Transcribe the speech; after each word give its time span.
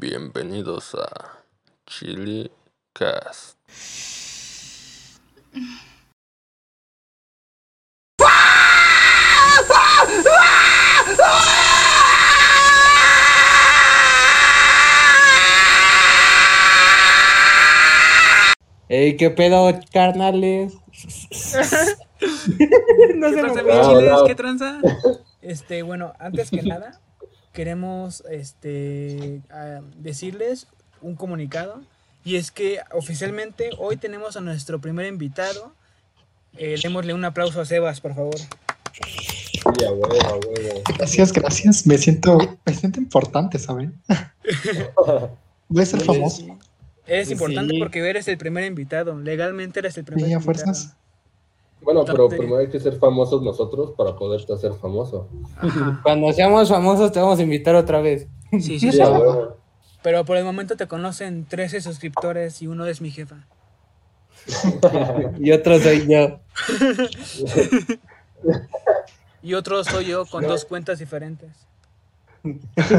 Bienvenidos 0.00 0.94
a 0.94 1.08
Chili 1.84 2.52
Cast. 2.92 3.58
Ey, 18.88 19.16
¿qué 19.16 19.30
pedo, 19.30 19.68
carnales? 19.92 20.74
no 23.16 23.30
se. 23.30 23.40
Este, 25.42 25.82
bueno, 25.82 26.12
antes 26.20 26.50
que 26.50 26.62
nada, 26.62 27.00
queremos 27.52 28.22
este, 28.30 29.40
decirles 29.96 30.66
un 31.00 31.14
comunicado. 31.14 31.80
Y 32.24 32.36
es 32.36 32.50
que 32.50 32.80
oficialmente 32.92 33.70
hoy 33.78 33.96
tenemos 33.96 34.36
a 34.36 34.40
nuestro 34.40 34.80
primer 34.80 35.06
invitado. 35.06 35.72
Eh, 36.56 36.76
démosle 36.82 37.14
un 37.14 37.24
aplauso 37.24 37.60
a 37.60 37.64
Sebas, 37.64 38.00
por 38.00 38.14
favor. 38.14 38.36
Sí, 38.36 39.60
a 39.86 39.90
huevo, 39.92 40.06
a 40.26 40.32
huevo. 40.34 40.82
Gracias, 40.96 41.32
gracias. 41.32 41.86
Me 41.86 41.96
siento, 41.98 42.58
me 42.66 42.74
siento 42.74 43.00
importante, 43.00 43.58
¿saben? 43.58 43.94
Voy 45.68 45.82
a 45.82 45.86
ser 45.86 46.00
famoso. 46.00 46.58
Es 47.06 47.28
Sí. 47.28 47.32
importante 47.34 47.74
porque 47.78 48.00
eres 48.06 48.28
el 48.28 48.36
primer 48.36 48.64
invitado. 48.64 49.18
Legalmente 49.18 49.78
eres 49.80 49.96
el 49.96 50.04
primer 50.04 50.26
Sí, 50.26 50.32
invitado. 50.32 50.44
fuerzas. 50.44 50.94
Bueno, 51.80 52.04
pero 52.04 52.28
primero 52.28 52.58
hay 52.58 52.68
que 52.68 52.80
ser 52.80 52.98
famosos 52.98 53.42
nosotros 53.42 53.92
para 53.96 54.16
poderte 54.16 54.52
hacer 54.52 54.72
famoso. 54.74 55.28
Ajá. 55.56 56.00
Cuando 56.02 56.32
seamos 56.32 56.68
famosos 56.68 57.12
te 57.12 57.20
vamos 57.20 57.38
a 57.38 57.42
invitar 57.42 57.74
otra 57.74 58.00
vez. 58.00 58.26
Sí, 58.52 58.60
sí, 58.80 58.92
Sí. 58.92 58.98
Pero 60.02 60.24
por 60.24 60.36
el 60.36 60.44
momento 60.44 60.76
te 60.76 60.86
conocen 60.86 61.44
13 61.46 61.80
suscriptores 61.80 62.62
y 62.62 62.68
uno 62.68 62.86
es 62.86 63.00
mi 63.00 63.10
jefa. 63.10 63.46
Y 65.40 65.50
otro 65.50 65.78
soy 65.78 66.06
yo. 66.06 66.38
Y 69.42 69.54
otro 69.54 69.84
soy 69.84 70.06
yo 70.06 70.26
con 70.26 70.46
dos 70.46 70.64
cuentas 70.64 70.98
diferentes. 70.98 71.50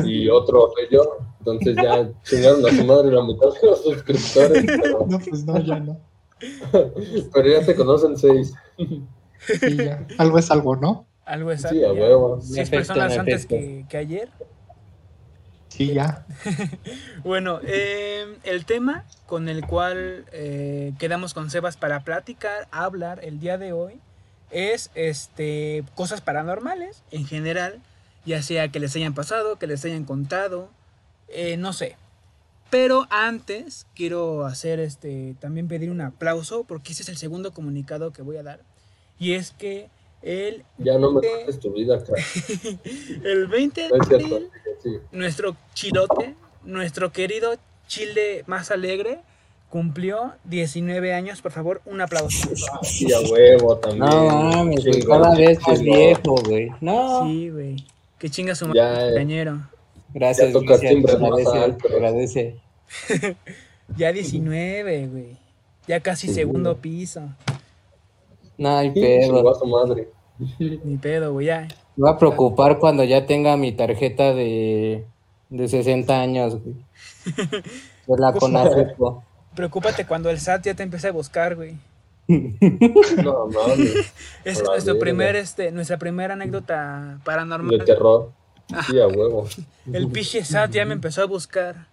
Y 0.06 0.30
otro 0.30 0.72
soy 0.76 0.88
yo. 0.90 1.18
Entonces 1.40 1.76
ya 1.76 2.10
chingaron 2.24 2.66
a 2.66 2.70
su 2.70 2.86
madre 2.86 3.12
la 3.12 3.24
mitad 3.24 3.50
de 3.62 3.68
los 3.68 3.84
suscriptores. 3.84 4.66
Pero, 4.66 5.06
No, 5.08 5.20
pues 5.20 5.46
no, 5.46 5.60
ya 5.60 5.80
no. 5.80 6.00
Pero 7.34 7.48
ya 7.48 7.66
te 7.66 7.76
conocen 7.76 8.18
seis. 8.18 8.54
Sí, 8.78 9.78
ya. 9.78 10.06
Algo 10.18 10.38
es 10.38 10.52
algo, 10.52 10.76
¿no? 10.76 11.06
Algo 11.26 11.52
es 11.52 11.62
Sí, 11.62 11.84
a 11.84 11.94
huevo. 11.94 12.40
Seis 12.42 12.58
efecto, 12.58 12.78
personas 12.78 13.18
antes 13.18 13.46
que, 13.46 13.86
que 13.90 13.98
ayer. 13.98 14.30
Sí, 15.70 15.94
ya. 15.94 16.26
Bueno, 17.24 17.60
eh, 17.64 18.38
el 18.44 18.66
tema 18.66 19.06
con 19.28 19.48
el 19.48 19.66
cual 19.66 20.26
eh, 20.32 20.94
quedamos 21.00 21.34
con 21.34 21.50
Sebas 21.50 21.78
para 21.78 22.04
platicar, 22.04 22.68
hablar 22.72 23.20
el 23.24 23.40
día 23.40 23.58
de 23.58 23.72
hoy 23.74 24.00
es 24.52 24.90
este 24.96 25.84
cosas 25.96 26.22
paranormales 26.22 27.04
en 27.12 27.26
general, 27.26 27.80
ya 28.26 28.42
sea 28.42 28.70
que 28.70 28.80
les 28.80 28.96
hayan 28.96 29.14
pasado, 29.14 29.58
que 29.58 29.68
les 29.68 29.86
hayan 29.86 30.06
contado, 30.06 30.70
eh, 31.28 31.58
no 31.58 31.72
sé. 31.74 31.96
Pero 32.70 33.08
antes 33.10 33.88
quiero 33.96 34.46
hacer 34.46 34.80
este 34.80 35.36
también 35.40 35.68
pedir 35.68 35.90
un 35.90 36.02
aplauso 36.02 36.64
porque 36.64 36.92
ese 36.94 37.04
es 37.04 37.10
el 37.10 37.18
segundo 37.18 37.52
comunicado 37.52 38.12
que 38.12 38.22
voy 38.22 38.38
a 38.38 38.44
dar 38.44 38.60
y 39.18 39.34
es 39.34 39.52
que 39.52 39.90
el 40.22 40.64
Ya 40.78 40.98
no 40.98 41.12
me 41.12 41.22
cuentes 41.22 41.60
tu 41.60 41.72
vida, 41.74 42.04
crack. 42.04 42.20
el 43.24 43.48
20 43.48 43.82
de 43.82 43.90
No 43.90 43.96
abril 44.04 44.50
Sí. 44.84 44.98
nuestro 45.12 45.58
chilote, 45.74 46.36
nuestro 46.64 47.12
querido 47.12 47.56
chile 47.88 48.44
más 48.48 48.72
alegre, 48.72 49.20
cumplió 49.70 50.34
19 50.46 51.14
años. 51.14 51.42
Por 51.42 51.52
favor, 51.52 51.82
un 51.86 52.00
aplauso. 52.00 52.50
Sí, 52.84 53.12
a 53.12 53.20
huevo 53.20 53.78
también. 53.78 54.06
No 54.06 54.26
mames, 54.26 54.86
cada 55.06 55.36
vez 55.36 55.60
más 55.68 55.82
viejo, 55.82 56.36
güey. 56.46 56.70
No. 56.80 57.26
Sí, 57.26 57.50
güey. 57.50 57.86
Que 58.18 58.30
chinga 58.30 58.56
su 58.56 58.68
madre, 58.68 59.22
eh. 59.22 59.60
Gracias, 60.14 60.54
Ya 60.54 60.60
Cristian, 60.60 61.06
agradece, 61.24 61.58
altos. 61.58 61.92
agradece. 61.92 62.56
Ya 63.98 64.12
19, 64.12 65.08
güey. 65.08 65.38
Ya 65.88 66.00
casi 66.00 66.28
Sí. 66.28 66.34
segundo 66.36 66.78
piso. 66.78 67.22
No 68.58 68.78
hay 68.78 68.92
pedo. 68.92 69.44
madre. 69.66 70.10
Ni 70.60 70.98
pedo, 70.98 71.34
güey. 71.34 71.48
Ya. 71.48 71.68
Me 71.96 72.04
va 72.06 72.12
a 72.12 72.18
preocupar 72.18 72.78
cuando 72.80 73.04
ya 73.04 73.26
tenga 73.26 73.58
mi 73.58 73.72
tarjeta 73.72 74.34
de, 74.34 75.06
de 75.50 75.68
60 75.68 76.22
años, 76.22 76.62
güey. 76.62 76.76
De 78.08 78.18
la 78.18 78.34
Conafepo. 78.34 79.24
Preocúpate 79.56 80.06
cuando 80.06 80.30
el 80.30 80.40
SAT 80.40 80.66
ya 80.66 80.74
te 80.74 80.84
empiece 80.84 81.08
a 81.08 81.12
buscar, 81.12 81.56
güey. 81.56 81.76
No 82.28 83.48
mames. 83.48 84.14
Es 84.46 84.60
La 84.62 84.70
nuestro 84.70 85.00
primer, 85.00 85.36
este, 85.36 85.72
nuestra 85.72 85.98
primera 85.98 86.34
anécdota 86.36 87.16
De 87.18 87.24
paranormal. 87.24 87.84
terror. 87.86 88.32
Sí, 88.88 89.00
a 89.00 89.08
huevo. 89.08 89.48
El 89.94 90.08
piche 90.10 90.44
SAT 90.46 90.72
ya 90.72 90.86
me 90.86 90.94
empezó 90.94 91.22
a 91.24 91.26
buscar. 91.26 91.88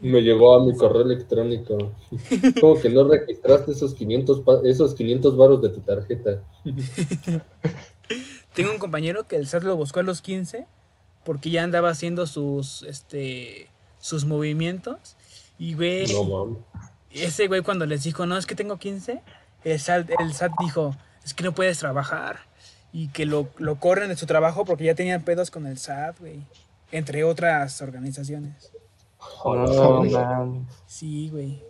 Me 0.00 0.20
llegó 0.20 0.54
a 0.54 0.64
mi 0.64 0.76
correo 0.76 1.02
electrónico. 1.02 1.92
Como 2.60 2.80
que 2.80 2.90
no 2.90 3.04
registraste 3.08 3.72
esos 3.72 3.94
500, 3.94 4.40
pa- 4.40 4.60
esos 4.64 4.94
500 4.94 5.36
varos 5.36 5.62
de 5.62 5.68
tu 5.70 5.80
tarjeta. 5.80 6.42
Tengo 8.54 8.72
un 8.72 8.78
compañero 8.78 9.26
que 9.26 9.36
el 9.36 9.46
SAT 9.46 9.62
lo 9.62 9.76
buscó 9.76 10.00
a 10.00 10.02
los 10.02 10.20
15 10.22 10.66
porque 11.24 11.50
ya 11.50 11.62
andaba 11.62 11.90
haciendo 11.90 12.26
sus 12.26 12.82
este 12.82 13.68
sus 14.00 14.24
movimientos 14.24 15.16
y 15.58 15.74
güey, 15.74 16.06
No 16.12 16.58
ese 17.12 17.46
güey 17.48 17.62
cuando 17.62 17.86
les 17.86 18.02
dijo, 18.02 18.26
"No, 18.26 18.36
es 18.36 18.46
que 18.46 18.54
tengo 18.54 18.78
15", 18.78 19.20
el 19.64 19.78
SAT, 19.78 20.10
el 20.18 20.32
SAT 20.32 20.52
dijo, 20.60 20.96
"Es 21.24 21.34
que 21.34 21.44
no 21.44 21.52
puedes 21.52 21.78
trabajar." 21.78 22.49
Y 22.92 23.08
que 23.08 23.24
lo, 23.26 23.48
lo 23.58 23.76
corren 23.78 24.08
de 24.08 24.16
su 24.16 24.26
trabajo 24.26 24.64
porque 24.64 24.84
ya 24.84 24.94
tenían 24.94 25.22
pedos 25.22 25.50
con 25.50 25.66
el 25.66 25.78
SAT, 25.78 26.18
güey, 26.20 26.42
entre 26.90 27.22
otras 27.24 27.80
organizaciones. 27.82 28.72
No, 29.44 30.02
mames. 30.04 30.62
Sí, 30.86 31.28
güey. 31.30 31.62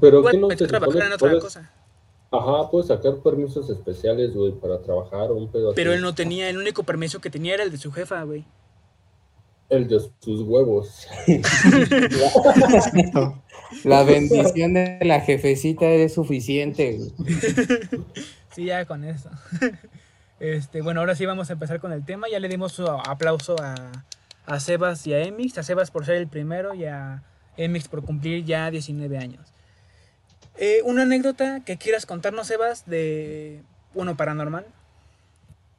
Pero 0.00 0.18
¿qué 0.18 0.22
Bueno, 0.22 0.48
no 0.48 0.48
te 0.56 0.66
trabajar 0.66 1.02
en 1.02 1.08
que 1.08 1.14
otra 1.14 1.28
puedes- 1.28 1.44
cosa. 1.44 1.70
Ajá, 2.32 2.70
puedes 2.70 2.86
sacar 2.86 3.16
permisos 3.24 3.68
especiales, 3.70 4.32
güey, 4.34 4.52
para 4.52 4.80
trabajar 4.80 5.30
o 5.32 5.34
un 5.36 5.50
pedo 5.50 5.72
Pero 5.74 5.90
así. 5.90 5.96
él 5.96 6.02
no 6.02 6.14
tenía, 6.14 6.48
el 6.48 6.58
único 6.58 6.84
permiso 6.84 7.20
que 7.20 7.28
tenía 7.28 7.54
era 7.54 7.64
el 7.64 7.72
de 7.72 7.76
su 7.76 7.90
jefa, 7.90 8.22
güey. 8.22 8.44
El 9.68 9.88
de 9.88 10.00
sus 10.20 10.40
huevos. 10.42 11.06
La 13.84 14.02
bendición 14.04 14.74
de 14.74 14.98
la 15.02 15.20
jefecita 15.20 15.86
es 15.88 16.14
suficiente, 16.14 16.98
güey. 16.98 17.12
Sí, 18.52 18.64
ya 18.64 18.84
con 18.84 19.04
eso. 19.04 19.30
Este, 20.40 20.80
bueno, 20.80 21.00
ahora 21.00 21.14
sí 21.14 21.26
vamos 21.26 21.50
a 21.50 21.52
empezar 21.52 21.80
con 21.80 21.92
el 21.92 22.04
tema. 22.04 22.26
Ya 22.30 22.40
le 22.40 22.48
dimos 22.48 22.72
su 22.72 22.86
aplauso 22.88 23.56
a, 23.62 23.74
a 24.46 24.60
Sebas 24.60 25.06
y 25.06 25.12
a 25.12 25.22
Emix. 25.22 25.56
A 25.58 25.62
Sebas 25.62 25.90
por 25.90 26.06
ser 26.06 26.16
el 26.16 26.26
primero 26.28 26.74
y 26.74 26.86
a 26.86 27.22
Emix 27.56 27.88
por 27.88 28.02
cumplir 28.04 28.44
ya 28.44 28.70
19 28.70 29.18
años. 29.18 29.46
Eh, 30.56 30.80
una 30.84 31.02
anécdota 31.02 31.60
que 31.64 31.76
quieras 31.76 32.06
contarnos, 32.06 32.46
Sebas, 32.46 32.84
de, 32.86 33.62
bueno, 33.94 34.16
paranormal. 34.16 34.66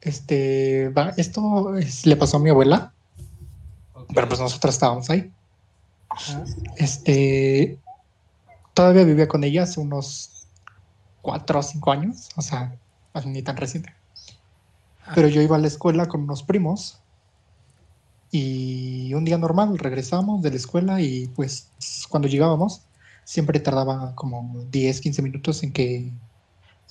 Este, 0.00 0.88
va, 0.88 1.12
esto 1.16 1.76
es- 1.76 2.06
le 2.06 2.16
pasó 2.16 2.36
a 2.38 2.40
mi 2.40 2.50
abuela, 2.50 2.92
pero 4.14 4.28
pues 4.28 4.40
nosotros 4.40 4.74
estábamos 4.74 5.08
ahí. 5.10 5.30
Este, 6.76 7.78
todavía 8.74 9.04
vivía 9.04 9.28
con 9.28 9.44
ella 9.44 9.62
hace 9.62 9.80
unos 9.80 10.46
cuatro 11.20 11.60
o 11.60 11.62
cinco 11.62 11.92
años, 11.92 12.30
o 12.36 12.42
sea, 12.42 12.74
ni 13.24 13.42
tan 13.42 13.56
reciente. 13.56 13.94
Pero 15.14 15.28
yo 15.28 15.42
iba 15.42 15.56
a 15.56 15.58
la 15.58 15.66
escuela 15.66 16.06
con 16.06 16.22
unos 16.22 16.42
primos 16.42 17.00
y 18.30 19.12
un 19.14 19.24
día 19.24 19.36
normal 19.36 19.78
regresamos 19.78 20.42
de 20.42 20.50
la 20.50 20.56
escuela 20.56 21.00
y 21.00 21.28
pues 21.28 21.68
cuando 22.08 22.28
llegábamos 22.28 22.82
siempre 23.24 23.60
tardaba 23.60 24.14
como 24.14 24.64
10, 24.70 25.00
15 25.00 25.22
minutos 25.22 25.62
en 25.62 25.72
que, 25.72 26.12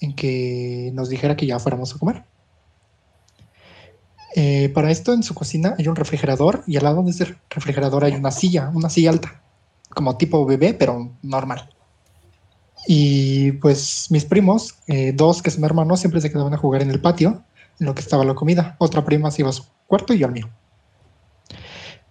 en 0.01 0.15
que 0.15 0.91
nos 0.93 1.09
dijera 1.09 1.35
que 1.35 1.45
ya 1.45 1.59
fuéramos 1.59 1.95
a 1.95 1.99
comer. 1.99 2.23
Eh, 4.35 4.69
para 4.69 4.91
esto 4.91 5.13
en 5.13 5.23
su 5.23 5.33
cocina 5.33 5.75
hay 5.77 5.87
un 5.87 5.95
refrigerador 5.95 6.63
y 6.65 6.77
al 6.77 6.83
lado 6.83 7.03
de 7.03 7.11
ese 7.11 7.35
refrigerador 7.49 8.05
hay 8.05 8.13
una 8.13 8.31
silla, 8.31 8.71
una 8.73 8.89
silla 8.89 9.09
alta, 9.09 9.41
como 9.89 10.17
tipo 10.17 10.45
bebé, 10.45 10.73
pero 10.73 11.11
normal. 11.21 11.69
Y 12.87 13.53
pues 13.53 14.07
mis 14.09 14.25
primos, 14.25 14.75
eh, 14.87 15.11
dos 15.13 15.41
que 15.41 15.51
son 15.51 15.63
hermanos, 15.63 15.99
siempre 15.99 16.21
se 16.21 16.31
quedaban 16.31 16.53
a 16.53 16.57
jugar 16.57 16.81
en 16.81 16.89
el 16.89 17.01
patio, 17.01 17.43
en 17.81 17.87
lo 17.87 17.95
que 17.95 18.01
estaba 18.01 18.23
la 18.23 18.35
comida. 18.35 18.75
Otra 18.77 19.03
prima 19.03 19.31
se 19.31 19.41
iba 19.41 19.49
a 19.49 19.53
su 19.53 19.65
cuarto 19.87 20.13
y 20.13 20.19
yo 20.19 20.27
al 20.27 20.33
mío. 20.33 20.49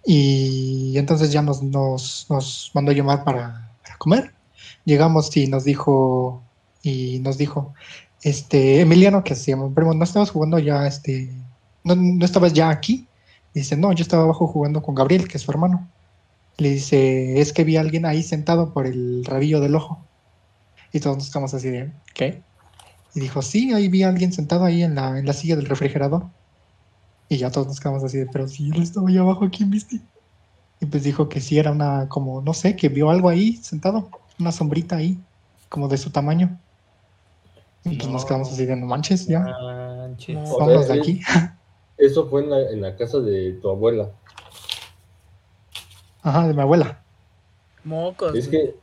Y 0.05 0.97
entonces 0.97 1.31
ya 1.31 1.41
nos, 1.41 1.63
nos, 1.63 2.27
nos 2.29 2.71
mandó 2.73 2.91
llamar 2.91 3.23
para, 3.23 3.71
para 3.81 3.97
comer. 3.97 4.33
Llegamos 4.83 5.35
y 5.37 5.47
nos 5.47 5.63
dijo, 5.63 6.43
y 6.83 7.19
nos 7.19 7.37
dijo, 7.37 7.73
este, 8.21 8.81
Emiliano, 8.81 9.23
que 9.23 9.33
mi 9.33 9.69
primo, 9.73 9.93
no 9.93 10.03
estabas 10.03 10.29
jugando 10.29 10.59
ya, 10.59 10.85
este, 10.85 11.31
no, 11.83 11.95
no 11.95 12.25
estabas 12.25 12.51
ya 12.53 12.69
aquí. 12.69 13.07
Dice, 13.53 13.77
no, 13.77 13.93
yo 13.93 14.01
estaba 14.01 14.23
abajo 14.23 14.47
jugando 14.47 14.81
con 14.81 14.95
Gabriel, 14.95 15.27
que 15.27 15.37
es 15.37 15.43
su 15.43 15.51
hermano. 15.51 15.89
Le 16.57 16.71
dice, 16.71 17.39
es 17.39 17.53
que 17.53 17.63
vi 17.63 17.77
a 17.77 17.81
alguien 17.81 18.05
ahí 18.05 18.23
sentado 18.23 18.73
por 18.73 18.87
el 18.87 19.23
rabillo 19.23 19.61
del 19.61 19.75
ojo. 19.75 20.03
Y 20.91 20.99
todos 20.99 21.17
nos 21.17 21.29
quedamos 21.29 21.53
así 21.53 21.69
de, 21.69 21.91
¿qué? 22.13 22.41
Y 23.13 23.19
dijo, 23.19 23.41
sí, 23.41 23.73
ahí 23.73 23.87
vi 23.89 24.03
a 24.03 24.09
alguien 24.09 24.31
sentado 24.31 24.63
ahí 24.65 24.83
en 24.83 24.95
la, 24.95 25.19
en 25.19 25.25
la 25.25 25.33
silla 25.33 25.55
del 25.55 25.65
refrigerador. 25.65 26.25
Y 27.29 27.37
ya 27.37 27.51
todos 27.51 27.67
nos 27.67 27.79
quedamos 27.79 28.03
así 28.03 28.17
de, 28.17 28.25
pero 28.27 28.47
si 28.47 28.69
él 28.69 28.81
estaba 28.81 29.09
ahí 29.09 29.17
abajo, 29.17 29.47
¿quién 29.51 29.69
viste? 29.69 29.99
Y 30.79 30.85
pues 30.85 31.03
dijo 31.03 31.29
que 31.29 31.39
sí 31.41 31.57
era 31.59 31.71
una, 31.71 32.07
como, 32.09 32.41
no 32.41 32.53
sé, 32.53 32.75
que 32.75 32.89
vio 32.89 33.09
algo 33.09 33.29
ahí 33.29 33.57
sentado, 33.57 34.09
una 34.39 34.51
sombrita 34.51 34.95
ahí, 34.97 35.19
como 35.69 35.87
de 35.87 35.97
su 35.97 36.09
tamaño. 36.09 36.57
Y 37.83 37.95
pues 37.95 38.09
nos 38.09 38.21
No. 38.23 38.27
quedamos 38.27 38.51
así 38.51 38.65
de, 38.65 38.75
no 38.75 38.85
manches, 38.85 39.27
ya, 39.27 39.39
Manches. 39.41 40.37
Sea, 40.49 40.67
de 40.95 40.99
aquí. 40.99 41.21
Eso 41.97 42.27
fue 42.29 42.43
en 42.43 42.49
la, 42.49 42.61
en 42.69 42.81
la 42.81 42.95
casa 42.95 43.19
de 43.19 43.53
tu 43.61 43.69
abuela. 43.69 44.09
Ajá, 46.23 46.47
de 46.47 46.53
mi 46.53 46.61
abuela. 46.61 47.01
Mocos. 47.83 48.35
Es 48.35 48.47
que 48.47 48.75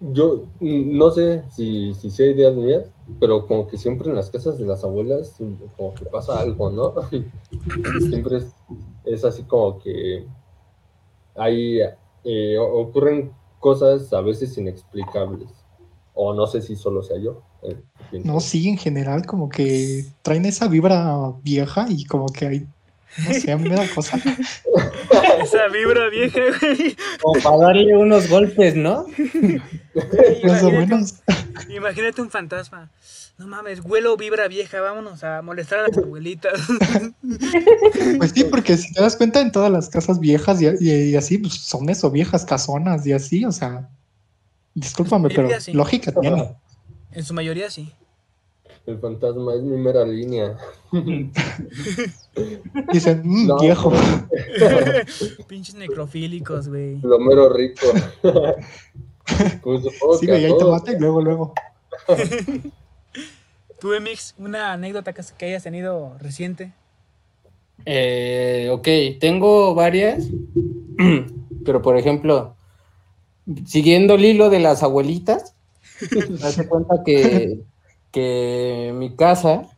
yo 0.00 0.46
no 0.60 1.10
sé 1.10 1.44
si, 1.50 1.92
si 1.94 2.10
sea 2.10 2.30
ideas 2.30 2.54
mías, 2.54 2.86
pero 3.18 3.46
como 3.46 3.66
que 3.66 3.76
siempre 3.76 4.08
en 4.08 4.16
las 4.16 4.30
casas 4.30 4.58
de 4.58 4.64
las 4.64 4.82
abuelas 4.82 5.36
como 5.76 5.94
que 5.94 6.06
pasa 6.06 6.40
algo, 6.40 6.70
¿no? 6.70 6.94
siempre 8.08 8.40
es, 9.04 9.24
así 9.24 9.42
como 9.42 9.78
que 9.78 10.26
hay 11.36 11.80
eh, 12.24 12.58
ocurren 12.58 13.32
cosas 13.58 14.12
a 14.12 14.20
veces 14.22 14.56
inexplicables. 14.56 15.48
O 16.14 16.34
no 16.34 16.46
sé 16.46 16.60
si 16.60 16.76
solo 16.76 17.02
sea 17.02 17.18
yo. 17.18 17.42
eh. 17.62 17.80
No, 18.24 18.40
sí, 18.40 18.68
en 18.68 18.76
general, 18.76 19.24
como 19.26 19.48
que 19.48 20.04
traen 20.22 20.44
esa 20.44 20.66
vibra 20.66 21.32
vieja 21.42 21.86
y 21.88 22.04
como 22.04 22.26
que 22.26 22.46
hay, 22.46 22.68
no 23.18 23.34
sé, 23.34 23.56
me 23.56 23.68
da 23.70 23.86
cosa. 23.94 24.18
Esa 25.42 25.68
vibra 25.68 26.08
vieja, 26.10 26.40
güey. 26.60 26.96
Como 27.20 27.40
para 27.42 27.56
darle 27.58 27.96
unos 27.96 28.28
golpes, 28.28 28.76
¿no? 28.76 29.06
Más 30.44 30.62
o 30.62 30.68
Imagínate, 30.68 30.78
menos. 30.78 31.14
imagínate 31.68 32.22
un 32.22 32.30
fantasma. 32.30 32.88
No 33.38 33.46
mames, 33.46 33.80
huelo 33.80 34.16
vibra 34.18 34.48
vieja, 34.48 34.80
vámonos 34.82 35.24
a 35.24 35.40
molestar 35.40 35.78
a 35.80 35.88
las 35.88 35.96
abuelitas. 35.96 36.60
Pues 38.18 38.32
sí, 38.32 38.44
porque 38.44 38.76
si 38.76 38.92
te 38.92 39.00
das 39.00 39.16
cuenta, 39.16 39.40
en 39.40 39.50
todas 39.50 39.72
las 39.72 39.88
casas 39.88 40.20
viejas 40.20 40.60
y, 40.60 40.66
y- 40.80 41.10
y 41.10 41.16
así, 41.16 41.38
pues 41.38 41.54
son 41.54 41.88
eso, 41.88 42.10
viejas 42.10 42.44
casonas 42.44 43.06
y 43.06 43.12
así, 43.12 43.44
o 43.46 43.52
sea, 43.52 43.88
discúlpame, 44.74 45.30
pero 45.30 45.48
sí. 45.60 45.72
lógica 45.72 46.12
tiene. 46.20 46.54
En 47.12 47.24
su 47.24 47.32
mayoría 47.34 47.70
sí. 47.70 47.90
El 48.90 48.98
fantasma 48.98 49.54
es 49.54 49.62
mi 49.62 49.76
mera 49.76 50.04
línea. 50.04 50.56
Dicen, 52.92 53.22
"Mm, 53.24 53.46
No, 53.46 53.58
viejo. 53.58 53.92
Pinches 55.48 55.74
necrofílicos, 55.76 56.68
güey. 56.68 57.00
Lo 57.02 57.18
mero 57.20 57.52
rico. 57.52 57.86
pues 59.62 59.82
Sí, 60.18 60.26
güey, 60.26 60.44
ahí 60.46 60.52
tomate 60.58 60.92
y 60.92 60.98
luego, 60.98 61.22
luego. 61.22 61.54
Tú, 63.78 63.92
Emix, 63.94 64.34
una 64.38 64.72
anécdota 64.72 65.12
que, 65.12 65.22
que 65.38 65.46
hayas 65.46 65.62
tenido 65.62 66.16
reciente. 66.18 66.72
Eh, 67.86 68.68
ok, 68.72 68.88
tengo 69.20 69.74
varias, 69.74 70.26
pero 71.64 71.80
por 71.80 71.96
ejemplo, 71.96 72.56
siguiendo 73.66 74.14
el 74.14 74.24
hilo 74.24 74.50
de 74.50 74.58
las 74.58 74.82
abuelitas, 74.82 75.54
hace 76.42 76.66
cuenta 76.68 76.96
que, 77.06 77.60
que 78.10 78.92
mi 78.94 79.14
casa, 79.16 79.68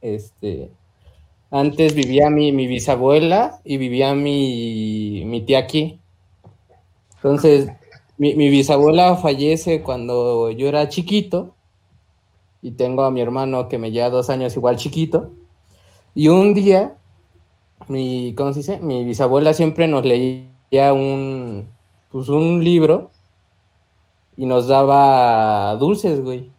este, 0.00 0.70
antes 1.50 1.94
vivía 1.94 2.30
mi, 2.30 2.52
mi 2.52 2.66
bisabuela 2.66 3.60
y 3.64 3.78
vivía 3.78 4.14
mi, 4.14 5.24
mi 5.26 5.40
tía 5.42 5.58
aquí. 5.58 6.00
Entonces, 7.16 7.68
mi, 8.18 8.34
mi 8.34 8.48
bisabuela 8.48 9.16
fallece 9.16 9.82
cuando 9.82 10.50
yo 10.50 10.68
era 10.68 10.88
chiquito 10.88 11.54
y 12.62 12.72
tengo 12.72 13.04
a 13.04 13.10
mi 13.10 13.20
hermano 13.20 13.68
que 13.68 13.78
me 13.78 13.90
lleva 13.90 14.10
dos 14.10 14.30
años 14.30 14.56
igual 14.56 14.76
chiquito. 14.76 15.32
Y 16.14 16.28
un 16.28 16.54
día 16.54 16.96
mi, 17.88 18.34
¿cómo 18.34 18.52
se 18.52 18.60
dice? 18.60 18.78
Mi 18.80 19.04
bisabuela 19.04 19.54
siempre 19.54 19.86
nos 19.86 20.04
leía 20.04 20.92
un, 20.92 21.68
pues 22.10 22.28
un 22.28 22.64
libro 22.64 23.10
y 24.36 24.46
nos 24.46 24.66
daba 24.66 25.76
dulces, 25.76 26.22
güey. 26.22 26.50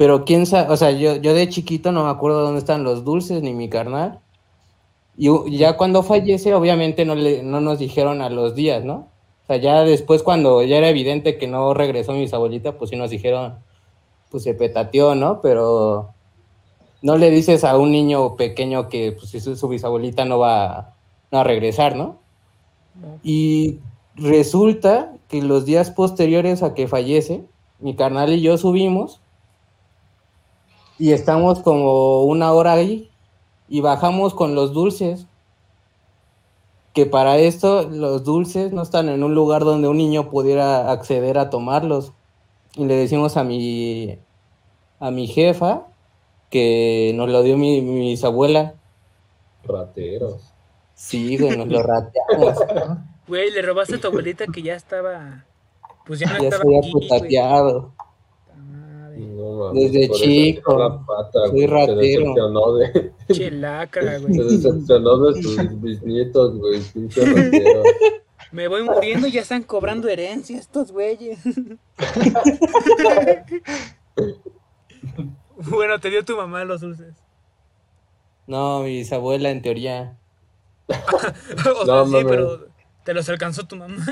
Pero 0.00 0.24
quién 0.24 0.46
sabe, 0.46 0.72
o 0.72 0.78
sea, 0.78 0.92
yo, 0.92 1.16
yo 1.16 1.34
de 1.34 1.46
chiquito 1.50 1.92
no 1.92 2.04
me 2.04 2.10
acuerdo 2.10 2.40
dónde 2.40 2.60
están 2.60 2.84
los 2.84 3.04
dulces 3.04 3.42
ni 3.42 3.52
mi 3.52 3.68
carnal. 3.68 4.20
Y 5.14 5.58
ya 5.58 5.76
cuando 5.76 6.02
fallece, 6.02 6.54
obviamente 6.54 7.04
no, 7.04 7.14
le, 7.14 7.42
no 7.42 7.60
nos 7.60 7.78
dijeron 7.78 8.22
a 8.22 8.30
los 8.30 8.54
días, 8.54 8.82
¿no? 8.82 9.10
O 9.42 9.46
sea, 9.46 9.58
ya 9.58 9.84
después 9.84 10.22
cuando 10.22 10.62
ya 10.62 10.78
era 10.78 10.88
evidente 10.88 11.36
que 11.36 11.46
no 11.46 11.74
regresó 11.74 12.12
mi 12.12 12.20
bisabuelita, 12.20 12.78
pues 12.78 12.88
sí 12.88 12.96
nos 12.96 13.10
dijeron, 13.10 13.58
pues 14.30 14.42
se 14.44 14.54
petateó, 14.54 15.14
¿no? 15.14 15.42
Pero 15.42 16.14
no 17.02 17.18
le 17.18 17.30
dices 17.30 17.62
a 17.62 17.76
un 17.76 17.90
niño 17.90 18.36
pequeño 18.36 18.88
que 18.88 19.12
pues, 19.12 19.32
su, 19.32 19.54
su 19.54 19.68
bisabuelita 19.68 20.24
no 20.24 20.38
va, 20.38 20.94
no 21.30 21.36
va 21.36 21.40
a 21.42 21.44
regresar, 21.44 21.94
¿no? 21.94 22.20
Y 23.22 23.80
resulta 24.16 25.12
que 25.28 25.42
los 25.42 25.66
días 25.66 25.90
posteriores 25.90 26.62
a 26.62 26.72
que 26.72 26.88
fallece, 26.88 27.44
mi 27.80 27.94
carnal 27.96 28.32
y 28.32 28.40
yo 28.40 28.56
subimos 28.56 29.20
y 31.00 31.12
estamos 31.12 31.60
como 31.60 32.24
una 32.24 32.52
hora 32.52 32.74
ahí 32.74 33.10
y 33.70 33.80
bajamos 33.80 34.34
con 34.34 34.54
los 34.54 34.74
dulces. 34.74 35.26
Que 36.92 37.06
para 37.06 37.38
esto 37.38 37.88
los 37.88 38.22
dulces 38.22 38.72
no 38.72 38.82
están 38.82 39.08
en 39.08 39.24
un 39.24 39.34
lugar 39.34 39.64
donde 39.64 39.88
un 39.88 39.96
niño 39.96 40.28
pudiera 40.28 40.90
acceder 40.92 41.38
a 41.38 41.48
tomarlos. 41.48 42.12
Y 42.74 42.84
le 42.84 42.96
decimos 42.96 43.38
a 43.38 43.44
mi, 43.44 44.18
a 44.98 45.10
mi 45.10 45.26
jefa 45.26 45.86
que 46.50 47.12
nos 47.14 47.30
lo 47.30 47.42
dio 47.42 47.56
mi, 47.56 47.80
mi 47.80 48.10
bisabuela. 48.10 48.74
Rateros. 49.64 50.52
Sí, 50.94 51.38
güey, 51.38 51.56
nos 51.56 51.68
lo 51.68 51.82
rateamos. 51.82 52.58
Güey, 53.26 53.52
le 53.52 53.62
robaste 53.62 53.94
a 53.94 54.00
tu 54.00 54.08
abuelita 54.08 54.44
que 54.48 54.60
ya 54.60 54.74
estaba. 54.74 55.46
Pues 56.04 56.20
ya 56.20 56.26
no 56.26 56.42
ya 56.42 56.48
estaba 56.48 57.16
aquí, 57.16 57.38
güey. 57.38 57.84
No, 59.20 59.66
mames, 59.66 59.92
Desde 59.92 60.08
chico. 60.10 60.76
la 60.78 60.98
pata, 61.04 61.40
Soy 61.46 61.50
güey, 61.50 61.68
Se 61.68 61.74
ratero. 61.74 61.96
decepcionó 61.96 62.74
de, 62.74 63.12
lacra, 63.52 64.18
se 64.18 64.26
güey. 64.26 64.38
decepcionó 64.50 65.18
de 65.18 65.42
sus 65.42 65.80
bisnietos, 65.80 66.58
güey. 66.58 66.80
Pinche 66.92 67.24
ratero. 67.24 67.82
Me 68.52 68.66
voy 68.68 68.82
muriendo 68.82 69.26
y 69.28 69.32
ya 69.32 69.42
están 69.42 69.62
cobrando 69.62 70.08
herencia 70.08 70.58
estos 70.58 70.90
güeyes. 70.92 71.38
bueno, 75.56 75.98
te 76.00 76.10
dio 76.10 76.24
tu 76.24 76.36
mamá 76.36 76.64
los 76.64 76.80
dulces. 76.80 77.14
No, 78.46 78.80
mi 78.80 78.96
bisabuela 78.98 79.50
en 79.50 79.62
teoría. 79.62 80.18
o 80.88 81.84
sea, 81.84 81.94
No, 81.94 82.06
sí, 82.06 82.16
pero 82.26 82.66
te 83.04 83.14
los 83.14 83.28
alcanzó 83.28 83.66
tu 83.66 83.76
mamá. 83.76 84.04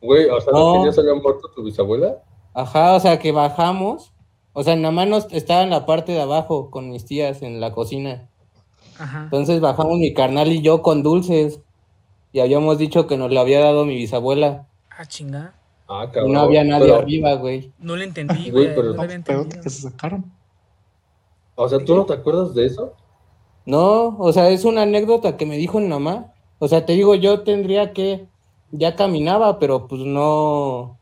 Güey, 0.00 0.28
o 0.28 0.40
sea, 0.40 0.52
¿no, 0.52 0.74
No. 0.74 0.80
que 0.82 0.86
ya 0.88 0.92
se 0.92 1.02
muerto 1.14 1.50
tu 1.54 1.62
bisabuela? 1.64 2.22
Ajá, 2.52 2.94
o 2.94 3.00
sea 3.00 3.18
que 3.18 3.32
bajamos. 3.32 4.12
O 4.58 4.62
sea, 4.64 4.74
nada 4.74 4.90
más 4.90 5.06
nos- 5.06 5.32
estaba 5.32 5.62
en 5.62 5.68
la 5.70 5.84
parte 5.84 6.12
de 6.12 6.20
abajo 6.22 6.70
con 6.70 6.88
mis 6.88 7.04
tías 7.04 7.42
en 7.42 7.60
la 7.60 7.72
cocina. 7.72 8.26
Ajá. 8.98 9.24
Entonces 9.24 9.60
bajamos 9.60 9.98
mi 9.98 10.14
carnal 10.14 10.48
y 10.50 10.62
yo 10.62 10.80
con 10.80 11.02
dulces. 11.02 11.60
Y 12.32 12.40
habíamos 12.40 12.78
dicho 12.78 13.06
que 13.06 13.18
nos 13.18 13.30
lo 13.30 13.38
había 13.40 13.60
dado 13.60 13.84
mi 13.84 13.96
bisabuela. 13.96 14.66
Ah, 14.90 15.04
chinga. 15.04 15.52
Ah, 15.88 16.06
Y 16.08 16.12
cabrón. 16.12 16.32
no 16.32 16.40
había 16.40 16.64
nadie 16.64 16.86
pero, 16.86 16.96
arriba, 16.96 17.34
güey. 17.34 17.70
No 17.78 17.96
le 17.96 18.04
entendí, 18.04 18.50
Güey, 18.50 18.74
pero- 18.74 18.94
No 18.94 19.02
pero 19.26 19.46
que 19.46 19.68
se 19.68 19.82
sacaron. 19.90 20.32
O 21.54 21.68
sea, 21.68 21.78
¿tú 21.84 21.94
no 21.94 22.06
te 22.06 22.14
acuerdas 22.14 22.54
de 22.54 22.64
eso? 22.66 22.94
No, 23.66 24.16
o 24.18 24.32
sea, 24.32 24.48
es 24.48 24.64
una 24.64 24.82
anécdota 24.82 25.36
que 25.36 25.44
me 25.44 25.58
dijo 25.58 25.80
mi 25.80 25.88
mamá. 25.88 26.32
O 26.58 26.68
sea, 26.68 26.86
te 26.86 26.94
digo, 26.94 27.14
yo 27.14 27.42
tendría 27.42 27.92
que, 27.92 28.26
ya 28.70 28.96
caminaba, 28.96 29.58
pero 29.58 29.86
pues 29.86 30.00
no, 30.00 30.98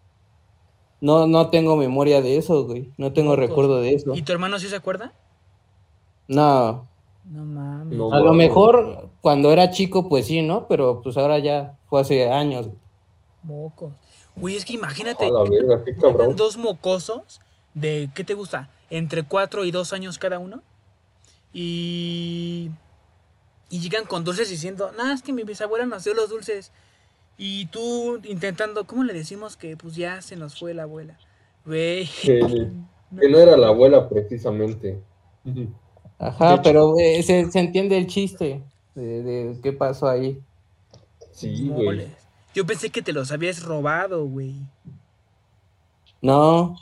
no, 1.04 1.26
no 1.26 1.50
tengo 1.50 1.76
memoria 1.76 2.23
de 2.23 2.38
eso, 2.38 2.64
güey. 2.64 2.90
No 2.96 3.12
tengo 3.12 3.37
recuerdo 3.37 3.82
de 3.82 3.92
eso. 3.92 4.14
¿Y 4.14 4.23
tu 4.23 4.32
hermano 4.32 4.58
sí 4.58 4.68
se 4.68 4.76
acuerda? 4.76 5.12
No, 6.28 6.87
No 7.30 7.44
mames. 7.44 7.99
No. 7.99 8.11
a 8.11 8.20
lo 8.20 8.32
mejor 8.32 9.11
cuando 9.20 9.52
era 9.52 9.70
chico, 9.70 10.08
pues 10.08 10.26
sí, 10.26 10.40
¿no? 10.40 10.66
Pero 10.66 11.02
pues 11.02 11.18
ahora 11.18 11.38
ya 11.40 11.76
fue 11.90 12.00
hace 12.00 12.30
años. 12.30 12.70
Mocos. 13.42 13.92
Güey, 14.34 14.56
es 14.56 14.64
que 14.64 14.73
imagínate. 14.73 15.26
A 15.26 15.30
la 15.30 15.42
verga, 15.42 15.84
qué 15.84 15.94
cabrón. 15.94 16.37
dos 16.37 16.56
mocosos 16.56 17.42
de, 17.75 18.08
¿qué 18.14 18.25
te 18.25 18.32
gusta? 18.32 18.70
Entre 18.88 19.25
4 19.25 19.66
y 19.66 19.70
2 19.73 19.92
años 19.92 20.18
cada 20.18 20.38
uno. 20.38 20.62
Y. 21.52 22.70
Y 23.68 23.80
llegan 23.80 24.06
con 24.06 24.25
dulces 24.25 24.49
diciendo, 24.49 24.90
nah, 24.96 25.12
es 25.12 25.20
que 25.23 25.34
mi 25.34 25.42
bisabuela 25.42 25.84
nos 25.84 26.04
dio 26.04 26.14
los 26.14 26.30
dulces. 26.30 26.73
Y 27.37 27.67
tú 27.67 28.21
intentando, 28.25 28.87
¿cómo 28.87 29.05
le 29.05 29.12
decimos 29.12 29.57
que 29.57 29.76
pues 29.76 29.97
ya 29.97 30.23
se 30.23 30.37
nos 30.37 30.59
fue 30.59 30.75
la 30.75 30.85
abuela? 30.85 31.19
Güey. 31.64 32.09
Que, 32.23 32.41
que 33.21 33.29
no 33.29 33.38
era 33.38 33.57
la 33.57 33.69
abuela 33.69 34.09
precisamente. 34.09 35.05
Ajá, 36.19 36.62
pero 36.62 36.99
eh, 36.99 37.23
se, 37.23 37.50
se 37.50 37.59
entiende 37.61 37.97
el 37.99 38.07
chiste. 38.07 38.62
de, 38.95 39.23
de 39.23 39.61
qué 39.62 39.73
pasó 39.73 40.09
ahí. 40.09 40.43
Sí, 41.33 41.69
güey. 41.69 42.17
Yo 42.55 42.64
pensé 42.67 42.91
que 42.91 43.03
te 43.03 43.12
los 43.12 43.33
habías 43.33 43.62
robado, 43.62 44.26
güey. 44.26 44.55
No, 46.21 46.76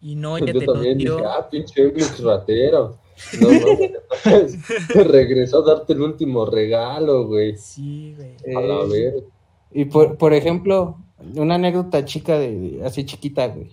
Y 0.00 0.16
no, 0.16 0.38
ya 0.38 0.52
Yo 0.52 0.54
te 0.54 0.66
los 0.66 0.74
también 0.74 0.98
dije, 0.98 0.98
dio. 0.98 1.24
ah, 1.24 1.48
pinche 1.50 1.82
Emix 1.82 2.20
ratero. 2.20 3.00
No, 3.32 3.54
no, 3.54 3.84
regresó 5.04 5.62
a 5.62 5.74
darte 5.76 5.92
el 5.92 6.02
último 6.02 6.46
regalo, 6.46 7.26
güey. 7.26 7.56
Sí, 7.56 8.14
güey. 8.16 8.38
A 8.54 8.60
la 8.62 8.84
eh, 8.84 8.86
ver. 8.86 9.24
Y 9.72 9.86
por, 9.86 10.16
por 10.18 10.32
ejemplo, 10.32 10.96
una 11.36 11.56
anécdota 11.56 12.04
chica 12.04 12.38
de, 12.38 12.58
de- 12.58 12.86
así 12.86 13.04
chiquita, 13.04 13.48
güey. 13.48 13.70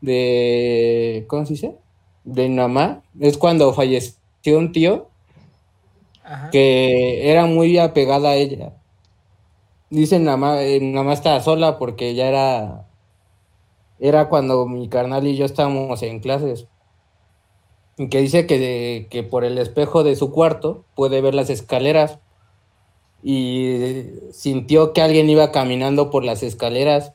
De 0.00 1.24
¿cómo 1.28 1.44
se 1.46 1.54
dice? 1.54 1.76
De 2.24 2.48
mi 2.48 2.54
mamá, 2.56 3.02
es 3.20 3.36
cuando 3.38 3.72
falleció 3.74 4.58
un 4.58 4.72
tío 4.72 5.08
Ajá. 6.24 6.50
que 6.50 7.30
era 7.30 7.46
muy 7.46 7.78
apegada 7.78 8.30
a 8.30 8.36
ella. 8.36 8.72
Dicen 9.90 10.24
más, 10.38 10.58
eh, 10.60 10.78
estaba 11.12 11.40
sola 11.40 11.78
porque 11.78 12.14
ya 12.14 12.28
era 12.28 12.86
era 13.98 14.28
cuando 14.28 14.66
mi 14.66 14.88
carnal 14.88 15.26
y 15.26 15.36
yo 15.36 15.44
estábamos 15.44 16.02
en 16.02 16.20
clases. 16.20 16.66
Y 17.98 18.08
que 18.08 18.20
dice 18.22 18.46
que, 18.46 19.08
que 19.10 19.22
por 19.22 19.44
el 19.44 19.58
espejo 19.58 20.02
de 20.04 20.16
su 20.16 20.30
cuarto 20.32 20.84
puede 20.94 21.20
ver 21.20 21.34
las 21.34 21.50
escaleras. 21.50 22.18
Y 23.22 24.04
sintió 24.32 24.92
que 24.92 25.02
alguien 25.02 25.28
iba 25.28 25.52
caminando 25.52 26.10
por 26.10 26.24
las 26.24 26.42
escaleras. 26.42 27.12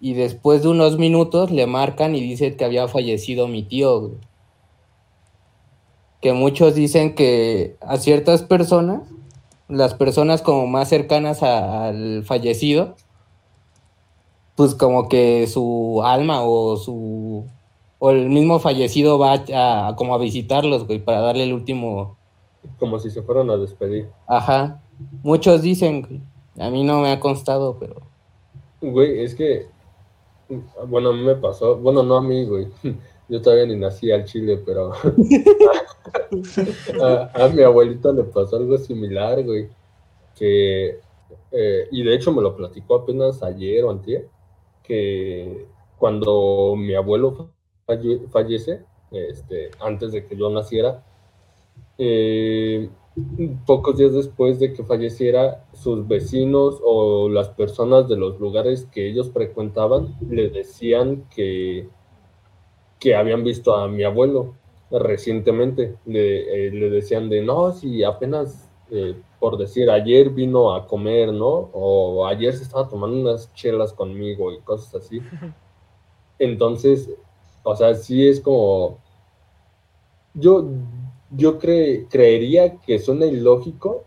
Y 0.00 0.14
después 0.14 0.62
de 0.62 0.68
unos 0.68 0.98
minutos 0.98 1.50
le 1.50 1.66
marcan 1.66 2.14
y 2.14 2.20
dice 2.20 2.56
que 2.56 2.64
había 2.64 2.88
fallecido 2.88 3.48
mi 3.48 3.62
tío. 3.62 4.00
güey. 4.00 4.12
Que 6.20 6.32
muchos 6.32 6.74
dicen 6.74 7.14
que 7.14 7.76
a 7.80 7.96
ciertas 7.98 8.42
personas, 8.42 9.02
las 9.68 9.94
personas 9.94 10.42
como 10.42 10.66
más 10.66 10.88
cercanas 10.88 11.42
a- 11.42 11.86
al 11.88 12.24
fallecido, 12.24 12.94
pues 14.56 14.74
como 14.74 15.08
que 15.08 15.46
su 15.46 16.02
alma 16.04 16.42
o 16.42 16.76
su 16.76 17.44
o 17.98 18.10
el 18.10 18.28
mismo 18.28 18.58
fallecido 18.58 19.18
va 19.18 19.32
a, 19.52 19.88
a- 19.88 19.96
como 19.96 20.14
a 20.14 20.18
visitarlos, 20.18 20.86
güey, 20.86 20.98
para 20.98 21.20
darle 21.20 21.44
el 21.44 21.52
último, 21.54 22.16
Como 22.78 22.98
si 22.98 23.10
se 23.10 23.22
fueran 23.22 23.50
a 23.50 23.56
despedir. 23.56 24.08
ajá. 24.26 24.80
Muchos 25.22 25.62
dicen. 25.62 26.22
A 26.58 26.70
mí 26.70 26.84
no 26.84 27.00
me 27.00 27.10
ha 27.10 27.18
constado, 27.20 27.76
pero 27.80 27.96
Güey, 28.80 29.24
es 29.24 29.34
que, 29.34 29.66
bueno, 30.86 31.10
a 31.10 31.12
mí 31.14 31.22
me 31.22 31.34
pasó, 31.36 31.76
bueno, 31.76 32.02
no 32.02 32.16
a 32.16 32.22
mí, 32.22 32.44
güey. 32.44 32.68
Yo 33.28 33.40
todavía 33.40 33.64
ni 33.66 33.76
nací 33.76 34.12
al 34.12 34.24
Chile, 34.26 34.60
pero 34.64 34.92
a, 37.02 37.48
mi 37.48 37.62
abuelita 37.62 38.12
le 38.12 38.24
pasó 38.24 38.56
algo 38.56 38.76
similar, 38.78 39.42
güey. 39.42 39.68
Que, 40.36 41.00
eh, 41.52 41.88
y 41.90 42.02
de 42.02 42.14
hecho 42.14 42.32
me 42.32 42.42
lo 42.42 42.54
platicó 42.56 42.96
apenas 42.96 43.42
ayer 43.42 43.84
o 43.84 43.90
antier, 43.90 44.28
que 44.82 45.66
cuando 45.98 46.74
mi 46.76 46.94
abuelo 46.94 47.48
falle- 47.86 48.28
fallece, 48.30 48.82
este, 49.10 49.70
antes 49.80 50.12
de 50.12 50.26
que 50.26 50.36
yo 50.36 50.50
naciera, 50.50 51.02
eh, 51.96 52.90
pocos 53.66 53.96
días 53.96 54.12
después 54.12 54.58
de 54.58 54.72
que 54.72 54.82
falleciera, 54.84 55.64
sus 55.72 56.06
vecinos 56.06 56.80
o 56.84 57.28
las 57.28 57.48
personas 57.48 58.08
de 58.08 58.16
los 58.16 58.40
lugares 58.40 58.88
que 58.92 59.08
ellos 59.08 59.30
frecuentaban 59.30 60.16
le 60.28 60.48
decían 60.50 61.24
que, 61.34 61.88
que 62.98 63.14
habían 63.14 63.44
visto 63.44 63.76
a 63.76 63.88
mi 63.88 64.02
abuelo 64.02 64.54
recientemente. 64.90 65.96
Le, 66.06 66.66
eh, 66.66 66.70
le 66.70 66.90
decían 66.90 67.28
de, 67.28 67.42
no, 67.42 67.72
si 67.72 68.02
apenas, 68.02 68.68
eh, 68.90 69.14
por 69.38 69.58
decir, 69.58 69.90
ayer 69.90 70.30
vino 70.30 70.74
a 70.74 70.86
comer, 70.86 71.32
¿no? 71.32 71.70
O 71.72 72.26
ayer 72.26 72.54
se 72.54 72.64
estaba 72.64 72.88
tomando 72.88 73.20
unas 73.20 73.52
chelas 73.54 73.92
conmigo 73.92 74.52
y 74.52 74.58
cosas 74.60 74.94
así. 74.96 75.20
Entonces, 76.38 77.10
o 77.62 77.76
sea, 77.76 77.94
sí 77.94 78.26
es 78.26 78.40
como... 78.40 78.98
Yo, 80.34 80.66
yo 81.36 81.58
cre- 81.58 82.06
creería 82.08 82.80
que 82.80 82.98
suena 82.98 83.26
ilógico 83.26 84.04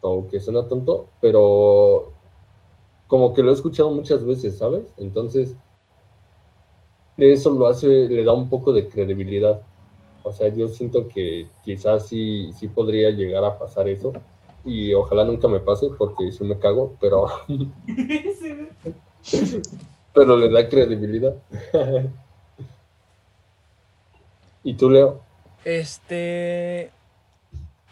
o 0.00 0.28
que 0.28 0.40
suena 0.40 0.66
tonto, 0.68 1.08
pero 1.20 2.12
como 3.06 3.32
que 3.34 3.42
lo 3.42 3.50
he 3.50 3.54
escuchado 3.54 3.90
muchas 3.90 4.24
veces, 4.24 4.58
¿sabes? 4.58 4.92
Entonces, 4.98 5.56
eso 7.16 7.50
lo 7.50 7.66
hace, 7.66 7.86
le 7.86 8.24
da 8.24 8.32
un 8.32 8.48
poco 8.48 8.72
de 8.72 8.88
credibilidad. 8.88 9.60
O 10.22 10.32
sea, 10.32 10.48
yo 10.54 10.68
siento 10.68 11.08
que 11.08 11.48
quizás 11.64 12.06
sí, 12.06 12.52
sí 12.52 12.68
podría 12.68 13.10
llegar 13.10 13.44
a 13.44 13.58
pasar 13.58 13.88
eso. 13.88 14.12
Y 14.64 14.92
ojalá 14.92 15.24
nunca 15.24 15.48
me 15.48 15.60
pase 15.60 15.88
porque 15.96 16.30
sí 16.30 16.44
me 16.44 16.58
cago, 16.58 16.96
pero, 17.00 17.26
pero 20.14 20.36
le 20.36 20.48
da 20.50 20.68
credibilidad. 20.68 21.34
¿Y 24.62 24.74
tú, 24.74 24.90
Leo? 24.90 25.20
Este. 25.64 26.90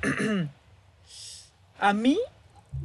a 1.79 1.93
mí, 1.93 2.19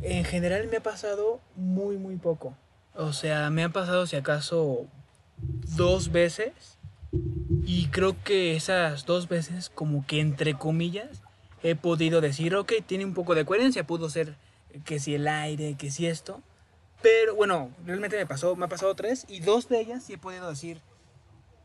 en 0.02 0.24
general, 0.26 0.68
me 0.70 0.78
ha 0.78 0.84
pasado 0.84 1.40
muy, 1.56 1.98
muy 1.98 2.16
poco. 2.18 2.56
O 2.96 3.14
sea, 3.14 3.50
me 3.50 3.64
ha 3.64 3.70
pasado, 3.70 4.06
si 4.08 4.16
acaso, 4.16 4.86
dos 5.76 6.12
veces. 6.12 6.78
Y 7.66 7.88
creo 7.88 8.16
que 8.24 8.56
esas 8.56 9.06
dos 9.06 9.28
veces, 9.28 9.70
como 9.70 10.06
que 10.06 10.20
entre 10.20 10.58
comillas, 10.58 11.22
he 11.64 11.76
podido 11.76 12.22
decir, 12.22 12.56
ok, 12.56 12.74
tiene 12.86 13.06
un 13.06 13.14
poco 13.14 13.36
de 13.36 13.46
coherencia. 13.46 13.86
Pudo 13.86 14.10
ser 14.10 14.36
que 14.86 15.00
si 15.00 15.16
el 15.16 15.28
aire, 15.28 15.76
que 15.78 15.92
si 15.92 16.08
esto. 16.08 16.42
Pero 17.02 17.36
bueno, 17.36 17.72
realmente 17.86 18.18
me 18.18 18.26
pasó, 18.26 18.56
me 18.56 18.66
ha 18.66 18.70
pasado 18.70 18.96
tres. 18.96 19.26
Y 19.28 19.40
dos 19.40 19.70
de 19.70 19.82
ellas 19.82 20.04
sí 20.04 20.14
he 20.14 20.18
podido 20.18 20.50
decir, 20.50 20.82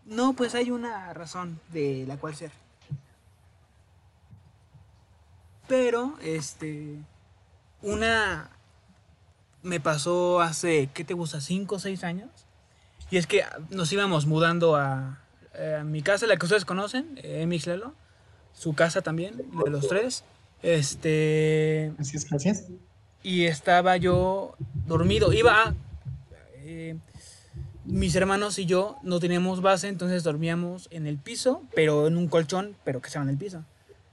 no, 0.05 0.35
pues 0.35 0.55
hay 0.55 0.71
una 0.71 1.13
razón 1.13 1.61
de 1.73 2.05
la 2.07 2.17
cual 2.17 2.35
ser. 2.35 2.51
Pero, 5.69 6.15
este, 6.23 6.97
una 7.83 8.51
me 9.63 9.81
pasó 9.81 10.41
hace, 10.41 10.89
¿qué 10.95 11.05
te 11.05 11.15
gusta? 11.15 11.41
¿Cinco 11.41 11.77
o 11.77 11.79
seis 11.79 12.05
años? 12.05 12.31
Y 13.11 13.17
es 13.17 13.27
que 13.27 13.43
nos 13.71 13.93
íbamos 13.93 14.27
mudando 14.27 14.77
a, 14.77 15.21
eh, 15.55 15.79
a 15.81 15.85
mi 15.85 16.03
casa, 16.03 16.27
la 16.27 16.37
que 16.37 16.47
ustedes 16.47 16.65
conocen, 16.65 17.19
eh, 17.23 17.43
Emix 17.43 17.67
Lelo, 17.67 17.95
su 18.53 18.75
casa 18.75 19.03
también, 19.03 19.37
de 19.37 19.71
los 19.71 19.89
tres. 19.89 20.25
Este, 20.63 21.93
Gracias, 21.97 22.25
gracias. 22.29 22.65
y 23.23 23.45
estaba 23.45 23.97
yo 23.97 24.55
dormido. 24.87 25.33
Iba 25.33 25.63
a, 25.65 25.75
eh, 26.57 26.97
mis 27.85 28.15
hermanos 28.17 28.59
y 28.59 28.67
yo 28.67 28.97
no 29.03 29.21
teníamos 29.21 29.61
base, 29.63 29.89
entonces 29.89 30.25
dormíamos 30.25 30.89
en 30.91 31.07
el 31.07 31.19
piso, 31.19 31.63
pero 31.75 32.07
en 32.07 32.17
un 32.17 32.29
colchón, 32.29 32.77
pero 32.85 33.01
que 33.01 33.09
estaba 33.09 33.25
en 33.25 33.31
el 33.31 33.37
piso. 33.39 33.65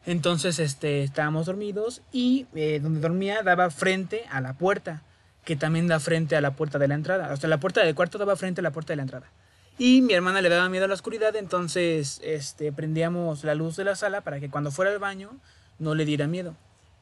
Entonces 0.06 0.60
este, 0.60 1.04
estábamos 1.04 1.46
dormidos 1.46 2.02
y 2.12 2.46
eh, 2.56 2.80
donde 2.82 3.00
dormía 3.00 3.42
daba 3.42 3.70
frente 3.70 4.26
a 4.30 4.42
la 4.42 4.54
puerta, 4.54 5.02
que 5.46 5.56
también 5.56 5.88
da 5.88 6.00
frente 6.00 6.36
a 6.36 6.42
la 6.42 6.56
puerta 6.56 6.78
de 6.80 6.88
la 6.88 6.96
entrada. 6.96 7.32
O 7.34 7.38
sea, 7.38 7.50
la 7.50 7.60
puerta 7.60 7.84
del 7.84 7.96
cuarto 7.96 8.18
daba 8.18 8.36
frente 8.36 8.62
a 8.62 8.64
la 8.64 8.72
puerta 8.72 8.94
de 8.94 8.98
la 8.98 9.04
entrada. 9.04 9.32
Y 9.78 10.02
mi 10.02 10.14
hermana 10.14 10.42
le 10.42 10.50
daba 10.50 10.70
miedo 10.70 10.86
a 10.86 10.88
la 10.88 10.94
oscuridad, 10.94 11.36
entonces 11.36 12.22
este, 12.24 12.72
prendíamos 12.72 13.44
la 13.44 13.56
luz 13.56 13.76
de 13.76 13.86
la 13.86 13.96
sala 13.96 14.22
para 14.22 14.40
que 14.40 14.50
cuando 14.50 14.72
fuera 14.72 14.92
al 14.92 15.00
baño 15.00 15.32
no 15.80 15.96
le 15.96 16.06
diera 16.06 16.28
miedo. 16.28 16.56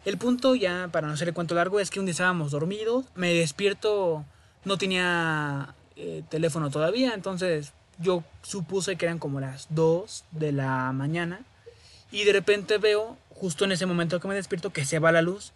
El 0.05 0.17
punto, 0.17 0.55
ya 0.55 0.89
para 0.91 1.07
no 1.07 1.13
hacer 1.13 1.27
el 1.27 1.33
cuento 1.33 1.53
largo, 1.53 1.79
es 1.79 1.89
que 1.89 1.99
un 1.99 2.05
día 2.05 2.13
estábamos 2.13 2.51
dormidos, 2.51 3.05
me 3.13 3.33
despierto, 3.33 4.25
no 4.63 4.77
tenía 4.77 5.75
eh, 5.95 6.23
teléfono 6.29 6.69
todavía, 6.69 7.13
entonces 7.13 7.73
yo 7.99 8.23
supuse 8.41 8.95
que 8.95 9.05
eran 9.05 9.19
como 9.19 9.39
las 9.39 9.67
2 9.69 10.25
de 10.31 10.51
la 10.53 10.91
mañana 10.93 11.41
y 12.11 12.23
de 12.25 12.33
repente 12.33 12.77
veo, 12.77 13.17
justo 13.29 13.65
en 13.65 13.71
ese 13.71 13.85
momento 13.85 14.19
que 14.19 14.27
me 14.27 14.35
despierto, 14.35 14.71
que 14.71 14.85
se 14.85 14.99
va 14.99 15.11
la 15.11 15.21
luz 15.21 15.53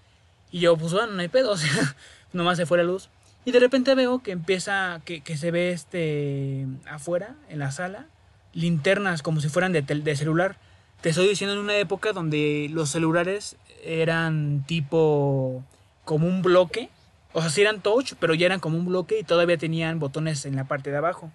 y 0.51 0.59
yo 0.59 0.77
pues 0.77 0.93
bueno, 0.93 1.13
no 1.13 1.21
hay 1.21 1.27
pedo, 1.27 1.51
o 1.53 1.57
sea, 1.57 1.95
nomás 2.33 2.57
se 2.57 2.65
fue 2.65 2.77
la 2.77 2.83
luz. 2.83 3.09
Y 3.45 3.51
de 3.51 3.59
repente 3.59 3.93
veo 3.93 4.19
que 4.23 4.31
empieza, 4.31 5.01
que, 5.05 5.21
que 5.21 5.37
se 5.37 5.51
ve 5.51 5.71
este 5.71 6.65
afuera, 6.89 7.35
en 7.49 7.59
la 7.59 7.71
sala, 7.71 8.07
linternas 8.53 9.21
como 9.21 9.39
si 9.39 9.49
fueran 9.49 9.71
de, 9.71 9.83
tel- 9.83 10.03
de 10.03 10.15
celular. 10.15 10.57
Te 11.01 11.09
estoy 11.09 11.27
diciendo 11.27 11.53
en 11.53 11.59
una 11.59 11.77
época 11.77 12.11
donde 12.13 12.67
los 12.71 12.89
celulares 12.89 13.55
eran 13.83 14.63
tipo 14.65 15.63
como 16.05 16.25
un 16.27 16.41
bloque. 16.41 16.89
O 17.33 17.41
sea, 17.41 17.51
sí 17.51 17.61
eran 17.61 17.81
touch, 17.81 18.13
pero 18.19 18.33
ya 18.33 18.47
eran 18.47 18.59
como 18.59 18.77
un 18.79 18.85
bloque 18.85 19.19
y 19.19 19.23
todavía 19.23 19.57
tenían 19.57 19.99
botones 19.99 20.45
en 20.47 20.55
la 20.55 20.63
parte 20.63 20.89
de 20.89 20.97
abajo. 20.97 21.31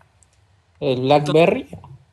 el 0.81 1.01
Blackberry, 1.03 1.69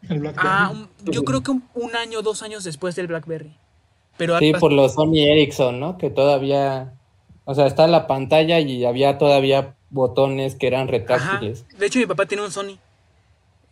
El 0.09 0.19
Blackberry. 0.19 0.47
Ah, 0.49 0.69
un- 0.73 0.89
yo 1.11 1.23
creo 1.23 1.41
que 1.43 1.51
un, 1.51 1.63
un 1.73 1.95
año, 1.95 2.21
dos 2.21 2.41
años 2.43 2.63
después 2.63 2.95
del 2.95 3.07
BlackBerry. 3.07 3.55
Pero 4.17 4.39
sí, 4.39 4.51
por 4.53 4.71
los 4.73 4.93
Sony 4.93 5.19
Ericsson, 5.27 5.79
¿no? 5.79 5.97
Que 5.97 6.09
todavía, 6.09 6.93
o 7.45 7.53
sea, 7.53 7.67
está 7.67 7.85
la 7.87 8.07
pantalla 8.07 8.59
y 8.59 8.83
había 8.85 9.17
todavía 9.17 9.75
botones 9.89 10.55
que 10.55 10.67
eran 10.67 10.81
Ajá. 10.83 10.91
retráctiles. 10.91 11.65
De 11.77 11.85
hecho, 11.85 11.99
mi 11.99 12.05
papá 12.07 12.25
tiene 12.25 12.43
un 12.43 12.51
Sony. 12.51 12.77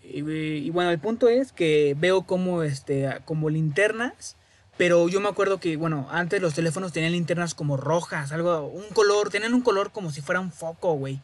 Y, 0.03 0.19
y 0.19 0.69
bueno, 0.69 0.91
el 0.91 0.99
punto 0.99 1.29
es 1.29 1.51
que 1.51 1.95
veo 1.97 2.21
como, 2.23 2.61
este, 2.61 3.09
como 3.25 3.49
linternas 3.49 4.37
Pero 4.77 5.07
yo 5.09 5.19
me 5.19 5.29
acuerdo 5.29 5.59
que, 5.59 5.77
bueno, 5.77 6.07
antes 6.11 6.41
los 6.41 6.53
teléfonos 6.53 6.91
tenían 6.93 7.13
linternas 7.13 7.55
como 7.55 7.75
rojas, 7.75 8.31
algo, 8.31 8.67
un 8.67 8.85
color, 8.93 9.29
tenían 9.29 9.53
un 9.53 9.61
color 9.61 9.91
como 9.91 10.11
si 10.11 10.21
fuera 10.21 10.41
un 10.41 10.51
foco, 10.51 10.93
güey. 10.93 11.19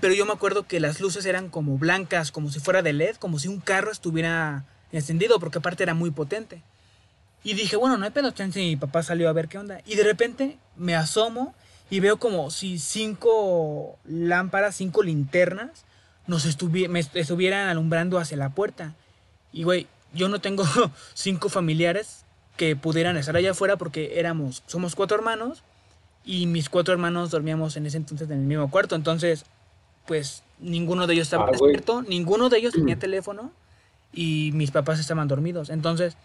Pero 0.00 0.14
yo 0.14 0.24
me 0.24 0.32
acuerdo 0.32 0.66
que 0.66 0.80
las 0.80 1.00
luces 1.00 1.26
eran 1.26 1.48
como 1.48 1.76
blancas, 1.76 2.32
como 2.32 2.50
si 2.50 2.60
fuera 2.60 2.82
de 2.82 2.92
LED, 2.92 3.16
como 3.16 3.38
si 3.38 3.48
un 3.48 3.60
carro 3.60 3.92
estuviera 3.92 4.64
encendido, 4.90 5.38
porque 5.38 5.58
aparte 5.58 5.82
era 5.82 5.94
muy 5.94 6.10
potente. 6.10 6.62
Y 7.44 7.54
dije, 7.54 7.76
bueno, 7.76 7.96
no 7.96 8.04
hay 8.04 8.10
pedo, 8.10 8.30
chance 8.30 8.58
mi 8.60 8.76
papá 8.76 9.02
salió 9.02 9.28
a 9.28 9.32
ver 9.32 9.48
qué 9.48 9.58
onda. 9.58 9.80
Y 9.84 9.96
de 9.96 10.04
repente 10.04 10.58
me 10.76 10.94
asomo 10.94 11.54
y 11.90 12.00
veo 12.00 12.18
como 12.18 12.50
si 12.50 12.78
cinco 12.78 13.98
lámparas, 14.04 14.76
cinco 14.76 15.02
linternas 15.02 15.84
nos 16.26 16.46
me 16.70 17.00
estuvieran 17.00 17.68
alumbrando 17.68 18.18
hacia 18.18 18.36
la 18.36 18.50
puerta. 18.50 18.94
Y 19.52 19.64
güey, 19.64 19.88
yo 20.14 20.28
no 20.28 20.40
tengo 20.40 20.64
cinco 21.14 21.48
familiares 21.48 22.24
que 22.56 22.76
pudieran 22.76 23.16
estar 23.16 23.36
allá 23.36 23.50
afuera 23.50 23.76
porque 23.76 24.18
éramos, 24.18 24.62
somos 24.66 24.94
cuatro 24.94 25.16
hermanos 25.16 25.62
y 26.24 26.46
mis 26.46 26.68
cuatro 26.68 26.94
hermanos 26.94 27.30
dormíamos 27.30 27.76
en 27.76 27.86
ese 27.86 27.96
entonces 27.96 28.30
en 28.30 28.38
el 28.38 28.46
mismo 28.46 28.70
cuarto. 28.70 28.94
Entonces, 28.94 29.44
pues 30.06 30.42
ninguno 30.58 31.06
de 31.06 31.14
ellos 31.14 31.26
estaba 31.26 31.46
Ah, 31.46 31.50
despierto, 31.50 32.02
ninguno 32.02 32.48
de 32.48 32.58
ellos 32.58 32.72
tenía 32.72 32.98
teléfono 32.98 33.52
y 34.12 34.50
mis 34.54 34.70
papás 34.70 35.00
estaban 35.00 35.28
dormidos. 35.28 35.70
Entonces, 35.70 36.16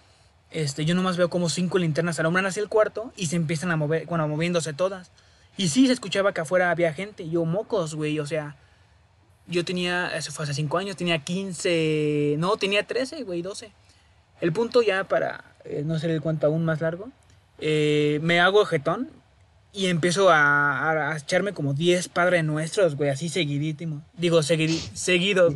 este, 0.51 0.85
yo 0.85 0.95
nomás 0.95 1.17
veo 1.17 1.29
como 1.29 1.49
cinco 1.49 1.77
linternas 1.77 2.19
alumbran 2.19 2.45
hacia 2.45 2.61
el 2.61 2.69
cuarto 2.69 3.11
y 3.15 3.27
se 3.27 3.35
empiezan 3.35 3.71
a 3.71 3.75
mover, 3.75 4.05
bueno, 4.05 4.27
moviéndose 4.27 4.73
todas. 4.73 5.11
Y 5.57 5.69
sí, 5.69 5.87
se 5.87 5.93
escuchaba 5.93 6.33
que 6.33 6.41
afuera 6.41 6.71
había 6.71 6.93
gente. 6.93 7.27
Yo, 7.29 7.43
mocos, 7.45 7.95
güey, 7.95 8.19
o 8.19 8.25
sea, 8.25 8.55
yo 9.47 9.65
tenía, 9.65 10.15
eso 10.15 10.31
fue 10.31 10.43
hace 10.43 10.53
cinco 10.53 10.77
años, 10.77 10.95
tenía 10.95 11.19
15, 11.19 12.35
no, 12.37 12.57
tenía 12.57 12.85
13, 12.85 13.23
güey, 13.23 13.41
12. 13.41 13.71
El 14.39 14.53
punto 14.53 14.81
ya 14.81 15.05
para 15.05 15.43
eh, 15.65 15.83
no 15.83 15.95
hacer 15.95 16.11
el 16.11 16.21
cuento 16.21 16.47
aún 16.47 16.63
más 16.63 16.79
largo, 16.81 17.09
eh, 17.59 18.19
me 18.21 18.39
hago 18.39 18.65
jetón 18.65 19.09
y 19.73 19.87
empiezo 19.87 20.29
a, 20.29 20.79
a- 20.89 21.11
a 21.13 21.17
echarme 21.17 21.53
como 21.53 21.73
10 21.73 22.09
Padre 22.09 22.41
Nuestros, 22.43 22.95
güey, 22.95 23.09
así 23.11 23.29
seguidísimo. 23.29 24.01
Digo, 24.17 24.39
seguidi- 24.39 24.79
seguidos, 24.93 25.55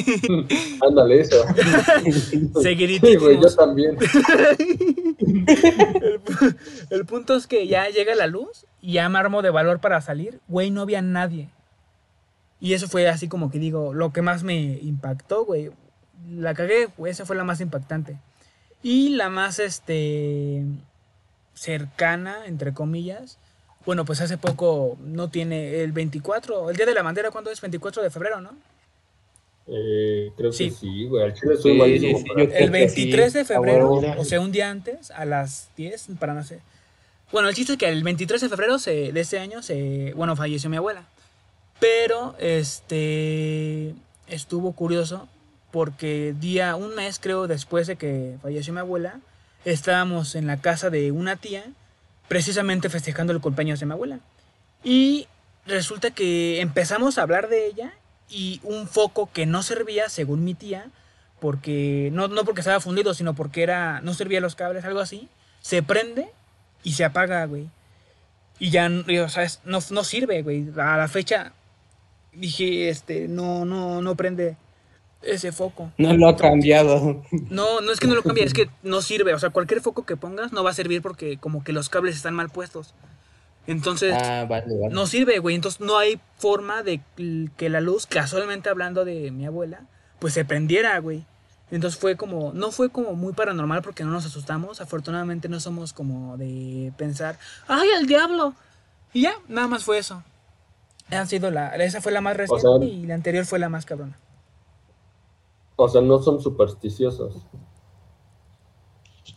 Ándale, 0.86 1.20
eso. 1.20 1.36
Sí, 2.12 2.50
seguidísimos. 2.62 3.22
güey, 3.22 3.40
yo 3.40 3.54
también. 3.54 3.96
el 6.90 7.04
punto 7.06 7.36
es 7.36 7.46
que 7.46 7.66
ya 7.66 7.88
llega 7.88 8.14
la 8.14 8.26
luz 8.26 8.66
y 8.80 8.94
ya 8.94 9.08
me 9.08 9.18
armo 9.18 9.42
de 9.42 9.50
valor 9.50 9.80
para 9.80 10.00
salir. 10.00 10.40
Güey, 10.48 10.70
no 10.70 10.82
había 10.82 11.02
nadie. 11.02 11.48
Y 12.60 12.74
eso 12.74 12.88
fue 12.88 13.08
así 13.08 13.28
como 13.28 13.50
que 13.50 13.58
digo, 13.58 13.94
lo 13.94 14.12
que 14.12 14.22
más 14.22 14.42
me 14.42 14.78
impactó, 14.82 15.44
güey. 15.44 15.70
La 16.30 16.54
cagué, 16.54 16.88
güey, 16.96 17.12
esa 17.12 17.24
fue 17.24 17.36
la 17.36 17.44
más 17.44 17.60
impactante. 17.60 18.18
Y 18.82 19.10
la 19.10 19.28
más, 19.28 19.58
este, 19.58 20.64
cercana, 21.58 22.46
entre 22.46 22.72
comillas. 22.72 23.38
Bueno, 23.86 24.04
pues 24.04 24.20
hace 24.20 24.36
poco 24.38 24.96
no 25.00 25.28
tiene 25.28 25.82
el 25.82 25.92
24, 25.92 26.70
el 26.70 26.76
Día 26.76 26.86
de 26.86 26.94
la 26.94 27.02
Bandera, 27.02 27.30
¿cuándo 27.30 27.50
es? 27.50 27.60
24 27.60 28.02
de 28.02 28.10
febrero, 28.10 28.40
¿no? 28.40 28.50
Eh, 29.66 30.30
creo 30.36 30.52
Sí. 30.52 30.70
que 30.70 30.76
sí, 30.76 31.04
güey. 31.06 31.24
Al 31.24 31.34
chile 31.34 31.56
Sí, 31.56 31.72
malísimo 31.74 32.18
sí, 32.18 32.24
sí, 32.24 32.30
El 32.40 32.48
que 32.48 32.66
23 32.70 33.32
sí, 33.32 33.38
de 33.38 33.44
febrero, 33.44 33.90
o 33.92 34.24
sea, 34.24 34.40
un 34.40 34.52
día 34.52 34.70
antes, 34.70 35.10
a 35.10 35.24
las 35.24 35.68
10, 35.76 36.08
para 36.18 36.34
no 36.34 36.42
sé. 36.44 36.60
Bueno, 37.32 37.48
el 37.50 37.54
chiste 37.54 37.72
es 37.74 37.78
que 37.78 37.88
el 37.88 38.02
23 38.02 38.40
de 38.40 38.48
febrero 38.48 38.78
se- 38.78 39.12
de 39.12 39.20
este 39.20 39.38
año, 39.38 39.62
se, 39.62 40.12
bueno, 40.16 40.36
falleció 40.36 40.70
mi 40.70 40.78
abuela. 40.78 41.04
Pero, 41.80 42.34
este, 42.38 43.94
estuvo 44.26 44.72
curioso 44.72 45.28
porque 45.70 46.34
día, 46.40 46.74
un 46.76 46.94
mes 46.94 47.18
creo 47.18 47.46
después 47.46 47.86
de 47.86 47.96
que 47.96 48.36
falleció 48.42 48.72
mi 48.72 48.80
abuela, 48.80 49.20
estábamos 49.64 50.34
en 50.34 50.46
la 50.46 50.60
casa 50.60 50.90
de 50.90 51.12
una 51.12 51.36
tía, 51.36 51.64
precisamente 52.28 52.88
festejando 52.88 53.32
el 53.32 53.40
cumpleaños 53.40 53.80
de 53.80 53.86
mi 53.86 53.92
abuela. 53.92 54.20
Y 54.84 55.26
resulta 55.66 56.10
que 56.10 56.60
empezamos 56.60 57.18
a 57.18 57.22
hablar 57.22 57.48
de 57.48 57.66
ella 57.66 57.92
y 58.28 58.60
un 58.62 58.86
foco 58.88 59.30
que 59.32 59.46
no 59.46 59.62
servía, 59.62 60.08
según 60.08 60.44
mi 60.44 60.54
tía, 60.54 60.86
porque 61.40 62.10
no, 62.12 62.28
no 62.28 62.44
porque 62.44 62.60
estaba 62.60 62.80
fundido, 62.80 63.14
sino 63.14 63.34
porque 63.34 63.62
era 63.62 64.00
no 64.00 64.14
servía 64.14 64.40
los 64.40 64.54
cables, 64.54 64.84
algo 64.84 65.00
así, 65.00 65.28
se 65.60 65.82
prende 65.82 66.28
y 66.82 66.92
se 66.92 67.04
apaga, 67.04 67.44
güey. 67.46 67.68
Y 68.58 68.70
ya, 68.70 68.86
o 68.86 68.90
no, 69.64 69.78
no 69.90 70.04
sirve, 70.04 70.42
güey. 70.42 70.68
A 70.76 70.96
la 70.96 71.08
fecha 71.08 71.52
dije, 72.32 72.88
este, 72.88 73.28
no, 73.28 73.64
no, 73.64 74.02
no 74.02 74.14
prende 74.16 74.56
ese 75.22 75.52
foco. 75.52 75.90
No 75.98 76.12
lo 76.14 76.28
ha 76.28 76.36
cambiado. 76.36 77.22
No, 77.50 77.80
no 77.80 77.92
es 77.92 78.00
que 78.00 78.06
no 78.06 78.14
lo 78.14 78.22
cambie, 78.22 78.44
es 78.44 78.52
que 78.54 78.68
no 78.82 79.02
sirve. 79.02 79.34
O 79.34 79.38
sea, 79.38 79.50
cualquier 79.50 79.80
foco 79.80 80.04
que 80.06 80.16
pongas 80.16 80.52
no 80.52 80.62
va 80.64 80.70
a 80.70 80.74
servir 80.74 81.02
porque 81.02 81.38
como 81.38 81.64
que 81.64 81.72
los 81.72 81.88
cables 81.88 82.16
están 82.16 82.34
mal 82.34 82.48
puestos. 82.50 82.94
Entonces, 83.66 84.14
Ah, 84.18 84.46
vale, 84.48 84.74
vale. 84.78 84.94
no 84.94 85.06
sirve, 85.06 85.38
güey. 85.40 85.54
Entonces 85.54 85.80
no 85.80 85.98
hay 85.98 86.20
forma 86.38 86.82
de 86.82 87.00
que 87.56 87.68
la 87.68 87.80
luz, 87.80 88.06
casualmente 88.06 88.70
hablando 88.70 89.04
de 89.04 89.30
mi 89.30 89.44
abuela, 89.44 89.82
pues 90.20 90.32
se 90.34 90.44
prendiera, 90.44 90.98
güey. 91.00 91.24
Entonces 91.70 92.00
fue 92.00 92.16
como, 92.16 92.52
no 92.54 92.70
fue 92.72 92.88
como 92.88 93.12
muy 93.12 93.34
paranormal 93.34 93.82
porque 93.82 94.04
no 94.04 94.10
nos 94.10 94.24
asustamos. 94.24 94.80
Afortunadamente 94.80 95.50
no 95.50 95.60
somos 95.60 95.92
como 95.92 96.38
de 96.38 96.92
pensar, 96.96 97.38
¡ay, 97.66 97.88
el 98.00 98.06
diablo! 98.06 98.54
Y 99.12 99.22
ya, 99.22 99.34
nada 99.48 99.68
más 99.68 99.84
fue 99.84 99.98
eso. 99.98 100.22
Han 101.10 101.26
sido 101.26 101.50
la, 101.50 101.74
esa 101.76 102.00
fue 102.00 102.12
la 102.12 102.22
más 102.22 102.36
reciente 102.38 102.62
sea- 102.62 102.84
y 102.88 103.04
la 103.06 103.14
anterior 103.14 103.44
fue 103.44 103.58
la 103.58 103.68
más 103.68 103.84
cabrona. 103.84 104.16
O 105.80 105.88
sea, 105.88 106.00
no 106.00 106.20
son 106.20 106.42
supersticiosos. 106.42 107.36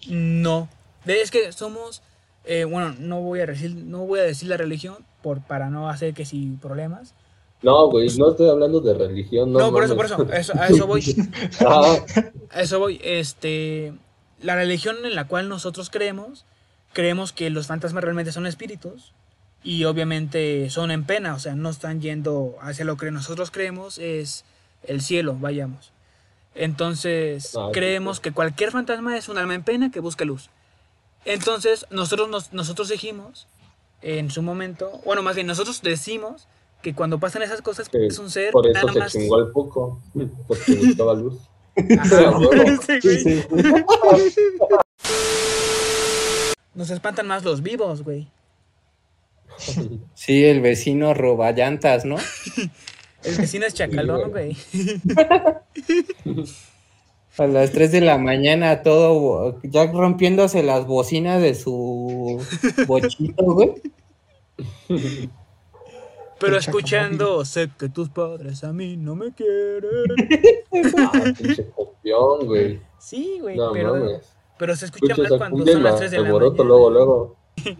No. 0.10 0.68
Es 1.06 1.30
que 1.30 1.52
somos, 1.52 2.02
eh, 2.46 2.64
bueno, 2.64 2.96
no 2.98 3.22
voy 3.22 3.42
a 3.42 3.46
decir, 3.46 3.76
no 3.76 4.08
voy 4.08 4.22
a 4.22 4.24
decir 4.24 4.50
la 4.50 4.58
religión 4.58 5.06
por, 5.22 5.42
para 5.42 5.70
no 5.70 5.88
hacer 5.88 6.16
que 6.16 6.26
si 6.26 6.58
problemas. 6.60 7.14
No, 7.62 7.92
güey, 7.92 8.10
no 8.18 8.32
estoy 8.32 8.50
hablando 8.50 8.82
de 8.82 8.96
religión. 8.96 9.54
No, 9.54 9.60
No, 9.60 9.72
por 9.72 9.84
eso, 9.84 9.96
por 9.96 10.06
eso, 10.06 10.24
eso, 10.34 10.54
a 10.60 10.68
eso 10.68 10.88
voy. 10.88 11.04
Ah, 11.60 11.96
A 12.50 12.62
eso 12.62 12.80
voy. 12.80 13.00
Este, 13.04 13.94
la 14.42 14.56
religión 14.56 14.96
en 15.06 15.14
la 15.14 15.28
cual 15.28 15.48
nosotros 15.48 15.92
creemos, 15.92 16.46
creemos 16.92 17.34
que 17.34 17.52
los 17.52 17.68
fantasmas 17.68 18.04
realmente 18.04 18.32
son 18.32 18.48
espíritus 18.48 19.14
y 19.64 19.84
obviamente 19.84 20.72
son 20.72 20.90
en 20.90 21.04
pena, 21.04 21.36
o 21.36 21.40
sea, 21.40 21.54
no 21.54 21.70
están 21.70 22.02
yendo 22.02 22.56
hacia 22.62 22.84
lo 22.84 22.98
que 22.98 23.12
nosotros 23.12 23.52
creemos 23.52 24.00
es 24.00 24.44
el 24.82 25.02
cielo, 25.02 25.38
vayamos. 25.40 25.94
Entonces, 26.56 27.56
Ah, 27.56 27.68
sí, 27.68 27.72
creemos 27.74 28.18
sí. 28.18 28.24
que 28.24 28.32
cualquier 28.34 28.72
fantasma 28.72 29.18
es 29.18 29.30
un 29.30 29.38
alma 29.38 29.56
en 29.56 29.64
pena 29.64 29.92
que 29.92 30.00
busca 30.00 30.26
luz. 30.26 30.50
Entonces, 31.26 31.86
nosotros, 31.92 32.30
nos- 32.30 32.52
nosotros 32.54 32.90
dijimos 32.90 33.48
en 34.02 34.32
su 34.32 34.42
momento, 34.42 35.00
bueno, 35.06 35.22
más 35.22 35.36
bien 35.36 35.48
nosotros 35.48 35.82
decimos 35.82 36.48
que 36.82 36.96
cuando 36.96 37.20
pasan 37.20 37.44
esas 37.44 37.62
cosas 37.62 37.88
que 37.90 38.08
es 38.08 38.18
un 38.18 38.30
ser 38.32 38.52
por 38.52 38.66
eso 38.68 38.74
nada 38.74 38.92
se 38.94 39.00
más... 39.00 39.12
chingó 39.12 39.38
el 39.40 39.52
poco. 39.52 40.00
Porque 40.48 40.74
buscaba 40.86 41.14
luz. 41.14 41.36
Ajá. 42.00 42.40
Sí, 42.86 43.02
Sí, 43.02 43.18
sí. 43.20 43.44
Nos 46.74 46.90
espantan 46.90 47.28
más 47.28 47.44
los 47.44 47.62
vivos, 47.62 48.04
güey. 48.04 48.28
Sí, 50.16 50.44
el 50.46 50.62
vecino 50.62 51.14
roba 51.14 51.52
llantas, 51.52 52.04
¿no? 52.06 52.16
El 53.24 53.36
vecino 53.38 53.66
es 53.66 53.74
chacalón, 53.74 54.32
güey. 54.32 54.56
A 57.38 57.48
las 57.48 57.72
3 57.72 57.92
de 57.94 58.02
la 58.02 58.18
mañana, 58.18 58.82
todo 58.84 59.58
ya 59.64 59.86
rompiéndose 59.90 60.64
las 60.64 60.86
bocinas 60.86 61.42
de 61.42 61.56
su 61.56 62.42
bochito, 62.88 63.44
güey. 63.46 63.72
Pero 66.40 66.58
escuchando, 66.58 67.46
sé 67.46 67.70
que 67.80 67.88
tus 67.88 68.10
padres 68.10 68.64
a 68.64 68.74
mí 68.74 68.98
no 68.98 69.16
me 69.16 69.32
quieren. 69.34 69.92
Ah, 70.98 71.24
pinche 71.38 71.70
copión, 71.70 72.46
güey. 72.48 72.82
Sí, 73.00 73.38
güey, 73.42 73.56
No 73.56 73.72
pero, 73.72 73.94
mames. 73.96 74.34
pero 74.58 74.76
se 74.76 74.86
escucha 74.86 75.14
esa 75.14 75.38
cuando 75.38 75.66
son 75.66 75.84
las 75.84 75.98
3 75.98 76.12
de 76.12 76.18
la 76.20 76.26
alboroto 76.28 76.64
mañana. 76.64 76.68
luego, 76.68 76.90
luego. 76.90 77.36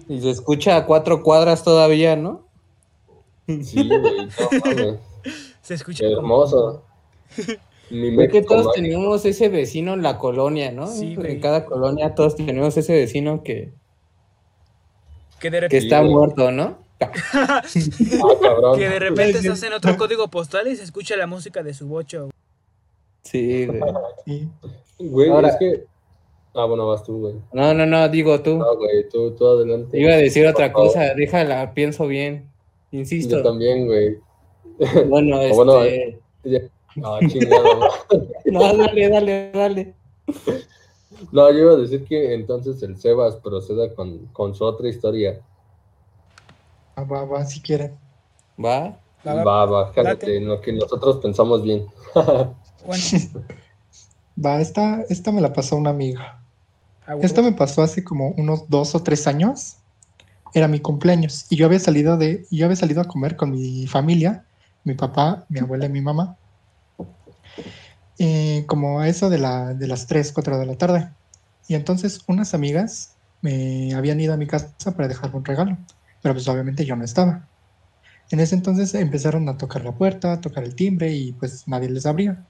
Y 0.08 0.22
se 0.22 0.30
escucha 0.30 0.78
a 0.78 0.86
cuatro 0.86 1.24
cuadras 1.24 1.64
todavía, 1.64 2.16
¿no? 2.16 2.46
Sí, 3.48 3.88
güey, 3.88 4.28
no 4.28 4.60
mames. 4.64 5.00
Se 5.72 5.76
escucha 5.76 6.06
Hermoso. 6.06 6.84
Creo 7.90 8.30
que 8.30 8.42
todos 8.42 8.66
man. 8.68 8.74
teníamos 8.76 9.26
ese 9.26 9.50
vecino 9.50 9.94
en 9.94 10.02
la 10.02 10.18
colonia, 10.18 10.72
¿no? 10.72 10.88
Sí, 10.88 11.16
güey. 11.16 11.34
en 11.34 11.40
cada 11.42 11.66
colonia 11.66 12.16
todos 12.16 12.36
tenemos 12.36 12.76
ese 12.78 12.94
vecino 12.94 13.44
que, 13.44 13.74
que 15.42 15.50
de 15.50 15.58
que 15.58 15.62
repente, 15.62 15.78
está 15.78 16.02
muerto, 16.02 16.52
¿no? 16.52 16.78
Ah, 17.42 17.64
que 18.78 18.88
de 18.90 19.00
repente 19.00 19.42
se 19.42 19.50
hacen 19.50 19.74
otro 19.74 19.98
código 19.98 20.28
postal 20.30 20.68
y 20.68 20.76
se 20.76 20.84
escucha 20.84 21.16
la 21.18 21.26
música 21.28 21.64
de 21.64 21.74
su 21.74 21.88
bocho. 21.88 22.30
Sí, 23.24 23.66
güey. 23.66 23.82
Sí. 24.26 24.50
Güey, 25.00 25.30
Ahora- 25.30 25.50
es 25.50 25.56
que. 25.58 25.86
Ah, 26.54 26.66
bueno, 26.66 26.86
vas 26.88 27.04
tú, 27.04 27.18
güey. 27.20 27.36
No, 27.54 27.74
no, 27.74 27.86
no, 27.86 28.08
digo 28.10 28.42
tú. 28.42 28.58
No, 28.58 28.76
güey, 28.78 29.08
tú, 29.10 29.32
tú 29.36 29.48
adelante. 29.48 30.00
Iba 30.00 30.14
a 30.14 30.18
decir 30.18 30.46
otra 30.46 30.72
cosa, 30.74 31.14
déjala, 31.16 31.74
pienso 31.74 32.08
bien. 32.08 32.50
Yo 32.92 33.00
Insisto. 33.00 33.42
también, 33.42 33.86
güey. 33.88 34.18
Bueno, 35.08 35.42
este... 35.42 36.20
Ah, 37.04 37.20
chingado. 37.28 37.80
No, 38.46 38.76
dale, 38.76 39.10
dale, 39.10 39.52
dale. 39.54 39.96
No, 41.32 41.50
yo 41.52 41.58
iba 41.58 41.72
a 41.74 41.78
decir 41.78 42.04
que 42.06 42.34
entonces 42.34 42.84
el 42.84 42.98
Sebas 42.98 43.36
proceda 43.38 43.94
con, 43.96 44.26
con 44.34 44.54
su 44.54 44.66
otra 44.66 44.90
historia. 44.90 45.40
Ah, 46.96 47.04
Va, 47.04 47.24
va, 47.24 47.46
si 47.46 47.62
quieren. 47.62 47.98
¿Va? 48.64 48.98
Va, 49.26 49.66
va. 49.66 49.92
Date. 49.96 50.38
en 50.38 50.48
lo 50.48 50.60
que 50.60 50.74
nosotros 50.74 51.18
pensamos 51.18 51.64
bien. 51.64 51.86
Bueno, 52.86 53.04
Va, 54.44 54.60
esta, 54.60 55.04
esta 55.10 55.32
me 55.32 55.40
la 55.40 55.54
pasó 55.54 55.76
una 55.78 55.92
amiga. 55.92 56.42
a 57.06 57.12
huevo. 57.12 57.24
Esto 57.24 57.44
me 57.44 57.52
pasó 57.54 57.84
hace 57.84 58.04
como 58.04 58.30
unos 58.32 58.68
dos 58.70 58.96
o 58.96 59.04
tres 59.04 59.28
años. 59.28 59.78
Era 60.54 60.68
mi 60.68 60.80
cumpleaños 60.80 61.46
y 61.50 61.56
yo 61.56 61.68
había 61.68 61.80
salido 61.80 62.18
de, 62.18 62.46
yo 62.52 62.66
había 62.66 62.76
salido 62.76 63.00
a 63.02 63.06
comer 63.06 63.38
con 63.38 63.52
mi 63.52 63.88
familia, 63.88 64.46
mi 64.84 64.96
papá, 64.96 65.46
mi 65.50 65.60
abuela 65.60 65.86
y 65.86 65.90
mi 65.90 66.02
mamá. 66.02 66.38
Eh, 68.18 68.66
como 68.68 69.04
eso 69.04 69.30
de, 69.30 69.40
la, 69.40 69.74
de 69.74 69.88
las 69.88 70.08
3, 70.08 70.32
4 70.32 70.58
de 70.60 70.66
la 70.66 70.78
tarde. 70.78 71.10
Y 71.68 71.76
entonces 71.76 72.22
unas 72.28 72.54
amigas 72.54 73.18
me 73.42 73.94
habían 73.94 74.20
ido 74.20 74.34
a 74.34 74.38
mi 74.38 74.48
casa 74.48 74.96
para 74.96 75.08
dejarme 75.08 75.38
un 75.38 75.46
regalo, 75.46 75.78
pero 76.22 76.36
pues 76.36 76.48
obviamente 76.48 76.86
yo 76.86 76.96
no 76.96 77.04
estaba. 77.04 77.50
En 78.30 78.40
ese 78.40 78.56
entonces 78.56 78.94
empezaron 78.94 79.50
a 79.50 79.58
tocar 79.58 79.84
la 79.84 79.94
puerta, 79.94 80.34
a 80.34 80.42
tocar 80.42 80.64
el 80.64 80.76
timbre 80.76 81.12
y 81.12 81.34
pues 81.34 81.68
nadie 81.68 81.90
les 81.90 82.06
abría. 82.06 82.46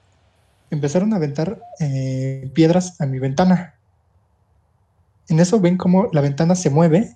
Empezaron 0.70 1.14
a 1.14 1.16
aventar 1.18 1.62
eh, 1.80 2.52
piedras 2.54 3.00
a 3.02 3.06
mi 3.06 3.20
ventana. 3.20 3.76
En 5.28 5.40
eso 5.40 5.60
ven 5.60 5.78
como 5.78 6.10
la 6.12 6.22
ventana 6.22 6.56
se 6.56 6.70
mueve 6.70 7.16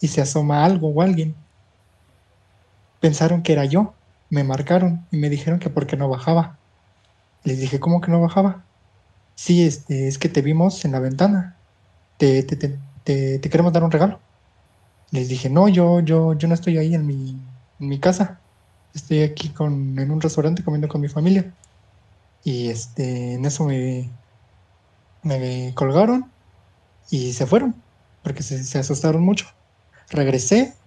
y 0.00 0.08
se 0.08 0.20
asoma 0.20 0.64
algo 0.64 0.88
o 0.88 1.02
alguien. 1.02 1.36
Pensaron 3.00 3.42
que 3.42 3.52
era 3.52 3.64
yo, 3.66 3.94
me 4.32 4.44
marcaron 4.44 5.08
y 5.12 5.18
me 5.18 5.30
dijeron 5.30 5.60
que 5.60 5.70
por 5.70 5.86
qué 5.88 5.96
no 5.98 6.10
bajaba. 6.10 6.62
Les 7.44 7.60
dije, 7.60 7.80
¿cómo 7.80 8.00
que 8.00 8.10
no 8.12 8.20
bajaba? 8.20 8.68
Sí, 9.36 9.64
este, 9.66 10.08
es 10.08 10.18
que 10.18 10.28
te 10.30 10.42
vimos 10.42 10.84
en 10.84 10.92
la 10.92 11.00
ventana. 11.00 11.62
Te, 12.18 12.42
te, 12.44 12.56
te, 12.56 12.80
te- 13.40 13.50
queremos 13.50 13.72
dar 13.72 13.84
un 13.84 13.90
regalo. 13.92 14.26
Les 15.12 15.28
dije, 15.30 15.50
no, 15.50 15.68
yo, 15.68 16.00
yo, 16.00 16.34
yo 16.34 16.48
no 16.48 16.54
estoy 16.54 16.78
ahí 16.78 16.94
en 16.94 17.06
mi, 17.06 17.30
en 17.78 17.88
mi 17.88 18.00
casa. 18.00 18.44
Estoy 18.94 19.22
aquí 19.22 19.52
con, 19.52 19.98
en 19.98 20.10
un 20.10 20.20
restaurante 20.22 20.64
comiendo 20.64 20.88
con 20.88 21.00
mi 21.02 21.08
familia. 21.08 21.58
Y 22.44 22.70
este, 22.70 23.34
en 23.34 23.44
eso 23.46 23.64
me, 23.66 24.18
me 25.22 25.72
colgaron 25.74 26.34
y 27.10 27.34
se 27.34 27.46
fueron, 27.46 27.86
porque 28.22 28.44
se, 28.44 28.64
se 28.64 28.78
asustaron 28.80 29.22
mucho. 29.24 29.46
Regresé, 30.10 30.78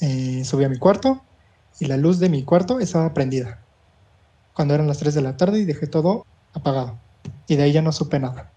eh, 0.00 0.44
subí 0.46 0.64
a 0.64 0.70
mi 0.70 0.78
cuarto 0.78 1.27
y 1.80 1.86
la 1.86 1.96
luz 1.96 2.18
de 2.18 2.28
mi 2.28 2.42
cuarto 2.44 2.80
estaba 2.80 3.14
prendida. 3.14 3.60
Cuando 4.54 4.74
eran 4.74 4.86
las 4.88 4.98
3 4.98 5.14
de 5.14 5.22
la 5.22 5.36
tarde 5.36 5.60
y 5.60 5.64
dejé 5.64 5.86
todo 5.86 6.26
apagado. 6.52 6.98
Y 7.46 7.56
de 7.56 7.62
ahí 7.64 7.72
ya 7.72 7.82
no 7.82 7.92
supe 7.92 8.18
nada. 8.18 8.50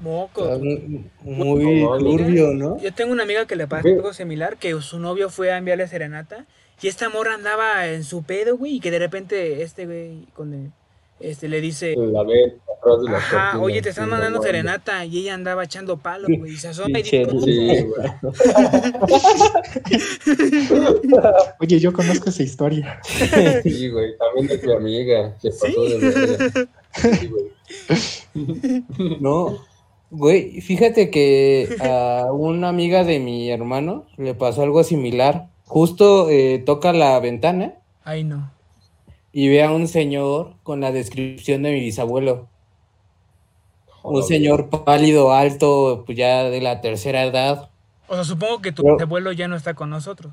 Moco. 0.00 0.44
Está 0.44 0.58
muy- 0.58 1.04
Muy 1.22 1.80
turbio, 1.98 2.54
¿no? 2.54 2.78
Yo 2.80 2.92
tengo 2.94 3.12
una 3.12 3.24
amiga 3.24 3.46
que 3.46 3.56
le 3.56 3.66
pasó 3.66 3.88
algo 3.88 4.12
similar, 4.12 4.56
que 4.56 4.80
su 4.80 4.98
novio 5.00 5.28
fue 5.30 5.52
a 5.52 5.58
enviarle 5.58 5.88
serenata 5.88 6.46
y 6.80 6.86
esta 6.88 7.08
morra 7.08 7.34
andaba 7.34 7.86
en 7.88 8.04
su 8.04 8.22
pedo, 8.22 8.56
güey, 8.56 8.76
y 8.76 8.80
que 8.80 8.90
de 8.92 9.00
repente 9.00 9.62
este 9.62 9.86
güey 9.86 10.26
con 10.34 10.54
el- 10.54 10.72
este 11.20 11.48
le 11.48 11.60
dice, 11.60 11.94
La 11.96 12.22
ve 12.22 12.56
atrás 12.64 13.02
de 13.02 13.10
la 13.10 13.18
ajá, 13.18 13.50
cortina, 13.52 13.62
oye, 13.62 13.82
te 13.82 13.90
están 13.90 14.06
sí, 14.06 14.10
mandando 14.10 14.42
serenata 14.42 15.04
y 15.04 15.18
ella 15.18 15.34
andaba 15.34 15.64
echando 15.64 15.98
palo, 15.98 16.26
güey, 16.28 16.52
y 16.52 16.56
se 16.56 16.68
asoma 16.68 16.98
y 16.98 17.02
dice. 17.02 17.26
Sí. 17.44 17.68
Oye, 21.60 21.80
yo 21.80 21.92
conozco 21.92 22.30
esa 22.30 22.42
historia. 22.42 23.00
Sí, 23.62 23.88
güey, 23.88 24.16
también 24.16 24.50
es 24.50 24.64
mi 24.64 24.72
amiga, 24.72 25.36
se 25.40 25.50
pasó 25.50 25.84
de 25.84 25.98
verga. 25.98 26.68
Sí, 26.94 27.26
güey. 27.26 27.44
No, 29.20 29.58
güey, 30.10 30.60
fíjate 30.60 31.10
que 31.10 31.76
a 31.80 32.28
una 32.32 32.68
amiga 32.68 33.02
de 33.04 33.18
mi 33.18 33.50
hermano 33.50 34.06
le 34.16 34.34
pasó 34.34 34.62
algo 34.62 34.84
similar. 34.84 35.48
Justo 35.66 36.30
eh, 36.30 36.62
toca 36.64 36.92
la 36.94 37.20
ventana 37.20 37.74
Ay, 38.08 38.24
no. 38.24 38.50
Y 39.32 39.48
ve 39.48 39.62
a 39.62 39.70
un 39.72 39.88
señor 39.88 40.54
con 40.62 40.80
la 40.80 40.92
descripción 40.92 41.62
de 41.62 41.72
mi 41.72 41.80
bisabuelo. 41.80 42.48
Un 44.02 44.22
señor 44.22 44.70
pálido, 44.70 45.32
alto, 45.32 46.04
pues 46.06 46.16
ya 46.16 46.44
de 46.44 46.60
la 46.60 46.80
tercera 46.80 47.24
edad. 47.24 47.70
O 48.06 48.14
sea, 48.14 48.24
supongo 48.24 48.60
que 48.62 48.72
tu 48.72 48.82
Pero- 48.82 49.00
abuelo 49.00 49.32
ya 49.32 49.48
no 49.48 49.56
está 49.56 49.74
con 49.74 49.90
nosotros. 49.90 50.32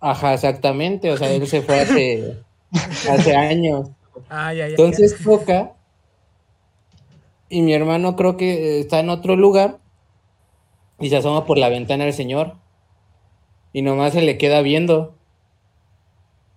Ajá, 0.00 0.34
exactamente. 0.34 1.10
O 1.10 1.16
sea, 1.16 1.30
él 1.32 1.46
se 1.46 1.62
fue 1.62 1.80
hace, 1.80 2.38
hace 3.10 3.34
años. 3.34 3.88
Ay, 4.28 4.56
ay, 4.56 4.60
ay. 4.60 4.70
Entonces 4.72 5.16
toca 5.22 5.72
y 7.48 7.62
mi 7.62 7.72
hermano 7.72 8.14
creo 8.14 8.36
que 8.36 8.80
está 8.80 9.00
en 9.00 9.08
otro 9.10 9.36
lugar 9.36 9.78
y 11.00 11.08
se 11.08 11.16
asoma 11.16 11.46
por 11.46 11.56
la 11.56 11.68
ventana 11.70 12.04
el 12.04 12.12
señor 12.12 12.54
y 13.72 13.80
nomás 13.82 14.12
se 14.12 14.22
le 14.22 14.36
queda 14.36 14.60
viendo. 14.60 15.14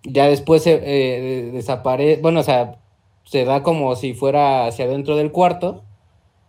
Ya 0.04 0.26
después 0.26 0.62
se 0.62 0.80
eh, 0.82 1.50
desaparece, 1.52 2.20
bueno, 2.20 2.40
o 2.40 2.42
sea, 2.42 2.78
se 3.24 3.44
da 3.44 3.62
como 3.62 3.94
si 3.96 4.14
fuera 4.14 4.66
hacia 4.66 4.86
adentro 4.86 5.16
del 5.16 5.30
cuarto 5.30 5.82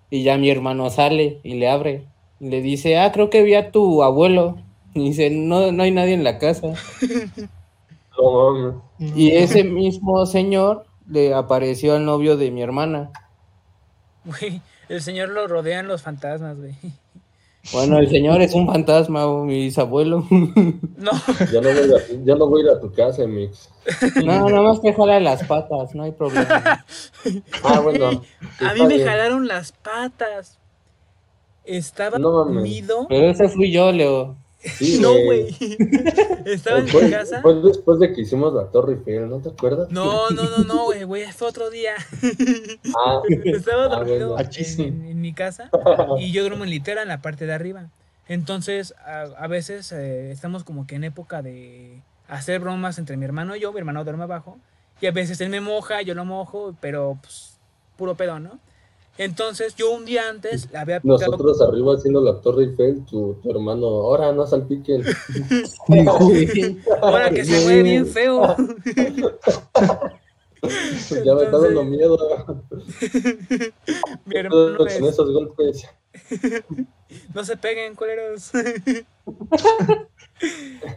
y 0.09 0.23
ya 0.23 0.37
mi 0.37 0.49
hermano 0.49 0.89
sale 0.89 1.39
y 1.43 1.55
le 1.55 1.69
abre. 1.69 2.07
Y 2.39 2.49
le 2.49 2.61
dice, 2.61 2.97
ah, 2.97 3.11
creo 3.11 3.29
que 3.29 3.43
vi 3.43 3.55
a 3.55 3.71
tu 3.71 4.03
abuelo. 4.03 4.57
Y 4.95 5.05
dice, 5.05 5.31
no, 5.31 5.71
no 5.71 5.81
hay 5.81 5.89
nadie 5.89 6.13
en 6.13 6.23
la 6.23 6.37
casa. 6.37 6.73
No. 8.15 8.83
Y 8.99 9.31
ese 9.31 9.63
mismo 9.63 10.27
señor 10.27 10.85
le 11.09 11.33
apareció 11.33 11.95
al 11.95 12.05
novio 12.05 12.37
de 12.37 12.51
mi 12.51 12.61
hermana. 12.61 13.09
Güey, 14.23 14.61
el 14.87 15.01
señor 15.01 15.29
lo 15.29 15.47
rodean 15.47 15.87
los 15.87 16.03
fantasmas, 16.03 16.57
güey. 16.57 16.75
Bueno, 17.71 17.97
el 17.97 18.09
señor 18.09 18.41
es 18.41 18.53
un 18.53 18.67
fantasma, 18.67 19.25
o 19.25 19.45
mi 19.45 19.55
bisabuelo. 19.65 20.25
No, 20.29 21.11
Ya 21.51 21.61
no, 21.61 21.69
voy 21.69 21.93
a, 21.93 22.23
ya 22.25 22.35
no 22.35 22.47
voy 22.47 22.61
a 22.61 22.65
ir 22.65 22.69
a 22.71 22.79
tu 22.79 22.91
casa, 22.91 23.25
Mix. 23.25 23.69
No, 24.23 24.49
nada 24.49 24.61
más 24.61 24.79
que 24.79 24.93
jala 24.93 25.19
las 25.19 25.43
patas, 25.45 25.95
no 25.95 26.03
hay 26.03 26.11
problema. 26.11 26.85
Ah, 27.63 27.79
bueno. 27.79 28.21
a 28.59 28.73
mí 28.73 28.81
me 28.81 28.95
bien. 28.95 29.07
jalaron 29.07 29.47
las 29.47 29.71
patas. 29.71 30.59
Estaba 31.65 32.17
No 32.19 32.29
dormido. 32.31 33.05
Pero 33.07 33.29
ese 33.29 33.47
fui 33.47 33.71
yo, 33.71 33.91
Leo. 33.91 34.35
Sí, 34.77 34.99
No, 35.01 35.13
güey. 35.25 35.55
Estaba 36.45 36.79
en 36.79 36.85
mi 36.85 37.11
casa. 37.11 37.41
fue 37.41 37.55
después 37.61 37.99
de 37.99 38.13
que 38.13 38.21
hicimos 38.21 38.53
la 38.53 38.67
Torre 38.71 38.93
Eiffel, 38.93 39.29
¿no 39.29 39.39
te 39.39 39.49
acuerdas? 39.49 39.89
No, 39.91 40.29
no, 40.29 40.43
no, 40.43 40.63
no, 40.63 40.85
güey, 40.85 41.03
güey, 41.03 41.31
fue 41.31 41.47
otro 41.49 41.69
día. 41.69 41.93
Ah, 43.05 43.21
Estaba 43.45 43.85
Ah, 43.85 43.87
dormido 43.89 44.37
en 44.77 45.21
mi 45.21 45.33
casa 45.33 45.69
y 46.19 46.31
yo 46.31 46.43
duermo 46.43 46.63
en 46.63 46.69
litera 46.69 47.01
en 47.01 47.07
la 47.07 47.21
parte 47.21 47.45
de 47.45 47.53
arriba. 47.53 47.89
Entonces, 48.27 48.93
a, 49.05 49.23
a 49.37 49.47
veces 49.47 49.91
eh, 49.91 50.31
estamos 50.31 50.63
como 50.63 50.87
que 50.87 50.95
en 50.95 51.03
época 51.03 51.41
de 51.41 52.01
hacer 52.29 52.59
bromas 52.61 52.97
entre 52.99 53.17
mi 53.17 53.25
hermano 53.25 53.55
y 53.55 53.59
yo. 53.59 53.73
Mi 53.73 53.79
hermano 53.79 54.03
duerme 54.03 54.23
abajo 54.23 54.57
y 55.01 55.07
a 55.07 55.11
veces 55.11 55.41
él 55.41 55.49
me 55.49 55.59
moja, 55.59 56.01
yo 56.01 56.13
lo 56.15 56.23
mojo, 56.23 56.75
pero 56.79 57.17
pues, 57.21 57.57
puro 57.97 58.15
pedo, 58.15 58.39
¿no? 58.39 58.59
Entonces, 59.17 59.75
yo 59.75 59.91
un 59.91 60.05
día 60.05 60.27
antes 60.29 60.71
le 60.71 60.77
había 60.79 60.99
pintado- 60.99 61.31
nosotros 61.31 61.61
arriba 61.61 61.93
haciendo 61.95 62.21
la 62.21 62.41
Torre 62.41 62.63
Eiffel, 62.65 63.05
tu, 63.05 63.35
tu 63.43 63.51
hermano, 63.51 63.85
ahora 63.85 64.31
no 64.33 64.47
salpiquen. 64.47 65.03
Ahora 67.01 67.29
que 67.29 67.45
se 67.45 67.67
ve 67.67 67.83
bien 67.83 68.07
feo. 68.07 68.55
ya 71.23 71.35
me 71.35 71.43
está 71.43 71.57
dando 71.59 71.83
miedo. 71.83 72.17
Mi 74.25 74.35
hermano 74.37 74.77
Con 74.77 74.87
es- 74.87 75.01
esos 75.01 75.31
golpes. 75.31 75.85
No 77.35 77.43
se 77.45 77.55
peguen, 77.57 77.93
culeros. 77.95 78.51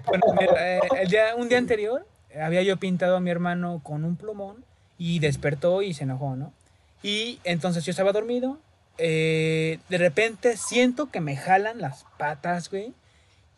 bueno, 0.06 0.24
mira, 0.40 0.76
eh, 0.76 0.80
el 1.02 1.08
día- 1.08 1.34
un 1.36 1.48
día 1.50 1.58
anterior 1.58 2.06
había 2.40 2.62
yo 2.62 2.78
pintado 2.78 3.16
a 3.16 3.20
mi 3.20 3.30
hermano 3.30 3.80
con 3.82 4.02
un 4.04 4.16
plumón 4.16 4.64
y 4.96 5.18
despertó 5.18 5.82
y 5.82 5.92
se 5.92 6.04
enojó, 6.04 6.34
¿no? 6.36 6.54
Y 7.02 7.38
entonces 7.44 7.84
yo 7.84 7.90
estaba 7.90 8.12
dormido. 8.12 8.58
eh, 8.98 9.78
de 9.90 9.98
repente 9.98 10.56
siento 10.56 11.10
que 11.10 11.20
me 11.20 11.36
jalan 11.36 11.82
las 11.82 12.06
patas, 12.16 12.70
güey. 12.70 12.94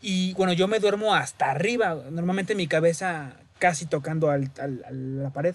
Y 0.03 0.33
bueno, 0.35 0.53
yo 0.53 0.66
me 0.66 0.81
duermo 0.81 1.14
hasta 1.14 1.51
arriba. 1.53 1.94
Normalmente 2.11 2.57
mi 2.57 2.66
cabeza 2.66 3.35
casi 3.61 3.87
tocando 3.87 4.31
al- 4.31 4.51
al- 4.61 4.85
a 4.85 4.90
la 4.90 5.31
pared. 5.31 5.55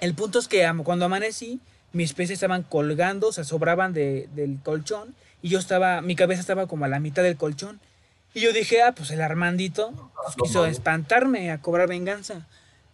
El 0.00 0.14
punto 0.14 0.38
es 0.38 0.48
que 0.48 0.66
cuando 0.84 1.04
amanecí, 1.04 1.60
mis 1.92 2.14
pies 2.14 2.30
estaban 2.30 2.62
colgando, 2.62 3.30
se 3.32 3.44
sobraban 3.44 3.92
de- 3.92 4.28
del 4.34 4.58
colchón 4.62 5.14
y 5.42 5.50
yo 5.50 5.58
estaba, 5.58 6.00
mi 6.00 6.16
cabeza 6.16 6.40
estaba 6.40 6.66
como 6.66 6.86
a 6.86 6.88
la 6.88 6.98
mitad 6.98 7.22
del 7.22 7.36
colchón. 7.36 7.78
Y 8.32 8.40
yo 8.40 8.54
dije, 8.54 8.80
ah, 8.82 8.92
pues 8.94 9.10
el 9.10 9.20
Armandito 9.20 9.92
pues, 10.24 10.36
quiso 10.42 10.64
espantarme, 10.64 11.50
a 11.50 11.58
cobrar 11.60 11.88
venganza. 11.88 12.46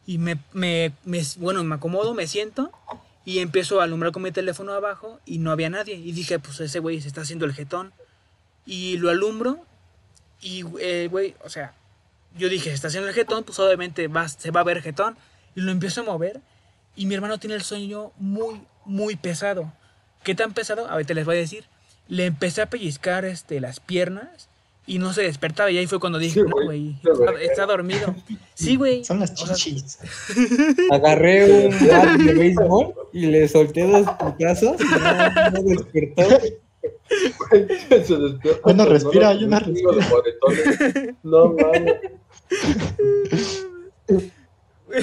Y 0.07 0.19
me, 0.19 0.39
me, 0.53 0.91
me- 1.05 1.23
bueno, 1.37 1.63
me 1.63 1.77
acomodo, 1.77 2.15
me 2.15 2.27
siento 2.27 2.73
y 3.29 3.41
empiezo 3.41 3.83
a 3.83 3.85
alumbrar 3.85 4.11
con 4.11 4.23
mi 4.23 4.33
teléfono 4.33 4.73
abajo 4.73 5.21
y 5.27 5.37
no 5.37 5.51
había 5.51 5.69
nadie. 5.69 5.97
Y 5.97 6.13
dije, 6.13 6.39
pues 6.39 6.61
ese 6.61 6.79
güey 6.79 7.03
se 7.03 7.09
está 7.09 7.21
haciendo 7.21 7.45
el 7.45 7.53
jetón. 7.53 7.93
Y 8.65 8.97
lo 8.97 9.11
alumbro 9.11 9.67
y, 10.41 10.65
eh, 10.81 11.09
güey, 11.11 11.37
o 11.45 11.51
sea, 11.51 11.75
yo 12.39 12.49
dije, 12.49 12.71
se 12.71 12.77
está 12.77 12.89
haciendo 12.89 13.07
el 13.07 13.15
jetón, 13.15 13.45
pues 13.45 13.59
obviamente 13.59 14.09
va, 14.09 14.27
se 14.31 14.51
va 14.51 14.61
a 14.61 14.65
ver 14.65 14.81
jetón. 14.81 15.19
Y 15.55 15.61
lo 15.61 15.71
empiezo 15.73 16.01
a 16.01 16.05
mover 16.05 16.41
y 16.97 17.05
mi 17.05 17.17
hermano 17.17 17.37
tiene 17.37 17.55
el 17.57 17.63
sueño 17.63 18.13
muy, 18.17 18.63
muy 18.87 19.17
pesado. 19.17 19.75
¿Qué 20.23 20.35
tan 20.35 20.55
pesado? 20.55 20.89
Ahorita 20.89 21.13
les 21.13 21.27
voy 21.27 21.37
a 21.37 21.41
decir. 21.41 21.67
Le 22.09 22.25
empecé 22.25 22.63
a 22.63 22.71
pellizcar 22.71 23.27
este, 23.27 23.61
las 23.61 23.79
piernas 23.79 24.49
y 24.89 24.99
no 24.99 25.13
se 25.13 25.23
despertaba. 25.23 25.71
Y 25.71 25.79
ahí 25.79 25.87
fue 25.87 26.01
cuando 26.01 26.19
dije, 26.19 26.41
Sí, 26.41 26.47
no, 26.47 26.65
güey. 26.65 26.97
está, 27.03 27.41
está 27.43 27.67
dormido. 27.67 28.15
Sí, 28.55 28.77
güey. 28.77 29.05
Son 29.05 29.21
las 29.21 29.31
O 29.41 29.47
sea, 29.47 29.55
chichis. 29.55 29.99
Agarré 30.91 31.69
un 31.69 31.89
bat 31.89 32.19
de 32.19 32.33
béisbol 32.35 32.95
y 33.13 33.27
le 33.27 33.47
solté 33.49 33.87
dos 33.87 34.07
putazos. 34.19 34.81
y 34.81 34.85
No, 34.85 35.51
no 35.51 35.63
despertó. 35.63 36.23
Se 37.09 38.17
despierta. 38.17 38.61
Bueno, 38.65 38.85
respira, 38.87 39.39
chingo 39.39 39.93
de 39.93 40.07
moretones. 40.09 41.15
No 41.23 41.55
mames. 41.55 41.95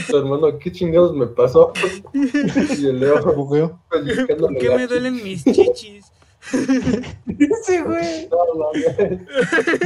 Tu 0.07 0.17
hermano, 0.17 0.57
¿qué 0.57 0.71
chingados 0.71 1.13
me 1.15 1.27
pasó? 1.27 1.71
Y 2.13 2.87
el 2.87 2.99
Leo 2.99 3.21
¿Por 3.21 4.57
qué 4.57 4.69
me 4.69 4.87
duelen 4.87 5.23
mis 5.23 5.43
chichis? 5.43 6.05
Sí, 6.51 7.79
güey. 7.85 8.29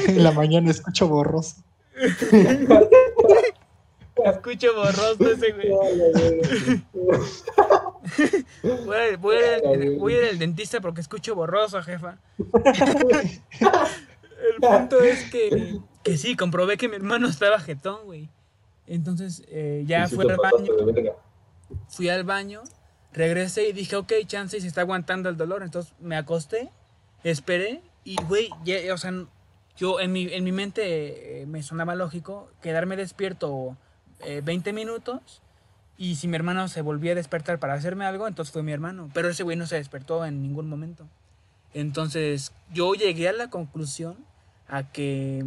En 0.07 0.23
la 0.23 0.31
mañana 0.31 0.69
escucho 0.71 1.07
borroso. 1.07 1.57
Escucho 4.25 4.73
borroso 4.75 5.31
ese, 5.31 5.53
güey. 5.53 5.69
Voy 8.85 8.95
a, 8.97 9.17
voy 9.17 9.35
a 9.35 9.39
ir 9.57 9.65
al- 9.65 9.97
voy 9.97 10.13
a 10.13 10.17
ir 10.23 10.29
al 10.31 10.39
dentista 10.39 10.81
porque 10.81 11.01
escucho 11.01 11.35
borroso, 11.35 11.81
jefa. 11.81 12.17
El 13.59 14.55
punto 14.61 14.99
es 15.01 15.29
que, 15.29 15.77
que 16.03 16.17
sí, 16.17 16.35
comprobé 16.35 16.77
que 16.77 16.89
mi 16.89 16.95
hermano 16.95 17.27
estaba 17.27 17.59
jetón, 17.59 18.05
güey. 18.05 18.29
Entonces 18.87 19.43
eh, 19.49 19.83
ya 19.87 20.07
te 20.07 20.15
al 20.15 20.37
baño, 20.37 20.73
fui 21.89 22.09
al 22.09 22.23
baño, 22.23 22.63
regresé 23.13 23.69
y 23.69 23.73
dije, 23.73 23.95
ok, 23.95 24.13
chance 24.25 24.57
y 24.57 24.61
se 24.61 24.67
está 24.67 24.81
aguantando 24.81 25.29
el 25.29 25.37
dolor. 25.37 25.63
Entonces 25.63 25.93
me 25.99 26.15
acosté, 26.15 26.69
esperé 27.23 27.81
y, 28.03 28.15
güey, 28.23 28.49
o 28.91 28.97
sea, 28.97 29.13
yo 29.77 29.99
en 29.99 30.11
mi, 30.11 30.31
en 30.33 30.43
mi 30.43 30.51
mente 30.51 31.41
eh, 31.41 31.45
me 31.45 31.63
sonaba 31.63 31.95
lógico 31.95 32.51
quedarme 32.61 32.95
despierto 32.95 33.77
eh, 34.19 34.41
20 34.43 34.73
minutos 34.73 35.41
y 35.97 36.15
si 36.15 36.27
mi 36.27 36.35
hermano 36.35 36.67
se 36.67 36.81
volvía 36.81 37.11
a 37.11 37.15
despertar 37.15 37.59
para 37.59 37.73
hacerme 37.73 38.05
algo, 38.05 38.27
entonces 38.27 38.51
fue 38.53 38.63
mi 38.63 38.71
hermano. 38.71 39.09
Pero 39.13 39.29
ese 39.29 39.43
güey 39.43 39.57
no 39.57 39.67
se 39.67 39.75
despertó 39.75 40.25
en 40.25 40.41
ningún 40.41 40.67
momento. 40.69 41.07
Entonces 41.73 42.53
yo 42.73 42.93
llegué 42.93 43.29
a 43.29 43.33
la 43.33 43.49
conclusión 43.49 44.17
a 44.67 44.91
que 44.91 45.45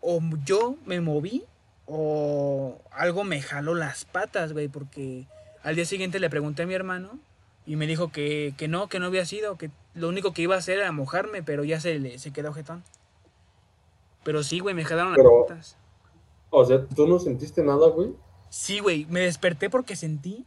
o 0.00 0.20
yo 0.44 0.76
me 0.84 1.00
moví 1.00 1.44
o 1.86 2.80
algo 2.90 3.24
me 3.24 3.40
jaló 3.40 3.74
las 3.74 4.04
patas, 4.04 4.52
güey, 4.52 4.68
porque 4.68 5.26
al 5.64 5.74
día 5.74 5.84
siguiente 5.84 6.20
le 6.20 6.30
pregunté 6.30 6.62
a 6.62 6.66
mi 6.66 6.74
hermano 6.74 7.18
y 7.66 7.76
me 7.76 7.86
dijo 7.86 8.12
que, 8.12 8.54
que 8.56 8.68
no, 8.68 8.88
que 8.88 9.00
no 9.00 9.06
había 9.06 9.24
sido, 9.26 9.56
que 9.56 9.70
lo 9.94 10.08
único 10.08 10.32
que 10.32 10.42
iba 10.42 10.54
a 10.54 10.58
hacer 10.58 10.78
era 10.78 10.92
mojarme, 10.92 11.42
pero 11.42 11.64
ya 11.64 11.80
se, 11.80 11.98
le, 11.98 12.18
se 12.18 12.32
quedó 12.32 12.52
jetón. 12.52 12.84
Pero 14.22 14.42
sí, 14.42 14.60
güey, 14.60 14.74
me 14.74 14.84
jalaron 14.84 15.14
Pero- 15.14 15.40
las 15.40 15.48
patas. 15.48 15.76
O 16.50 16.64
sea, 16.64 16.86
¿tú 16.86 17.08
no 17.08 17.18
sentiste 17.18 17.64
nada, 17.64 17.88
güey? 17.88 18.12
Sí, 18.48 18.78
güey, 18.78 19.06
me 19.06 19.20
desperté 19.20 19.68
porque 19.70 19.96
sentí 19.96 20.44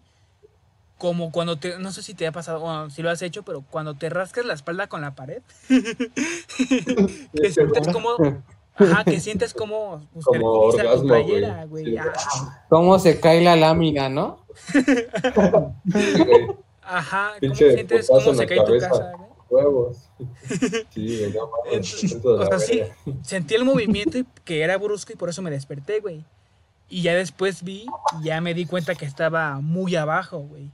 como 0.97 1.31
cuando 1.31 1.57
te, 1.59 1.77
no 1.77 1.91
sé 1.91 2.01
si 2.01 2.13
te 2.13 2.25
ha 2.25 2.31
pasado, 2.31 2.89
si 2.89 3.01
lo 3.03 3.09
has 3.09 3.21
hecho, 3.21 3.43
pero 3.43 3.61
cuando 3.69 3.93
te 3.95 4.09
rascas 4.09 4.45
la 4.45 4.53
espalda 4.53 4.87
con 4.87 5.01
la 5.01 5.15
pared, 5.15 5.41
que 5.67 7.51
sientes 7.51 7.87
como, 7.91 8.15
ajá, 8.77 9.03
que 9.03 9.19
sientes 9.19 9.53
como, 9.53 10.01
pues, 10.13 10.25
Como 10.25 10.39
tu 10.39 10.47
orgasmo, 10.47 11.07
playera, 11.07 11.65
güey. 11.65 11.83
güey. 11.83 11.85
Sí. 11.93 11.97
Ajá, 11.97 12.65
Cómo 12.69 12.99
se 12.99 13.19
cae 13.19 13.41
la 13.41 13.55
lámina, 13.55 14.09
¿no? 14.09 14.39
Sí, 14.73 16.23
güey. 16.25 16.47
Ajá, 16.81 17.31
Pinche 17.39 17.73
sientes 17.73 18.07
cómo 18.07 18.33
se 18.33 18.45
cae 18.47 18.57
tu 18.59 18.65
cabeza. 18.65 18.89
casa, 18.89 19.11
güey. 19.17 19.27
Huevos. 19.49 20.09
Sí, 20.89 21.19
güey, 21.19 21.33
no. 21.33 21.49
Entonces, 21.71 22.17
o 22.25 22.45
sea, 22.45 22.59
sí, 22.59 22.81
sentí 23.21 23.55
el 23.55 23.65
movimiento 23.65 24.17
y 24.17 24.25
que 24.43 24.61
era 24.61 24.77
brusco 24.77 25.13
y 25.13 25.15
por 25.15 25.29
eso 25.29 25.41
me 25.41 25.51
desperté, 25.51 25.99
güey. 25.99 26.25
Y 26.89 27.01
ya 27.01 27.13
después 27.15 27.63
vi 27.63 27.85
y 28.21 28.23
ya 28.25 28.39
me 28.41 28.53
di 28.53 28.65
cuenta 28.65 28.95
que 28.95 29.05
estaba 29.05 29.59
muy 29.61 29.95
abajo, 29.95 30.39
güey. 30.39 30.71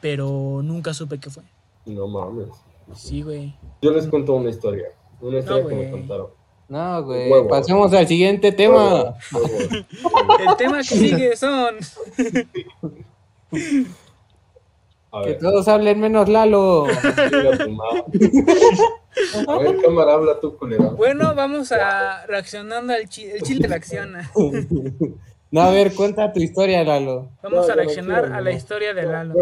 Pero 0.00 0.60
nunca 0.64 0.94
supe 0.94 1.18
qué 1.18 1.28
fue. 1.28 1.42
No 1.84 2.08
mames. 2.08 2.48
Sí, 2.94 3.22
güey. 3.22 3.54
Yo 3.82 3.90
les 3.92 4.06
cuento 4.06 4.34
una 4.34 4.48
historia. 4.50 4.86
Una 5.20 5.38
historia 5.40 5.66
que 5.68 5.74
me 5.74 5.90
contaron. 5.90 6.28
No, 6.70 7.02
güey. 7.02 7.28
Huevo. 7.30 7.48
Pasemos 7.48 7.92
al 7.92 8.06
siguiente 8.06 8.52
tema. 8.52 9.14
El 10.48 10.56
tema 10.56 10.78
que 10.78 10.84
sigue 10.84 11.36
son. 11.36 11.74
A 15.12 15.22
Que 15.22 15.30
ver, 15.30 15.38
todos 15.40 15.66
hablen 15.66 15.98
menos 15.98 16.28
Lalo. 16.28 16.86
A 19.48 19.58
ver, 19.58 19.82
cámara, 19.82 20.14
habla 20.14 20.38
tú, 20.40 20.56
culera. 20.56 20.90
Bueno, 20.90 21.34
vamos 21.34 21.72
a 21.72 22.24
reaccionando 22.26 22.92
al 22.92 23.08
chile. 23.08 23.32
El 23.34 23.42
chile 23.42 23.66
reacciona. 23.66 24.30
No, 25.50 25.62
a 25.62 25.70
ver, 25.72 25.92
cuenta 25.94 26.32
tu 26.32 26.38
historia, 26.38 26.84
Lalo. 26.84 27.30
Vamos 27.42 27.66
No, 27.66 27.72
a 27.72 27.76
reaccionar 27.76 28.28
no, 28.28 28.36
a 28.36 28.40
la 28.40 28.50
no. 28.52 28.56
historia 28.56 28.94
de 28.94 29.02
Lalo. 29.02 29.34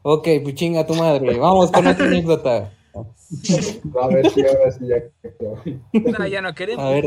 Ok, 0.00 0.28
pues 0.42 0.54
chinga 0.54 0.86
tu 0.86 0.94
madre. 0.94 1.38
Vamos 1.38 1.70
con 1.70 1.86
otra 1.86 2.06
anécdota. 2.06 2.72
A 4.02 4.06
ver, 4.08 4.30
sí, 4.30 4.44
ahora 4.46 4.70
sí, 4.70 4.86
ya. 4.86 5.02
No, 6.18 6.26
ya 6.26 6.42
no 6.42 6.54
queremos. 6.54 6.84
A 6.84 6.90
ver. 6.90 7.04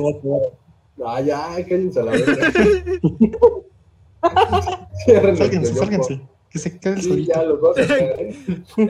Ah, 1.06 1.22
ya, 1.22 1.56
cállense 1.68 2.00
a 2.00 2.04
la 2.04 2.12
verga. 2.14 2.48
El 5.08 5.38
teléfono. 5.38 5.76
sálguense. 5.76 6.22
Que 6.50 6.60
se 6.60 6.80
quede 6.80 7.02
Sí, 7.02 7.10
solito. 7.10 7.34
ya, 7.34 7.44
los 7.44 7.78
a 7.78 7.88
caer. 7.88 8.36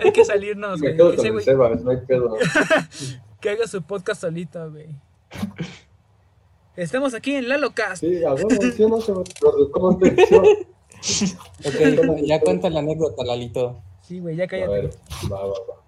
Hay 0.03 0.11
que 0.11 0.23
salirnos, 0.25 0.79
Me 0.79 0.93
güey. 0.93 0.97
quedo 0.97 1.11
Que, 1.11 1.17
con 1.29 1.37
el 1.37 1.43
Sebas, 1.43 1.81
no 1.83 1.91
hay 1.91 1.97
pedo. 2.07 2.37
que 3.41 3.49
haga 3.49 3.67
su 3.67 3.81
podcast 3.81 4.21
solito, 4.21 4.71
güey. 4.71 4.87
Estamos 6.75 7.13
aquí 7.13 7.33
en 7.35 7.49
LaloCast. 7.49 8.01
Sí, 8.01 8.23
a 8.23 8.33
ver, 8.33 8.45
sí 8.73 8.83
o 8.83 8.89
no, 8.89 9.01
Sebas. 9.01 9.27
Pero, 9.39 9.71
¿Cómo 9.71 9.97
te? 9.97 10.11
Ok, 11.65 12.21
ya 12.23 12.39
cuenta 12.41 12.69
la 12.69 12.79
anécdota, 12.79 13.23
Lalito. 13.23 13.81
Sí, 14.01 14.19
güey, 14.19 14.35
ya 14.35 14.43
A 14.43 14.47
cállate. 14.47 14.71
ver, 14.71 14.89
va, 15.31 15.41
va, 15.41 15.47
va. 15.47 15.84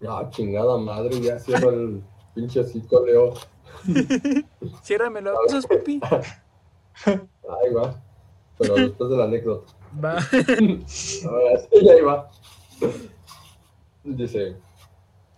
Ya, 0.00 0.28
chingada 0.30 0.76
madre, 0.76 1.20
ya 1.20 1.38
cierro 1.38 1.70
el 1.70 2.02
pinche 2.34 2.62
cito, 2.64 3.04
Leo. 3.04 3.34
Ciérramelo. 4.82 5.34
Eso 5.46 5.58
es 5.58 5.66
pipí. 5.66 6.00
Ahí 7.04 7.72
va. 7.74 7.94
Pero 8.58 8.74
después 8.74 9.10
de 9.10 9.16
la 9.16 9.24
anécdota. 9.24 9.72
Va. 10.02 10.12
Ahora 11.30 11.58
sí, 11.58 11.88
ahí 11.88 12.00
va. 12.02 12.30
Dice, 14.04 14.56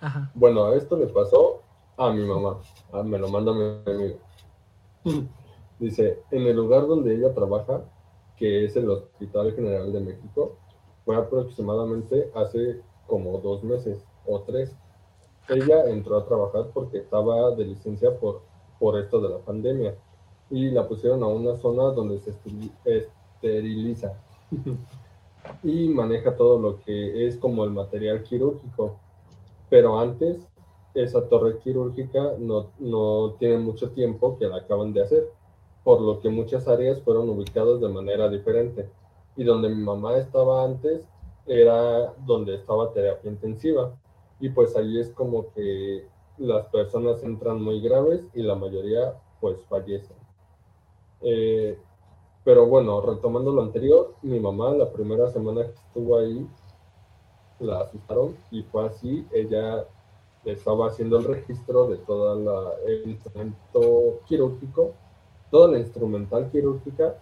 Ajá. 0.00 0.30
bueno, 0.34 0.72
esto 0.72 0.96
le 0.96 1.06
pasó 1.06 1.62
a 1.96 2.10
mi 2.10 2.24
mamá. 2.24 2.60
Ah, 2.92 3.02
me 3.02 3.18
lo 3.18 3.28
manda 3.28 3.52
mi 3.52 3.92
amigo. 3.92 4.18
Dice, 5.78 6.20
en 6.32 6.42
el 6.42 6.56
lugar 6.56 6.86
donde 6.86 7.14
ella 7.14 7.32
trabaja, 7.32 7.84
que 8.36 8.64
es 8.64 8.76
el 8.76 8.90
Hospital 8.90 9.54
General 9.54 9.92
de 9.92 10.00
México, 10.00 10.56
fue 11.04 11.16
aproximadamente 11.16 12.30
hace 12.34 12.80
como 13.06 13.38
dos 13.38 13.62
meses 13.62 14.04
o 14.28 14.40
tres. 14.40 14.74
Ella 15.48 15.88
entró 15.88 16.18
a 16.18 16.26
trabajar 16.26 16.68
porque 16.74 16.98
estaba 16.98 17.52
de 17.52 17.64
licencia 17.64 18.16
por, 18.18 18.42
por 18.78 18.98
esto 18.98 19.20
de 19.20 19.30
la 19.30 19.38
pandemia 19.38 19.94
y 20.50 20.70
la 20.70 20.86
pusieron 20.86 21.22
a 21.22 21.26
una 21.26 21.56
zona 21.56 21.84
donde 21.84 22.20
se 22.20 22.32
esteri- 22.32 22.72
esteriliza 22.84 24.14
y 25.62 25.88
maneja 25.88 26.36
todo 26.36 26.58
lo 26.58 26.80
que 26.80 27.26
es 27.26 27.36
como 27.36 27.64
el 27.64 27.70
material 27.70 28.22
quirúrgico. 28.22 28.96
Pero 29.70 29.98
antes, 29.98 30.46
esa 30.94 31.28
torre 31.28 31.58
quirúrgica 31.58 32.34
no, 32.38 32.70
no 32.78 33.34
tiene 33.38 33.58
mucho 33.58 33.90
tiempo 33.90 34.38
que 34.38 34.46
la 34.46 34.56
acaban 34.56 34.92
de 34.92 35.02
hacer, 35.02 35.28
por 35.84 36.00
lo 36.00 36.20
que 36.20 36.28
muchas 36.28 36.66
áreas 36.68 37.00
fueron 37.02 37.28
ubicadas 37.28 37.80
de 37.80 37.88
manera 37.88 38.28
diferente. 38.28 38.88
Y 39.36 39.44
donde 39.44 39.68
mi 39.68 39.82
mamá 39.82 40.16
estaba 40.16 40.64
antes 40.64 41.02
era 41.46 42.12
donde 42.26 42.56
estaba 42.56 42.92
terapia 42.92 43.30
intensiva. 43.30 43.92
Y 44.40 44.50
pues 44.50 44.76
ahí 44.76 44.98
es 44.98 45.10
como 45.10 45.52
que 45.52 46.06
las 46.38 46.66
personas 46.68 47.22
entran 47.22 47.62
muy 47.62 47.80
graves 47.80 48.24
y 48.34 48.42
la 48.42 48.54
mayoría 48.54 49.14
pues 49.40 49.60
fallecen. 49.68 50.16
Eh, 51.22 51.76
pero 52.44 52.66
bueno, 52.66 53.00
retomando 53.00 53.52
lo 53.52 53.62
anterior, 53.62 54.14
mi 54.22 54.40
mamá 54.40 54.72
la 54.72 54.90
primera 54.90 55.28
semana 55.28 55.64
que 55.64 55.74
estuvo 55.74 56.18
ahí 56.18 56.46
la 57.60 57.80
asustaron 57.80 58.36
y 58.50 58.62
fue 58.62 58.86
así, 58.86 59.26
ella 59.32 59.84
estaba 60.44 60.86
haciendo 60.86 61.18
el 61.18 61.24
registro 61.24 61.88
de 61.88 61.96
todo 61.98 62.76
el 62.86 63.10
instrumento 63.10 64.20
quirúrgico, 64.26 64.92
toda 65.50 65.68
la 65.68 65.78
instrumental 65.78 66.50
quirúrgica 66.50 67.16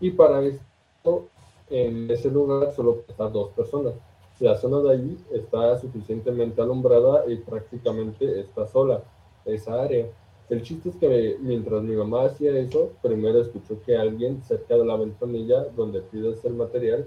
y 0.00 0.10
para 0.10 0.42
esto 0.42 1.28
en 1.68 2.10
ese 2.10 2.30
lugar 2.30 2.72
solo 2.72 3.02
están 3.08 3.32
dos 3.32 3.50
personas. 3.50 3.94
La 4.40 4.56
zona 4.56 4.80
de 4.80 4.90
allí 4.92 5.18
está 5.32 5.78
suficientemente 5.78 6.60
alumbrada 6.60 7.24
y 7.28 7.36
prácticamente 7.36 8.40
está 8.40 8.66
sola, 8.66 9.02
esa 9.44 9.82
área. 9.82 10.06
El 10.48 10.62
chiste 10.62 10.88
es 10.88 10.96
que 10.96 11.36
mientras 11.40 11.82
mi 11.82 11.94
mamá 11.94 12.24
hacía 12.24 12.58
eso, 12.58 12.90
primero 13.02 13.40
escuchó 13.40 13.80
que 13.84 13.96
alguien 13.96 14.42
cerca 14.42 14.76
de 14.76 14.84
la 14.84 14.96
ventanilla 14.96 15.64
donde 15.76 16.00
pides 16.00 16.44
el 16.44 16.54
material 16.54 17.06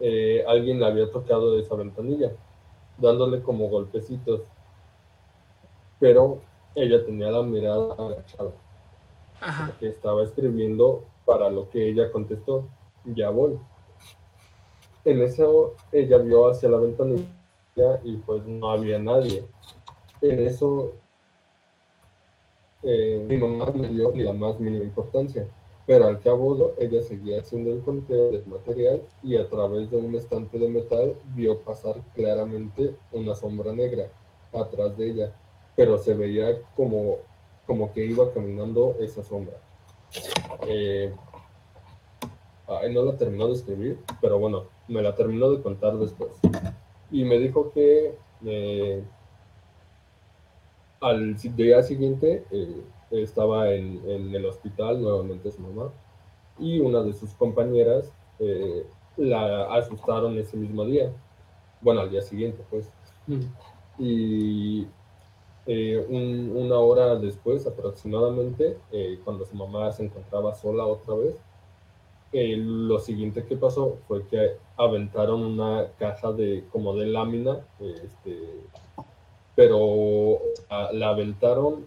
eh, 0.00 0.44
alguien 0.46 0.80
le 0.80 0.86
había 0.86 1.10
tocado 1.10 1.58
esa 1.58 1.74
ventanilla, 1.76 2.32
dándole 2.98 3.42
como 3.42 3.68
golpecitos. 3.68 4.40
Pero 6.00 6.40
ella 6.74 7.04
tenía 7.04 7.30
la 7.30 7.42
mirada 7.42 7.94
agachada, 7.94 8.50
Ajá. 9.40 9.72
que 9.78 9.88
estaba 9.88 10.24
escribiendo 10.24 11.04
para 11.24 11.48
lo 11.50 11.70
que 11.70 11.88
ella 11.88 12.10
contestó, 12.10 12.66
ya 13.04 13.30
voy. 13.30 13.58
En 15.04 15.22
eso 15.22 15.74
ella 15.92 16.18
vio 16.18 16.48
hacia 16.48 16.68
la 16.68 16.78
ventanilla 16.78 17.26
y 18.02 18.16
pues 18.18 18.44
no 18.46 18.70
había 18.70 18.98
nadie. 18.98 19.44
En 20.20 20.46
eso 20.46 20.92
eh, 22.82 23.24
mi 23.26 23.36
mamá 23.38 23.70
le 23.74 23.88
dio 23.88 24.12
ni 24.12 24.22
la 24.22 24.32
más 24.32 24.60
mínima 24.60 24.84
importancia, 24.84 25.46
pero 25.86 26.06
al 26.06 26.20
cabo 26.20 26.74
ella 26.78 27.02
seguía 27.02 27.40
haciendo 27.40 27.72
el 27.72 27.82
conteo 27.82 28.30
del 28.30 28.46
material 28.46 29.02
y 29.22 29.36
a 29.36 29.48
través 29.48 29.90
de 29.90 29.96
un 29.96 30.14
estante 30.14 30.58
de 30.58 30.68
metal 30.68 31.16
vio 31.34 31.60
pasar 31.60 31.96
claramente 32.14 32.94
una 33.12 33.34
sombra 33.34 33.72
negra 33.72 34.08
atrás 34.52 34.96
de 34.96 35.10
ella, 35.10 35.32
pero 35.74 35.98
se 35.98 36.14
veía 36.14 36.60
como, 36.76 37.16
como 37.66 37.92
que 37.92 38.04
iba 38.04 38.32
caminando 38.32 38.96
esa 39.00 39.22
sombra. 39.22 39.56
Eh, 40.68 41.12
ay, 42.68 42.92
no 42.94 43.02
la 43.02 43.16
terminó 43.16 43.48
de 43.48 43.54
escribir, 43.54 43.98
pero 44.20 44.38
bueno, 44.38 44.64
me 44.88 45.02
la 45.02 45.14
terminó 45.14 45.50
de 45.50 45.62
contar 45.62 45.96
después. 45.98 46.32
Y 47.10 47.24
me 47.24 47.38
dijo 47.38 47.70
que 47.72 48.16
eh, 48.44 49.02
al 51.00 51.36
día 51.36 51.82
siguiente 51.82 52.44
eh, 52.50 52.82
estaba 53.10 53.70
en, 53.72 54.00
en 54.08 54.34
el 54.34 54.46
hospital 54.46 55.00
nuevamente 55.00 55.50
su 55.50 55.60
mamá 55.60 55.90
y 56.58 56.80
una 56.80 57.02
de 57.02 57.12
sus 57.12 57.30
compañeras 57.34 58.10
eh, 58.38 58.86
la 59.16 59.72
asustaron 59.74 60.36
ese 60.38 60.56
mismo 60.56 60.84
día, 60.84 61.12
bueno, 61.80 62.00
al 62.00 62.10
día 62.10 62.22
siguiente 62.22 62.62
pues. 62.70 62.90
Y 63.98 64.86
eh, 65.66 66.04
un- 66.08 66.52
una 66.56 66.78
hora 66.78 67.14
después 67.16 67.66
aproximadamente, 67.66 68.76
eh, 68.92 69.18
cuando 69.24 69.44
su 69.46 69.54
mamá 69.54 69.92
se 69.92 70.04
encontraba 70.04 70.54
sola 70.54 70.84
otra 70.84 71.14
vez, 71.14 71.36
eh, 72.34 72.56
lo 72.56 72.98
siguiente 72.98 73.44
que 73.44 73.56
pasó 73.56 73.98
fue 74.08 74.26
que 74.26 74.56
aventaron 74.76 75.44
una 75.44 75.86
caja 76.00 76.32
de 76.32 76.64
como 76.72 76.96
de 76.96 77.06
lámina, 77.06 77.60
este, 77.78 78.36
pero 79.54 80.40
ah, 80.68 80.90
la 80.92 81.10
aventaron 81.10 81.86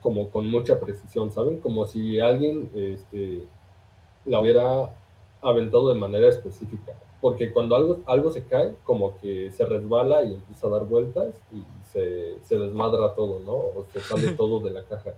como 0.00 0.30
con 0.30 0.50
mucha 0.50 0.80
precisión, 0.80 1.30
¿saben? 1.30 1.60
Como 1.60 1.84
si 1.84 2.18
alguien 2.18 2.70
este, 2.74 3.46
la 4.24 4.40
hubiera 4.40 4.90
aventado 5.42 5.92
de 5.92 6.00
manera 6.00 6.28
específica. 6.28 6.94
Porque 7.20 7.52
cuando 7.52 7.76
algo, 7.76 7.98
algo 8.06 8.30
se 8.30 8.44
cae, 8.44 8.74
como 8.84 9.18
que 9.20 9.50
se 9.50 9.66
resbala 9.66 10.22
y 10.24 10.32
empieza 10.32 10.66
a 10.66 10.70
dar 10.70 10.84
vueltas 10.86 11.34
y 11.52 11.62
se, 11.92 12.38
se 12.42 12.56
desmadra 12.56 13.14
todo, 13.14 13.40
¿no? 13.40 13.52
O 13.52 13.84
se 13.92 14.00
sale 14.00 14.32
todo 14.36 14.60
de 14.60 14.70
la 14.70 14.82
caja. 14.84 15.12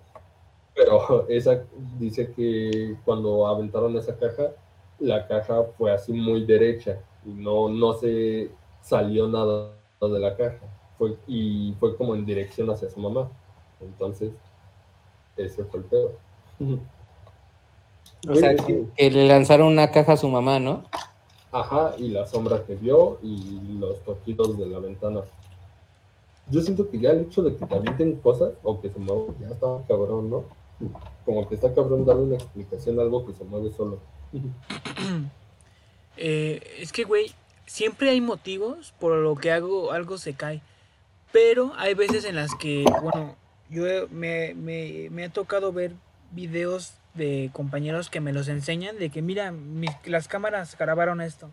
Pero 0.78 1.26
esa 1.28 1.64
dice 1.98 2.32
que 2.32 2.96
cuando 3.04 3.46
aventaron 3.46 3.96
esa 3.96 4.16
caja, 4.16 4.52
la 5.00 5.26
caja 5.26 5.64
fue 5.76 5.92
así 5.92 6.12
muy 6.12 6.44
derecha 6.44 7.00
y 7.26 7.30
no, 7.30 7.68
no 7.68 7.94
se 7.94 8.50
salió 8.80 9.26
nada 9.26 9.72
de 10.00 10.18
la 10.20 10.36
caja. 10.36 10.60
Fue, 10.96 11.16
y 11.26 11.74
fue 11.78 11.96
como 11.96 12.14
en 12.14 12.24
dirección 12.24 12.70
hacia 12.70 12.88
su 12.88 13.00
mamá. 13.00 13.28
Entonces, 13.80 14.30
ese 15.36 15.64
fue 15.64 15.80
el 15.80 15.86
pedo. 15.86 16.12
O 18.28 18.34
sea, 18.34 18.56
que 18.56 19.10
le 19.12 19.28
lanzaron 19.28 19.68
una 19.68 19.92
caja 19.92 20.14
a 20.14 20.16
su 20.16 20.28
mamá, 20.28 20.58
¿no? 20.58 20.82
Ajá, 21.52 21.94
y 21.98 22.08
la 22.08 22.26
sombra 22.26 22.64
que 22.64 22.74
vio 22.74 23.18
y 23.22 23.78
los 23.78 24.00
toquitos 24.00 24.58
de 24.58 24.66
la 24.66 24.80
ventana. 24.80 25.20
Yo 26.50 26.60
siento 26.60 26.90
que 26.90 26.98
ya 26.98 27.10
el 27.10 27.20
hecho 27.20 27.42
de 27.42 27.54
que 27.54 27.64
te 27.64 27.74
avienten 27.76 28.16
cosas 28.16 28.54
o 28.64 28.80
que 28.80 28.90
se 28.90 28.98
muevan, 28.98 29.36
ya 29.38 29.50
está 29.50 29.68
cabrón, 29.86 30.30
¿no? 30.30 30.44
Como 31.24 31.48
que 31.48 31.54
está 31.54 31.74
cabrón 31.74 32.06
darle 32.06 32.22
una 32.22 32.36
explicación 32.36 32.98
a 32.98 33.02
algo 33.02 33.26
que 33.26 33.32
se 33.34 33.44
mueve 33.44 33.70
solo. 33.72 34.00
Eh, 36.20 36.60
es 36.80 36.90
que, 36.90 37.04
güey, 37.04 37.32
siempre 37.66 38.10
hay 38.10 38.20
motivos 38.20 38.92
por 38.98 39.16
lo 39.18 39.36
que 39.36 39.52
hago, 39.52 39.92
algo 39.92 40.18
se 40.18 40.34
cae. 40.34 40.62
Pero 41.30 41.72
hay 41.76 41.94
veces 41.94 42.24
en 42.24 42.34
las 42.34 42.56
que, 42.56 42.84
bueno, 43.02 43.36
yo 43.70 43.84
me, 44.10 44.52
me, 44.54 45.10
me 45.10 45.24
ha 45.24 45.28
tocado 45.28 45.72
ver 45.72 45.92
videos 46.32 46.94
de 47.14 47.50
compañeros 47.52 48.10
que 48.10 48.20
me 48.20 48.32
los 48.32 48.48
enseñan 48.48 48.98
de 48.98 49.10
que, 49.10 49.22
mira, 49.22 49.54
las 50.06 50.28
cámaras 50.28 50.76
grabaron 50.76 51.20
esto. 51.20 51.50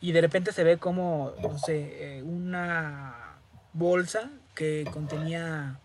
Y 0.00 0.12
de 0.12 0.20
repente 0.20 0.52
se 0.52 0.64
ve 0.64 0.78
como, 0.78 1.32
no 1.42 1.58
sé, 1.58 2.18
eh, 2.18 2.22
una 2.22 3.38
bolsa 3.72 4.30
que 4.54 4.84
contenía 4.92 5.80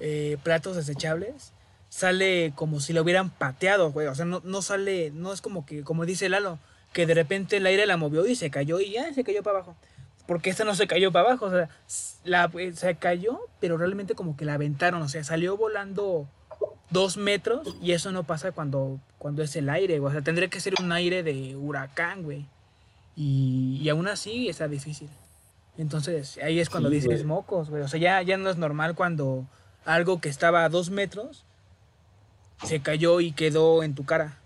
eh, 0.00 0.36
platos 0.42 0.76
desechables. 0.76 1.52
Sale 1.94 2.52
como 2.54 2.80
si 2.80 2.94
lo 2.94 3.02
hubieran 3.02 3.28
pateado, 3.28 3.92
güey. 3.92 4.06
O 4.06 4.14
sea, 4.14 4.24
no, 4.24 4.40
no 4.44 4.62
sale, 4.62 5.10
no 5.10 5.30
es 5.30 5.42
como 5.42 5.66
que, 5.66 5.82
como 5.84 6.06
dice 6.06 6.30
Lalo, 6.30 6.58
que 6.94 7.04
de 7.04 7.12
repente 7.12 7.58
el 7.58 7.66
aire 7.66 7.84
la 7.86 7.98
movió 7.98 8.26
y 8.26 8.34
se 8.34 8.50
cayó 8.50 8.80
y 8.80 8.92
ya 8.92 9.12
se 9.12 9.22
cayó 9.24 9.42
para 9.42 9.58
abajo. 9.58 9.76
Porque 10.26 10.48
esta 10.48 10.64
no 10.64 10.74
se 10.74 10.86
cayó 10.86 11.12
para 11.12 11.28
abajo, 11.28 11.46
o 11.46 11.50
sea, 11.50 11.68
la, 12.24 12.50
eh, 12.58 12.72
se 12.74 12.94
cayó, 12.94 13.40
pero 13.60 13.76
realmente 13.76 14.14
como 14.14 14.38
que 14.38 14.46
la 14.46 14.54
aventaron, 14.54 15.02
o 15.02 15.08
sea, 15.10 15.22
salió 15.22 15.58
volando 15.58 16.26
dos 16.88 17.18
metros 17.18 17.76
y 17.82 17.92
eso 17.92 18.10
no 18.10 18.22
pasa 18.22 18.52
cuando, 18.52 18.98
cuando 19.18 19.42
es 19.42 19.54
el 19.56 19.68
aire, 19.68 19.98
güey. 19.98 20.08
O 20.08 20.12
sea, 20.14 20.22
tendría 20.22 20.48
que 20.48 20.60
ser 20.60 20.72
un 20.80 20.92
aire 20.92 21.22
de 21.22 21.56
huracán, 21.56 22.22
güey. 22.22 22.46
Y, 23.16 23.80
y 23.82 23.88
aún 23.90 24.08
así 24.08 24.48
está 24.48 24.66
difícil. 24.66 25.10
Entonces, 25.76 26.38
ahí 26.42 26.58
es 26.58 26.70
cuando 26.70 26.88
Sí, 26.88 26.94
dices 26.94 27.08
güey. 27.08 27.24
mocos, 27.24 27.68
güey. 27.68 27.82
O 27.82 27.88
sea, 27.88 28.00
ya, 28.00 28.22
ya 28.22 28.38
no 28.38 28.48
es 28.48 28.56
normal 28.56 28.94
cuando 28.94 29.44
algo 29.84 30.22
que 30.22 30.30
estaba 30.30 30.64
a 30.64 30.70
dos 30.70 30.88
metros 30.88 31.44
se 32.64 32.82
cayó 32.82 33.20
y 33.20 33.32
quedó 33.32 33.82
en 33.82 33.94
tu 33.94 34.04
cara. 34.04 34.38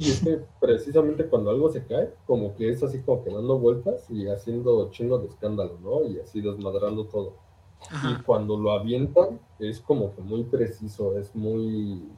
Y 0.00 0.10
es 0.10 0.22
que 0.22 0.40
precisamente 0.58 1.26
cuando 1.26 1.50
algo 1.50 1.70
se 1.70 1.84
cae, 1.84 2.14
como 2.26 2.56
que 2.56 2.70
es 2.70 2.82
así 2.82 3.00
como 3.00 3.22
que 3.22 3.30
dando 3.30 3.58
vueltas 3.58 4.10
y 4.10 4.28
haciendo 4.28 4.90
chingo 4.90 5.18
de 5.18 5.28
escándalo, 5.28 5.78
¿no? 5.82 6.06
Y 6.06 6.18
así 6.20 6.40
desmadrando 6.40 7.04
todo. 7.04 7.34
Y 8.04 8.22
cuando 8.22 8.56
lo 8.56 8.72
avientan, 8.72 9.40
es 9.58 9.80
como 9.80 10.14
que 10.14 10.22
muy 10.22 10.44
preciso, 10.44 11.18
es 11.18 11.34
muy... 11.34 12.08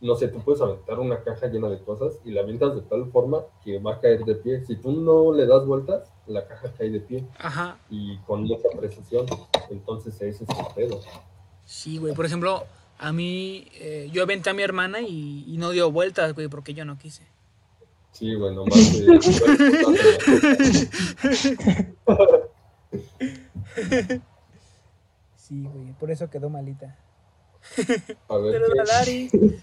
No 0.00 0.16
sé, 0.16 0.28
tú 0.28 0.40
puedes 0.40 0.60
aventar 0.60 1.00
una 1.00 1.22
caja 1.22 1.46
llena 1.46 1.70
de 1.70 1.78
cosas 1.82 2.18
y 2.26 2.30
la 2.30 2.42
avientas 2.42 2.74
de 2.74 2.82
tal 2.82 3.10
forma 3.10 3.40
que 3.62 3.78
va 3.78 3.94
a 3.94 4.00
caer 4.00 4.22
de 4.26 4.34
pie. 4.34 4.62
Si 4.66 4.76
tú 4.76 4.92
no 4.92 5.32
le 5.32 5.46
das 5.46 5.64
vueltas, 5.64 6.12
la 6.26 6.46
caja 6.46 6.74
cae 6.76 6.90
de 6.90 7.00
pie 7.00 7.26
Ajá. 7.38 7.78
y 7.88 8.18
con 8.18 8.44
mucha 8.44 8.68
precisión. 8.76 9.24
Entonces 9.70 10.14
ese 10.20 10.44
es 10.44 10.50
el 10.50 10.74
pedo. 10.74 11.00
Sí, 11.64 11.96
güey. 11.96 12.12
Por 12.12 12.26
ejemplo, 12.26 12.64
a 12.98 13.12
mí, 13.12 13.66
eh, 13.74 14.08
yo 14.12 14.22
aventé 14.22 14.50
a 14.50 14.54
mi 14.54 14.62
hermana 14.62 15.00
y, 15.00 15.44
y 15.46 15.56
no 15.58 15.70
dio 15.70 15.90
vueltas, 15.90 16.34
güey, 16.34 16.48
porque 16.48 16.74
yo 16.74 16.84
no 16.84 16.98
quise. 16.98 17.22
Sí, 18.12 18.34
güey, 18.34 18.54
nomás. 18.54 18.76
eh, 18.76 19.18
Sí, 25.36 25.62
güey. 25.62 25.92
Por 25.98 26.10
eso 26.10 26.30
quedó 26.30 26.48
malita. 26.48 26.96
a 28.28 28.36
ver 28.38 28.52
Pero 28.52 28.66
Lari, 28.84 29.28
güey. 29.32 29.58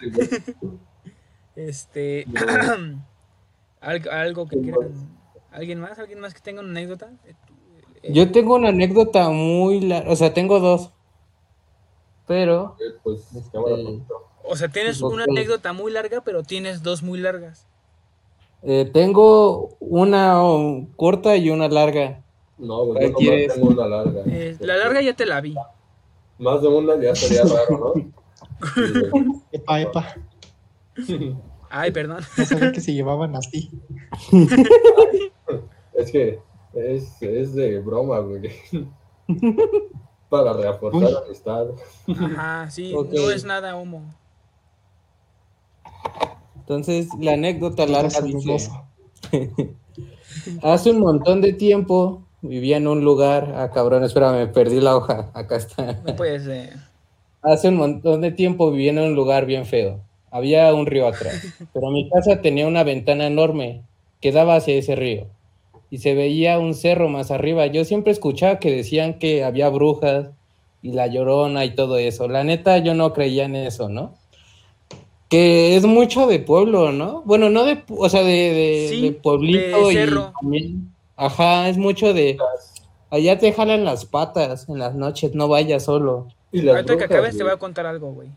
este... 1.56 2.26
Algo, 3.80 4.12
algo 4.12 4.48
que 4.48 4.60
¿Quién 4.60 4.74
quieran... 4.76 4.92
¿Alguien 5.52 5.80
más? 5.80 5.98
¿Alguien 5.98 6.20
más 6.20 6.34
que 6.34 6.42
tenga 6.42 6.62
una 6.62 6.70
anécdota? 6.70 7.12
Yo 8.04 8.32
tengo 8.32 8.56
una 8.56 8.70
anécdota 8.70 9.30
muy 9.30 9.82
larga, 9.82 10.12
o 10.12 10.16
sea, 10.16 10.34
tengo 10.34 10.60
dos. 10.60 10.92
Pero, 12.32 12.78
Pues 13.04 13.24
Este, 13.36 13.58
poquito. 13.60 14.30
O 14.46 14.56
sea, 14.56 14.70
tienes 14.70 15.02
una 15.02 15.26
anécdota 15.26 15.74
muy 15.74 15.92
larga, 15.92 16.22
pero 16.24 16.44
tienes 16.44 16.82
dos 16.82 17.04
muy 17.04 17.20
largas. 17.20 17.68
eh, 18.64 18.90
tengo 18.94 19.76
una 19.82 20.42
corta 20.96 21.36
y 21.36 21.50
una 21.50 21.68
larga. 21.68 22.22
No, 22.58 22.86
güey, 22.86 22.94
¿cuál 23.00 23.10
yo 23.12 23.18
quieres? 23.18 23.54
tengo 23.54 23.68
una 23.68 23.86
larga. 23.88 24.22
Eh, 24.28 24.56
la 24.62 24.78
larga 24.78 25.02
ya 25.02 25.14
te 25.14 25.26
la 25.26 25.42
vi. 25.42 25.56
Más 26.38 26.62
de 26.62 26.68
una 26.70 26.96
ya 27.02 27.14
sería 27.16 27.44
raro, 27.54 27.94
¿no? 27.96 28.12
Epa, 29.52 29.82
epa. 29.82 30.16
Ay, 31.70 31.92
perdón. 31.92 32.24
No 32.38 32.46
sabía 32.46 32.72
que 32.72 32.80
se 32.82 32.94
llevaban 32.94 33.36
así. 33.36 33.70
Es 35.94 36.12
que 36.12 36.40
es, 36.74 37.22
es 37.22 37.54
de 37.56 37.80
broma, 37.80 38.20
güey. 38.20 38.52
Para 40.32 40.54
reforzar 40.54 41.04
Uy. 41.04 41.12
la 41.12 41.20
amistad. 41.20 41.66
Ajá, 42.08 42.72
sí, 42.72 42.94
no 42.94 43.32
es 43.32 43.44
nada 43.44 43.76
homo. 43.76 44.16
Entonces, 46.56 47.10
la 47.20 47.34
anécdota 47.34 47.86
larga 47.86 48.22
dice, 48.22 48.70
hace 50.64 50.92
un 50.92 51.02
montón 51.02 51.42
de 51.42 51.52
tiempo 51.52 52.24
vivía 52.42 52.78
en 52.78 52.88
un 52.88 53.04
lugar, 53.04 53.56
ah 53.58 53.72
cabrón, 53.72 54.06
espérame, 54.06 54.50
perdí 54.54 54.80
la 54.80 54.96
hoja, 54.96 55.32
acá 55.34 55.58
está. 55.58 56.00
No 56.06 56.16
puede 56.16 56.40
ser. 56.40 56.76
Hace 57.42 57.68
un 57.68 57.76
montón 57.76 58.22
de 58.22 58.32
tiempo 58.32 58.72
vivía 58.72 58.92
en 58.92 59.00
un 59.00 59.16
lugar 59.16 59.46
bien 59.46 59.66
feo. 59.66 60.00
Había 60.32 60.74
un 60.74 60.86
río 60.86 61.10
atrás, 61.10 61.46
pero 61.74 61.92
mi 61.92 62.10
casa 62.10 62.40
tenía 62.40 62.70
una 62.70 62.86
ventana 62.86 63.28
enorme 63.28 63.84
que 64.22 64.32
daba 64.32 64.56
hacia 64.56 64.76
ese 64.76 64.96
río. 64.96 65.28
Y 65.92 66.00
se 66.00 66.16
veía 66.16 66.58
un 66.58 66.74
cerro 66.74 67.10
más 67.10 67.30
arriba. 67.30 67.68
Yo 67.68 67.86
siempre 67.86 68.12
escuchaba 68.14 68.58
que 68.60 68.72
decían 68.72 69.20
que 69.20 69.44
había 69.44 69.70
brujas 69.70 70.32
y 70.82 70.94
la 70.94 71.06
llorona 71.08 71.66
y 71.66 71.76
todo 71.76 71.98
eso. 72.00 72.28
La 72.28 72.44
neta, 72.44 72.78
yo 72.80 72.96
no 72.96 73.14
creía 73.14 73.44
en 73.46 73.56
eso, 73.56 73.90
¿no? 73.90 74.14
Que 75.30 75.76
es 75.76 75.86
mucho 75.86 76.28
de 76.28 76.40
pueblo, 76.40 76.92
¿no? 76.92 77.22
Bueno, 77.26 77.50
no 77.50 77.66
de, 77.66 77.84
o 77.90 78.10
sea, 78.10 78.24
de, 78.24 78.32
de, 78.54 78.88
Sí, 78.90 79.02
de 79.02 79.12
pueblito 79.12 79.88
de 79.88 79.94
y 79.94 79.96
cerro. 79.98 80.34
también- 80.42 80.92
ajá, 81.16 81.70
es 81.70 81.78
mucho 81.78 82.14
de, 82.14 82.38
allá 83.10 83.38
te 83.38 83.54
jalan 83.54 83.86
las 83.86 84.06
patas 84.06 84.68
en 84.68 84.80
las 84.80 84.96
noches, 84.96 85.36
no 85.36 85.48
vayas 85.48 85.84
solo. 85.84 86.28
Y 86.52 86.62
las 86.62 86.76
Ahorita 86.76 86.94
que 86.94 86.96
brujas, 86.98 87.12
acabes 87.12 87.38
te 87.38 87.44
voy 87.44 87.52
a 87.54 87.58
contar 87.58 87.86
algo, 87.86 88.12
güey. 88.12 88.30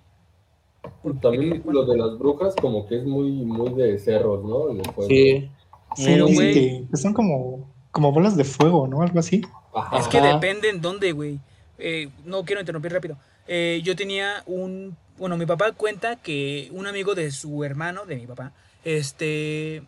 También 1.22 1.62
lo 1.66 1.84
de 1.86 1.96
las 1.96 2.18
brujas 2.18 2.55
como 2.61 2.86
que 2.86 2.98
es 2.98 3.05
muy, 3.05 3.30
muy 3.30 3.70
de 3.74 3.98
cerros, 3.98 4.44
¿no? 4.44 4.66
Sí. 5.09 5.48
Sí, 5.97 6.05
Pero, 6.07 6.26
dicen 6.26 6.45
güey. 6.45 6.55
que, 6.55 6.84
que 6.90 6.97
son 6.97 7.12
como, 7.12 7.72
como 7.90 8.12
bolas 8.12 8.36
de 8.36 8.45
fuego, 8.45 8.86
¿no? 8.86 9.03
Algo 9.03 9.18
así. 9.18 9.42
Ajá. 9.74 9.99
Es 9.99 10.09
que 10.09 10.20
depende 10.20 10.68
en 10.70 10.80
dónde, 10.80 11.12
güey. 11.12 11.40
Eh, 11.78 12.09
no 12.24 12.45
quiero 12.45 12.61
interrumpir 12.61 12.92
rápido. 12.92 13.16
Eh, 13.47 13.80
yo 13.84 13.97
tenía 13.97 14.42
un... 14.47 14.97
Bueno, 15.18 15.36
mi 15.36 15.47
papá 15.47 15.72
cuenta 15.72 16.16
que 16.16 16.68
un 16.72 16.86
amigo 16.86 17.14
de 17.14 17.30
su 17.30 17.62
hermano, 17.64 18.05
de 18.07 18.16
mi 18.16 18.26
papá, 18.26 18.53
este... 18.84 19.82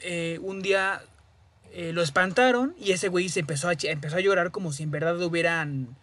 eh, 0.00 0.38
un 0.42 0.62
día 0.62 1.00
eh, 1.72 1.92
lo 1.92 2.02
espantaron 2.02 2.74
y 2.78 2.92
ese 2.92 3.08
güey 3.08 3.28
se 3.28 3.40
empezó 3.40 3.68
a, 3.68 3.72
empezó 3.82 4.16
a 4.16 4.20
llorar 4.20 4.50
como 4.50 4.72
si 4.72 4.84
en 4.84 4.90
verdad 4.90 5.16
lo 5.18 5.26
hubieran 5.26 5.96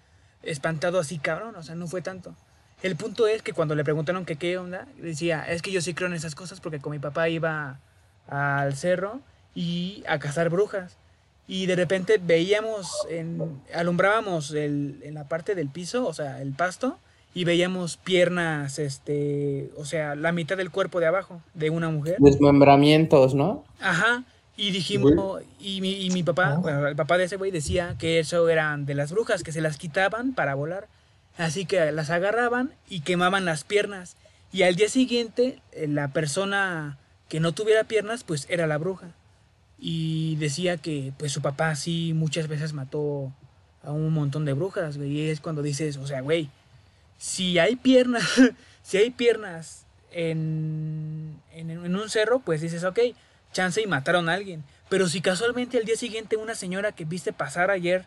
espantado 0.43 0.99
así, 0.99 1.18
cabrón. 1.20 1.56
O 1.56 1.64
sea, 1.64 1.76
no 1.76 1.88
fue 1.88 2.01
tanto. 2.01 2.36
El 2.84 2.95
punto 2.95 3.28
es 3.28 3.41
que 3.41 3.53
cuando 3.53 3.74
le 3.76 3.84
preguntaron 3.84 4.26
que 4.26 4.36
qué 4.36 4.58
onda, 4.58 4.88
decía, 4.97 5.43
es 5.43 5.62
que 5.62 5.72
yo 5.72 5.82
sí 5.82 5.93
creo 5.93 6.08
en 6.08 6.14
esas 6.14 6.36
cosas 6.36 6.60
porque 6.60 6.80
con 6.80 6.91
mi 6.91 6.99
papá 6.99 7.30
iba 7.30 7.80
al 8.28 8.76
cerro 8.76 9.22
y 9.56 10.03
a 10.08 10.20
cazar 10.20 10.49
brujas. 10.49 10.97
Y 11.47 11.66
de 11.68 11.76
repente 11.76 12.20
veíamos, 12.22 12.88
en, 13.10 13.62
alumbrábamos 13.74 14.51
el- 14.51 14.99
en 15.03 15.14
la 15.14 15.28
parte 15.28 15.56
del 15.56 15.70
piso, 15.70 16.06
o 16.08 16.14
sea, 16.14 16.41
el 16.41 16.53
pasto, 16.53 16.97
y 17.34 17.43
veíamos 17.43 17.97
piernas, 17.97 18.80
este, 18.80 19.70
o 19.78 19.86
sea, 19.86 20.16
la 20.16 20.32
mitad 20.32 20.58
del 20.58 20.72
cuerpo 20.72 20.99
de 20.99 21.06
abajo 21.08 21.41
de 21.53 21.70
una 21.70 21.89
mujer. 21.89 22.16
Desmembramientos, 22.20 23.36
¿no? 23.36 23.64
Ajá. 23.80 24.24
Y 24.58 24.72
dijimos, 24.72 25.41
y 25.60 25.82
mi, 25.82 26.06
y 26.06 26.10
mi 26.12 26.24
papá, 26.24 26.56
bueno, 26.56 26.88
el 26.88 26.95
papá 26.95 27.18
de 27.18 27.26
ese 27.26 27.36
güey 27.36 27.51
decía 27.51 27.95
que 27.99 28.20
eso 28.20 28.47
eran 28.49 28.86
de 28.86 28.95
las 28.95 29.12
brujas, 29.12 29.43
que 29.43 29.51
se 29.51 29.60
las 29.62 29.78
quitaban 29.78 30.34
para 30.34 30.56
volar. 30.56 30.88
Así 31.38 31.66
que 31.66 31.91
las 31.91 32.10
agarraban 32.10 32.72
y 32.89 33.01
quemaban 33.01 33.43
las 33.43 33.66
piernas. 33.66 34.16
Y 34.53 34.64
al 34.64 34.76
día 34.78 34.88
siguiente, 34.88 35.60
eh, 35.74 35.88
la 35.89 36.08
persona 36.08 36.97
que 37.28 37.41
no 37.41 37.51
tuviera 37.51 37.84
piernas, 37.84 38.24
pues 38.24 38.47
era 38.49 38.66
la 38.66 38.78
bruja. 38.78 39.08
Y 39.78 40.36
decía 40.38 40.78
que 40.78 41.14
pues 41.18 41.32
su 41.32 41.42
papá 41.42 41.76
sí 41.76 42.14
muchas 42.14 42.48
veces 42.48 42.74
mató 42.74 43.34
a 43.84 43.92
un 43.92 44.14
montón 44.14 44.46
de 44.46 44.54
brujas, 44.54 44.98
güey. 44.98 45.12
Y 45.12 45.30
es 45.30 45.40
cuando 45.40 45.62
dices, 45.62 45.98
o 45.98 46.08
sea, 46.08 46.22
güey, 46.22 46.50
si 47.18 47.60
hay 47.60 47.76
piernas, 47.76 48.24
si 48.82 48.98
hay 48.98 49.12
piernas 49.12 49.86
en, 50.12 51.40
en, 51.52 51.96
un 51.96 52.10
cerro, 52.10 52.40
pues 52.40 52.62
dices, 52.62 52.84
ok, 52.84 53.00
chance 53.52 53.82
y 53.82 53.88
mataron 53.88 54.30
a 54.30 54.34
alguien. 54.34 54.64
Pero 54.90 55.08
si 55.08 55.22
casualmente 55.22 55.78
al 55.78 55.86
día 55.86 55.96
siguiente 55.96 56.38
una 56.38 56.56
señora 56.56 56.92
que 56.92 57.06
viste 57.06 57.34
pasar 57.34 57.72
ayer, 57.72 58.06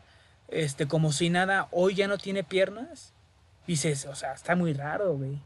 este, 0.49 0.87
como 0.87 1.13
si 1.13 1.31
nada, 1.31 1.69
hoy 1.71 1.95
ya 1.95 2.09
no 2.09 2.19
tiene 2.19 2.45
piernas, 2.45 3.13
dices, 3.67 4.07
o 4.07 4.15
sea, 4.15 4.33
está 4.33 4.57
muy 4.57 4.73
raro, 4.73 5.17
güey. 5.17 5.39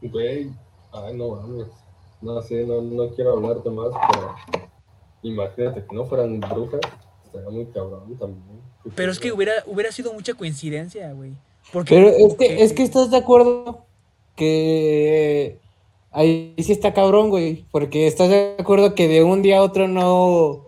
Güey, 0.00 0.50
ay, 0.92 1.16
no 1.16 1.30
mames. 1.30 1.87
No 2.20 2.42
sé, 2.42 2.64
no, 2.64 2.80
no 2.80 3.08
quiero 3.10 3.32
hablarte 3.34 3.70
más, 3.70 3.88
pero 4.10 4.34
imagínate 5.22 5.84
que 5.84 5.94
no 5.94 6.04
fueran 6.04 6.40
brujas, 6.40 6.80
estaría 7.24 7.50
muy 7.50 7.66
cabrón 7.66 8.16
también. 8.18 8.60
Pero 8.94 9.12
es 9.12 9.18
que 9.18 9.32
hubiera, 9.32 9.52
hubiera 9.66 9.92
sido 9.92 10.12
mucha 10.12 10.34
coincidencia, 10.34 11.12
güey. 11.12 11.32
Porque, 11.72 11.94
Pero 11.94 12.08
es 12.08 12.34
que, 12.34 12.62
es 12.62 12.72
que 12.72 12.82
estás 12.82 13.10
de 13.10 13.18
acuerdo 13.18 13.84
que 14.34 15.58
ahí 16.10 16.54
sí 16.58 16.72
está 16.72 16.94
cabrón, 16.94 17.30
güey, 17.30 17.66
porque 17.70 18.06
estás 18.06 18.30
de 18.30 18.56
acuerdo 18.58 18.94
que 18.94 19.08
de 19.08 19.22
un 19.22 19.42
día 19.42 19.58
a 19.58 19.62
otro 19.62 19.86
no... 19.88 20.66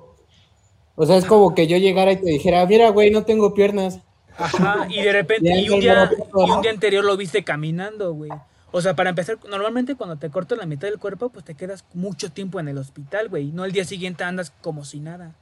O 0.96 1.06
sea, 1.06 1.16
es 1.16 1.24
como 1.24 1.54
que 1.54 1.66
yo 1.66 1.78
llegara 1.78 2.12
y 2.12 2.16
te 2.16 2.26
dijera, 2.26 2.66
mira, 2.66 2.90
güey, 2.90 3.10
no 3.10 3.24
tengo 3.24 3.54
piernas. 3.54 4.00
Ajá, 4.36 4.86
y 4.90 5.02
de 5.02 5.12
repente, 5.12 5.50
y 5.50 5.70
un 5.70 5.80
día, 5.80 6.10
y 6.46 6.50
un 6.50 6.60
día 6.60 6.70
anterior 6.70 7.04
lo 7.04 7.16
viste 7.16 7.42
caminando, 7.42 8.12
güey. 8.12 8.30
O 8.72 8.80
sea, 8.80 8.94
para 8.94 9.10
empezar, 9.10 9.38
normalmente 9.48 9.96
cuando 9.96 10.16
te 10.16 10.30
cortas 10.30 10.56
la 10.58 10.66
mitad 10.66 10.88
del 10.88 10.98
cuerpo, 10.98 11.30
pues 11.30 11.44
te 11.44 11.54
quedas 11.54 11.84
mucho 11.94 12.30
tiempo 12.30 12.60
en 12.60 12.68
el 12.68 12.78
hospital, 12.78 13.28
güey. 13.28 13.50
No 13.52 13.64
el 13.64 13.72
día 13.72 13.84
siguiente 13.84 14.22
andas 14.24 14.52
como 14.60 14.84
si 14.84 15.00
nada. 15.00 15.34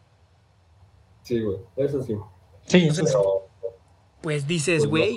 Sí, 1.23 1.41
güey, 1.41 1.59
eso 1.77 2.03
sí. 2.03 2.15
Sí, 2.67 2.79
eso 2.87 2.95
sí. 3.07 3.13
Pero 3.13 3.47
Pues 4.23 4.47
dices, 4.47 4.79
Pues 4.79 4.85
no. 4.85 4.91
güey, 4.91 5.17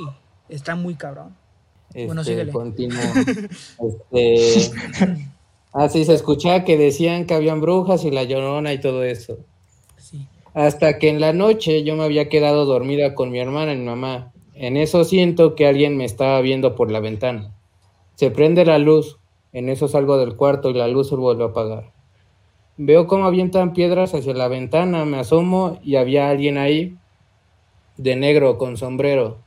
está 0.49 0.75
muy 0.75 0.95
cabrón. 0.95 1.35
Bueno, 1.93 2.21
Este, 2.21 2.33
síguele. 2.33 2.51
continúo. 2.51 2.99
Este, 4.13 4.71
ah, 5.73 5.89
sí, 5.89 6.05
se 6.05 6.13
escuchaba 6.13 6.63
que 6.63 6.77
decían 6.77 7.25
que 7.25 7.33
habían 7.33 7.61
brujas 7.61 8.03
y 8.03 8.11
la 8.11 8.23
llorona 8.23 8.73
y 8.73 8.79
todo 8.81 9.03
eso. 9.03 9.37
Sí. 9.97 10.27
Hasta 10.53 10.99
que 10.99 11.09
en 11.09 11.19
la 11.21 11.31
noche 11.33 11.83
yo 11.83 11.95
me 11.95 12.03
había 12.03 12.27
quedado 12.29 12.65
dormida 12.65 13.15
con 13.15 13.31
mi 13.31 13.39
hermana 13.39 13.73
y 13.73 13.77
mi 13.77 13.85
mamá. 13.85 14.31
En 14.53 14.75
eso 14.77 15.03
siento 15.05 15.55
que 15.55 15.65
alguien 15.67 15.95
me 15.97 16.03
estaba 16.05 16.39
viendo 16.41 16.75
por 16.75 16.91
la 16.91 16.99
ventana. 16.99 17.51
Se 18.15 18.31
prende 18.31 18.65
la 18.65 18.77
luz. 18.77 19.17
En 19.53 19.67
eso 19.69 19.87
salgo 19.87 20.17
del 20.17 20.35
cuarto 20.35 20.69
y 20.69 20.73
la 20.73 20.87
luz 20.87 21.09
se 21.09 21.15
vuelve 21.15 21.43
a 21.43 21.47
apagar. 21.47 21.91
Veo 22.77 23.05
cómo 23.05 23.25
avientan 23.25 23.73
piedras 23.73 24.13
hacia 24.13 24.33
la 24.33 24.47
ventana, 24.47 25.05
me 25.05 25.19
asomo 25.19 25.79
y 25.83 25.97
había 25.97 26.29
alguien 26.29 26.57
ahí 26.57 26.95
de 27.97 28.15
negro 28.15 28.57
con 28.57 28.77
sombrero, 28.77 29.37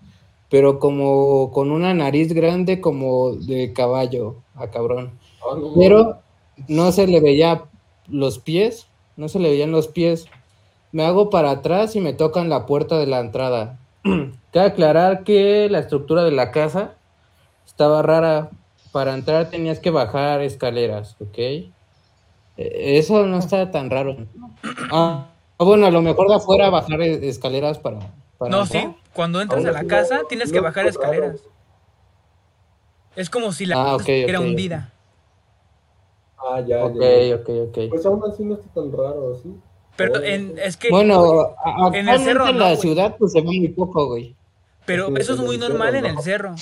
pero 0.50 0.78
como 0.78 1.50
con 1.50 1.70
una 1.70 1.94
nariz 1.94 2.32
grande 2.32 2.80
como 2.80 3.32
de 3.32 3.72
caballo, 3.72 4.36
a 4.54 4.68
cabrón. 4.70 5.18
ah, 5.42 5.56
Pero 5.74 6.18
no 6.68 6.92
se 6.92 7.06
le 7.06 7.20
veía 7.20 7.64
los 8.08 8.38
pies, 8.38 8.86
no 9.16 9.28
se 9.28 9.40
le 9.40 9.48
veían 9.48 9.72
los 9.72 9.88
pies. 9.88 10.26
Me 10.92 11.04
hago 11.04 11.30
para 11.30 11.50
atrás 11.50 11.96
y 11.96 12.00
me 12.00 12.12
tocan 12.12 12.48
la 12.48 12.66
puerta 12.66 12.98
de 12.98 13.06
la 13.06 13.20
entrada. 13.20 13.80
Cabe 14.52 14.66
aclarar 14.66 15.24
que 15.24 15.68
la 15.70 15.80
estructura 15.80 16.22
de 16.22 16.30
la 16.30 16.52
casa 16.52 16.94
estaba 17.66 18.02
rara. 18.02 18.50
Para 18.92 19.14
entrar 19.14 19.50
tenías 19.50 19.80
que 19.80 19.90
bajar 19.90 20.40
escaleras, 20.42 21.16
¿ok? 21.20 21.38
Eh, 21.38 21.74
Eso 22.56 23.26
no 23.26 23.38
está 23.38 23.70
tan 23.70 23.90
raro. 23.90 24.16
Ah, 24.90 25.34
bueno, 25.58 25.86
a 25.86 25.90
lo 25.90 26.02
mejor 26.02 26.28
de 26.28 26.36
afuera 26.36 26.70
bajar 26.70 27.00
e- 27.02 27.28
escaleras 27.28 27.78
para... 27.78 27.98
para 28.38 28.52
No, 28.52 28.62
entrar. 28.62 28.84
sí, 28.84 28.96
cuando 29.14 29.40
entras 29.40 29.64
a 29.64 29.72
la 29.72 29.80
sí, 29.80 29.86
casa 29.86 30.18
no, 30.22 30.28
tienes 30.28 30.50
no 30.50 30.54
que 30.54 30.60
bajar 30.60 30.84
raro. 30.84 30.90
escaleras. 30.90 31.42
Es 33.16 33.30
como 33.30 33.52
si 33.52 33.66
la 33.66 33.76
Ah, 33.76 33.96
casa 33.96 34.02
ok, 34.02 34.08
era 34.28 34.40
hundida. 34.40 34.90
Ah, 36.38 36.60
ya, 36.60 36.84
Ok, 36.84 36.94
ya. 37.00 37.34
ok, 37.36 37.48
ok. 37.68 37.78
Pues 37.90 38.06
aún 38.06 38.22
así 38.30 38.44
no 38.44 38.54
está 38.54 38.68
tan 38.74 38.92
raro, 38.92 39.34
¿sí? 39.42 39.54
Pero 39.96 40.22
en, 40.22 40.58
es 40.58 40.76
que, 40.76 40.90
Bueno, 40.90 41.54
en 41.94 42.08
el 42.08 42.18
cerro 42.20 42.48
en 42.48 42.58
no, 42.58 42.64
la 42.64 42.76
ciudad 42.76 43.16
pues 43.18 43.32
se 43.32 43.40
ve 43.40 43.46
muy 43.46 43.68
poco, 43.68 44.06
güey. 44.08 44.36
pero 44.86 45.06
Sí, 45.08 45.14
eso 45.16 45.32
es 45.34 45.40
muy 45.40 45.56
normal 45.58 45.94
cerro, 45.94 45.98
en 46.00 46.06
el 46.06 46.16
no. 46.16 46.22
cerro. 46.22 46.54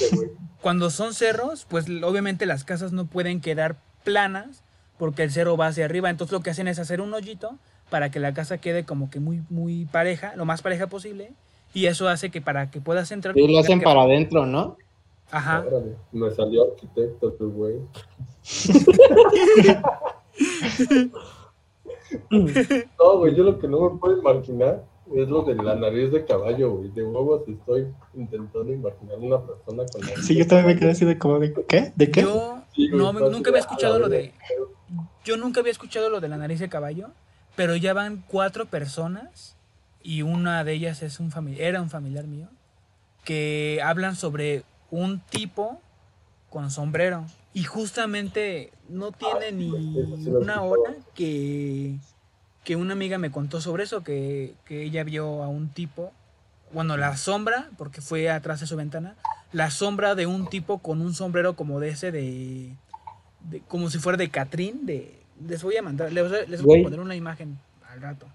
Cuando 0.62 0.90
son 0.90 1.12
cerros, 1.12 1.66
pues 1.68 1.86
obviamente 2.02 2.46
las 2.46 2.64
casas 2.64 2.92
no 2.92 3.06
pueden 3.06 3.40
quedar 3.40 3.76
planas 4.04 4.62
porque 4.96 5.24
el 5.24 5.32
cerro 5.32 5.56
va 5.56 5.66
hacia 5.66 5.84
arriba. 5.84 6.08
Entonces 6.08 6.32
lo 6.32 6.40
que 6.40 6.50
hacen 6.50 6.68
es 6.68 6.78
hacer 6.78 7.00
un 7.00 7.12
hoyito 7.12 7.58
para 7.90 8.10
que 8.10 8.20
la 8.20 8.32
casa 8.32 8.58
quede 8.58 8.84
como 8.84 9.10
que 9.10 9.20
muy, 9.20 9.42
muy 9.50 9.84
pareja, 9.86 10.34
lo 10.36 10.44
más 10.44 10.62
pareja 10.62 10.86
posible. 10.86 11.32
Y 11.74 11.86
eso 11.86 12.08
hace 12.08 12.30
que 12.30 12.40
para 12.40 12.70
que 12.70 12.80
puedas 12.80 13.10
entrar... 13.10 13.34
Sí, 13.34 13.46
lo 13.46 13.58
hacen 13.58 13.80
que- 13.80 13.84
para 13.84 14.02
adentro, 14.02 14.46
¿no? 14.46 14.76
Ajá. 15.30 15.64
Órale, 15.66 15.96
Me 16.12 16.30
salió 16.30 16.70
arquitecto, 16.72 17.32
tu 17.32 17.50
güey. 17.50 17.76
No, 22.98 23.18
güey, 23.18 23.34
yo 23.34 23.44
lo 23.44 23.58
que 23.58 23.68
no 23.68 23.90
me 23.90 23.98
puedo 23.98 24.18
imaginar 24.18 24.84
es 25.14 25.28
lo 25.28 25.42
de 25.42 25.54
la 25.56 25.74
nariz 25.74 26.10
de 26.12 26.24
caballo, 26.24 26.76
güey. 26.76 26.88
De 26.90 27.02
huevos 27.04 27.42
estoy 27.48 27.86
intentando 28.14 28.72
imaginar 28.72 29.18
una 29.18 29.40
persona 29.40 29.84
con 29.92 30.00
nariz 30.00 30.24
Sí, 30.26 30.34
de 30.34 30.40
yo 30.40 30.46
también 30.46 30.66
me 30.66 30.72
caballo. 30.74 30.80
quedé 30.80 30.90
así 30.90 31.04
de 31.04 31.18
como 31.18 31.38
de 31.38 31.52
¿qué? 31.68 31.92
¿De 31.96 32.10
qué? 32.10 32.22
Yo 32.22 32.62
Sí, 32.74 32.88
güey, 32.88 32.98
no, 33.02 33.12
nunca 33.12 33.28
había 33.28 33.42
de, 33.42 33.48
"A 33.50 33.52
la 33.52 33.58
escuchado 33.58 33.98
lo 33.98 34.08
verga". 34.08 34.32
de... 34.32 34.32
Yo 35.24 35.36
nunca 35.36 35.60
había 35.60 35.72
escuchado 35.72 36.08
lo 36.10 36.20
de 36.20 36.28
la 36.28 36.36
nariz 36.38 36.58
de 36.60 36.68
caballo, 36.68 37.08
pero 37.56 37.76
ya 37.76 37.92
van 37.92 38.24
cuatro 38.26 38.66
personas 38.66 39.56
y 40.02 40.22
una 40.22 40.64
de 40.64 40.72
ellas 40.72 41.02
es 41.02 41.20
un 41.20 41.30
fami- 41.30 41.58
era 41.58 41.80
un 41.82 41.90
familiar 41.90 42.26
mío 42.26 42.48
que 43.24 43.80
hablan 43.84 44.16
sobre 44.16 44.64
un 44.90 45.20
tipo 45.30 45.78
con 46.50 46.70
sombrero 46.70 47.24
y 47.54 47.64
justamente 47.64 48.72
no 48.88 49.12
tiene 49.12 49.52
ni 49.52 49.70
una 50.26 50.62
hora 50.62 50.94
que, 51.14 51.96
que 52.64 52.76
una 52.76 52.92
amiga 52.94 53.18
me 53.18 53.30
contó 53.30 53.60
sobre 53.60 53.84
eso, 53.84 54.02
que, 54.02 54.54
que 54.64 54.82
ella 54.82 55.04
vio 55.04 55.42
a 55.42 55.48
un 55.48 55.68
tipo, 55.68 56.12
bueno, 56.72 56.96
la 56.96 57.16
sombra, 57.16 57.68
porque 57.76 58.00
fue 58.00 58.30
atrás 58.30 58.60
de 58.60 58.66
su 58.66 58.76
ventana, 58.76 59.16
la 59.52 59.70
sombra 59.70 60.14
de 60.14 60.26
un 60.26 60.46
tipo 60.48 60.78
con 60.78 61.00
un 61.02 61.12
sombrero 61.14 61.54
como 61.56 61.78
de 61.80 61.90
ese 61.90 62.10
de, 62.10 62.74
de- 63.50 63.60
como 63.68 63.90
si 63.90 63.98
fuera 63.98 64.16
de 64.16 64.30
Catrín, 64.30 64.86
de, 64.86 65.18
Les 65.46 65.62
voy 65.62 65.76
a 65.76 65.82
mandar, 65.82 66.12
les, 66.12 66.28
voy- 66.28 66.46
les 66.48 66.62
voy 66.62 66.66
Güey. 66.66 66.80
a 66.80 66.84
poner 66.84 67.00
una 67.00 67.14
imagen 67.16 67.58
al 67.90 68.00
rato. 68.00 68.26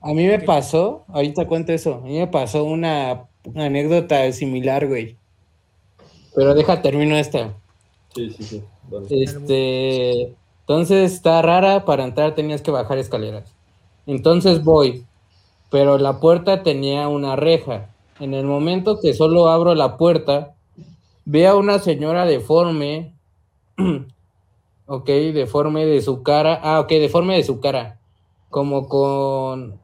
A 0.00 0.08
mí 0.12 0.26
me 0.26 0.38
pasó, 0.38 1.04
ahorita 1.08 1.46
cuento 1.46 1.72
eso, 1.72 1.94
a 1.94 2.00
mí 2.02 2.18
me 2.18 2.26
pasó 2.28 2.62
una, 2.64 3.24
una 3.44 3.64
anécdota 3.64 4.30
similar, 4.32 4.86
güey. 4.86 5.16
Pero 6.36 6.54
deja, 6.54 6.82
termino 6.82 7.16
esta. 7.16 7.54
Sí, 8.14 8.30
sí, 8.30 8.44
sí. 8.44 8.62
Este, 9.10 10.34
entonces 10.60 11.12
está 11.12 11.42
rara, 11.42 11.84
para 11.84 12.04
entrar 12.04 12.34
tenías 12.34 12.62
que 12.62 12.70
bajar 12.70 12.98
escaleras. 12.98 13.52
Entonces 14.06 14.62
voy, 14.62 15.04
pero 15.70 15.98
la 15.98 16.20
puerta 16.20 16.62
tenía 16.62 17.08
una 17.08 17.36
reja. 17.36 17.90
En 18.20 18.34
el 18.34 18.46
momento 18.46 19.00
que 19.00 19.14
solo 19.14 19.48
abro 19.48 19.74
la 19.74 19.96
puerta, 19.96 20.54
veo 21.24 21.52
a 21.52 21.56
una 21.56 21.78
señora 21.78 22.24
deforme, 22.26 23.14
ok, 24.86 25.06
deforme 25.06 25.86
de 25.86 26.00
su 26.00 26.22
cara, 26.22 26.60
ah, 26.62 26.80
ok, 26.80 26.88
deforme 26.90 27.36
de 27.36 27.44
su 27.44 27.60
cara, 27.60 27.98
como 28.50 28.88
con 28.88 29.80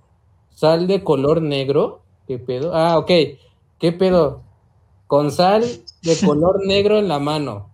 sal 0.50 0.86
de 0.86 1.02
color 1.02 1.42
negro, 1.42 2.02
¿qué 2.28 2.38
pedo? 2.38 2.74
Ah, 2.74 2.98
ok, 2.98 3.10
¿qué 3.78 3.92
pedo? 3.92 4.42
Con 5.06 5.32
sal 5.32 5.64
de 6.02 6.16
color 6.24 6.64
negro 6.66 6.98
en 6.98 7.08
la 7.08 7.18
mano. 7.18 7.69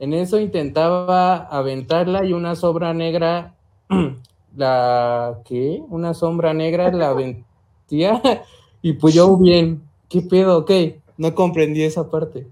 En 0.00 0.14
eso 0.14 0.40
intentaba 0.40 1.36
aventarla 1.36 2.24
y 2.24 2.32
una 2.32 2.56
sombra 2.56 2.94
negra, 2.94 3.52
la, 4.56 5.38
¿qué? 5.44 5.82
Una 5.90 6.14
sombra 6.14 6.54
negra 6.54 6.90
la 6.90 7.10
aventía 7.10 8.22
y 8.82 8.94
pues 8.94 9.12
yo 9.12 9.36
bien, 9.36 9.82
¿qué 10.08 10.22
pedo? 10.22 10.56
Ok, 10.56 10.70
no 11.18 11.34
comprendí 11.34 11.82
esa 11.82 12.10
parte. 12.10 12.46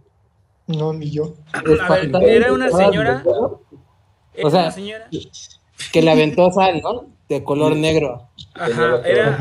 No, 0.67 0.93
ni 0.93 1.11
yo. 1.11 1.37
A 1.55 1.63
ver, 1.63 1.81
era 2.23 2.53
una 2.53 2.69
señora, 2.69 3.25
era 4.35 4.47
O 4.47 4.51
sea, 4.51 4.61
una 4.61 4.71
señora, 4.71 5.09
Que 5.91 6.03
le 6.03 6.11
aventó 6.11 6.51
sal, 6.51 6.83
¿no? 6.83 7.07
De 7.31 7.43
color 7.45 7.75
negro. 7.77 8.29
ajá, 8.53 9.01
era 9.07 9.39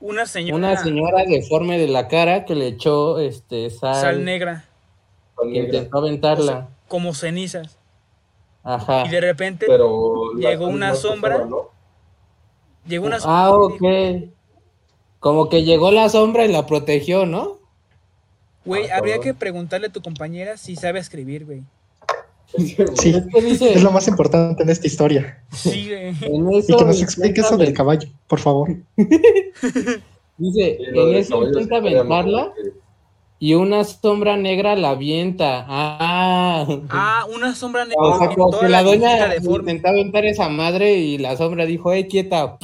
una 0.00 0.24
señora, 0.24 0.56
Una 0.56 0.76
señora 0.78 1.24
deforme 1.26 1.76
de 1.76 1.88
la 1.88 2.08
cara 2.08 2.46
que 2.46 2.54
le 2.54 2.68
echó 2.68 3.18
este 3.18 3.68
sal, 3.68 3.96
sal 3.96 4.24
negra, 4.24 4.64
intentó 5.44 5.98
aventarla. 5.98 6.70
Como 6.90 7.14
cenizas. 7.14 7.78
Ajá. 8.64 9.06
Y 9.06 9.08
de 9.08 9.20
repente 9.22 9.64
Pero 9.66 10.32
Llegó 10.36 10.66
una 10.66 10.90
no 10.90 10.94
sombra. 10.96 11.48
llegó 12.86 13.06
una 13.06 13.18
Ah, 13.24 13.52
ok. 13.52 13.80
Como 15.20 15.48
que 15.48 15.62
llegó 15.62 15.90
la 15.92 16.08
sombra 16.08 16.44
y 16.44 16.52
la 16.52 16.66
protegió, 16.66 17.24
¿no? 17.24 17.58
Güey, 18.64 18.90
Ah, 18.90 18.96
habría 18.98 19.20
que 19.20 19.32
preguntarle 19.32 19.86
a 19.86 19.92
tu 19.92 20.02
compañera 20.02 20.56
si 20.58 20.76
sabe 20.76 20.98
escribir, 20.98 21.46
güey. 21.46 21.62
Sí, 22.56 22.74
Es 22.78 23.26
que 23.32 23.40
dice, 23.40 23.72
es 23.72 23.82
lo 23.82 23.92
más 23.92 24.08
importante 24.08 24.62
en 24.64 24.68
esta 24.70 24.86
historia. 24.86 25.42
Sí, 25.52 25.88
güey. 25.88 26.10
Y 26.68 26.76
que 26.76 26.84
nos 26.84 27.00
explique 27.00 27.40
eso 27.40 27.56
del 27.56 27.72
caballo, 27.72 28.08
por 28.26 28.40
favor. 28.40 28.68
Dice, 30.36 30.78
en 30.80 31.14
eso 31.14 31.42
intenta 31.46 31.76
aventarla 31.76 32.52
que- 32.56 32.72
y 33.42 33.54
una 33.54 33.84
sombra 33.84 34.36
negra 34.36 34.76
la 34.76 34.90
avienta. 34.90 35.64
Ah. 35.66 36.66
Ah, 36.90 37.26
una 37.34 37.54
sombra 37.54 37.84
negra. 37.86 37.98
o 38.00 38.18
sea, 38.18 38.28
como 38.28 38.50
toda 38.50 38.62
que 38.62 38.68
la 38.68 38.82
viejita 38.82 39.08
doña 39.10 39.28
deforme. 39.28 39.72
intentó 39.72 39.88
aventar 39.88 40.24
esa 40.26 40.48
madre 40.50 40.92
y 40.98 41.16
la 41.18 41.36
sombra 41.36 41.64
dijo, 41.66 41.92
eh, 41.92 42.06
quieta. 42.06 42.58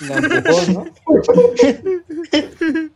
La 0.00 0.16
empujó, 0.16 0.72
¿no? 0.72 0.84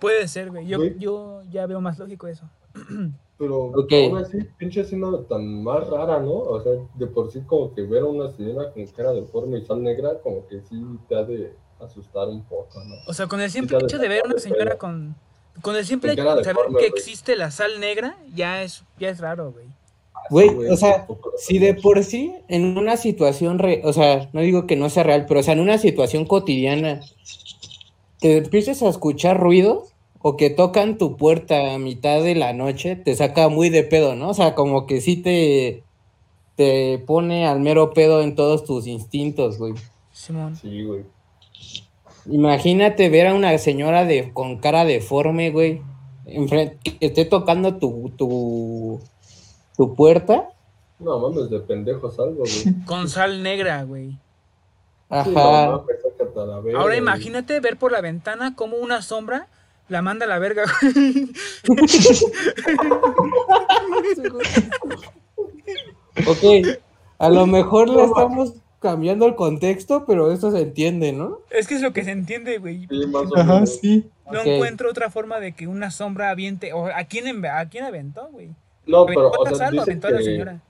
Puede 0.00 0.28
ser, 0.28 0.50
güey. 0.50 0.66
Yo, 0.66 0.78
Güey. 0.78 0.98
yo 0.98 1.42
ya 1.50 1.66
veo 1.66 1.80
más 1.80 1.98
lógico 1.98 2.26
eso. 2.28 2.48
Pero 3.38 3.64
Ok. 3.64 3.92
aún 3.92 4.18
así, 4.18 4.38
pinche 4.56 4.80
escena 4.80 5.08
tan 5.28 5.62
más 5.62 5.86
rara, 5.88 6.20
¿no? 6.20 6.32
O 6.32 6.60
sea, 6.62 6.72
de 6.94 7.06
por 7.06 7.30
sí 7.30 7.40
como 7.46 7.74
que 7.74 7.82
ver 7.82 8.02
a 8.02 8.06
una 8.06 8.32
señora 8.32 8.72
con 8.72 8.86
cara 8.86 9.12
deforme 9.12 9.58
y 9.58 9.64
sal 9.66 9.82
negra, 9.82 10.18
como 10.22 10.46
que 10.46 10.62
sí 10.62 10.82
te 11.08 11.16
ha 11.16 11.22
de 11.24 11.52
asustar 11.80 12.28
un 12.28 12.42
poco, 12.44 12.82
¿no? 12.82 12.94
O 13.06 13.12
sea, 13.12 13.26
con 13.26 13.40
el 13.42 13.50
simple 13.50 13.76
hecho 13.82 13.98
de 13.98 14.08
ver 14.08 14.22
a 14.22 14.26
una 14.26 14.34
de- 14.34 14.40
señora 14.40 14.78
con. 14.78 15.14
Con 15.62 15.76
el 15.76 15.84
simple 15.86 16.14
saber 16.16 16.44
que 16.78 16.86
existe 16.86 17.36
la 17.36 17.50
sal 17.50 17.80
negra, 17.80 18.16
ya 18.34 18.62
es, 18.62 18.84
ya 18.98 19.08
es 19.08 19.18
raro, 19.20 19.52
güey. 19.52 19.66
Güey, 20.30 20.48
Güey, 20.48 20.70
o 20.70 20.76
sea, 20.76 21.06
Si 21.38 21.58
de 21.58 21.74
por 21.74 22.02
sí, 22.02 22.32
en 22.48 22.76
una 22.76 22.96
situación, 22.96 23.58
re- 23.58 23.80
o 23.84 23.92
sea, 23.92 24.28
no 24.32 24.40
digo 24.40 24.66
que 24.66 24.74
no 24.76 24.90
sea 24.90 25.04
real, 25.04 25.26
pero 25.28 25.40
o 25.40 25.42
sea, 25.42 25.54
en 25.54 25.60
una 25.60 25.78
situación 25.78 26.24
cotidiana, 26.24 27.00
que 28.20 28.38
empieces 28.38 28.82
a 28.82 28.88
escuchar 28.88 29.38
ruidos 29.38 29.92
o 30.20 30.36
que 30.36 30.50
tocan 30.50 30.98
tu 30.98 31.16
puerta 31.16 31.74
a 31.74 31.78
mitad 31.78 32.22
de 32.22 32.34
la 32.34 32.52
noche, 32.52 32.96
te 32.96 33.14
saca 33.14 33.48
muy 33.48 33.68
de 33.68 33.84
pedo, 33.84 34.16
¿no? 34.16 34.30
O 34.30 34.34
sea, 34.34 34.54
como 34.56 34.86
que 34.86 35.00
sí 35.00 35.16
te, 35.16 35.84
te 36.56 36.98
pone 37.06 37.46
al 37.46 37.60
mero 37.60 37.92
pedo 37.92 38.22
en 38.22 38.34
todos 38.34 38.64
tus 38.64 38.86
instintos, 38.88 39.58
güey. 39.58 39.74
Simón. 40.12 40.56
Sí, 40.56 40.82
güey. 40.82 41.04
Imagínate 42.28 43.08
ver 43.08 43.28
a 43.28 43.34
una 43.34 43.56
señora 43.58 44.04
de, 44.04 44.32
con 44.32 44.58
cara 44.58 44.84
deforme, 44.84 45.50
güey, 45.50 45.80
enfrente, 46.24 46.78
que 46.82 47.06
esté 47.06 47.24
tocando 47.24 47.76
tu, 47.76 48.10
tu, 48.16 49.00
tu 49.76 49.94
puerta. 49.94 50.48
No 50.98 51.20
mames, 51.20 51.50
de 51.50 51.60
pendejos 51.60 52.18
algo, 52.18 52.38
güey. 52.38 52.74
Con 52.86 53.08
sal 53.08 53.42
negra, 53.42 53.84
güey. 53.84 54.12
Sí, 54.12 54.18
Ajá. 55.10 55.30
no 55.34 55.84
la 56.46 56.60
verga, 56.60 56.78
Ahora 56.80 56.94
güey. 56.94 56.98
imagínate 56.98 57.60
ver 57.60 57.76
por 57.76 57.92
la 57.92 58.00
ventana 58.00 58.56
como 58.56 58.76
una 58.76 59.02
sombra 59.02 59.48
la 59.88 60.02
manda 60.02 60.26
a 60.26 60.28
la 60.28 60.38
verga, 60.38 60.64
güey. 60.82 61.28
Ok, 66.26 66.78
a 67.18 67.28
lo 67.28 67.46
mejor 67.46 67.88
le 67.90 68.04
estamos 68.04 68.54
cambiando 68.80 69.26
el 69.26 69.34
contexto, 69.34 70.04
pero 70.06 70.30
esto 70.30 70.50
se 70.50 70.60
entiende, 70.60 71.12
¿no? 71.12 71.38
Es 71.50 71.66
que 71.66 71.74
es 71.74 71.82
lo 71.82 71.92
que 71.92 72.04
se 72.04 72.10
entiende, 72.10 72.58
güey. 72.58 72.86
Sí, 72.88 73.06
más 73.06 73.30
o 73.30 73.36
Ajá, 73.36 73.54
menos. 73.54 73.76
sí. 73.76 74.08
No 74.30 74.42
encuentro 74.42 74.90
otra 74.90 75.10
forma 75.10 75.40
de 75.40 75.52
que 75.52 75.66
una 75.66 75.90
sombra 75.90 76.30
aviente. 76.30 76.72
O, 76.72 76.86
¿a, 76.86 77.04
quién 77.04 77.26
env- 77.26 77.50
¿A 77.50 77.68
quién 77.68 77.84
aventó, 77.84 78.28
güey? 78.30 78.50
No, 78.86 79.06
pero, 79.06 79.28
¿Aventó 79.28 79.42
o 79.42 79.54
sea, 79.56 79.68
aventó 79.68 80.06
a 80.08 80.10
la 80.10 80.22
señora? 80.22 80.60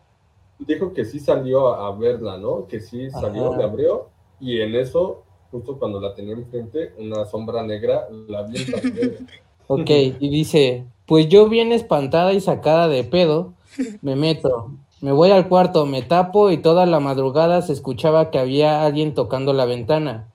dijo 0.59 0.93
que 0.93 1.05
sí 1.05 1.21
salió 1.21 1.69
a, 1.75 1.95
verla, 1.97 2.39
¿no? 2.39 2.67
Que 2.67 2.81
sí 2.81 3.11
salió, 3.11 3.49
Ajá. 3.49 3.59
le 3.59 3.65
abrió, 3.65 4.09
y 4.41 4.61
en 4.61 4.75
eso, 4.75 5.23
justo 5.51 5.79
cuando 5.79 6.01
la 6.01 6.15
tenía 6.15 6.35
enfrente, 6.35 6.93
una 6.99 7.25
sombra 7.27 7.63
negra 7.63 8.09
la 8.29 8.41
avienta. 8.41 8.79
Ok, 9.69 9.91
y 9.91 10.29
dice, 10.31 10.85
pues 11.07 11.29
yo 11.29 11.49
bien 11.49 11.73
espantada 11.73 12.33
y 12.33 12.41
sacada 12.41 12.87
de 12.87 13.03
pedo, 13.03 13.53
me 14.01 14.15
meto, 14.15 14.71
me 15.07 15.13
voy 15.13 15.31
al 15.31 15.47
cuarto, 15.47 15.87
me 15.87 16.03
tapo 16.03 16.51
y 16.51 16.57
toda 16.57 16.85
la 16.85 16.99
madrugada 16.99 17.63
se 17.63 17.73
escuchaba 17.73 18.33
que 18.33 18.41
había 18.41 18.85
alguien 18.85 19.15
tocando 19.15 19.53
la 19.53 19.65
ventana. 19.65 20.27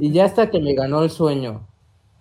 Y 0.00 0.10
ya 0.10 0.24
hasta 0.24 0.48
que 0.48 0.58
me 0.58 0.72
ganó 0.72 1.02
el 1.02 1.10
sueño. 1.10 1.66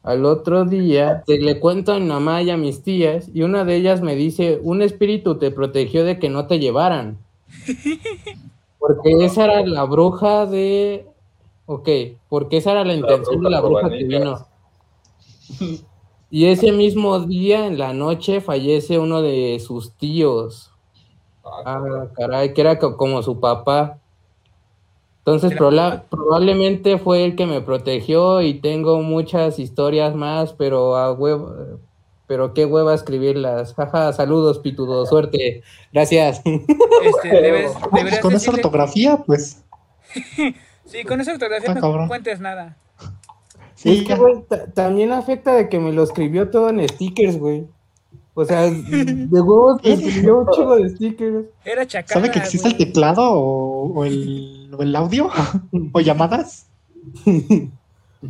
Al 0.04 0.26
otro 0.26 0.66
día 0.66 1.24
te 1.26 1.40
le 1.40 1.62
cuento 1.62 1.94
a 1.94 2.00
mi 2.00 2.08
mamá 2.08 2.42
y 2.42 2.50
a 2.50 2.58
mis 2.58 2.84
tías 2.84 3.30
y 3.34 3.44
una 3.44 3.64
de 3.64 3.78
ellas 3.78 4.02
me 4.02 4.18
dice, 4.18 4.60
un 4.62 4.82
espíritu 4.82 5.38
te 5.38 5.52
protegió 5.52 6.04
de 6.04 6.20
que 6.20 6.28
no 6.28 6.48
te 6.48 6.60
llevaran. 6.60 7.18
Porque 8.78 9.12
esa 9.24 9.46
era 9.46 9.66
la 9.66 9.86
bruja 9.86 10.48
de... 10.48 11.08
Ok, 11.66 11.88
porque 12.28 12.58
esa 12.58 12.72
era 12.72 12.84
la 12.84 12.96
intención 12.96 13.42
de 13.42 13.50
la 13.50 13.62
bruja 13.62 13.90
que 13.90 14.04
vino. 14.04 14.46
Y 16.30 16.46
ese 16.48 16.74
mismo 16.74 17.22
día, 17.22 17.68
en 17.68 17.78
la 17.78 17.94
noche, 17.94 18.42
fallece 18.42 19.00
uno 19.00 19.22
de 19.22 19.62
sus 19.66 19.94
tíos. 19.94 20.69
Ah, 21.66 22.08
caray, 22.16 22.54
que 22.54 22.62
era 22.62 22.80
co- 22.80 22.98
como 22.98 23.22
su 23.24 23.40
papá. 23.40 23.98
Entonces, 25.20 25.50
¿De 25.52 25.56
la 25.56 25.60
prola- 25.60 25.90
mamá? 25.90 26.04
probablemente 26.10 26.98
fue 26.98 27.24
el 27.26 27.36
que 27.36 27.46
me 27.46 27.62
protegió 27.62 28.42
y 28.42 28.56
tengo 28.56 29.02
muchas 29.02 29.60
historias 29.60 30.16
más, 30.16 30.54
pero 30.54 30.96
a 30.96 31.12
huevo, 31.14 31.54
pero 32.26 32.54
qué 32.54 32.66
hueva 32.66 32.94
escribirlas. 32.96 33.74
Jaja, 33.76 34.14
saludos, 34.14 34.60
pitudo, 34.60 35.06
suerte. 35.06 35.62
Gracias. 35.94 36.42
Este, 36.46 37.30
debes, 37.42 37.72
Pues 37.74 37.92
deberías 37.94 38.22
con 38.22 38.34
esa 38.34 38.52
ortografía, 38.52 39.18
pues. 39.26 39.64
Sí, 40.86 41.04
con 41.04 41.22
esa 41.22 41.34
ortografía 41.34 41.70
Ah, 41.70 41.76
no 41.76 41.82
cabrón. 41.82 42.08
cuentes 42.08 42.40
nada. 42.40 42.76
Sí, 43.76 43.92
es 44.00 44.02
que, 44.02 44.08
ya. 44.10 44.18
güey, 44.18 44.42
ta- 44.50 44.66
también 44.74 45.12
afecta 45.12 45.54
de 45.54 45.70
que 45.70 45.78
me 45.80 45.94
lo 45.94 46.02
escribió 46.02 46.50
todo 46.50 46.70
en 46.70 46.88
stickers, 46.90 47.38
güey. 47.38 47.68
O 48.42 48.46
sea, 48.46 48.62
de 48.72 49.28
huevos 49.42 49.82
me 49.84 49.92
escribió 49.94 50.40
un 50.40 50.48
chico 50.52 50.76
de 50.78 50.90
stickers. 50.90 51.46
Era 51.66 51.86
chacana, 51.86 52.14
¿Sabe 52.14 52.32
que 52.32 52.40
existe 52.40 52.70
el 52.70 52.78
teclado 52.78 53.22
o, 53.34 53.94
o 53.94 54.06
el, 54.06 54.74
o 54.78 54.82
el 54.82 54.96
audio? 54.96 55.30
¿O 55.94 56.00
llamadas? 56.00 56.70
Me 57.26 57.72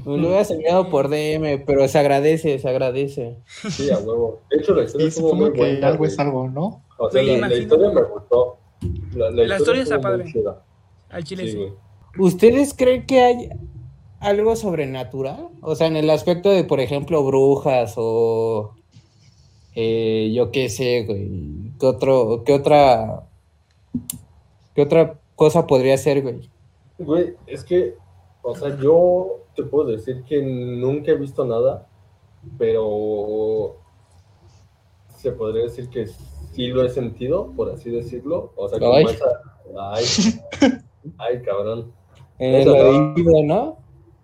lo 0.06 0.14
hubiera 0.14 0.40
enseñado 0.40 0.90
por 0.90 1.10
DM, 1.10 1.64
pero 1.66 1.88
se 1.88 1.98
agradece, 2.00 2.58
se 2.60 2.70
agradece. 2.70 3.38
Sí, 3.70 3.90
a 3.92 3.98
huevo. 4.00 4.42
De 4.50 4.58
hecho, 4.58 4.74
la 4.74 4.84
historia 4.84 5.06
muy 5.06 5.12
supongo 5.12 5.52
que 5.54 5.60
buena. 5.60 5.88
algo 5.88 5.98
güey. 6.00 6.12
es 6.12 6.20
algo, 6.20 6.48
¿no? 6.50 6.84
O 6.98 7.10
sea, 7.10 7.22
la, 7.24 7.56
historia 7.56 7.90
me 7.92 8.02
gustó. 8.04 8.58
La, 9.16 9.30
La 9.32 9.58
historia 9.58 9.84
está 9.84 10.00
padre. 10.02 10.26
chida. 10.32 10.64
Al 11.10 11.24
chile 11.24 11.44
Sí, 11.46 11.52
sí. 11.52 11.58
güey. 11.58 11.72
¿Ustedes 12.20 12.74
creen 12.76 13.06
que 13.06 13.22
hay 13.22 13.50
algo 14.20 14.56
sobrenatural? 14.56 15.50
O 15.62 15.76
sea, 15.76 15.88
en 15.88 15.98
el 15.98 16.10
aspecto 16.10 16.50
de, 16.50 16.64
por 16.64 16.80
ejemplo, 16.80 17.24
brujas 17.24 17.94
o 17.98 18.76
eh, 19.82 20.34
yo 20.34 20.52
qué 20.52 20.68
sé, 20.68 21.06
güey, 21.06 21.72
¿qué 21.80 21.86
otro, 21.86 22.44
qué 22.46 22.52
otra, 22.52 23.24
qué 24.76 24.82
otra 24.82 25.18
cosa 25.38 25.66
podría 25.66 25.98
ser, 25.98 26.22
güey? 26.22 26.50
Güey, 26.98 27.36
es 27.48 27.64
que, 27.64 27.96
o 28.42 28.54
sea, 28.58 28.78
yo 28.78 29.46
te 29.56 29.64
puedo 29.64 29.88
decir 29.90 30.24
que 30.28 30.42
nunca 30.42 31.12
he 31.12 31.16
visto 31.16 31.46
nada, 31.46 31.88
pero 32.58 33.78
se 35.16 35.32
podría 35.32 35.64
decir 35.64 35.90
que 35.90 36.08
sí 36.08 36.68
lo 36.68 36.84
he 36.84 36.90
sentido, 36.90 37.54
por 37.56 37.72
así 37.72 37.90
decirlo. 37.90 38.52
O 38.58 38.68
sea, 38.68 38.80
como 38.80 38.96
Ay. 38.96 39.06
esa. 39.06 39.26
Ay, 39.80 40.04
ay, 41.20 41.42
cabrón. 41.42 41.94
En 42.38 42.56
Eso 42.56 42.76
el 42.76 42.84
no. 42.84 43.14
oído, 43.14 43.44
¿no? 43.44 43.78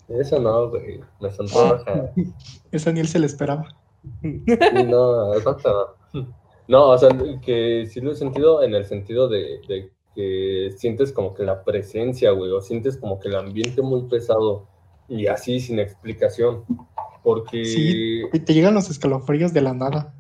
Eso 0.10 0.38
no, 0.38 0.70
güey. 0.70 1.00
Me 1.22 1.32
sentó 1.32 1.64
baja. 1.64 2.12
Esa 2.74 2.92
ni 2.92 3.00
él 3.00 3.08
se 3.08 3.20
le 3.20 3.26
esperaba. 3.26 3.70
No, 4.22 5.34
exacto. 5.36 5.96
No, 6.68 6.90
o 6.90 6.98
sea, 6.98 7.10
que 7.44 7.86
sí 7.88 8.02
lo 8.02 8.12
he 8.12 8.16
sentido 8.16 8.64
en 8.64 8.74
el 8.74 8.86
sentido 8.86 9.28
de, 9.28 9.60
de 9.68 9.92
que 10.16 10.72
sientes 10.78 11.12
como 11.12 11.34
que 11.34 11.44
la 11.44 11.64
presencia, 11.64 12.32
güey, 12.32 12.52
o 12.52 12.62
sientes 12.62 12.98
como 12.98 13.20
que 13.20 13.28
el 13.28 13.36
ambiente 13.36 13.82
muy 13.82 14.04
pesado 14.04 14.66
y 15.08 15.28
así 15.28 15.60
sin 15.60 15.78
explicación. 15.80 16.64
Porque 17.24 17.66
Sí. 17.66 18.22
Y 18.34 18.40
te 18.40 18.54
llegan 18.54 18.74
los 18.74 18.90
escalofríos 18.90 19.54
de 19.54 19.62
la 19.62 19.74
nada. 19.74 20.14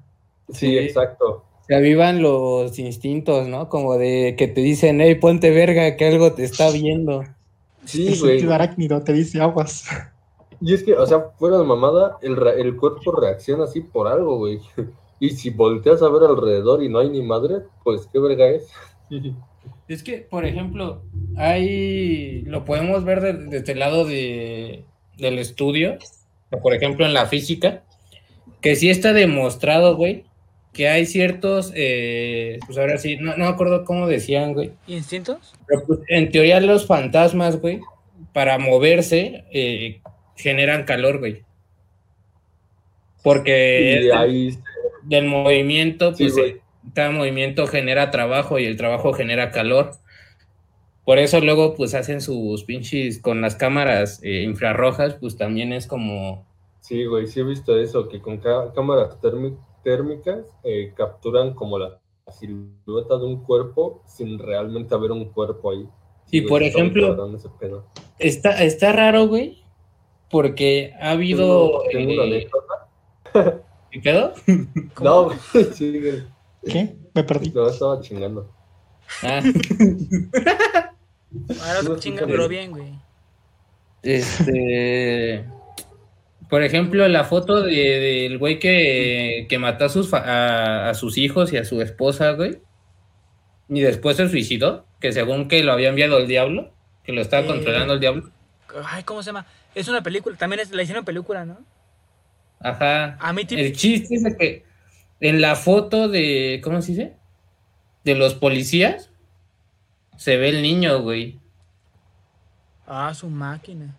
sí, 0.49 0.67
Sí. 0.67 0.77
exacto. 0.77 1.43
Se 1.67 1.73
avivan 1.73 2.21
los 2.21 2.77
instintos, 2.77 3.47
¿no? 3.47 3.69
Como 3.69 3.97
de 3.97 4.35
que 4.37 4.47
te 4.47 4.61
dicen, 4.61 5.01
hey, 5.01 5.15
ponte 5.15 5.49
verga, 5.49 5.95
que 5.95 6.05
algo 6.05 6.33
te 6.33 6.43
está 6.43 6.69
viendo. 6.69 7.23
Sí, 7.85 8.07
el 8.09 8.19
güey. 8.19 8.31
sentido 8.33 8.53
arácnido 8.53 9.03
te 9.03 9.13
dice 9.13 9.41
aguas. 9.41 9.85
Y 10.65 10.73
es 10.73 10.83
que, 10.83 10.93
o 10.93 11.05
sea, 11.05 11.29
fuera 11.37 11.57
de 11.59 11.63
mamada, 11.63 12.17
el, 12.21 12.35
re- 12.35 12.59
el 12.59 12.75
cuerpo 12.75 13.11
reacciona 13.11 13.65
así 13.65 13.81
por 13.81 14.07
algo, 14.07 14.37
güey. 14.37 14.59
Y 15.17 15.29
si 15.29 15.49
volteas 15.49 16.01
a 16.01 16.09
ver 16.09 16.23
alrededor 16.23 16.83
y 16.83 16.89
no 16.89 16.99
hay 16.99 17.09
ni 17.09 17.21
madre, 17.23 17.59
pues 17.85 18.09
qué 18.11 18.19
verga 18.19 18.47
es. 18.49 18.67
Es 19.87 20.01
que, 20.03 20.17
por 20.17 20.45
ejemplo, 20.45 21.03
hay, 21.37 22.41
lo 22.41 22.65
podemos 22.65 23.03
ver 23.05 23.21
de- 23.21 23.33
desde 23.33 23.73
el 23.73 23.79
lado 23.79 24.03
de, 24.05 24.83
del 25.17 25.37
estudio, 25.39 25.97
por 26.61 26.73
ejemplo 26.73 27.05
en 27.05 27.13
la 27.13 27.27
física, 27.27 27.83
que 28.61 28.75
sí 28.75 28.89
está 28.89 29.13
demostrado, 29.13 29.95
güey, 29.95 30.25
que 30.73 30.89
hay 30.89 31.05
ciertos, 31.05 31.71
eh, 31.75 32.59
pues 32.65 32.77
ahora 32.77 32.97
sí, 32.97 33.17
no, 33.17 33.31
no 33.37 33.45
me 33.45 33.49
acuerdo 33.51 33.85
cómo 33.85 34.07
decían, 34.07 34.53
güey, 34.53 34.71
¿Instintos? 34.87 35.53
pero 35.67 35.83
pues, 35.85 35.99
en 36.09 36.31
teoría 36.31 36.59
los 36.61 36.85
fantasmas, 36.87 37.61
güey, 37.61 37.79
para 38.33 38.57
moverse, 38.57 39.45
eh, 39.53 40.01
generan 40.35 40.83
calor, 40.85 41.19
güey. 41.19 41.43
Porque 43.23 44.11
ahí, 44.15 44.57
del 45.03 45.25
movimiento, 45.25 46.13
Sí, 46.13 46.25
pues 46.25 46.33
güey. 46.35 46.61
cada 46.93 47.11
movimiento 47.11 47.65
genera 47.67 48.11
trabajo 48.11 48.59
y 48.59 48.65
el 48.65 48.77
trabajo 48.77 49.13
genera 49.13 49.51
calor. 49.51 49.91
Por 51.05 51.19
eso 51.19 51.39
luego 51.39 51.75
pues 51.75 51.93
hacen 51.93 52.21
sus 52.21 52.63
pinches 52.63 53.19
con 53.19 53.41
las 53.41 53.55
cámaras 53.55 54.19
eh, 54.23 54.41
infrarrojas, 54.43 55.15
pues 55.15 55.37
también 55.37 55.71
es 55.73 55.85
como... 55.87 56.45
sí, 56.79 57.05
güey, 57.05 57.27
sí 57.27 57.39
he 57.39 57.43
visto 57.43 57.79
eso, 57.79 58.07
que 58.09 58.19
con 58.21 58.39
cámaras 58.39 59.19
térmi- 59.21 59.57
térmicas 59.83 60.45
eh, 60.63 60.93
capturan 60.95 61.53
como 61.53 61.77
la 61.77 61.99
silueta 62.31 63.17
de 63.19 63.25
un 63.25 63.43
cuerpo 63.43 64.03
sin 64.07 64.39
realmente 64.39 64.95
haber 64.95 65.11
un 65.11 65.25
cuerpo 65.25 65.71
ahí. 65.71 65.87
Y 66.31 66.39
güey, 66.39 66.49
por 66.49 66.63
ejemplo-. 66.63 67.37
Está, 68.17 68.63
está 68.63 68.91
raro, 68.91 69.27
güey, 69.27 69.61
porque 70.29 70.93
ha 70.99 71.11
habido... 71.11 71.81
Tengo- 71.91 72.07
tengo 72.09 72.23
una 72.23 72.35
eh. 72.35 72.47
¿qué 73.91 74.01
quedó? 74.01 74.33
No, 75.01 75.29
sí. 75.73 76.01
¿Qué? 76.67 76.95
Me 77.13 77.23
perdí. 77.23 77.51
No, 77.51 77.67
estaba 77.69 78.01
chingando. 78.01 78.51
Ah, 79.23 79.41
Ahora 81.67 81.81
No, 81.83 81.97
chinga, 81.97 82.25
pero 82.25 82.47
bien, 82.47 82.71
güey. 82.71 82.93
este... 84.03 85.45
Por 86.49 86.61
ejemplo, 86.63 87.07
la 87.07 87.23
foto 87.23 87.63
de- 87.63 87.71
del 87.99 88.37
güey 88.37 88.59
que, 88.59 89.47
que 89.49 89.57
mató 89.57 89.85
a 89.85 89.89
sus, 89.89 90.09
fa- 90.09 90.19
a, 90.23 90.89
a 90.89 90.93
sus 90.93 91.17
hijos 91.17 91.51
y 91.51 91.57
a 91.57 91.65
su 91.65 91.81
esposa, 91.81 92.31
güey. 92.33 92.59
Y 93.67 93.81
después 93.81 94.17
se 94.17 94.29
suicidó, 94.29 94.85
que 94.99 95.11
según 95.11 95.47
que 95.47 95.63
lo 95.63 95.71
había 95.71 95.89
enviado 95.89 96.19
el 96.19 96.27
diablo, 96.27 96.71
que 97.03 97.13
lo 97.13 97.21
estaba 97.21 97.43
Eh. 97.43 97.47
controlando 97.47 97.95
el 97.95 97.99
diablo. 97.99 98.29
Ay, 98.85 99.03
¿cómo 99.03 99.23
se 99.23 99.27
llama? 99.29 99.47
Es 99.75 99.87
una 99.87 100.01
película, 100.01 100.37
también 100.37 100.61
es, 100.61 100.71
la 100.71 100.81
hicieron 100.81 101.05
película, 101.05 101.45
¿no? 101.45 101.57
Ajá. 102.59 103.17
A 103.19 103.33
mí 103.33 103.45
El 103.49 103.73
chiste 103.73 104.15
es 104.15 104.37
que 104.37 104.63
en 105.19 105.41
la 105.41 105.55
foto 105.55 106.07
de, 106.07 106.61
¿cómo 106.63 106.81
se 106.81 106.93
dice? 106.93 107.13
De 108.03 108.15
los 108.15 108.35
policías, 108.35 109.11
se 110.17 110.37
ve 110.37 110.49
el 110.49 110.61
niño, 110.61 111.01
güey. 111.01 111.39
Ah, 112.87 113.13
su 113.13 113.29
máquina. 113.29 113.95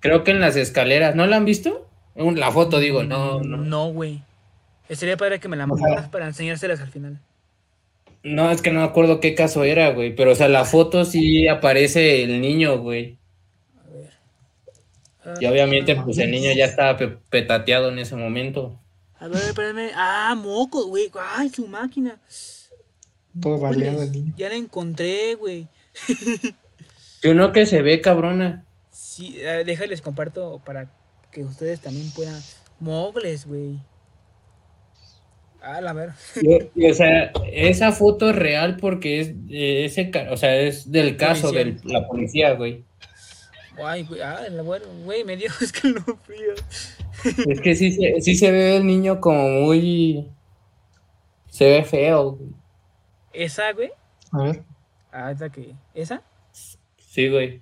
Creo 0.00 0.24
que 0.24 0.32
en 0.32 0.40
las 0.40 0.56
escaleras, 0.56 1.14
¿no 1.14 1.26
la 1.26 1.36
han 1.36 1.44
visto? 1.44 1.86
La 2.14 2.50
foto, 2.50 2.78
digo, 2.78 3.04
no, 3.04 3.40
no. 3.40 3.56
No, 3.58 3.86
güey. 3.92 4.22
Sería 4.90 5.16
padre 5.16 5.38
que 5.38 5.48
me 5.48 5.56
la 5.56 5.66
mandaras 5.66 6.08
para 6.08 6.26
enseñárselas 6.26 6.80
al 6.80 6.90
final. 6.90 7.20
No, 8.22 8.50
es 8.50 8.60
que 8.60 8.70
no 8.70 8.80
me 8.80 8.86
acuerdo 8.86 9.20
qué 9.20 9.34
caso 9.34 9.64
era, 9.64 9.90
güey. 9.90 10.14
Pero, 10.14 10.32
o 10.32 10.34
sea, 10.34 10.48
la 10.48 10.64
foto 10.64 11.04
sí 11.04 11.46
aparece 11.48 12.24
el 12.24 12.40
niño, 12.40 12.78
güey. 12.78 13.19
Y 15.40 15.46
obviamente, 15.46 15.96
pues 15.96 16.18
el 16.18 16.30
niño 16.30 16.50
ya 16.52 16.64
estaba 16.64 16.96
pe- 16.96 17.18
petateado 17.30 17.90
en 17.90 17.98
ese 17.98 18.16
momento. 18.16 18.80
A 19.18 19.28
ver, 19.28 19.42
espérame. 19.42 19.90
Ah, 19.94 20.34
moco, 20.36 20.86
güey. 20.86 21.10
Ay, 21.36 21.50
su 21.50 21.66
máquina. 21.66 22.18
Todo 23.40 23.58
baleado 23.58 24.02
el 24.02 24.12
niño. 24.12 24.34
Ya 24.36 24.48
la 24.48 24.56
encontré, 24.56 25.34
güey. 25.34 25.68
Y 27.22 27.28
uno 27.28 27.52
que 27.52 27.66
se 27.66 27.82
ve 27.82 28.00
cabrona. 28.00 28.64
Sí, 28.90 29.36
eh, 29.40 29.62
déjales 29.66 30.00
comparto 30.00 30.62
para 30.64 30.90
que 31.30 31.44
ustedes 31.44 31.80
también 31.80 32.10
puedan. 32.12 32.40
Mogles, 32.78 33.46
güey. 33.46 33.78
Ah, 35.60 35.82
la 35.82 35.92
ver. 35.92 36.12
Y, 36.40 36.70
y, 36.86 36.90
o 36.90 36.94
sea, 36.94 37.30
esa 37.52 37.92
foto 37.92 38.30
es 38.30 38.36
real 38.36 38.78
porque 38.78 39.20
es 39.20 39.46
de 39.46 39.84
ese, 39.84 40.10
o 40.30 40.36
sea, 40.38 40.56
es 40.56 40.90
del 40.90 41.18
caso 41.18 41.52
de 41.52 41.76
la 41.84 42.06
policía, 42.08 42.54
güey. 42.54 42.84
Ay, 43.84 44.04
güey. 44.04 44.20
Ah, 44.20 44.40
la 44.50 44.62
bueno, 44.62 44.86
güey, 45.04 45.24
me 45.24 45.36
dio 45.36 45.48
escalofrío. 45.60 46.54
Es 47.48 47.60
que 47.60 47.74
sí, 47.74 47.92
se- 47.92 48.20
sí 48.20 48.34
se 48.36 48.50
ve 48.50 48.76
el 48.76 48.86
niño 48.86 49.20
como 49.20 49.48
muy... 49.48 50.28
Se 51.48 51.64
ve 51.68 51.84
feo. 51.84 52.32
güey. 52.32 52.50
¿Esa, 53.32 53.72
güey? 53.72 53.90
A 54.32 54.42
ver. 54.42 54.62
Ah, 55.12 55.30
esa 55.32 55.50
que. 55.50 55.74
¿Esa? 55.94 56.22
Sí, 56.96 57.28
güey. 57.28 57.60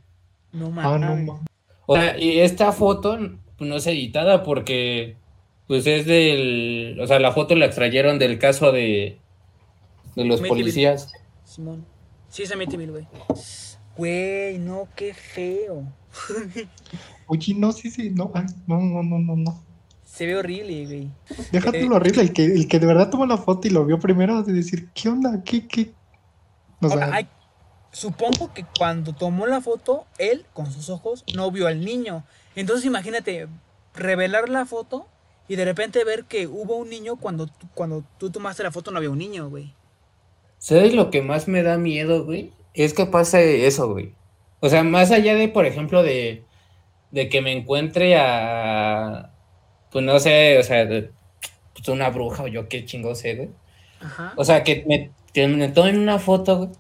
No 0.53 0.67
Ah, 0.67 0.99
mames. 0.99 1.27
no, 1.27 1.33
ma. 1.35 1.45
O 1.87 1.97
sea, 1.97 2.19
y 2.19 2.41
esta 2.41 2.73
foto 2.73 3.19
no 3.59 3.77
es 3.77 3.87
editada 3.87 4.43
porque 4.43 5.17
pues 5.67 5.87
es 5.87 6.05
del... 6.07 6.99
O 7.01 7.07
sea, 7.07 7.19
la 7.19 7.33
foto 7.33 7.55
la 7.55 7.67
extrayeron 7.67 8.19
del 8.19 8.39
caso 8.39 8.73
de, 8.73 9.19
de 10.17 10.25
los 10.25 10.41
policías. 10.43 11.11
Simón. 11.45 11.85
Sí, 12.29 12.43
es 12.43 12.53
Amityville, 12.53 12.91
güey. 12.93 13.07
Güey, 13.97 14.59
no, 14.59 14.87
qué 14.95 15.13
feo. 15.15 15.83
Oye, 17.27 17.55
no, 17.55 17.73
sí, 17.73 17.91
sí, 17.91 18.11
no, 18.11 18.31
ay, 18.35 18.47
no, 18.67 18.79
no, 18.81 19.03
no, 19.03 19.19
no, 19.19 19.37
no. 19.37 19.65
Se 20.05 20.27
ve 20.27 20.37
horrible, 20.37 20.87
güey. 20.87 21.11
Déjate 21.53 21.83
Eh. 21.83 21.87
lo 21.89 21.97
horrible, 21.97 22.23
el 22.23 22.33
que, 22.33 22.45
el 22.45 22.67
que 22.67 22.79
de 22.81 22.87
verdad 22.87 23.11
tomó 23.11 23.27
la 23.27 23.37
foto 23.37 23.69
y 23.69 23.71
lo 23.71 23.85
vio 23.85 23.99
primero, 23.99 24.43
de 24.43 24.53
decir, 24.53 24.89
¿qué 24.95 25.09
onda? 25.09 25.43
¿Qué, 25.45 25.67
qué? 25.69 25.93
Ahora, 26.81 27.11
hay- 27.15 27.29
supongo 27.93 28.53
que 28.55 28.65
cuando 28.77 29.13
tomó 29.15 29.47
la 29.47 29.61
foto, 29.61 30.07
él, 30.19 30.47
con 30.55 30.73
sus 30.73 30.89
ojos, 30.91 31.25
no 31.35 31.51
vio 31.51 31.67
al 31.67 31.85
niño. 31.85 32.25
Entonces 32.57 32.85
imagínate 32.87 33.49
revelar 33.95 34.49
la 34.49 34.65
foto 34.67 35.07
y 35.47 35.57
de 35.57 35.65
repente 35.65 36.03
ver 36.05 36.25
que 36.25 36.47
hubo 36.47 36.77
un 36.77 36.89
niño 36.91 37.17
cuando, 37.17 37.47
tú- 37.47 37.69
cuando 37.75 38.05
tú 38.19 38.31
tomaste 38.31 38.63
la 38.63 38.71
foto 38.73 38.91
no 38.91 38.97
había 38.99 39.11
un 39.11 39.19
niño, 39.19 39.49
güey. 39.51 39.75
¿Sabes 40.59 40.95
lo 40.95 41.11
que 41.11 41.23
más 41.23 41.47
me 41.49 41.63
da 41.63 41.79
miedo, 41.79 42.25
güey? 42.25 42.53
Es 42.75 42.93
que 42.95 43.07
pase 43.07 43.67
eso, 43.67 43.93
güey. 43.93 44.15
O 44.61 44.69
sea, 44.69 44.83
más 44.83 45.11
allá 45.11 45.35
de, 45.35 45.49
por 45.49 45.67
ejemplo, 45.67 46.03
de, 46.03 46.45
de 47.11 47.29
que 47.29 47.41
me 47.41 47.53
encuentre 47.53 48.17
a, 48.19 49.31
pues 49.91 50.05
no 50.05 50.19
sé, 50.21 50.59
o 50.59 50.63
sea, 50.63 50.85
de- 50.85 51.11
pues 51.75 51.89
una 51.89 52.11
bruja 52.11 52.45
o 52.45 52.49
yo 52.49 52.69
qué 52.69 52.85
chingo 52.85 53.15
sé, 53.15 53.35
güey. 53.37 53.49
Ajá. 54.01 54.33
O 54.37 54.45
sea, 54.45 54.65
que 54.65 54.85
me, 54.89 55.11
que 55.33 55.47
me 55.47 55.69
tomen 55.69 55.99
una 55.99 56.19
foto, 56.19 56.57
güey. 56.59 56.71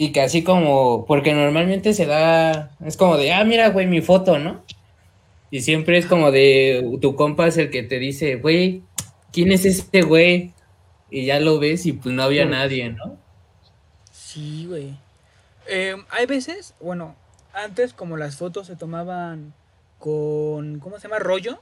Y 0.00 0.12
que 0.12 0.20
así 0.20 0.42
como, 0.44 1.04
porque 1.06 1.34
normalmente 1.34 1.92
se 1.92 2.06
da, 2.06 2.70
es 2.84 2.96
como 2.96 3.16
de, 3.16 3.32
ah, 3.32 3.44
mira, 3.44 3.68
güey, 3.70 3.86
mi 3.86 4.00
foto, 4.00 4.38
¿no? 4.38 4.62
Y 5.50 5.62
siempre 5.62 5.98
es 5.98 6.06
como 6.06 6.30
de, 6.30 6.98
tu 7.00 7.16
compa 7.16 7.48
es 7.48 7.56
el 7.58 7.70
que 7.70 7.82
te 7.82 7.98
dice, 7.98 8.36
güey, 8.36 8.82
¿quién 9.32 9.50
es 9.50 9.64
este 9.64 10.02
güey? 10.02 10.52
Y 11.10 11.24
ya 11.26 11.40
lo 11.40 11.58
ves 11.58 11.84
y 11.86 11.92
pues 11.94 12.14
no 12.14 12.22
había 12.22 12.44
nadie, 12.44 12.90
¿no? 12.90 13.16
Sí, 14.12 14.66
güey. 14.68 14.94
Eh, 15.68 15.96
hay 16.10 16.26
veces, 16.26 16.74
bueno, 16.80 17.14
antes 17.52 17.92
como 17.92 18.16
las 18.16 18.36
fotos 18.36 18.66
se 18.66 18.76
tomaban 18.76 19.52
con, 19.98 20.80
¿cómo 20.80 20.96
se 20.96 21.04
llama? 21.08 21.18
Rollo. 21.18 21.60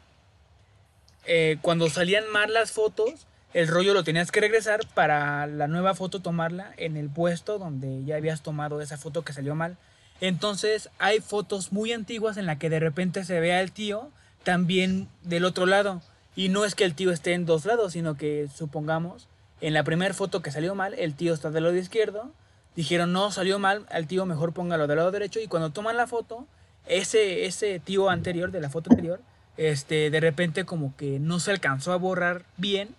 eh, 1.26 1.58
cuando 1.60 1.90
salían 1.90 2.24
mal 2.30 2.52
las 2.52 2.70
fotos, 2.70 3.26
el 3.52 3.66
rollo 3.68 3.94
lo 3.94 4.04
tenías 4.04 4.30
que 4.30 4.40
regresar 4.40 4.80
para 4.94 5.46
la 5.46 5.66
nueva 5.66 5.94
foto 5.94 6.20
tomarla 6.20 6.72
en 6.76 6.96
el 6.96 7.08
puesto 7.10 7.58
donde 7.58 8.04
ya 8.04 8.16
habías 8.16 8.42
tomado 8.42 8.80
esa 8.80 8.96
foto 8.96 9.22
que 9.22 9.32
salió 9.32 9.54
mal. 9.54 9.76
Entonces 10.20 10.88
hay 10.98 11.20
fotos 11.20 11.72
muy 11.72 11.92
antiguas 11.92 12.36
en 12.36 12.46
la 12.46 12.58
que 12.58 12.70
de 12.70 12.80
repente 12.80 13.24
se 13.24 13.40
ve 13.40 13.54
al 13.54 13.72
tío 13.72 14.10
también 14.44 15.08
del 15.22 15.44
otro 15.44 15.66
lado. 15.66 16.00
Y 16.36 16.48
no 16.48 16.64
es 16.64 16.74
que 16.74 16.84
el 16.84 16.94
tío 16.94 17.10
esté 17.10 17.32
en 17.32 17.46
dos 17.46 17.64
lados, 17.64 17.94
sino 17.94 18.16
que 18.16 18.48
supongamos, 18.54 19.26
en 19.60 19.72
la 19.74 19.84
primera 19.84 20.14
foto 20.14 20.42
que 20.42 20.52
salió 20.52 20.74
mal, 20.74 20.94
el 20.94 21.14
tío 21.14 21.32
está 21.34 21.50
del 21.50 21.64
lado 21.64 21.76
izquierdo. 21.76 22.30
Dijeron, 22.76 23.12
no, 23.12 23.32
salió 23.32 23.58
mal, 23.58 23.86
al 23.90 24.06
tío 24.06 24.26
mejor 24.26 24.52
póngalo 24.52 24.86
del 24.86 24.98
lado 24.98 25.10
derecho. 25.10 25.40
Y 25.40 25.48
cuando 25.48 25.70
toman 25.70 25.96
la 25.96 26.06
foto, 26.06 26.46
ese, 26.86 27.46
ese 27.46 27.80
tío 27.80 28.10
anterior, 28.10 28.52
de 28.52 28.60
la 28.60 28.68
foto 28.68 28.90
anterior, 28.90 29.20
este, 29.56 30.10
de 30.10 30.20
repente 30.20 30.64
como 30.64 30.94
que 30.94 31.18
no 31.18 31.40
se 31.40 31.50
alcanzó 31.50 31.92
a 31.92 31.96
borrar 31.96 32.44
bien. 32.58 32.94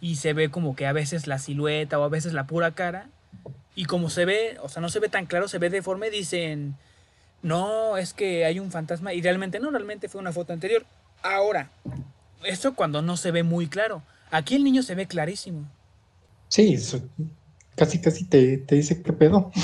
Y 0.00 0.16
se 0.16 0.32
ve 0.32 0.50
como 0.50 0.74
que 0.74 0.86
a 0.86 0.92
veces 0.92 1.26
la 1.26 1.38
silueta 1.38 1.98
o 1.98 2.02
a 2.02 2.08
veces 2.08 2.32
la 2.32 2.46
pura 2.46 2.72
cara. 2.72 3.08
Y 3.76 3.84
como 3.84 4.10
se 4.10 4.24
ve, 4.24 4.58
o 4.62 4.68
sea, 4.68 4.82
no 4.82 4.88
se 4.88 4.98
ve 4.98 5.08
tan 5.08 5.26
claro, 5.26 5.46
se 5.46 5.58
ve 5.58 5.70
deforme, 5.70 6.10
dicen, 6.10 6.74
no, 7.42 7.98
es 7.98 8.12
que 8.12 8.44
hay 8.44 8.58
un 8.58 8.72
fantasma. 8.72 9.14
Y 9.14 9.22
realmente 9.22 9.60
no, 9.60 9.70
realmente 9.70 10.08
fue 10.08 10.20
una 10.20 10.32
foto 10.32 10.52
anterior. 10.52 10.84
Ahora, 11.22 11.70
esto 12.42 12.74
cuando 12.74 13.00
no 13.00 13.16
se 13.16 13.30
ve 13.30 13.44
muy 13.44 13.68
claro. 13.68 14.02
Aquí 14.32 14.56
el 14.56 14.64
niño 14.64 14.82
se 14.82 14.94
ve 14.94 15.06
clarísimo. 15.06 15.68
Sí, 16.48 16.74
eso 16.74 17.00
casi 17.80 17.98
casi 17.98 18.24
te, 18.26 18.58
te 18.58 18.74
dice 18.74 19.02
qué 19.02 19.12
pedo. 19.14 19.50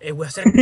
Eh, 0.00 0.10
güey, 0.10 0.26
hacer- 0.28 0.44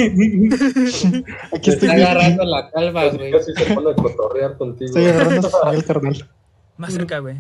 Aquí 1.55 1.71
estoy, 1.71 1.89
está 1.89 1.93
agarrando 1.93 2.45
la 2.45 2.71
calva, 2.71 3.09
güey. 3.09 3.31
casi 3.33 3.55
se 3.55 3.75
pone 3.75 3.93
a 3.93 3.95
cotorrear 3.95 4.59
contigo. 4.59 4.87
estoy 4.89 5.07
agarrando 5.07 5.49
a 5.63 5.71
Miguel 5.71 5.85
carnal. 5.85 6.31
más 6.77 6.93
cerca, 6.93 7.21
güey. 7.21 7.37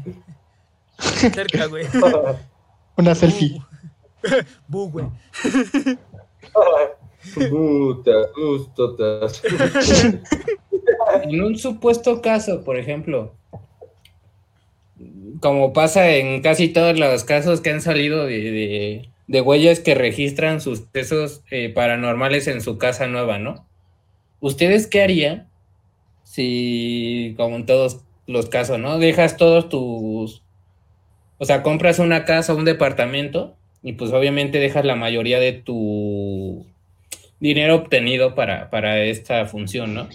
Cerca, 0.98 1.66
güey. 1.66 1.84
Una 2.96 3.14
selfie. 3.14 3.60
Bu, 4.68 4.90
güey. 4.90 5.06
Uh, 7.50 8.02
te 8.02 8.12
asusto, 8.18 8.96
te 8.96 9.24
asusto. 9.24 10.20
En 11.24 11.42
un 11.42 11.56
supuesto 11.58 12.22
caso, 12.22 12.62
por 12.64 12.78
ejemplo, 12.78 13.34
como 15.40 15.72
pasa 15.72 16.10
en 16.16 16.42
casi 16.42 16.68
todos 16.68 16.98
los 16.98 17.24
casos 17.24 17.60
que 17.60 17.70
han 17.70 17.80
salido 17.80 18.26
de, 18.26 19.08
de, 19.26 19.40
güeyes 19.40 19.80
que 19.80 19.94
registran 19.94 20.60
sucesos 20.60 21.42
eh, 21.50 21.70
paranormales 21.70 22.46
en 22.46 22.60
su 22.60 22.78
casa 22.78 23.06
nueva, 23.06 23.38
¿no? 23.38 23.66
¿Ustedes 24.40 24.86
qué 24.86 25.02
harían 25.02 25.48
si, 26.24 27.34
como 27.36 27.56
en 27.56 27.66
todos 27.66 28.00
los 28.26 28.48
casos, 28.48 28.78
¿no? 28.78 28.98
Dejas 28.98 29.36
todos 29.36 29.68
tus... 29.68 30.42
O 31.38 31.44
sea, 31.44 31.62
compras 31.62 31.98
una 31.98 32.24
casa 32.24 32.54
un 32.54 32.66
departamento 32.66 33.56
y 33.82 33.94
pues 33.94 34.12
obviamente 34.12 34.58
dejas 34.58 34.84
la 34.84 34.94
mayoría 34.94 35.40
de 35.40 35.52
tu 35.52 36.66
dinero 37.40 37.76
obtenido 37.76 38.34
para, 38.34 38.68
para 38.68 39.02
esta 39.02 39.46
función, 39.46 39.94
¿no? 39.94 40.08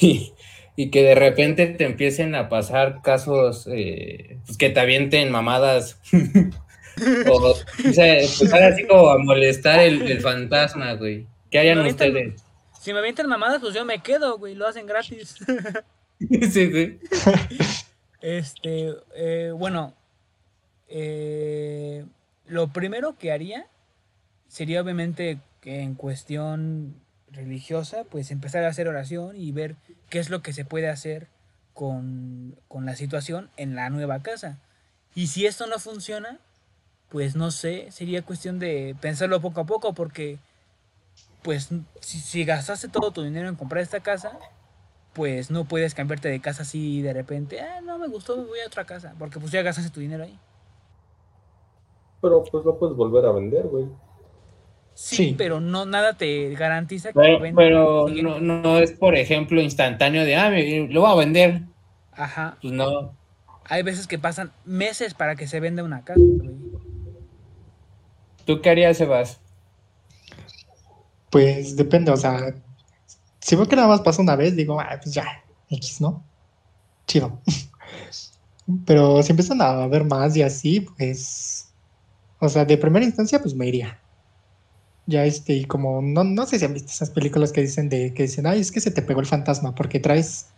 y 0.80 0.90
que 0.90 1.02
de 1.02 1.16
repente 1.16 1.66
te 1.66 1.84
empiecen 1.84 2.36
a 2.36 2.48
pasar 2.48 3.02
casos 3.02 3.66
eh, 3.68 4.38
pues 4.46 4.56
que 4.56 4.70
te 4.70 4.78
avienten 4.78 5.28
mamadas. 5.28 5.98
o, 7.28 7.32
o 7.34 7.92
sea, 7.92 8.20
empezar 8.20 8.62
así 8.62 8.86
como 8.86 9.10
a 9.10 9.18
molestar 9.18 9.80
el, 9.80 10.02
el 10.02 10.20
fantasma, 10.20 10.92
güey. 10.92 11.26
¿Qué 11.50 11.58
harían 11.58 11.84
ustedes? 11.84 12.44
Si 12.80 12.92
me 12.92 13.00
avientan 13.00 13.26
mamadas, 13.26 13.60
pues 13.60 13.74
yo 13.74 13.84
me 13.84 13.98
quedo, 13.98 14.38
güey. 14.38 14.54
Lo 14.54 14.68
hacen 14.68 14.86
gratis. 14.86 15.34
sí, 16.20 16.48
sí. 16.48 17.00
Este, 18.20 18.94
eh, 19.16 19.50
bueno, 19.52 19.94
eh, 20.86 22.04
lo 22.46 22.68
primero 22.68 23.18
que 23.18 23.32
haría 23.32 23.66
sería 24.46 24.80
obviamente 24.80 25.40
que 25.60 25.80
en 25.80 25.96
cuestión 25.96 26.94
religiosa, 27.32 28.04
pues 28.04 28.30
empezar 28.30 28.64
a 28.64 28.68
hacer 28.68 28.88
oración 28.88 29.36
y 29.36 29.52
ver 29.52 29.76
qué 30.08 30.18
es 30.18 30.30
lo 30.30 30.42
que 30.42 30.52
se 30.52 30.64
puede 30.64 30.88
hacer 30.88 31.28
con, 31.74 32.56
con 32.68 32.86
la 32.86 32.96
situación 32.96 33.50
en 33.56 33.74
la 33.74 33.90
nueva 33.90 34.22
casa. 34.22 34.58
Y 35.14 35.28
si 35.28 35.46
esto 35.46 35.66
no 35.66 35.78
funciona, 35.78 36.38
pues 37.08 37.36
no 37.36 37.50
sé, 37.50 37.90
sería 37.90 38.22
cuestión 38.22 38.58
de 38.58 38.96
pensarlo 39.00 39.40
poco 39.40 39.60
a 39.60 39.66
poco 39.66 39.94
porque 39.94 40.38
pues 41.42 41.70
si, 42.00 42.18
si 42.18 42.44
gastaste 42.44 42.88
todo 42.88 43.10
tu 43.10 43.22
dinero 43.22 43.48
en 43.48 43.56
comprar 43.56 43.82
esta 43.82 44.00
casa, 44.00 44.38
pues 45.14 45.50
no 45.50 45.64
puedes 45.64 45.94
cambiarte 45.94 46.28
de 46.28 46.40
casa 46.40 46.62
así 46.62 47.02
de 47.02 47.12
repente, 47.12 47.60
ah, 47.60 47.80
no 47.80 47.98
me 47.98 48.08
gustó, 48.08 48.36
me 48.36 48.44
voy 48.44 48.60
a 48.60 48.66
otra 48.66 48.84
casa, 48.84 49.14
porque 49.18 49.40
pues 49.40 49.50
ya 49.52 49.62
gastaste 49.62 49.90
tu 49.90 50.00
dinero 50.00 50.24
ahí. 50.24 50.38
Pero 52.20 52.42
pues 52.44 52.64
lo 52.64 52.78
puedes 52.78 52.96
volver 52.96 53.24
a 53.24 53.32
vender, 53.32 53.66
güey. 53.66 53.86
Sí, 55.00 55.14
Sí. 55.16 55.34
pero 55.38 55.60
no 55.60 55.86
nada 55.86 56.14
te 56.14 56.52
garantiza 56.56 57.10
que 57.12 57.20
Pero, 57.20 57.38
ven- 57.38 57.54
pero 57.54 58.08
no, 58.08 58.40
no 58.40 58.78
es, 58.78 58.90
por 58.90 59.14
ejemplo, 59.14 59.60
instantáneo 59.62 60.24
de, 60.24 60.34
ah, 60.34 60.50
me- 60.50 60.88
lo 60.88 61.02
voy 61.02 61.12
a 61.12 61.14
vender. 61.14 61.62
Ajá, 62.10 62.58
Pues 62.60 62.72
no. 62.74 63.14
hay 63.66 63.84
veces 63.84 64.08
que 64.08 64.18
pasan 64.18 64.50
meses 64.64 65.14
para 65.14 65.36
que 65.36 65.46
se 65.46 65.60
venda 65.60 65.84
una 65.84 66.02
casa, 66.04 66.18
güey. 66.20 66.50
¿Tú 68.44 68.60
qué 68.60 68.70
harías, 68.70 68.96
Sebas? 68.96 69.38
Pues 71.30 71.76
depende, 71.76 72.10
o 72.10 72.16
sea, 72.16 72.52
si 73.38 73.54
veo 73.54 73.66
que 73.68 73.76
nada 73.76 73.86
más 73.86 74.00
pasa 74.00 74.20
una 74.20 74.34
vez, 74.34 74.56
digo, 74.56 74.80
ah, 74.80 74.98
pues 75.00 75.14
ya, 75.14 75.44
X, 75.70 76.00
¿no? 76.00 76.24
Chido. 77.06 77.40
Pero 78.84 79.22
si 79.22 79.30
empiezan 79.30 79.62
a 79.62 79.86
ver 79.86 80.02
más 80.04 80.36
y 80.36 80.42
así, 80.42 80.80
pues, 80.80 81.72
o 82.40 82.48
sea, 82.48 82.64
de 82.64 82.76
primera 82.76 83.04
instancia, 83.06 83.38
pues 83.40 83.54
me 83.54 83.68
iría. 83.68 84.00
Ya 85.08 85.24
este, 85.24 85.54
y 85.54 85.64
como, 85.64 86.02
no, 86.02 86.22
no 86.22 86.44
sé 86.44 86.58
si 86.58 86.66
han 86.66 86.74
visto 86.74 86.92
esas 86.92 87.08
películas 87.08 87.50
que 87.50 87.62
dicen 87.62 87.88
de, 87.88 88.12
que 88.12 88.24
dicen, 88.24 88.46
ay, 88.46 88.60
es 88.60 88.70
que 88.70 88.78
se 88.78 88.90
te 88.90 89.00
pegó 89.00 89.20
el 89.20 89.26
fantasma 89.26 89.74
porque 89.74 90.00
traes, 90.00 90.48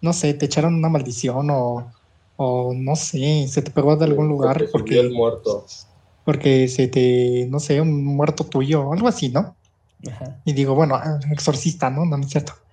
no 0.00 0.14
sé, 0.14 0.32
te 0.32 0.46
echaron 0.46 0.74
una 0.74 0.88
maldición 0.88 1.50
o, 1.50 1.92
o 2.36 2.72
no 2.74 2.96
sé, 2.96 3.46
se 3.46 3.60
te 3.60 3.70
pegó 3.70 3.96
de 3.96 4.06
algún 4.06 4.28
lugar 4.28 4.56
te 4.56 4.68
subió 4.68 5.02
el 5.02 5.08
porque, 5.08 5.14
muerto. 5.14 5.66
porque 6.24 6.68
se 6.68 6.88
te, 6.88 7.46
no 7.50 7.60
sé, 7.60 7.78
un 7.78 8.02
muerto 8.02 8.44
tuyo 8.44 8.90
algo 8.90 9.06
así, 9.06 9.28
¿no? 9.28 9.54
Ajá. 10.10 10.40
Y 10.46 10.54
digo, 10.54 10.74
bueno, 10.74 10.94
ah, 10.94 11.20
exorcista, 11.30 11.90
¿no? 11.90 12.06
No, 12.06 12.16
no 12.16 12.24
es 12.24 12.30
cierto. 12.30 12.54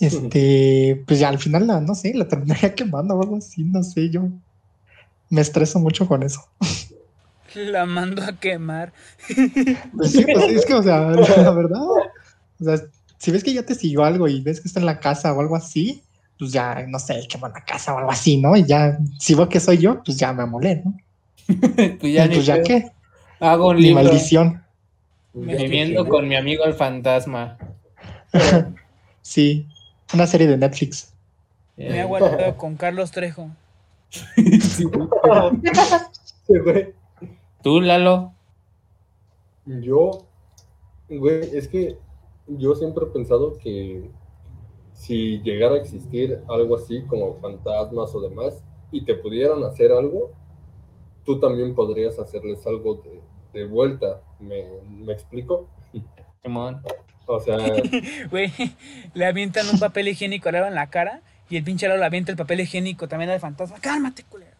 Este, 0.00 1.04
pues 1.06 1.20
ya 1.20 1.28
al 1.28 1.38
final, 1.38 1.68
la, 1.68 1.80
no 1.80 1.94
sé, 1.94 2.14
la 2.14 2.26
terminaría 2.26 2.74
quemando 2.74 3.14
o 3.14 3.22
algo 3.22 3.36
así, 3.36 3.62
no 3.62 3.84
sé, 3.84 4.10
yo 4.10 4.22
me 5.30 5.40
estreso 5.40 5.78
mucho 5.78 6.08
con 6.08 6.24
eso. 6.24 6.40
La 7.72 7.86
mando 7.86 8.22
a 8.22 8.32
quemar. 8.38 8.92
Pues 9.96 10.12
sí, 10.12 10.24
pues 10.24 10.52
es 10.52 10.66
que, 10.66 10.74
o 10.74 10.82
sea, 10.82 11.00
la 11.36 11.50
verdad, 11.50 11.80
o 11.82 12.64
sea, 12.64 12.76
si 13.18 13.30
ves 13.30 13.44
que 13.44 13.52
ya 13.52 13.64
te 13.64 13.74
siguió 13.74 14.04
algo 14.04 14.28
y 14.28 14.40
ves 14.40 14.60
que 14.60 14.68
está 14.68 14.80
en 14.80 14.86
la 14.86 15.00
casa 15.00 15.32
o 15.32 15.40
algo 15.40 15.56
así, 15.56 16.02
pues 16.38 16.52
ya, 16.52 16.84
no 16.88 16.98
sé, 16.98 17.26
quema 17.28 17.48
la 17.48 17.64
casa 17.64 17.94
o 17.94 17.98
algo 17.98 18.10
así, 18.10 18.36
¿no? 18.36 18.56
Y 18.56 18.64
ya, 18.64 18.98
si 19.18 19.34
veo 19.34 19.48
que 19.48 19.60
soy 19.60 19.78
yo, 19.78 20.02
pues 20.02 20.16
ya 20.16 20.32
me 20.32 20.44
molé, 20.46 20.82
¿no? 20.84 20.96
pues 22.00 22.12
ya, 22.12 22.26
y 22.26 22.28
pues 22.28 22.46
ya 22.46 22.54
pedo. 22.54 22.64
qué, 22.64 22.92
Hago 23.40 23.68
un 23.68 23.80
libro 23.80 24.02
maldición. 24.02 24.62
viviendo 25.32 26.06
con 26.08 26.28
mi 26.28 26.36
amigo 26.36 26.64
el 26.64 26.74
fantasma. 26.74 27.58
Sí, 29.20 29.66
una 30.14 30.26
serie 30.26 30.46
de 30.46 30.56
Netflix. 30.56 31.12
Me 31.76 32.00
ha 32.00 32.04
guardado 32.04 32.56
con 32.56 32.76
Carlos 32.76 33.10
Trejo. 33.10 33.50
Sí, 34.10 34.84
güey. 36.58 37.01
¿Tú, 37.62 37.80
Lalo? 37.80 38.32
Yo, 39.66 40.26
güey, 41.08 41.56
es 41.56 41.68
que 41.68 41.96
yo 42.48 42.74
siempre 42.74 43.04
he 43.04 43.08
pensado 43.08 43.56
que 43.58 44.10
si 44.92 45.40
llegara 45.42 45.74
a 45.74 45.78
existir 45.78 46.40
algo 46.48 46.76
así 46.76 47.02
como 47.06 47.36
fantasmas 47.40 48.14
o 48.14 48.20
demás 48.20 48.62
y 48.90 49.04
te 49.04 49.14
pudieran 49.14 49.62
hacer 49.62 49.92
algo, 49.92 50.32
tú 51.24 51.38
también 51.38 51.74
podrías 51.74 52.18
hacerles 52.18 52.66
algo 52.66 52.96
de, 52.96 53.20
de 53.52 53.66
vuelta. 53.66 54.20
¿Me, 54.40 54.64
me 54.88 55.12
explico? 55.12 55.68
Simón. 56.42 56.82
O 57.26 57.38
sea, 57.38 57.58
Güey, 58.30 58.52
le 59.14 59.24
avientan 59.24 59.68
un 59.68 59.78
papel 59.78 60.08
higiénico 60.08 60.48
al 60.48 60.54
Lalo 60.54 60.66
en 60.66 60.74
la 60.74 60.90
cara 60.90 61.22
y 61.48 61.56
el 61.56 61.64
pinche 61.64 61.86
Lalo 61.86 62.00
le 62.00 62.06
avienta 62.06 62.32
el 62.32 62.36
papel 62.36 62.60
higiénico 62.60 63.06
también 63.06 63.30
al 63.30 63.40
fantasma. 63.40 63.78
Cálmate, 63.80 64.24
culero. 64.24 64.51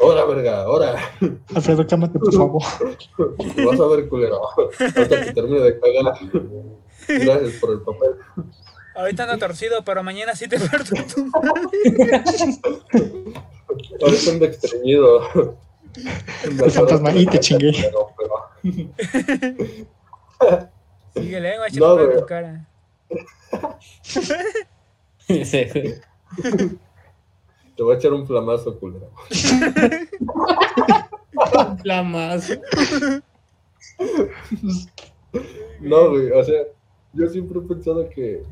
Ahora, 0.00 0.24
verga, 0.26 0.62
ahora. 0.62 0.96
Alfredo, 1.54 1.86
cámate, 1.86 2.18
por 2.18 2.32
favor. 2.32 2.62
Vas 3.66 3.80
a 3.80 3.86
ver, 3.88 4.08
culero. 4.08 4.40
Hasta 4.78 5.24
que 5.24 5.32
termine 5.32 5.60
de 5.60 5.80
cagar. 5.80 6.18
Gracias 7.08 7.52
por 7.60 7.72
el 7.72 7.80
papel. 7.80 8.10
Ahorita 8.94 9.24
ando 9.24 9.38
torcido, 9.38 9.84
pero 9.84 10.02
mañana 10.04 10.36
sí 10.36 10.46
te 10.48 10.58
parto 10.60 10.94
tu 11.14 11.26
madre. 11.26 12.22
Ahorita 14.00 14.30
ando 14.30 14.44
extrañido. 14.44 15.56
El 16.44 16.70
fantasma, 16.70 17.12
y 17.12 17.26
te 17.26 17.40
chingué. 17.40 17.72
Síguele, 21.14 21.54
echar 21.68 21.80
No, 21.80 21.96
tu 21.96 22.26
cara. 22.26 22.66
Sí, 25.26 25.66
güey. 25.72 25.94
Te 27.76 27.82
voy 27.82 27.94
a 27.94 27.98
echar 27.98 28.12
un 28.12 28.26
flamazo, 28.26 28.78
culero. 28.78 29.10
Flamazo. 31.82 32.54
No, 35.80 36.10
güey, 36.10 36.30
o 36.30 36.44
sea, 36.44 36.62
yo 37.12 37.28
siempre 37.28 37.58
he 37.58 37.62
pensado 37.62 38.08
que, 38.08 38.42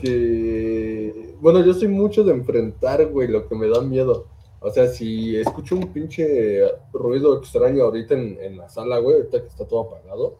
que, 0.00 1.34
bueno, 1.40 1.64
yo 1.64 1.74
soy 1.74 1.88
mucho 1.88 2.24
de 2.24 2.32
enfrentar, 2.32 3.06
güey, 3.06 3.28
lo 3.28 3.48
que 3.48 3.54
me 3.54 3.68
da 3.68 3.80
miedo. 3.82 4.26
O 4.60 4.70
sea, 4.70 4.88
si 4.88 5.36
escucho 5.36 5.76
un 5.76 5.92
pinche 5.92 6.62
ruido 6.92 7.38
extraño 7.38 7.84
ahorita 7.84 8.14
en, 8.14 8.38
en 8.40 8.56
la 8.58 8.68
sala, 8.68 8.98
güey, 8.98 9.16
ahorita 9.16 9.42
que 9.42 9.48
está 9.48 9.66
todo 9.66 9.80
apagado, 9.82 10.38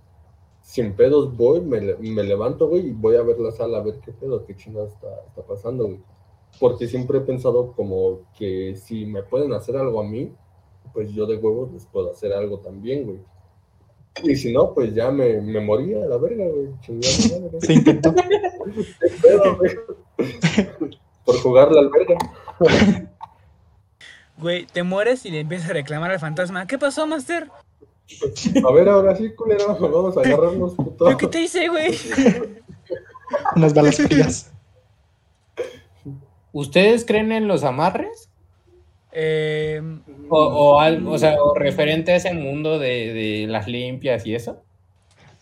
sin 0.63 0.95
pedos 0.95 1.37
voy, 1.37 1.61
me, 1.61 1.81
le- 1.81 1.97
me 1.99 2.25
levanto, 2.25 2.67
güey, 2.69 2.89
y 2.89 2.93
voy 2.93 3.17
a 3.17 3.23
ver 3.23 3.39
la 3.39 3.53
sala, 3.53 3.79
a 3.79 3.83
ver 3.83 4.01
qué 4.05 4.13
pedo, 4.13 4.45
qué 4.45 4.57
chingada 4.57 4.89
está, 4.89 5.09
está 5.29 5.43
pasando, 5.43 5.85
güey. 5.85 6.01
Porque 6.59 6.89
siempre 6.89 7.19
he 7.19 7.23
pensado 7.23 7.73
como 7.73 8.21
que 8.39 8.77
si 8.77 9.07
me 9.07 9.23
pueden 9.23 9.53
hacer 9.53 9.77
algo 9.77 10.01
a 10.01 10.05
mí, 10.05 10.33
pues 10.93 11.13
yo 11.13 11.27
de 11.27 11.37
huevos 11.37 11.73
les 11.73 11.87
puedo 11.87 12.11
hacer 12.11 12.33
algo 12.33 12.61
también, 12.61 13.05
güey. 13.05 13.19
Y 14.23 14.37
si 14.37 14.53
no, 14.53 14.73
pues 14.73 14.95
ya 14.95 15.11
me, 15.11 15.41
me 15.43 15.61
moría 15.61 16.05
a 16.05 16.09
la 16.09 16.17
verga, 16.17 16.47
güey. 16.47 16.69
Chingada 16.81 17.41
madre. 17.41 17.61
Se 17.61 17.73
intentó. 17.75 18.15
Por 21.25 21.39
jugar 21.41 21.71
la 21.73 21.81
alberga. 21.81 22.17
Güey, 24.39 24.67
te 24.67 24.83
mueres 24.83 25.27
y 25.27 25.31
le 25.31 25.41
empiezas 25.41 25.71
a 25.71 25.75
reclamar 25.75 26.11
al 26.11 26.21
fantasma. 26.21 26.67
¿Qué 26.67 26.79
pasó, 26.79 27.07
Master? 27.07 27.51
A 28.67 28.73
ver, 28.73 28.89
ahora 28.89 29.17
sí, 29.17 29.35
culero, 29.35 29.77
vamos 29.79 30.17
a 30.17 30.21
agarrarnos, 30.21 30.75
puto. 30.75 31.11
¿Yo 31.11 31.17
qué 31.17 31.27
te 31.27 31.41
hice, 31.43 31.69
güey? 31.69 31.95
Unas 33.57 33.75
balas 33.75 33.97
frías. 34.09 34.53
¿Ustedes 36.57 37.05
creen 37.05 37.33
en 37.33 37.49
los 37.49 37.65
amarres? 37.65 38.31
Eh, 39.13 39.83
O, 40.31 40.39
o 40.39 40.81
algo, 40.81 41.13
o 41.13 41.19
sea, 41.19 41.37
o 41.39 41.55
referente 41.55 42.13
a 42.13 42.17
ese 42.17 42.33
mundo 42.33 42.79
de, 42.79 43.13
de 43.13 43.47
las 43.47 43.69
limpias 43.69 44.25
y 44.25 44.35
eso. 44.35 44.63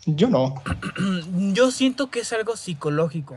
Yo 0.07 0.29
no. 0.29 0.61
yo 1.53 1.71
siento 1.71 2.11
que 2.11 2.19
es 2.21 2.33
algo 2.33 2.57
psicológico. 2.57 3.37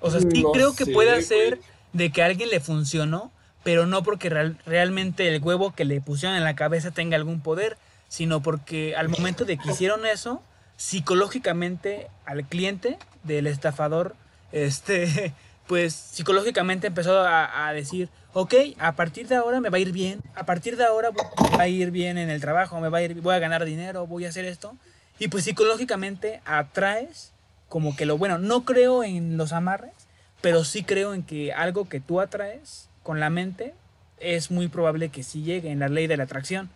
O 0.00 0.12
sea, 0.12 0.20
sí 0.20 0.42
No 0.44 0.52
creo 0.52 0.76
que 0.76 0.84
sé, 0.84 0.92
puede 0.92 1.20
ser 1.22 1.58
de 1.92 2.12
que 2.12 2.22
a 2.22 2.26
alguien 2.26 2.50
le 2.50 2.60
funcionó, 2.60 3.32
pero 3.64 3.84
no 3.86 4.04
porque 4.04 4.28
real- 4.28 4.56
realmente 4.64 5.26
el 5.34 5.42
huevo 5.42 5.72
que 5.74 5.84
le 5.84 6.00
pusieron 6.00 6.36
en 6.36 6.44
la 6.44 6.54
cabeza 6.54 6.92
tenga 6.92 7.16
algún 7.16 7.40
poder, 7.40 7.76
sino 8.06 8.40
porque 8.42 8.94
al 8.94 9.08
momento 9.08 9.44
de 9.44 9.58
que 9.58 9.70
hicieron 9.72 10.06
eso, 10.06 10.40
psicológicamente 10.76 12.06
al 12.26 12.44
cliente 12.44 12.96
del 13.24 13.48
estafador, 13.48 14.14
este, 14.52 15.32
pues 15.68 15.92
psicológicamente 15.94 16.88
empezó 16.88 17.20
a, 17.20 17.68
a 17.68 17.72
decir, 17.72 18.08
ok, 18.32 18.54
a 18.78 18.92
partir 18.92 19.28
de 19.28 19.36
ahora 19.36 19.60
me 19.60 19.68
va 19.68 19.76
a 19.76 19.80
ir 19.80 19.92
bien, 19.92 20.20
a 20.34 20.44
partir 20.44 20.76
de 20.76 20.84
ahora 20.84 21.10
me 21.12 21.56
va 21.56 21.62
a 21.62 21.68
ir 21.68 21.90
bien 21.90 22.18
en 22.18 22.30
el 22.30 22.40
trabajo, 22.40 22.80
me 22.80 22.88
va 22.88 22.98
a 22.98 23.02
ir, 23.02 23.20
voy 23.20 23.34
a 23.34 23.38
ganar 23.38 23.64
dinero, 23.64 24.06
voy 24.06 24.24
a 24.24 24.30
hacer 24.30 24.44
esto. 24.44 24.74
Y 25.18 25.28
pues 25.28 25.44
psicológicamente 25.44 26.40
atraes 26.44 27.32
como 27.68 27.94
que 27.96 28.06
lo 28.06 28.18
bueno. 28.18 28.38
No 28.38 28.64
creo 28.64 29.04
en 29.04 29.36
los 29.36 29.52
amarres, 29.52 29.92
pero 30.40 30.64
sí 30.64 30.82
creo 30.82 31.14
en 31.14 31.22
que 31.22 31.52
algo 31.52 31.88
que 31.88 32.00
tú 32.00 32.20
atraes 32.20 32.88
con 33.02 33.20
la 33.20 33.30
mente 33.30 33.74
es 34.20 34.50
muy 34.50 34.68
probable 34.68 35.10
que 35.10 35.22
sí 35.22 35.42
llegue 35.42 35.70
en 35.70 35.80
la 35.80 35.88
ley 35.88 36.06
de 36.06 36.16
la 36.16 36.24
atracción. 36.24 36.70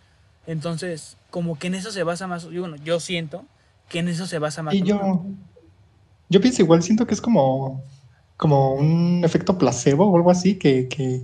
Entonces, 0.45 1.17
como 1.29 1.57
que 1.57 1.67
en 1.67 1.75
eso 1.75 1.91
se 1.91 2.03
basa 2.03 2.27
más, 2.27 2.43
yo, 2.43 2.61
bueno, 2.61 2.75
yo 2.83 2.99
siento 2.99 3.45
que 3.89 3.99
en 3.99 4.07
eso 4.07 4.27
se 4.27 4.39
basa 4.39 4.61
más. 4.63 4.73
Y 4.73 4.83
yo, 4.83 5.25
yo 6.29 6.41
pienso 6.41 6.61
igual, 6.61 6.83
siento 6.83 7.07
que 7.07 7.13
es 7.13 7.21
como, 7.21 7.81
como 8.43 8.73
un 8.73 9.21
efecto 9.23 9.57
placebo 9.57 10.05
o 10.05 10.17
algo 10.17 10.29
así 10.29 10.59
que, 10.59 10.89
que, 10.89 11.21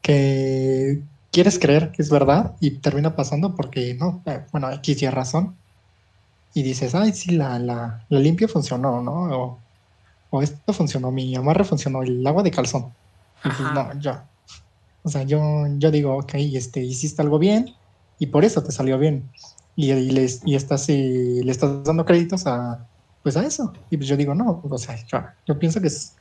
que 0.00 1.02
quieres 1.30 1.58
creer 1.58 1.92
que 1.92 2.00
es 2.00 2.08
verdad 2.08 2.56
y 2.60 2.78
termina 2.78 3.14
pasando 3.14 3.54
porque 3.54 3.92
no, 3.92 4.22
eh, 4.24 4.42
bueno, 4.50 4.72
X 4.72 5.02
y 5.02 5.10
razón. 5.10 5.54
Y 6.54 6.62
dices, 6.62 6.94
ay, 6.94 7.12
sí, 7.12 7.32
la, 7.32 7.58
la, 7.58 8.06
la 8.08 8.18
limpia 8.18 8.48
funcionó, 8.48 9.02
¿no? 9.02 9.38
O, 9.38 9.58
o 10.30 10.40
esto 10.40 10.72
funcionó, 10.72 11.10
mi 11.10 11.36
amarre 11.36 11.64
funcionó, 11.64 12.02
el 12.02 12.26
agua 12.26 12.42
de 12.42 12.52
calzón. 12.52 12.94
Y 13.44 13.48
Ajá. 13.48 13.74
no, 13.74 14.00
yo. 14.00 14.12
O 15.02 15.10
sea, 15.10 15.24
yo, 15.24 15.42
yo 15.76 15.90
digo, 15.90 16.16
ok, 16.16 16.36
este, 16.36 16.82
hiciste 16.82 17.20
algo 17.20 17.38
bien 17.38 17.66
y 18.18 18.28
por 18.28 18.46
eso 18.46 18.62
te 18.62 18.72
salió 18.72 18.98
bien. 18.98 19.30
Y, 19.76 19.92
y 19.92 20.10
les, 20.10 20.40
y 20.46 20.54
estás, 20.54 20.88
eh, 20.88 21.42
le 21.44 21.52
estás 21.52 21.84
dando 21.84 22.06
créditos 22.06 22.46
a, 22.46 22.88
pues 23.24 23.36
a 23.36 23.44
eso. 23.44 23.72
Y 23.90 23.96
pues 23.98 24.08
yo 24.08 24.16
digo, 24.16 24.34
no, 24.36 24.62
o 24.70 24.78
sea, 24.78 24.96
yo, 25.06 25.18
yo 25.46 25.58
pienso 25.58 25.80
que 25.80 25.88
es, 25.88 26.16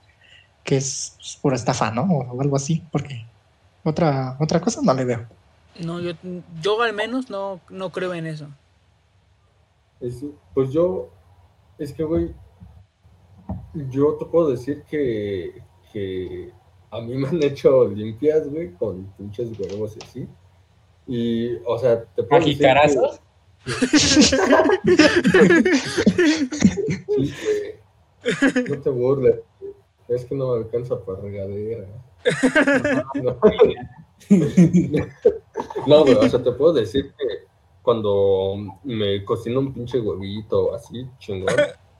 que 0.63 0.77
es 0.77 1.13
pues, 1.17 1.39
pura 1.41 1.55
estafa, 1.57 1.91
¿no? 1.91 2.03
O 2.03 2.41
algo 2.41 2.55
así, 2.55 2.83
porque 2.91 3.25
otra, 3.83 4.37
otra 4.39 4.61
cosa 4.61 4.81
no 4.83 4.93
le 4.95 5.05
veo. 5.05 5.27
No, 5.81 5.99
yo, 5.99 6.13
yo 6.61 6.81
al 6.81 6.93
menos 6.93 7.29
no, 7.29 7.59
no 7.69 7.91
creo 7.91 8.13
en 8.15 8.27
eso. 8.27 8.47
Es- 10.01 10.25
pues 10.53 10.71
yo, 10.71 11.09
es 11.79 11.93
que, 11.93 12.03
güey, 12.03 12.33
yo 13.91 14.15
te 14.15 14.25
puedo 14.25 14.49
decir 14.51 14.83
que, 14.89 15.61
que 15.91 16.51
a 16.91 17.01
mí 17.01 17.15
me 17.15 17.27
han 17.27 17.43
hecho 17.43 17.87
limpias, 17.87 18.47
güey, 18.49 18.73
con 18.73 19.05
pinches 19.17 19.49
huevos 19.59 19.97
y 19.97 20.03
así. 20.03 20.27
Y, 21.07 21.55
o 21.65 21.77
sea, 21.79 22.03
te 22.05 22.23
puedo 22.23 22.47
decir. 22.47 22.77
Sí, 22.81 22.95
güey. 22.95 23.11
No 28.69 28.81
te 28.81 28.89
burles. 28.89 29.39
Es 30.07 30.25
que 30.25 30.35
no 30.35 30.51
me 30.53 30.57
alcanza 30.63 30.99
para 31.03 31.19
regadera. 31.21 31.85
No, 33.15 33.37
No, 35.87 36.01
güey, 36.03 36.15
o 36.15 36.29
sea, 36.29 36.41
te 36.43 36.51
puedo 36.51 36.73
decir 36.73 37.13
que 37.17 37.25
cuando 37.81 38.55
me 38.83 39.23
cocino 39.25 39.59
un 39.59 39.73
pinche 39.73 39.99
huevito 39.99 40.73
así, 40.73 41.05
chingón, 41.19 41.53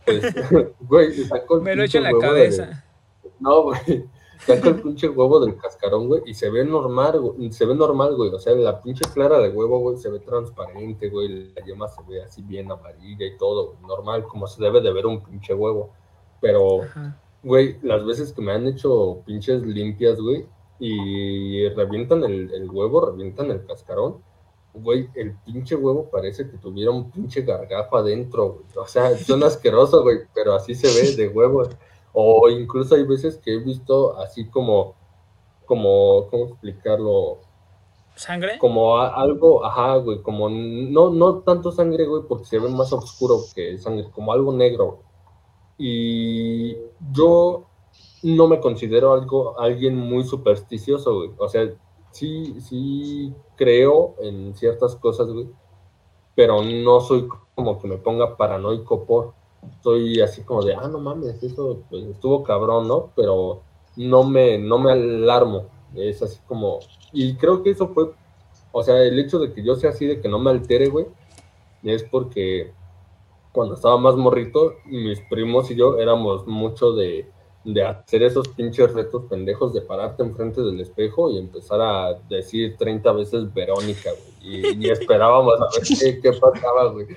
pues, 0.05 0.23
güey, 0.81 1.13
saco 1.25 1.57
el 1.57 1.61
Me 1.63 1.75
lo 1.75 1.83
echo 1.83 1.97
en 1.97 2.03
la 2.05 2.17
cabeza. 2.17 2.65
de- 2.65 3.29
No, 3.39 3.63
güey. 3.63 4.05
Saco 4.39 4.69
el 4.69 4.81
pinche 4.81 5.09
huevo 5.09 5.39
del 5.39 5.57
cascarón, 5.57 6.07
güey, 6.07 6.21
y 6.25 6.33
se 6.33 6.49
ve 6.49 6.65
normal, 6.65 7.19
güey. 7.19 7.51
Se 7.51 7.65
ve 7.65 7.75
normal, 7.75 8.15
güey. 8.15 8.29
O 8.29 8.39
sea, 8.39 8.53
la 8.55 8.81
pinche 8.81 9.05
clara 9.13 9.39
de 9.39 9.49
huevo, 9.49 9.79
güey, 9.79 9.97
se 9.97 10.09
ve 10.09 10.19
transparente, 10.19 11.09
güey. 11.09 11.53
La 11.53 11.63
yema 11.63 11.87
se 11.87 12.01
ve 12.07 12.21
así 12.21 12.41
bien 12.41 12.71
amarilla 12.71 13.25
y 13.25 13.37
todo, 13.37 13.67
güey, 13.67 13.81
normal, 13.87 14.23
como 14.23 14.47
se 14.47 14.61
debe 14.61 14.81
de 14.81 14.91
ver 14.91 15.05
un 15.05 15.23
pinche 15.23 15.53
huevo. 15.53 15.91
Pero, 16.41 16.83
Ajá. 16.83 17.21
güey, 17.43 17.77
las 17.81 18.05
veces 18.05 18.33
que 18.33 18.41
me 18.41 18.51
han 18.51 18.67
hecho 18.67 19.21
pinches 19.25 19.61
limpias, 19.63 20.19
güey, 20.19 20.45
y 20.79 21.69
revientan 21.69 22.23
el, 22.23 22.53
el 22.53 22.69
huevo, 22.69 23.05
revientan 23.05 23.51
el 23.51 23.65
cascarón, 23.65 24.21
güey, 24.73 25.09
el 25.15 25.35
pinche 25.45 25.75
huevo 25.75 26.09
parece 26.09 26.49
que 26.49 26.57
tuviera 26.57 26.91
un 26.91 27.11
pinche 27.11 27.41
gargajo 27.41 27.97
adentro, 27.97 28.53
güey. 28.53 28.65
O 28.75 28.87
sea, 28.87 29.17
son 29.17 29.43
asqueroso, 29.43 30.01
güey, 30.03 30.19
pero 30.33 30.53
así 30.53 30.75
se 30.75 30.87
ve 30.87 31.15
de 31.15 31.27
huevo. 31.29 31.63
O 32.13 32.47
incluso 32.49 32.95
hay 32.95 33.03
veces 33.03 33.37
que 33.37 33.53
he 33.55 33.57
visto 33.59 34.17
así 34.19 34.47
como, 34.49 34.95
como, 35.65 36.27
¿cómo 36.29 36.45
explicarlo? 36.45 37.39
¿Sangre? 38.15 38.59
Como 38.59 38.97
a- 38.97 39.09
algo, 39.15 39.65
ajá, 39.65 39.95
güey, 39.97 40.21
como 40.21 40.47
no, 40.49 41.09
no 41.09 41.39
tanto 41.39 41.71
sangre, 41.71 42.05
güey, 42.05 42.23
porque 42.27 42.45
se 42.45 42.59
ve 42.59 42.69
más 42.69 42.93
oscuro 42.93 43.39
que 43.55 43.77
sangre, 43.79 44.09
como 44.11 44.31
algo 44.31 44.53
negro. 44.53 44.99
Y 45.77 46.75
yo 47.11 47.65
no 48.21 48.47
me 48.47 48.59
considero 48.59 49.13
algo, 49.13 49.59
alguien 49.59 49.97
muy 49.97 50.23
supersticioso, 50.23 51.15
güey. 51.15 51.31
O 51.39 51.49
sea, 51.49 51.73
sí, 52.11 52.59
sí 52.61 53.33
creo 53.55 54.15
en 54.19 54.55
ciertas 54.55 54.95
cosas, 54.95 55.27
güey, 55.27 55.47
pero 56.35 56.61
no 56.63 57.01
soy 57.01 57.27
como 57.55 57.79
que 57.79 57.87
me 57.87 57.97
ponga 57.97 58.37
paranoico 58.37 59.05
por. 59.05 59.33
Soy 59.81 60.21
así 60.21 60.43
como 60.43 60.63
de, 60.63 60.75
ah, 60.75 60.87
no 60.87 60.99
mames, 60.99 61.41
eso 61.43 61.83
pues, 61.89 62.03
estuvo 62.05 62.43
cabrón, 62.43 62.87
¿no? 62.87 63.11
Pero 63.15 63.61
no 63.95 64.23
me, 64.23 64.57
no 64.57 64.79
me 64.79 64.91
alarmo. 64.91 65.67
Es 65.95 66.21
así 66.21 66.39
como, 66.47 66.79
y 67.11 67.35
creo 67.35 67.61
que 67.63 67.71
eso 67.71 67.89
fue, 67.89 68.11
o 68.71 68.83
sea, 68.83 69.01
el 69.03 69.19
hecho 69.19 69.39
de 69.39 69.53
que 69.53 69.63
yo 69.63 69.75
sea 69.75 69.91
así, 69.91 70.05
de 70.05 70.19
que 70.21 70.27
no 70.27 70.39
me 70.39 70.49
altere, 70.49 70.87
güey, 70.87 71.05
es 71.83 72.03
porque 72.03 72.73
cuando 73.51 73.75
estaba 73.75 73.97
más 73.97 74.15
morrito, 74.15 74.73
mis 74.85 75.19
primos 75.21 75.69
y 75.69 75.75
yo 75.75 75.99
éramos 75.99 76.47
mucho 76.47 76.93
de, 76.93 77.29
de 77.63 77.83
hacer 77.83 78.23
esos 78.23 78.47
pinches 78.49 78.93
retos 78.93 79.23
pendejos 79.29 79.73
de 79.73 79.81
pararte 79.81 80.23
enfrente 80.23 80.61
del 80.61 80.79
espejo 80.81 81.29
y 81.29 81.37
empezar 81.37 81.79
a 81.79 82.13
decir 82.27 82.75
30 82.77 83.11
veces 83.13 83.53
Verónica, 83.53 84.09
güey. 84.11 84.33
Y, 84.43 84.85
y 84.85 84.89
esperábamos 84.89 85.53
a 85.61 85.67
ver 85.75 85.87
qué, 85.87 86.19
qué 86.19 86.33
pasaba, 86.33 86.91
güey. 86.91 87.07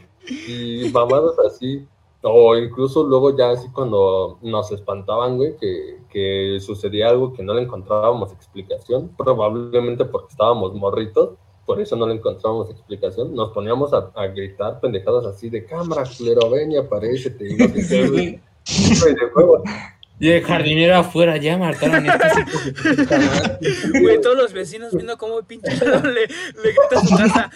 Y 0.46 0.90
mamadas 0.92 1.38
así. 1.38 1.86
O 2.28 2.56
incluso 2.56 3.04
luego 3.04 3.36
ya 3.36 3.50
así 3.50 3.68
cuando 3.72 4.38
nos 4.42 4.72
espantaban, 4.72 5.36
güey, 5.36 5.56
que, 5.56 5.98
que 6.10 6.58
sucedía 6.60 7.08
algo 7.08 7.32
que 7.32 7.42
no 7.42 7.54
le 7.54 7.62
encontrábamos 7.62 8.32
explicación, 8.32 9.10
probablemente 9.16 10.04
porque 10.04 10.32
estábamos 10.32 10.74
morritos, 10.74 11.34
por 11.64 11.80
eso 11.80 11.94
no 11.94 12.06
le 12.06 12.14
encontrábamos 12.14 12.68
explicación, 12.70 13.34
nos 13.34 13.52
poníamos 13.52 13.92
a, 13.92 14.10
a 14.14 14.26
gritar 14.26 14.80
pendejadas 14.80 15.24
así 15.26 15.50
de 15.50 15.64
cámara, 15.64 16.04
culero, 16.16 16.50
ven 16.50 16.72
y 16.72 16.76
aparécete, 16.76 17.48
y 17.48 17.56
no 17.56 17.68
sé 17.68 17.86
qué, 17.88 18.08
güey. 18.08 18.26
De. 18.32 18.40
Y 20.18 20.30
el 20.30 20.42
jardinero 20.44 20.96
afuera, 20.96 21.36
ya 21.36 21.58
mataron 21.58 22.06
madre. 22.06 22.46
Güey, 24.00 24.20
todos 24.20 24.36
los 24.36 24.52
vecinos 24.52 24.94
viendo 24.94 25.18
cómo 25.18 25.42
pinche 25.42 25.70
le, 25.76 26.26
le 26.26 26.72
grita 26.72 26.96
a 26.96 27.04
su 27.04 27.16
casa. 27.16 27.50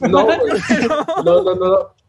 No, 0.00 0.24
güey. 0.24 0.38
No, 1.24 1.42
no, 1.42 1.54
no. 1.56 1.99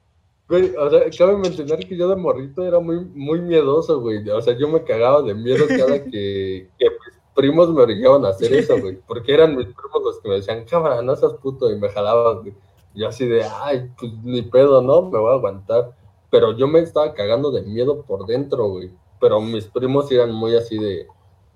Güey, 0.52 0.76
o 0.76 0.90
sea, 0.90 1.10
cabe 1.18 1.38
mencionar 1.38 1.80
que 1.80 1.96
yo 1.96 2.10
de 2.10 2.18
morrito 2.18 2.66
era 2.66 2.78
muy, 2.82 3.06
muy 3.06 3.40
miedoso, 3.40 4.02
güey. 4.02 4.30
O 4.30 4.42
sea, 4.42 4.54
yo 4.58 4.68
me 4.68 4.84
cagaba 4.84 5.22
de 5.22 5.34
miedo 5.34 5.64
cada 5.66 6.04
que, 6.04 6.70
que 6.78 6.90
mis 6.90 7.22
primos 7.34 7.70
me 7.70 7.82
obligaban 7.82 8.26
a 8.26 8.30
hacer 8.32 8.52
eso, 8.52 8.78
güey. 8.78 9.00
Porque 9.08 9.34
eran 9.34 9.56
mis 9.56 9.68
primos 9.68 10.04
los 10.04 10.20
que 10.20 10.28
me 10.28 10.36
decían, 10.36 10.66
cámara, 10.66 11.02
no 11.02 11.16
seas 11.16 11.36
puto, 11.36 11.72
y 11.72 11.78
me 11.78 11.88
jalaban, 11.88 12.42
güey. 12.42 12.54
Y 12.94 13.00
yo 13.00 13.08
así 13.08 13.26
de, 13.28 13.46
ay, 13.46 13.90
pues 13.98 14.12
ni 14.26 14.42
pedo, 14.42 14.82
¿no? 14.82 15.04
Me 15.04 15.20
voy 15.20 15.32
a 15.32 15.36
aguantar. 15.36 15.96
Pero 16.30 16.58
yo 16.58 16.68
me 16.68 16.80
estaba 16.80 17.14
cagando 17.14 17.50
de 17.52 17.62
miedo 17.62 18.02
por 18.02 18.26
dentro, 18.26 18.68
güey. 18.68 18.92
Pero 19.22 19.40
mis 19.40 19.68
primos 19.68 20.12
eran 20.12 20.34
muy 20.34 20.58
así 20.58 20.78
de, 20.78 21.08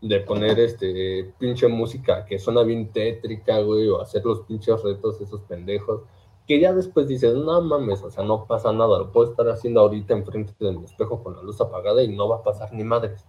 de 0.02 0.20
poner 0.22 0.58
este 0.58 1.34
pinche 1.38 1.68
música 1.68 2.24
que 2.24 2.40
suena 2.40 2.64
bien 2.64 2.94
tétrica, 2.94 3.60
güey, 3.60 3.90
o 3.90 4.00
hacer 4.00 4.24
los 4.24 4.40
pinches 4.44 4.82
retos 4.84 5.20
esos 5.20 5.42
pendejos, 5.42 6.04
que 6.48 6.60
ya 6.60 6.74
después 6.74 7.08
dices, 7.08 7.34
no 7.36 7.62
mames, 7.62 8.04
o 8.04 8.12
sea, 8.12 8.24
no 8.24 8.46
pasa 8.46 8.72
nada, 8.72 9.00
lo 9.00 9.12
puedo 9.12 9.30
estar 9.32 9.48
haciendo 9.50 9.80
ahorita 9.82 10.14
enfrente 10.14 10.54
de 10.60 10.72
mi 10.72 10.86
espejo 10.86 11.24
con 11.24 11.36
la 11.36 11.42
luz 11.44 11.60
apagada 11.62 12.04
y 12.04 12.16
no 12.16 12.28
va 12.30 12.38
a 12.38 12.44
pasar 12.44 12.72
ni 12.74 12.84
madres. 12.84 13.26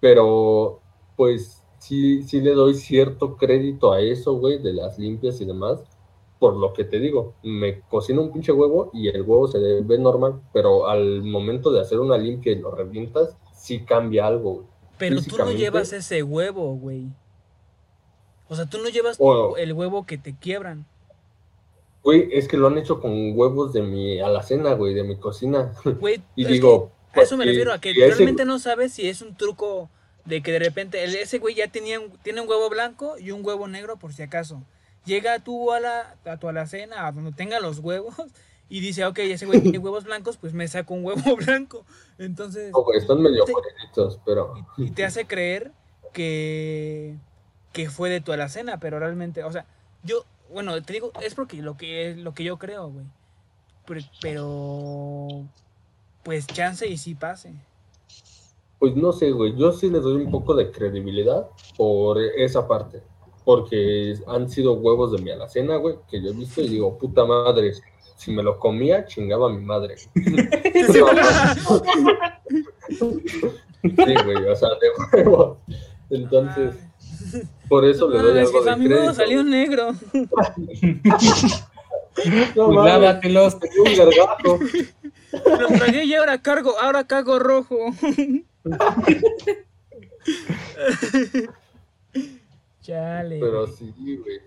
Pero, 0.00 0.80
pues, 1.16 1.62
sí, 1.78 2.22
sí 2.24 2.40
le 2.40 2.52
doy 2.52 2.74
cierto 2.74 3.36
crédito 3.36 3.92
a 3.92 4.00
eso, 4.00 4.34
güey, 4.34 4.58
de 4.58 4.72
las 4.72 4.98
limpias 4.98 5.40
y 5.40 5.44
demás, 5.44 5.82
por 6.38 6.56
lo 6.56 6.72
que 6.72 6.84
te 6.84 6.98
digo, 6.98 7.34
me 7.42 7.80
cocino 7.82 8.22
un 8.22 8.32
pinche 8.32 8.52
huevo 8.52 8.90
y 8.92 9.08
el 9.08 9.22
huevo 9.22 9.46
se 9.46 9.58
ve 9.82 9.98
normal, 9.98 10.40
pero 10.52 10.88
al 10.88 11.22
momento 11.22 11.70
de 11.70 11.80
hacer 11.80 12.00
una 12.00 12.18
limpia 12.18 12.52
y 12.52 12.58
lo 12.58 12.72
revientas, 12.72 13.36
sí 13.54 13.84
cambia 13.84 14.26
algo, 14.26 14.54
güey. 14.54 14.66
Pero 14.98 15.22
tú 15.22 15.36
no 15.38 15.50
llevas 15.52 15.92
ese 15.92 16.22
huevo, 16.22 16.74
güey. 16.74 17.08
O 18.48 18.54
sea, 18.56 18.66
tú 18.66 18.78
no 18.78 18.88
llevas 18.88 19.16
O- 19.20 19.56
el 19.56 19.72
huevo 19.72 20.04
que 20.04 20.18
te 20.18 20.34
quiebran. 20.36 20.84
Güey, 22.02 22.28
es 22.32 22.48
que 22.48 22.56
lo 22.56 22.66
han 22.66 22.78
hecho 22.78 23.00
con 23.00 23.12
huevos 23.38 23.72
de 23.72 23.82
mi 23.82 24.20
alacena, 24.20 24.72
güey, 24.74 24.94
de 24.94 25.04
mi 25.04 25.16
cocina. 25.16 25.72
Güey, 26.00 26.22
Y 26.34 26.44
digo, 26.44 26.90
a 27.12 27.20
eso 27.22 27.36
me 27.36 27.44
refiero, 27.44 27.72
a 27.72 27.80
que 27.80 27.90
ese- 27.90 28.06
realmente 28.08 28.44
no 28.44 28.58
sabes 28.58 28.92
si 28.92 29.08
es 29.08 29.22
un 29.22 29.36
truco 29.36 29.88
de 30.24 30.42
que 30.42 30.52
de 30.52 30.58
repente 30.58 31.04
el- 31.04 31.14
ese 31.14 31.38
güey 31.38 31.54
ya 31.54 31.68
tenía 31.68 32.00
un- 32.00 32.10
tiene 32.22 32.40
un 32.40 32.48
huevo 32.48 32.68
blanco 32.70 33.16
y 33.18 33.30
un 33.30 33.44
huevo 33.44 33.68
negro 33.68 33.96
por 33.98 34.12
si 34.12 34.22
acaso. 34.22 34.62
Llega 35.04 35.38
tú 35.40 35.72
a, 35.72 35.80
la, 35.80 36.16
a 36.24 36.36
tu 36.38 36.48
alacena, 36.48 37.06
a 37.06 37.12
donde 37.12 37.32
tenga 37.32 37.58
los 37.60 37.78
huevos, 37.80 38.14
y 38.68 38.80
dice, 38.80 39.04
ok, 39.04 39.18
ese 39.18 39.46
güey 39.46 39.60
tiene 39.60 39.78
huevos 39.78 40.04
blancos, 40.04 40.36
pues 40.38 40.54
me 40.54 40.66
saco 40.68 40.94
un 40.94 41.04
huevo 41.04 41.36
blanco. 41.36 41.84
Entonces, 42.18 42.72
No, 42.72 42.82
güey, 42.82 42.98
están 42.98 43.20
medio 43.20 43.44
pero 44.24 44.54
y 44.78 44.90
te 44.90 45.04
hace 45.04 45.26
creer 45.26 45.72
que, 46.12 47.16
que 47.72 47.90
fue 47.90 48.10
de 48.10 48.20
tu 48.20 48.32
alacena, 48.32 48.78
pero 48.80 48.98
realmente, 48.98 49.44
o 49.44 49.52
sea, 49.52 49.66
yo, 50.02 50.24
bueno, 50.52 50.80
te 50.82 50.92
digo, 50.92 51.12
es 51.20 51.34
porque 51.34 51.62
lo 51.62 51.76
que, 51.76 52.14
lo 52.16 52.34
que 52.34 52.44
yo 52.44 52.58
creo, 52.58 52.90
güey. 52.90 53.06
Pero, 53.86 54.00
pero, 54.20 55.28
pues 56.22 56.46
chance 56.46 56.86
y 56.86 56.96
sí 56.96 57.14
pase. 57.14 57.52
pues 58.78 58.94
no 58.94 59.12
sé, 59.12 59.32
güey, 59.32 59.56
yo 59.56 59.72
sí 59.72 59.90
le 59.90 60.00
doy 60.00 60.22
un 60.22 60.30
poco 60.30 60.54
de 60.54 60.70
credibilidad 60.70 61.48
por 61.76 62.20
esa 62.20 62.68
parte, 62.68 63.02
porque 63.44 64.14
han 64.26 64.48
sido 64.48 64.74
huevos 64.74 65.12
de 65.12 65.22
mi 65.22 65.30
alacena, 65.30 65.76
güey, 65.76 65.96
que 66.08 66.22
yo 66.22 66.30
he 66.30 66.34
visto 66.34 66.60
y 66.60 66.68
digo, 66.68 66.96
puta 66.96 67.24
madre, 67.24 67.72
si 68.16 68.30
me 68.30 68.42
lo 68.42 68.58
comía, 68.58 69.04
chingaba 69.04 69.48
a 69.48 69.52
mi 69.52 69.64
madre. 69.64 69.96
Sí, 73.82 74.14
güey, 74.24 74.46
o 74.46 74.54
sea, 74.54 74.68
de 74.80 75.24
huevos. 75.24 75.58
Entonces, 76.08 76.76
por 77.68 77.84
eso 77.84 78.08
le 78.08 78.18
doy 78.18 78.38
algo 78.38 78.60
a 78.60 78.64
de 78.64 78.76
mí 78.76 78.88
me 78.88 78.94
crédito. 78.94 79.14
salió 79.14 79.42
negro. 79.44 79.92
No 82.54 82.66
Pues 82.66 82.84
lávatelos. 82.84 83.58
tenía 83.58 83.80
un 83.82 83.96
gargajo. 83.96 84.58
Lo 85.60 85.66
tragué 85.78 86.04
y 86.04 86.14
ahora 86.14 86.42
cargo, 86.42 86.78
ahora 86.78 87.06
cago 87.06 87.38
rojo. 87.38 87.76
Chale. 92.82 93.38
Pero 93.40 93.66
sí, 93.66 93.92
güey. 93.96 94.40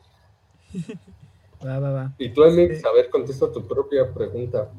Va, 1.65 1.79
va, 1.79 1.89
va. 1.91 2.13
Y 2.19 2.29
tú, 2.29 2.43
Emix, 2.43 2.83
a 2.85 2.91
ver, 2.91 3.09
contesta 3.09 3.51
tu 3.51 3.65
propia 3.65 4.13
pregunta. 4.13 4.69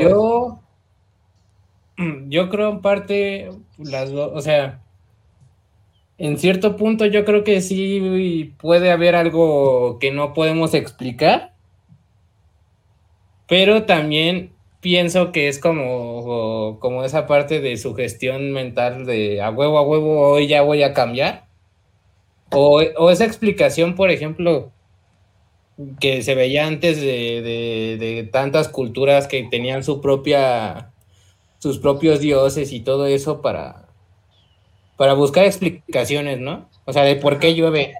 Yo, 0.00 0.60
yo 2.28 2.48
creo 2.48 2.70
en 2.70 2.80
parte 2.80 3.50
las 3.78 4.10
dos, 4.10 4.32
o 4.34 4.40
sea, 4.40 4.82
en 6.18 6.38
cierto 6.38 6.76
punto 6.76 7.06
yo 7.06 7.24
creo 7.24 7.44
que 7.44 7.60
sí 7.60 8.52
puede 8.60 8.90
haber 8.90 9.14
algo 9.16 9.98
que 10.00 10.10
no 10.12 10.32
podemos 10.34 10.74
explicar, 10.74 11.54
pero 13.46 13.84
también 13.84 14.52
pienso 14.80 15.32
que 15.32 15.48
es 15.48 15.58
como, 15.58 16.78
como 16.80 17.04
esa 17.04 17.26
parte 17.26 17.60
de 17.60 17.76
sugestión 17.76 18.52
mental 18.52 19.06
de 19.06 19.40
a 19.42 19.50
huevo, 19.50 19.78
a 19.78 19.82
huevo, 19.82 20.20
hoy 20.30 20.46
ya 20.46 20.62
voy 20.62 20.82
a 20.82 20.92
cambiar. 20.94 21.46
O, 22.50 22.80
o 23.02 23.10
esa 23.10 23.26
explicación, 23.26 23.94
por 23.94 24.10
ejemplo, 24.10 24.72
que 26.00 26.22
se 26.22 26.34
veía 26.34 26.66
antes 26.66 27.00
de, 27.00 27.42
de- 27.42 27.96
de 27.98 28.24
tantas 28.30 28.68
culturas 28.68 29.26
que 29.26 29.42
tenían 29.44 29.82
su 29.82 30.00
propia, 30.00 30.92
sus 31.58 31.78
propios 31.78 32.20
dioses 32.20 32.72
y 32.72 32.80
todo 32.80 33.06
eso 33.06 33.42
para, 33.42 33.83
para 34.96 35.14
buscar 35.14 35.44
explicaciones, 35.44 36.40
¿no? 36.40 36.68
O 36.84 36.92
sea, 36.92 37.02
de 37.04 37.16
por 37.16 37.38
qué 37.38 37.54
llueve. 37.54 37.94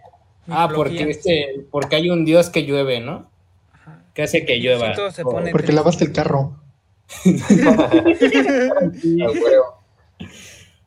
Ah, 0.49 0.69
porque, 0.75 1.11
este, 1.11 1.65
porque 1.71 1.97
hay 1.97 2.11
un 2.11 2.25
dios 2.25 2.51
que 2.51 2.65
llueve, 2.65 3.01
¿no? 3.01 3.29
Ajá. 3.73 4.03
Que 4.15 4.23
hace 4.23 4.45
que 4.45 4.57
llueva. 4.59 4.95
Se 5.11 5.23
O- 5.23 5.31
pone- 5.31 5.51
Porque 5.53 5.73
lavaste 5.73 6.05
el 6.05 6.13
carro. 6.13 6.57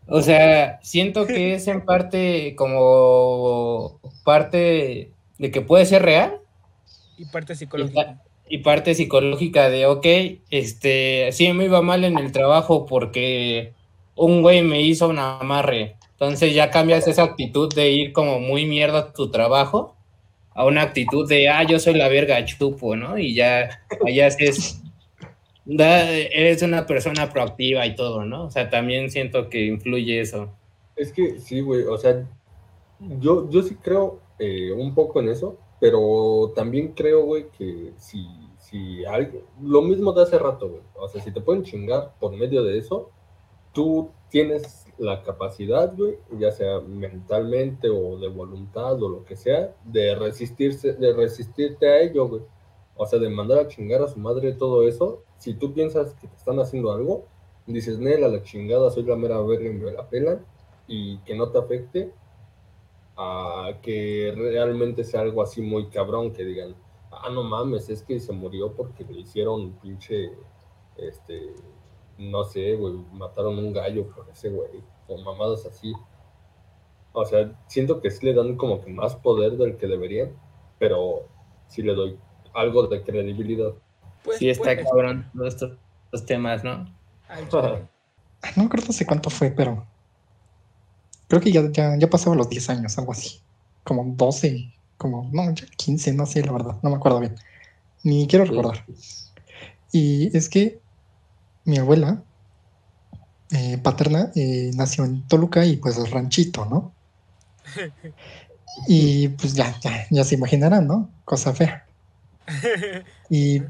O 0.10 0.22
sea, 0.22 0.80
siento 0.84 1.28
que 1.28 1.54
es 1.56 1.68
en 1.68 1.84
parte 1.84 2.56
como 2.56 4.00
parte 4.24 5.12
de 5.38 5.52
que 5.52 5.60
puede 5.62 5.86
ser 5.86 6.04
real 6.04 6.40
Y 7.18 7.26
parte 7.26 7.56
psicológica. 7.56 8.22
y 8.48 8.60
parte 8.60 8.96
psicológica 8.96 9.70
de, 9.70 9.86
ok, 9.86 10.06
este, 10.50 11.30
sí 11.34 11.52
me 11.52 11.66
iba 11.66 11.82
mal 11.82 12.06
en 12.06 12.18
el 12.18 12.32
trabajo 12.32 12.86
porque 12.86 13.74
un 14.18 14.42
güey 14.42 14.62
me 14.62 14.82
hizo 14.82 15.08
un 15.08 15.20
amarre. 15.20 15.96
Entonces 16.12 16.54
ya 16.54 16.72
cambias 16.72 17.08
esa 17.08 17.24
actitud 17.24 17.74
de 17.74 17.92
ir 17.92 18.14
como 18.14 18.40
muy 18.40 18.66
mierda 18.66 19.00
a 19.00 19.14
tu 19.14 19.30
trabajo 19.30 19.96
a 20.56 20.66
una 20.66 20.82
actitud 20.82 21.30
de, 21.30 21.50
ah, 21.50 21.64
yo 21.64 21.78
soy 21.80 21.94
la 21.94 22.08
verga, 22.10 22.44
chupo, 22.44 22.96
¿no? 22.96 23.20
Y 23.20 23.36
ya, 23.36 23.84
allá 24.06 24.26
es, 24.26 24.82
da- 25.66 26.10
eres 26.12 26.64
una 26.64 26.88
persona 26.88 27.30
proactiva 27.30 27.86
y 27.86 27.96
todo, 27.96 28.26
¿no? 28.26 28.46
O 28.46 28.50
sea, 28.50 28.68
también 28.72 29.12
siento 29.12 29.50
que 29.50 29.68
influye 29.68 30.20
eso. 30.20 30.50
Es 30.96 31.14
que 31.14 31.40
sí, 31.40 31.62
güey, 31.62 31.84
o 31.84 31.96
sea, 32.00 32.26
yo, 33.20 33.48
yo 33.52 33.62
sí 33.62 33.76
creo 33.76 34.20
eh, 34.40 34.72
un 34.72 34.96
poco 34.96 35.20
en 35.20 35.30
eso, 35.30 35.58
pero 35.80 36.52
también 36.56 36.94
creo, 36.94 37.24
güey, 37.24 37.46
que 37.56 37.92
si, 37.98 38.26
si 38.58 39.04
lo 39.62 39.84
mismo 39.84 40.12
de 40.14 40.24
hace 40.24 40.40
rato, 40.40 40.70
güey, 40.70 40.82
o 40.96 41.08
sea, 41.08 41.22
si 41.22 41.32
te 41.32 41.40
pueden 41.42 41.62
chingar 41.64 42.14
por 42.20 42.36
medio 42.36 42.64
de 42.64 42.80
eso, 42.80 43.12
tú 43.78 44.10
tienes 44.32 44.88
la 44.98 45.22
capacidad, 45.22 45.96
güey, 45.96 46.18
ya 46.40 46.52
sea 46.52 46.80
mentalmente 46.80 47.88
o 47.92 48.18
de 48.18 48.28
voluntad 48.28 49.00
o 49.04 49.08
lo 49.08 49.24
que 49.24 49.36
sea, 49.36 49.76
de 49.86 50.16
resistirse, 50.16 50.94
de 50.94 51.14
resistirte 51.14 51.88
a 51.88 52.00
ello, 52.00 52.28
güey. 52.28 52.42
O 52.96 53.06
sea, 53.06 53.20
de 53.20 53.30
mandar 53.30 53.60
a 53.60 53.68
chingar 53.68 54.02
a 54.02 54.08
su 54.08 54.18
madre 54.18 54.54
todo 54.54 54.88
eso, 54.88 55.22
si 55.38 55.54
tú 55.54 55.76
piensas 55.76 56.16
que 56.16 56.28
te 56.28 56.36
están 56.36 56.60
haciendo 56.60 56.92
algo, 56.92 57.26
dices, 57.68 58.00
Nel, 58.00 58.24
a 58.24 58.30
la 58.30 58.42
chingada, 58.42 58.90
soy 58.90 59.04
la 59.04 59.16
mera 59.16 59.40
verga 59.42 59.70
y 59.70 59.74
me 59.74 59.92
la 59.92 60.10
pelan, 60.10 60.44
y 60.88 61.20
que 61.20 61.36
no 61.36 61.50
te 61.50 61.60
afecte, 61.60 62.12
a 63.16 63.74
que 63.84 64.34
realmente 64.36 65.04
sea 65.04 65.22
algo 65.22 65.44
así 65.44 65.62
muy 65.62 65.90
cabrón, 65.90 66.34
que 66.34 66.44
digan, 66.44 66.76
ah, 67.12 67.30
no 67.30 67.44
mames, 67.44 67.90
es 67.90 68.02
que 68.02 68.20
se 68.20 68.34
murió 68.34 68.74
porque 68.74 69.04
le 69.04 69.20
hicieron 69.20 69.74
pinche, 69.74 70.32
este, 70.98 71.54
no 72.18 72.44
sé, 72.44 72.76
güey, 72.76 72.96
mataron 73.14 73.58
un 73.58 73.74
gallo 73.74 74.08
por 74.08 74.28
ese 74.30 74.50
güey, 74.50 74.82
o 75.08 75.18
mamadas 75.18 75.66
así. 75.66 75.94
O 77.14 77.26
sea, 77.26 77.52
siento 77.68 78.02
que 78.02 78.12
sí 78.12 78.26
le 78.26 78.34
dan 78.34 78.56
como 78.58 78.84
que 78.84 78.92
más 78.92 79.16
poder 79.16 79.58
del 79.58 79.78
que 79.78 79.88
deberían, 79.88 80.32
pero 80.80 81.28
sí 81.68 81.82
le 81.82 81.94
doy 81.94 82.18
algo 82.54 82.88
de 82.88 83.04
credibilidad. 83.04 83.74
Pues, 84.24 84.38
Sí 84.38 84.50
está 84.50 84.76
pues, 84.76 84.84
cabrón 84.84 85.30
todos 85.34 85.54
estos, 85.54 85.78
estos 86.06 86.26
temas, 86.26 86.64
¿no? 86.64 86.86
No 88.56 88.64
me 88.64 88.68
acuerdo 88.68 88.88
hace 88.90 89.06
cuánto 89.06 89.32
fue, 89.32 89.50
pero 89.50 89.86
creo 91.28 91.42
que 91.42 91.52
ya, 91.52 91.70
ya, 91.72 91.98
ya 91.98 92.10
pasaba 92.10 92.36
los 92.36 92.50
10 92.50 92.70
años, 92.70 92.98
algo 92.98 93.12
así. 93.12 93.42
Como 93.84 94.04
12, 94.16 94.74
como, 94.98 95.30
no, 95.34 95.52
ya 95.54 95.66
15, 95.76 96.14
no 96.14 96.26
sé, 96.26 96.44
la 96.44 96.52
verdad, 96.52 96.78
no 96.84 96.90
me 96.90 96.98
acuerdo 96.98 97.20
bien. 97.20 97.36
Ni 98.04 98.28
quiero 98.28 98.46
recordar. 98.46 98.86
Y 99.92 100.36
es 100.38 100.50
que 100.50 100.80
mi 101.68 101.78
abuela 101.78 102.24
eh, 103.52 103.78
paterna 103.78 104.32
eh, 104.36 104.72
nació 104.74 105.04
en 105.04 105.28
Toluca 105.28 105.66
y 105.66 105.76
pues 105.78 105.98
es 105.98 106.10
ranchito, 106.10 106.66
¿no? 106.66 106.94
Y 108.88 109.30
pues 109.30 109.56
ya, 109.56 109.76
ya, 109.82 110.06
ya 110.12 110.24
se 110.24 110.36
imaginarán, 110.36 110.86
¿no? 110.88 111.10
Cosa 111.26 111.54
fea. 111.54 111.86
Y, 113.30 113.62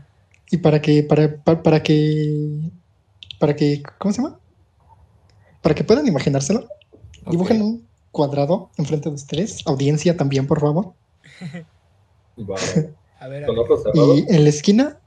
y 0.52 0.58
para 0.58 0.82
que, 0.82 1.02
para, 1.02 1.42
para, 1.44 1.64
para 1.64 1.82
que, 1.82 2.70
para 3.40 3.56
que, 3.56 3.82
¿cómo 3.98 4.14
se 4.14 4.22
llama? 4.22 4.40
Para 5.64 5.74
que 5.74 5.84
puedan 5.84 6.06
imaginárselo, 6.06 6.68
dibujen 7.26 7.62
un 7.62 7.88
cuadrado 8.12 8.70
enfrente 8.78 9.10
de 9.10 9.16
ustedes. 9.16 9.66
Audiencia 9.66 10.16
también, 10.16 10.46
por 10.46 10.60
favor. 10.60 10.94
Va, 12.38 12.56
A 13.20 13.28
ver, 13.28 13.46
a 13.46 13.48
ver. 13.48 13.58
Y 13.96 14.26
en 14.30 14.44
la 14.44 14.50
esquina 14.50 15.00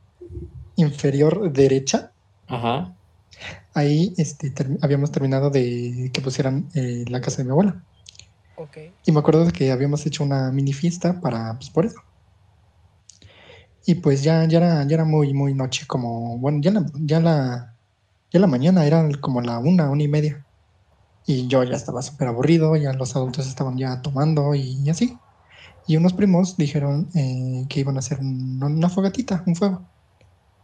inferior 0.74 1.52
derecha, 1.52 2.12
Ajá. 2.50 2.96
ahí 3.74 4.14
este, 4.18 4.50
ter- 4.50 4.78
habíamos 4.82 5.12
terminado 5.12 5.50
de 5.50 6.10
que 6.12 6.20
pusieran 6.20 6.68
eh, 6.74 7.04
la 7.08 7.20
casa 7.20 7.38
de 7.38 7.44
mi 7.44 7.50
abuela. 7.50 7.84
Ok. 8.54 8.76
Y 9.04 9.12
me 9.12 9.18
acuerdo 9.20 9.44
de 9.44 9.52
que 9.52 9.72
habíamos 9.72 10.06
hecho 10.06 10.24
una 10.24 10.50
mini 10.52 10.72
fiesta 10.72 11.20
para, 11.20 11.52
pues 11.58 11.68
por 11.70 11.84
eso. 11.84 12.00
Y 13.86 13.96
pues 13.96 14.22
ya, 14.22 14.44
ya 14.46 14.58
era, 14.58 14.86
ya 14.86 14.94
era 14.94 15.04
muy, 15.04 15.32
muy 15.34 15.54
noche, 15.54 15.86
como, 15.86 16.38
bueno, 16.38 16.58
ya 16.62 16.70
la, 16.72 16.86
ya 17.00 17.20
la, 17.20 17.78
ya 18.32 18.40
la 18.40 18.46
mañana 18.46 18.86
era 18.86 19.08
como 19.20 19.40
la 19.40 19.58
una, 19.58 19.90
una 19.90 20.02
y 20.02 20.08
media. 20.08 20.46
Y 21.26 21.48
yo 21.48 21.64
ya 21.64 21.76
estaba 21.76 22.02
súper 22.02 22.28
aburrido, 22.28 22.76
ya 22.76 22.92
los 22.94 23.16
adultos 23.16 23.48
estaban 23.48 23.78
ya 23.78 24.02
tomando 24.02 24.54
y, 24.54 24.88
así. 24.90 25.22
Y 25.86 25.96
unos 25.98 26.14
primos 26.14 26.56
dijeron 26.58 27.08
eh, 27.14 27.66
que 27.70 27.80
iban 27.80 27.96
a 27.96 28.00
hacer 28.00 28.20
un- 28.20 28.62
una 28.62 28.88
fogatita, 28.90 29.44
un 29.46 29.56
fuego. 29.56 29.88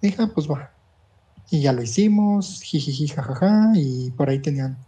Dije, 0.03 0.16
ah, 0.22 0.32
pues 0.34 0.49
va. 0.51 0.76
Y 1.51 1.61
ya 1.61 1.72
lo 1.72 1.82
hicimos, 1.82 2.61
jijiji, 2.62 3.09
jajaja, 3.09 3.72
y 3.74 4.11
por 4.12 4.28
ahí 4.28 4.40
tenían 4.40 4.78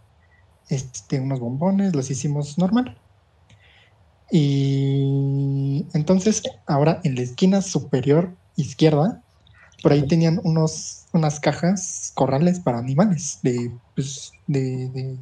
este, 0.67 1.19
unos 1.19 1.39
bombones, 1.39 1.95
los 1.95 2.11
hicimos 2.11 2.57
normal. 2.57 2.97
Y 4.31 5.85
entonces, 5.93 6.43
ahora 6.67 6.99
en 7.03 7.15
la 7.15 7.21
esquina 7.21 7.61
superior 7.61 8.35
izquierda, 8.55 9.23
por 9.81 9.93
ahí 9.93 10.05
tenían 10.07 10.39
unos, 10.43 11.05
unas 11.13 11.39
cajas, 11.39 12.11
corrales 12.13 12.59
para 12.59 12.77
animales 12.77 13.39
de, 13.41 13.71
pues, 13.95 14.31
de, 14.45 14.89
de, 14.89 15.17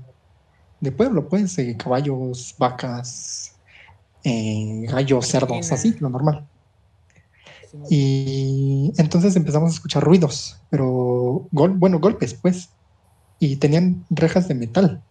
de 0.82 0.92
pueblo, 0.92 1.30
pues, 1.30 1.56
de 1.56 1.78
caballos, 1.78 2.56
vacas, 2.58 3.56
eh, 4.24 4.86
gallos, 4.88 5.28
cerdos, 5.28 5.72
así, 5.72 5.96
lo 6.00 6.10
normal. 6.10 6.46
Y 7.90 8.94
entonces 8.98 9.36
empezamos 9.36 9.72
a 9.72 9.74
escuchar 9.76 10.04
ruidos, 10.04 10.66
pero 10.70 11.48
gol, 11.52 11.74
bueno, 11.78 12.00
golpes, 12.00 12.36
pues. 12.42 12.76
Y 13.40 13.58
tenían 13.58 14.06
rejas 14.10 14.48
de 14.50 14.56
metal, 14.56 15.06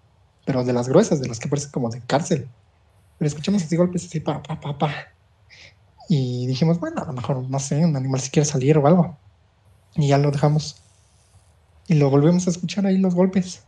pero 0.47 0.65
de 0.65 0.73
las 0.75 0.89
gruesas, 0.89 1.21
de 1.21 1.29
las 1.29 1.41
que 1.41 1.49
parecen 1.49 1.73
como 1.73 1.91
de 1.91 2.05
cárcel. 2.07 2.55
Pero 3.19 3.29
escuchamos 3.29 3.65
así 3.65 3.77
golpes 3.77 4.07
así, 4.07 4.21
pa, 4.21 4.43
pa, 4.43 4.61
pa, 4.61 4.79
pa. 4.79 4.95
Y 6.09 6.47
dijimos, 6.47 6.79
bueno, 6.81 7.03
a 7.03 7.07
lo 7.07 7.13
mejor, 7.13 7.49
no 7.49 7.59
sé, 7.59 7.85
un 7.85 7.97
animal 7.97 8.21
si 8.21 8.31
quiere 8.31 8.47
salir 8.47 8.79
o 8.79 8.87
algo. 8.87 9.21
Y 9.97 10.09
ya 10.09 10.19
lo 10.19 10.31
dejamos. 10.33 10.87
Y 11.89 11.95
lo 11.95 12.11
volvemos 12.11 12.47
a 12.47 12.51
escuchar 12.51 12.87
ahí 12.87 12.99
los 12.99 13.15
golpes. 13.15 13.67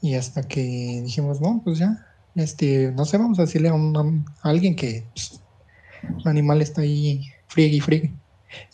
Y 0.00 0.14
hasta 0.14 0.42
que 0.48 0.60
dijimos, 1.04 1.40
no, 1.40 1.62
pues 1.64 1.78
ya, 1.78 1.98
este, 2.34 2.92
no 2.92 3.04
sé, 3.04 3.18
vamos 3.18 3.38
a 3.38 3.42
decirle 3.42 3.68
a, 3.68 3.74
un- 3.74 4.24
alguien 4.42 4.76
que 4.76 5.10
pues, 5.14 5.44
un 6.02 6.28
animal 6.28 6.62
está 6.62 6.82
ahí 6.82 7.22
friegue 7.56 7.76
y 7.76 7.80
friegue. 7.80 8.12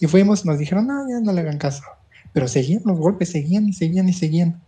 Y 0.01 0.07
fuimos, 0.07 0.45
nos 0.45 0.59
dijeron, 0.59 0.89
no, 0.89 1.09
ya 1.09 1.21
no 1.21 1.33
le 1.33 1.41
hagan 1.41 1.59
caso. 1.59 1.85
Pero 2.33 2.49
seguían 2.49 2.83
los 2.85 2.99
golpes, 2.99 3.31
seguían 3.31 3.69
y 3.69 3.73
seguían 3.73 4.09
y 4.09 4.13
seguían. 4.13 4.61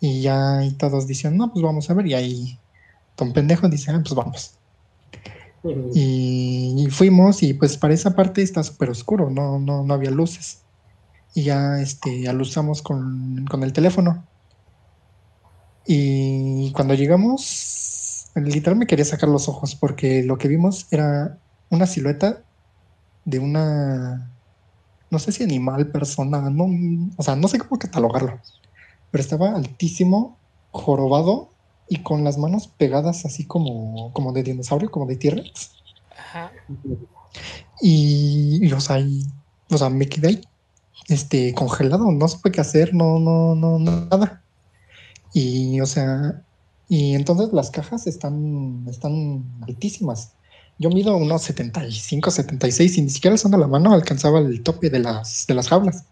Y 0.00 0.20
ya 0.20 0.62
y 0.64 0.72
todos 0.72 1.06
dicen, 1.06 1.38
no, 1.38 1.50
pues 1.50 1.62
vamos 1.62 1.88
a 1.88 1.94
ver. 1.94 2.06
Y 2.06 2.14
ahí 2.14 2.58
Don 3.16 3.32
Pendejo 3.32 3.68
dice, 3.68 3.90
ah, 3.90 4.00
pues 4.02 4.14
vamos. 4.14 4.54
Y, 5.94 6.74
y 6.78 6.90
fuimos 6.90 7.42
y 7.42 7.54
pues 7.54 7.76
para 7.78 7.94
esa 7.94 8.14
parte 8.14 8.42
está 8.42 8.62
súper 8.62 8.90
oscuro, 8.90 9.28
no, 9.28 9.58
no, 9.58 9.82
no 9.82 9.94
había 9.94 10.10
luces. 10.10 10.60
Y 11.34 11.44
ya 11.44 11.80
este, 11.80 12.28
alusamos 12.28 12.82
con, 12.82 13.46
con 13.50 13.62
el 13.62 13.72
teléfono. 13.72 14.24
Y 15.86 16.70
cuando 16.72 16.94
llegamos, 16.94 18.30
literal 18.34 18.78
me 18.78 18.86
quería 18.86 19.06
sacar 19.06 19.30
los 19.30 19.48
ojos 19.48 19.74
porque 19.74 20.22
lo 20.22 20.36
que 20.36 20.48
vimos 20.48 20.86
era 20.90 21.38
una 21.70 21.86
silueta 21.86 22.44
de 23.28 23.38
una, 23.38 24.32
no 25.10 25.18
sé 25.18 25.32
si 25.32 25.42
animal, 25.44 25.90
persona, 25.92 26.48
no, 26.48 26.66
o 27.16 27.22
sea, 27.22 27.36
no 27.36 27.46
sé 27.46 27.58
cómo 27.58 27.78
catalogarlo, 27.78 28.40
pero 29.10 29.22
estaba 29.22 29.54
altísimo, 29.54 30.38
jorobado 30.70 31.50
y 31.90 32.02
con 32.02 32.24
las 32.24 32.38
manos 32.38 32.68
pegadas 32.68 33.26
así 33.26 33.46
como, 33.46 34.12
como 34.14 34.32
de 34.32 34.42
dinosaurio, 34.42 34.90
como 34.90 35.06
de 35.06 35.16
T-Rex. 35.16 35.72
Ajá. 36.18 36.52
Y, 37.82 38.66
y, 38.66 38.72
o 38.72 38.80
sea, 38.80 38.98
y- 38.98 39.26
o 39.70 39.76
sea, 39.76 39.90
me 39.90 40.08
quedé 40.08 40.28
ahí, 40.28 40.40
este, 41.08 41.52
congelado, 41.54 42.10
no 42.10 42.28
supe 42.28 42.50
qué 42.50 42.60
hacer, 42.62 42.94
no, 42.94 43.18
no, 43.18 43.54
no, 43.54 43.78
nada. 43.78 44.42
Y, 45.34 45.80
o 45.80 45.86
sea, 45.86 46.42
y 46.88 47.14
entonces 47.14 47.52
las 47.52 47.70
cajas 47.70 48.06
están, 48.06 48.86
están 48.88 49.44
altísimas. 49.62 50.32
Yo 50.78 50.90
mido 50.90 51.16
unos 51.16 51.42
75, 51.42 52.30
76 52.30 52.96
y 52.98 53.02
ni 53.02 53.10
siquiera 53.10 53.34
alzando 53.34 53.58
la 53.58 53.66
mano 53.68 53.92
alcanzaba 53.92 54.38
el 54.40 54.62
tope 54.62 54.90
de 54.90 55.00
las, 55.00 55.44
de 55.46 55.54
las 55.54 55.68
jaulas. 55.68 56.08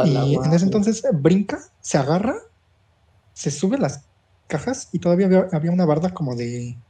Y 0.00 0.34
en 0.44 0.52
ese 0.52 0.64
entonces 0.64 1.02
brinca, 1.14 1.58
se 1.80 1.98
agarra, 1.98 2.34
se 3.34 3.50
sube 3.50 3.78
las 3.78 4.08
cajas 4.48 4.88
y 4.92 5.00
todavía 5.00 5.26
había, 5.26 5.48
había 5.52 5.72
una 5.72 5.86
barda 5.86 6.14
como 6.14 6.36
de, 6.36 6.82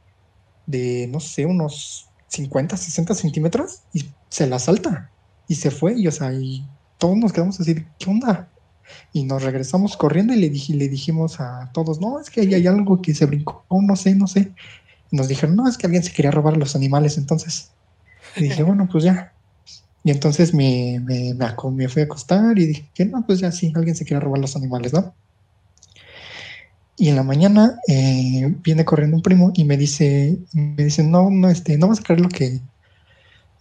de, 0.65 1.07
no 1.09 1.19
sé, 1.21 1.45
unos 1.47 2.13
50, 2.27 2.77
60 2.77 3.15
centímetros 3.15 3.85
y 3.93 4.17
se 4.29 4.47
la 4.47 4.59
salta 4.59 5.13
y 5.47 5.55
se 5.55 5.71
fue. 5.71 5.95
Y, 5.99 6.07
o 6.07 6.11
sea, 6.13 6.33
y 6.33 6.71
todos 6.97 7.17
nos 7.17 7.33
quedamos 7.33 7.59
así, 7.61 7.75
¿qué 7.99 8.09
onda? 8.09 8.53
Y 9.13 9.25
nos 9.25 9.43
regresamos 9.43 9.97
corriendo 9.97 10.33
y 10.33 10.37
le, 10.37 10.51
dij- 10.51 10.75
le 10.75 10.89
dijimos 10.89 11.39
a 11.41 11.71
todos, 11.73 12.01
no, 12.01 12.19
es 12.21 12.29
que 12.29 12.41
ahí 12.41 12.53
hay 12.55 12.67
algo 12.67 13.01
que 13.01 13.15
se 13.15 13.25
brincó, 13.27 13.65
no 13.71 13.95
sé, 13.95 14.15
no 14.15 14.27
sé. 14.27 14.55
Nos 15.13 15.27
dijeron, 15.27 15.55
no, 15.55 15.67
es 15.69 15.77
que 15.77 15.85
alguien 15.85 16.03
se 16.03 16.11
quería 16.11 16.31
robar 16.31 16.55
a 16.55 16.57
los 16.57 16.75
animales 16.75 17.17
entonces. 17.19 17.69
Y 18.35 18.43
dije, 18.43 18.63
bueno, 18.69 18.89
pues 18.91 19.03
ya. 19.03 19.31
Y 20.03 20.11
entonces 20.11 20.53
me, 20.53 20.99
me, 21.03 21.33
me, 21.35 21.87
fui 21.87 22.01
a 22.01 22.05
acostar 22.05 22.57
y 22.57 22.65
dije, 22.65 22.89
que 22.95 23.05
no, 23.05 23.23
pues 23.25 23.39
ya 23.39 23.51
sí, 23.51 23.71
alguien 23.75 23.95
se 23.95 24.05
quiere 24.05 24.19
robar 24.19 24.41
los 24.41 24.55
animales, 24.55 24.91
¿no? 24.91 25.13
Y 26.97 27.09
en 27.09 27.15
la 27.15 27.23
mañana 27.23 27.79
eh, 27.87 28.53
viene 28.63 28.85
corriendo 28.85 29.15
un 29.17 29.23
primo 29.23 29.51
y 29.53 29.65
me 29.65 29.77
dice, 29.77 30.37
me 30.51 30.83
dice, 30.83 31.03
no, 31.03 31.29
no, 31.29 31.49
este, 31.49 31.77
no 31.77 31.87
vas 31.87 31.99
a 31.99 32.03
creer 32.03 32.21
lo 32.21 32.29
que, 32.29 32.59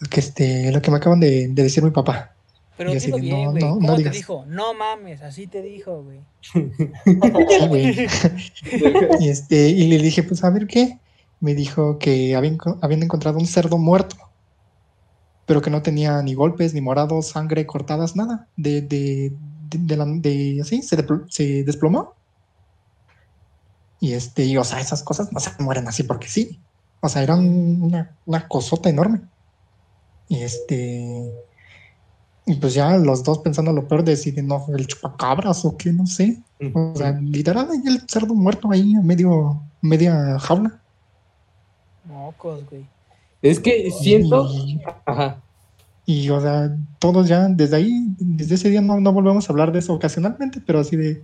lo 0.00 0.08
que, 0.08 0.20
este, 0.20 0.72
lo 0.72 0.82
que 0.82 0.90
me 0.90 0.96
acaban 0.96 1.20
de, 1.20 1.48
de 1.48 1.62
decir 1.62 1.82
mi 1.84 1.90
papá. 1.90 2.34
Pero 2.76 2.92
Y 2.92 2.96
así 2.96 3.12
dilo 3.12 3.18
de, 3.18 3.20
bien, 3.20 3.44
no, 3.44 3.52
güey. 3.52 3.64
no, 3.64 3.80
¿Cómo 3.80 3.88
no 3.88 3.96
te 3.96 3.98
digas. 3.98 4.14
dijo? 4.14 4.44
No 4.48 4.74
mames, 4.74 5.22
así 5.22 5.46
te 5.46 5.62
dijo, 5.62 6.02
güey. 6.02 6.20
Sí, 7.48 7.66
güey. 7.68 7.94
y, 9.20 9.28
este, 9.28 9.68
y 9.68 9.86
le 9.88 9.98
dije, 9.98 10.22
pues 10.24 10.42
a 10.44 10.50
ver 10.50 10.66
qué. 10.66 10.98
Me 11.42 11.54
dijo 11.54 11.98
que 11.98 12.34
habían, 12.36 12.56
habían 12.80 13.02
encontrado 13.02 13.36
un 13.38 13.46
cerdo 13.46 13.76
muerto, 13.76 14.16
pero 15.44 15.60
que 15.60 15.70
no 15.70 15.82
tenía 15.82 16.22
ni 16.22 16.34
golpes, 16.34 16.72
ni 16.72 16.80
morados, 16.80 17.28
sangre, 17.28 17.66
cortadas, 17.66 18.16
nada. 18.16 18.48
De, 18.56 18.80
de, 18.80 19.32
de, 19.68 19.78
de 19.78 19.96
la- 19.96 20.06
de- 20.06 20.60
así, 20.62 20.82
se, 20.82 21.64
desplomó. 21.64 22.14
Y 24.00 24.12
este, 24.14 24.44
y, 24.44 24.56
o 24.56 24.64
sea, 24.64 24.80
esas 24.80 25.02
cosas 25.02 25.32
no 25.32 25.40
se 25.40 25.50
mueren 25.58 25.88
así 25.88 26.04
porque 26.04 26.28
sí. 26.28 26.60
O 27.00 27.08
sea, 27.08 27.22
era 27.24 27.34
un- 27.36 27.82
una, 27.82 28.16
una 28.24 28.46
cosota 28.48 28.88
enorme. 28.88 29.22
Y 30.28 30.42
este. 30.42 31.32
Y 32.46 32.54
pues 32.56 32.74
ya 32.74 32.96
los 32.98 33.22
dos 33.22 33.38
pensando 33.38 33.72
lo 33.72 33.86
peor 33.86 34.04
deciden, 34.04 34.46
no, 34.48 34.64
el 34.76 34.86
chupacabras 34.86 35.64
o 35.64 35.76
qué, 35.76 35.92
no 35.92 36.06
sé. 36.06 36.42
O 36.74 36.94
sea, 36.96 37.12
literal, 37.20 37.68
el 37.86 38.02
cerdo 38.08 38.34
muerto 38.34 38.70
ahí 38.70 38.94
a 38.94 39.00
medio, 39.00 39.62
media 39.80 40.38
jaula. 40.40 40.81
Mocos, 42.12 42.68
güey. 42.68 42.86
Es 43.42 43.58
que 43.60 43.90
siento. 43.90 44.48
Y, 44.52 44.80
Ajá. 45.06 45.40
y, 46.06 46.28
o 46.30 46.40
sea, 46.40 46.76
todos 46.98 47.28
ya, 47.28 47.48
desde 47.48 47.76
ahí, 47.76 47.92
desde 48.18 48.54
ese 48.56 48.70
día 48.70 48.80
no, 48.80 49.00
no 49.00 49.12
volvemos 49.12 49.48
a 49.48 49.52
hablar 49.52 49.72
de 49.72 49.80
eso 49.80 49.94
ocasionalmente, 49.94 50.60
pero 50.64 50.80
así 50.80 50.96
de, 50.96 51.22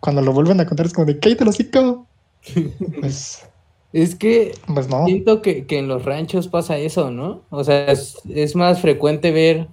cuando 0.00 0.22
lo 0.22 0.32
vuelven 0.32 0.60
a 0.60 0.66
contar 0.66 0.86
es 0.86 0.92
como 0.92 1.06
de, 1.06 1.18
cállate 1.18 1.44
los 1.44 1.54
hocico. 1.56 2.06
Pues, 3.00 3.48
Es 3.92 4.14
que 4.14 4.54
pues 4.72 4.88
no. 4.88 5.06
siento 5.06 5.42
que, 5.42 5.66
que 5.66 5.78
en 5.78 5.88
los 5.88 6.04
ranchos 6.04 6.46
pasa 6.48 6.76
eso, 6.78 7.10
¿no? 7.10 7.42
O 7.50 7.64
sea, 7.64 7.86
es, 7.90 8.18
es 8.28 8.54
más 8.54 8.80
frecuente 8.80 9.30
ver 9.32 9.68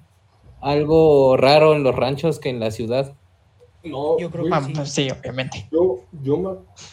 algo 0.62 1.38
raro 1.38 1.76
en 1.76 1.84
los 1.84 1.96
ranchos 1.96 2.40
que 2.40 2.50
en 2.50 2.60
la 2.60 2.72
ciudad. 2.72 3.14
No, 3.84 4.18
Yo 4.18 4.32
creo 4.32 4.46
que 4.46 4.50
Ah, 4.54 4.64
sí. 4.66 4.74
pues 4.74 4.90
sí, 4.92 5.08
obviamente. 5.12 5.68
Yo, 5.72 6.00
yo, 6.24 6.38
me, 6.38 6.50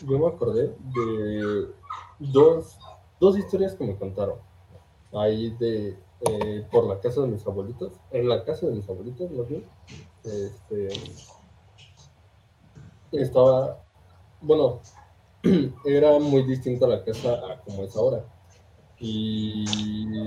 yo 0.07 0.19
me 0.19 0.27
acordé 0.27 0.75
de 0.95 1.67
dos, 2.19 2.77
dos 3.23 3.39
historias 3.39 3.77
que 3.77 3.85
me 3.85 3.97
contaron. 3.97 4.39
Ahí 5.13 5.51
de 5.61 5.97
eh, 6.29 6.67
por 6.73 6.85
la 6.87 6.99
casa 6.99 7.21
de 7.21 7.29
mis 7.29 7.47
abuelitos. 7.47 7.93
En 8.11 8.29
la 8.29 8.45
casa 8.45 8.67
de 8.67 8.73
mis 8.73 8.89
abuelitos, 8.89 9.31
más 9.31 9.49
bien. 9.49 9.65
Este, 10.25 10.89
estaba, 13.13 13.81
bueno, 14.41 14.81
era 15.85 16.19
muy 16.19 16.43
distinta 16.43 16.89
la 16.89 17.05
casa 17.05 17.35
a 17.35 17.61
como 17.61 17.85
es 17.85 17.95
ahora. 17.95 18.25
Y 18.99 19.65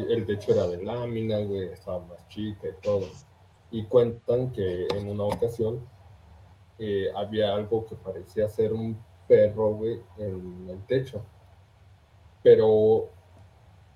el 0.09 0.25
techo 0.25 0.53
era 0.53 0.65
de 0.67 0.81
lámina, 0.81 1.39
güey, 1.39 1.73
estaba 1.73 1.99
más 1.99 2.25
chica 2.29 2.69
y 2.69 2.81
todo. 2.81 3.07
Y 3.71 3.83
cuentan 3.87 4.53
que 4.53 4.87
en 4.95 5.09
una 5.09 5.25
ocasión 5.25 5.85
eh, 6.79 7.07
había 7.13 7.53
algo 7.55 7.85
que 7.87 7.95
parecía 7.95 8.47
ser 8.47 8.71
un 8.71 8.97
perro, 9.27 9.73
güey, 9.73 9.99
en 10.17 10.69
el 10.69 10.85
techo. 10.85 11.25
Pero 12.45 13.09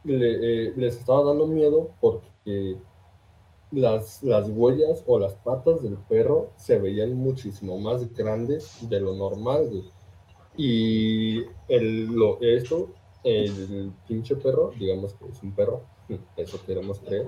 eh, 0.06 0.74
les 0.76 0.98
estaba 0.98 1.24
dando 1.24 1.46
miedo 1.46 1.92
porque 2.02 2.78
las, 3.72 4.24
las 4.24 4.50
huellas 4.50 5.04
o 5.06 5.20
las 5.20 5.36
patas 5.36 5.84
del 5.84 5.98
perro 6.10 6.50
se 6.56 6.80
veían 6.80 7.14
muchísimo 7.14 7.78
más 7.78 8.12
grandes 8.16 8.90
de 8.90 9.00
lo 9.02 9.14
normal. 9.14 9.84
Y 10.58 11.44
el, 11.68 12.08
lo, 12.08 12.42
esto, 12.42 12.90
el 13.24 13.94
pinche 14.08 14.36
perro, 14.36 14.72
digamos 14.80 15.14
que 15.14 15.28
es 15.28 15.44
un 15.44 15.54
perro, 15.54 15.84
eso 16.38 16.60
queremos 16.66 17.00
creer, 17.02 17.28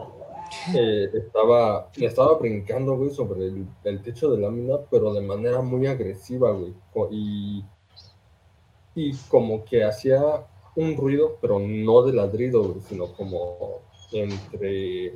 eh, 0.76 1.08
estaba, 1.14 1.92
estaba 1.98 2.40
brincando, 2.40 2.98
güey, 2.98 3.12
sobre 3.12 3.46
el, 3.46 3.68
el 3.84 4.02
techo 4.02 4.32
de 4.32 4.40
lámina, 4.40 4.80
pero 4.90 5.14
de 5.14 5.22
manera 5.22 5.62
muy 5.62 5.86
agresiva, 5.86 6.52
güey. 6.52 6.74
Y, 7.12 7.64
y 8.96 9.14
como 9.30 9.64
que 9.64 9.84
hacía 9.84 10.48
un 10.76 10.96
ruido, 10.98 11.38
pero 11.42 11.60
no 11.60 12.04
de 12.04 12.14
ladrido, 12.14 12.76
sino 12.88 13.14
como 13.14 13.80
entre, 14.12 15.14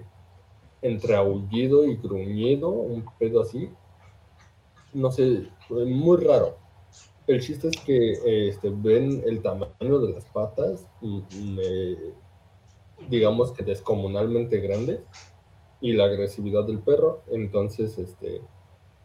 entre 0.81 1.15
aullido 1.15 1.85
y 1.85 1.97
gruñido, 1.97 2.69
un 2.69 3.05
pedo 3.19 3.41
así. 3.41 3.69
No 4.93 5.11
sé, 5.11 5.47
muy 5.69 6.17
raro. 6.17 6.55
El 7.27 7.41
chiste 7.41 7.69
es 7.69 7.77
que 7.77 8.47
este, 8.49 8.69
ven 8.69 9.23
el 9.25 9.41
tamaño 9.41 9.99
de 9.99 10.13
las 10.13 10.25
patas, 10.25 10.87
digamos 13.09 13.51
que 13.51 13.63
descomunalmente 13.63 14.59
grandes, 14.59 14.99
y 15.81 15.93
la 15.93 16.05
agresividad 16.05 16.65
del 16.65 16.79
perro. 16.79 17.21
Entonces, 17.31 17.97
este, 17.97 18.41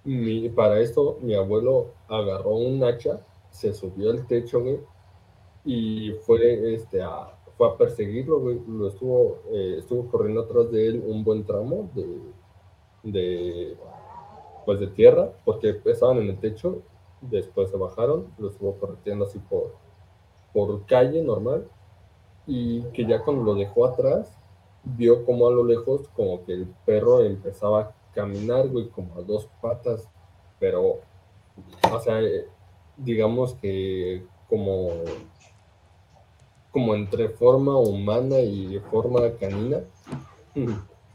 mi- 0.04 0.48
para 0.50 0.80
esto, 0.80 1.18
mi 1.22 1.34
abuelo 1.34 1.94
agarró 2.08 2.52
un 2.56 2.82
hacha, 2.84 3.20
se 3.50 3.74
subió 3.74 4.10
al 4.10 4.26
techo, 4.26 4.62
y 5.64 6.12
fue, 6.26 6.74
este, 6.74 7.02
a, 7.02 7.36
fue 7.56 7.68
a 7.68 7.76
perseguirlo. 7.76 8.38
Lo 8.38 8.88
estuvo, 8.88 9.38
eh, 9.52 9.76
estuvo 9.78 10.10
corriendo 10.10 10.42
atrás 10.42 10.70
de 10.70 10.88
él 10.88 11.04
un 11.06 11.24
buen 11.24 11.44
tramo 11.44 11.90
de, 11.94 12.20
de, 13.02 13.76
pues 14.64 14.80
de 14.80 14.88
tierra, 14.88 15.32
porque 15.44 15.80
estaban 15.84 16.18
en 16.18 16.30
el 16.30 16.38
techo, 16.38 16.82
después 17.20 17.70
se 17.70 17.76
bajaron, 17.76 18.28
lo 18.38 18.48
estuvo 18.48 18.74
correteando 18.76 19.26
así 19.26 19.38
por, 19.38 19.74
por 20.52 20.86
calle 20.86 21.22
normal, 21.22 21.68
y 22.46 22.82
que 22.92 23.06
ya 23.06 23.22
cuando 23.22 23.42
lo 23.42 23.54
dejó 23.54 23.86
atrás, 23.86 24.36
vio 24.82 25.24
como 25.24 25.46
a 25.46 25.50
lo 25.50 25.64
lejos, 25.64 26.08
como 26.16 26.44
que 26.44 26.52
el 26.52 26.66
perro 26.86 27.22
empezaba 27.22 27.80
a 27.80 27.94
caminar, 28.14 28.68
güey, 28.68 28.88
como 28.88 29.14
a 29.14 29.22
dos 29.22 29.48
patas, 29.60 30.08
pero, 30.58 31.00
o 31.92 32.00
sea, 32.00 32.20
eh, 32.22 32.46
digamos 32.96 33.54
que 33.54 34.24
como, 34.48 34.88
como 36.70 36.94
entre 36.94 37.28
forma 37.28 37.76
humana 37.76 38.40
y 38.40 38.78
forma 38.90 39.32
canina, 39.38 39.80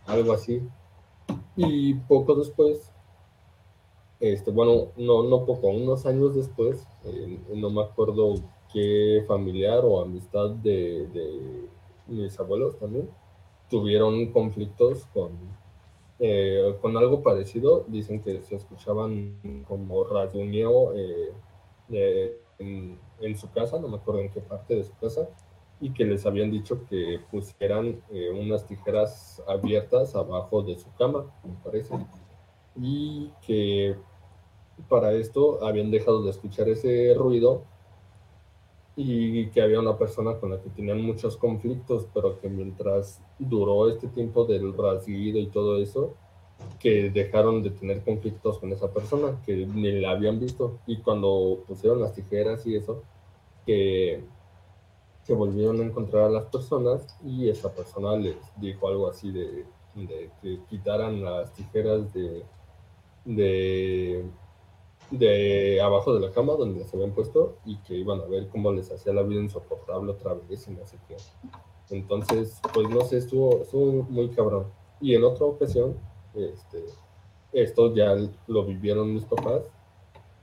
algo 0.05 0.33
así. 0.33 0.61
Y 1.55 1.93
poco 1.93 2.35
después, 2.35 2.91
este, 4.19 4.51
bueno, 4.51 4.87
no, 4.97 5.23
no 5.23 5.45
poco, 5.45 5.67
unos 5.67 6.05
años 6.05 6.35
después, 6.35 6.85
eh, 7.05 7.39
no 7.53 7.69
me 7.69 7.81
acuerdo 7.81 8.35
qué 8.73 9.23
familiar 9.27 9.81
o 9.83 10.01
amistad 10.01 10.49
de, 10.49 11.07
de 11.07 11.69
mis 12.07 12.37
abuelos 12.39 12.77
también, 12.77 13.09
tuvieron 13.69 14.31
conflictos 14.31 15.05
con, 15.13 15.31
eh, 16.19 16.75
con 16.81 16.97
algo 16.97 17.23
parecido. 17.23 17.85
Dicen 17.87 18.21
que 18.21 18.41
se 18.41 18.55
escuchaban 18.55 19.63
como 19.67 20.03
rasguñeo 20.03 20.93
eh, 20.93 21.31
eh, 21.89 22.37
en, 22.59 22.99
en 23.21 23.37
su 23.37 23.51
casa, 23.51 23.79
no 23.79 23.87
me 23.87 23.97
acuerdo 23.97 24.21
en 24.21 24.31
qué 24.31 24.41
parte 24.41 24.75
de 24.75 24.83
su 24.83 24.95
casa, 24.97 25.27
y 25.81 25.91
que 25.91 26.05
les 26.05 26.25
habían 26.25 26.51
dicho 26.51 26.85
que 26.89 27.19
pusieran 27.29 28.01
eh, 28.09 28.29
unas 28.31 28.65
tijeras 28.65 29.43
abiertas 29.47 30.15
abajo 30.15 30.61
de 30.63 30.77
su 30.77 30.91
cama, 30.95 31.25
me 31.43 31.53
parece. 31.63 31.95
Y 32.75 33.31
que 33.45 33.95
para 34.89 35.13
esto 35.13 35.65
habían 35.65 35.91
dejado 35.91 36.23
de 36.23 36.31
escuchar 36.31 36.69
ese 36.69 37.13
ruido 37.15 37.63
y 38.95 39.47
que 39.47 39.61
había 39.61 39.79
una 39.79 39.97
persona 39.97 40.35
con 40.39 40.51
la 40.51 40.61
que 40.61 40.69
tenían 40.69 41.01
muchos 41.01 41.35
conflictos, 41.35 42.07
pero 42.13 42.39
que 42.39 42.47
mientras 42.47 43.21
duró 43.37 43.89
este 43.89 44.07
tiempo 44.07 44.45
del 44.45 44.73
rasguido 44.75 45.39
y 45.39 45.47
todo 45.47 45.81
eso, 45.81 46.13
que 46.79 47.09
dejaron 47.09 47.61
de 47.61 47.71
tener 47.71 48.01
conflictos 48.03 48.59
con 48.59 48.71
esa 48.71 48.89
persona, 48.91 49.41
que 49.45 49.65
ni 49.65 49.91
la 49.99 50.11
habían 50.11 50.39
visto. 50.39 50.79
Y 50.87 50.97
cuando 50.97 51.63
pusieron 51.67 51.99
las 51.99 52.13
tijeras 52.13 52.65
y 52.65 52.75
eso, 52.77 53.03
que 53.65 54.23
se 55.25 55.33
volvieron 55.33 55.81
a 55.81 55.83
encontrar 55.83 56.25
a 56.25 56.29
las 56.29 56.45
personas 56.45 57.07
y 57.25 57.49
esa 57.49 57.73
persona 57.73 58.15
les 58.15 58.35
dijo 58.57 58.87
algo 58.87 59.09
así 59.09 59.31
de, 59.31 59.65
que 60.41 60.59
quitaran 60.69 61.23
las 61.23 61.51
tijeras 61.53 62.13
de, 62.13 62.45
de, 65.09 65.81
abajo 65.81 66.13
de 66.13 66.19
la 66.19 66.31
cama 66.31 66.53
donde 66.53 66.81
las 66.81 66.93
habían 66.93 67.11
puesto 67.11 67.57
y 67.65 67.77
que 67.77 67.95
iban 67.95 68.21
a 68.21 68.25
ver 68.25 68.49
cómo 68.49 68.71
les 68.71 68.91
hacía 68.91 69.13
la 69.13 69.23
vida 69.23 69.41
insoportable 69.41 70.11
otra 70.11 70.35
vez 70.47 70.67
y 70.67 70.71
no 70.71 70.85
sé 70.85 70.99
qué. 71.07 71.15
Entonces, 71.89 72.61
pues 72.71 72.87
no 72.89 73.01
sé, 73.01 73.17
estuvo, 73.17 73.63
estuvo 73.63 74.03
muy 74.03 74.29
cabrón. 74.29 74.67
Y 75.01 75.15
en 75.15 75.23
otra 75.23 75.47
ocasión, 75.47 75.97
este, 76.35 76.85
esto 77.51 77.95
ya 77.95 78.15
lo 78.45 78.63
vivieron 78.63 79.11
mis 79.11 79.25
papás, 79.25 79.71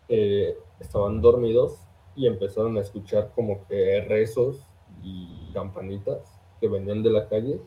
eh, 0.09 0.59
estaban 0.81 1.21
dormidos 1.21 1.79
y 2.17 2.27
empezaron 2.27 2.77
a 2.79 2.81
escuchar 2.81 3.31
como 3.33 3.65
que 3.69 4.01
rezos 4.01 4.72
y 5.03 5.51
campanitas 5.53 6.41
que 6.61 6.69
venían 6.69 7.03
de 7.03 7.11
la 7.11 7.29
calle 7.29 7.61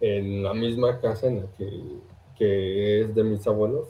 en 0.00 0.42
la 0.42 0.54
misma 0.54 1.00
casa 1.00 1.26
en 1.26 1.42
la 1.42 1.52
que, 1.56 1.82
que 2.36 3.02
es 3.02 3.14
de 3.14 3.24
mis 3.24 3.46
abuelos 3.46 3.88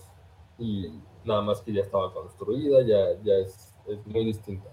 y 0.58 0.92
nada 1.24 1.42
más 1.42 1.60
que 1.60 1.72
ya 1.72 1.82
estaba 1.82 2.12
construida, 2.12 2.82
ya, 2.82 3.20
ya 3.22 3.34
es, 3.34 3.74
es 3.86 4.06
muy 4.06 4.24
distinta. 4.24 4.68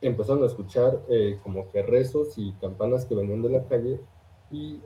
Empezaron 0.00 0.42
a 0.42 0.46
escuchar 0.46 1.00
eh, 1.08 1.38
como 1.42 1.70
que 1.70 1.82
rezos 1.82 2.36
y 2.36 2.52
campanas 2.52 3.04
que 3.04 3.14
venían 3.14 3.42
de 3.42 3.50
la 3.50 3.64
calle 3.64 4.00
y 4.50 4.80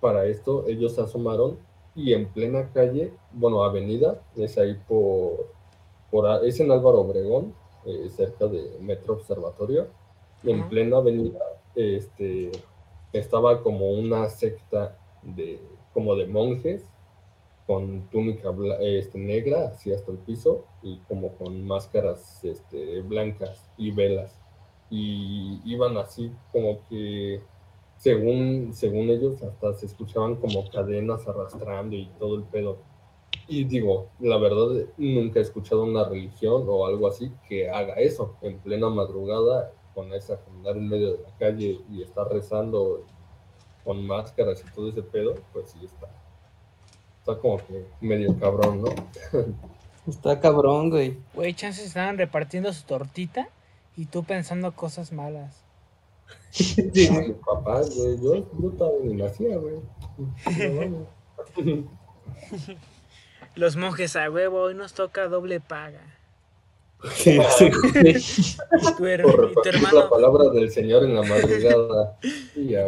para 0.00 0.26
esto 0.26 0.66
ellos 0.66 0.94
se 0.94 1.02
asomaron 1.02 1.58
y 1.94 2.12
en 2.12 2.28
plena 2.28 2.70
calle, 2.72 3.12
bueno, 3.32 3.62
avenida, 3.64 4.22
es 4.36 4.56
ahí 4.58 4.78
por, 4.88 5.48
por 6.10 6.44
es 6.44 6.60
en 6.60 6.70
Álvaro 6.70 7.00
Obregón, 7.00 7.54
eh, 7.84 8.08
cerca 8.10 8.46
de 8.46 8.78
Metro 8.80 9.14
Observatorio, 9.14 9.88
en 10.44 10.68
plena 10.68 10.98
avenida 10.98 11.38
este, 11.74 12.50
estaba 13.12 13.62
como 13.62 13.90
una 13.90 14.28
secta 14.28 14.98
de, 15.22 15.60
como 15.92 16.14
de 16.16 16.26
monjes 16.26 16.84
con 17.66 18.08
túnica 18.10 18.52
este, 18.80 19.16
negra 19.16 19.68
así 19.68 19.92
hasta 19.92 20.10
el 20.10 20.18
piso 20.18 20.64
y 20.82 20.98
como 21.06 21.36
con 21.36 21.64
máscaras 21.64 22.44
este, 22.44 23.00
blancas 23.02 23.70
y 23.76 23.92
velas. 23.92 24.40
Y 24.90 25.60
iban 25.64 25.96
así 25.96 26.32
como 26.50 26.80
que, 26.88 27.40
según, 27.96 28.70
según 28.74 29.08
ellos, 29.10 29.40
hasta 29.44 29.72
se 29.74 29.86
escuchaban 29.86 30.34
como 30.34 30.68
cadenas 30.68 31.28
arrastrando 31.28 31.94
y 31.94 32.10
todo 32.18 32.34
el 32.34 32.42
pedo. 32.42 32.78
Y 33.46 33.62
digo, 33.62 34.08
la 34.18 34.38
verdad, 34.38 34.86
nunca 34.96 35.38
he 35.38 35.42
escuchado 35.42 35.84
una 35.84 36.08
religión 36.08 36.64
o 36.66 36.86
algo 36.86 37.06
así 37.06 37.30
que 37.48 37.70
haga 37.70 37.94
eso 37.94 38.34
en 38.42 38.58
plena 38.58 38.88
madrugada, 38.88 39.72
con 40.00 40.14
esa 40.14 40.40
caminar 40.42 40.78
en 40.78 40.88
medio 40.88 41.12
de 41.12 41.22
la 41.24 41.36
calle 41.38 41.78
y 41.90 42.02
estar 42.02 42.26
rezando 42.26 43.04
con 43.84 44.06
máscaras 44.06 44.64
y 44.66 44.74
todo 44.74 44.88
ese 44.88 45.02
pedo, 45.02 45.34
pues 45.52 45.72
sí 45.72 45.78
está. 45.84 46.08
Está 47.18 47.38
como 47.38 47.58
que 47.58 47.84
medio 48.00 48.34
cabrón, 48.38 48.80
¿no? 48.80 48.88
Está 50.08 50.40
cabrón, 50.40 50.88
güey. 50.88 51.18
Güey, 51.34 51.52
chances 51.52 51.84
estaban 51.86 52.16
repartiendo 52.16 52.72
su 52.72 52.86
tortita 52.86 53.50
y 53.94 54.06
tú 54.06 54.24
pensando 54.24 54.74
cosas 54.74 55.12
malas. 55.12 55.62
Mis 56.58 57.36
papás, 57.46 57.94
güey, 57.94 58.18
yo, 58.22 58.42
todavía 58.72 59.00
ni 59.04 59.14
nacía, 59.16 59.58
güey. 59.58 59.80
Los 63.54 63.76
monjes 63.76 64.16
a 64.16 64.30
huevo, 64.30 64.62
hoy 64.62 64.74
nos 64.74 64.94
toca 64.94 65.28
doble 65.28 65.60
paga. 65.60 66.19
Sí, 67.14 67.38
sí, 67.58 67.70
tu, 67.70 69.04
her- 69.06 69.22
Por 69.22 69.32
tu 69.34 69.40
repartir 69.42 69.74
la 69.74 69.88
hermano, 69.88 70.10
palabra 70.10 70.48
del 70.50 70.70
Señor 70.70 71.04
en 71.04 71.14
la 71.14 71.22
madrugada. 71.22 72.18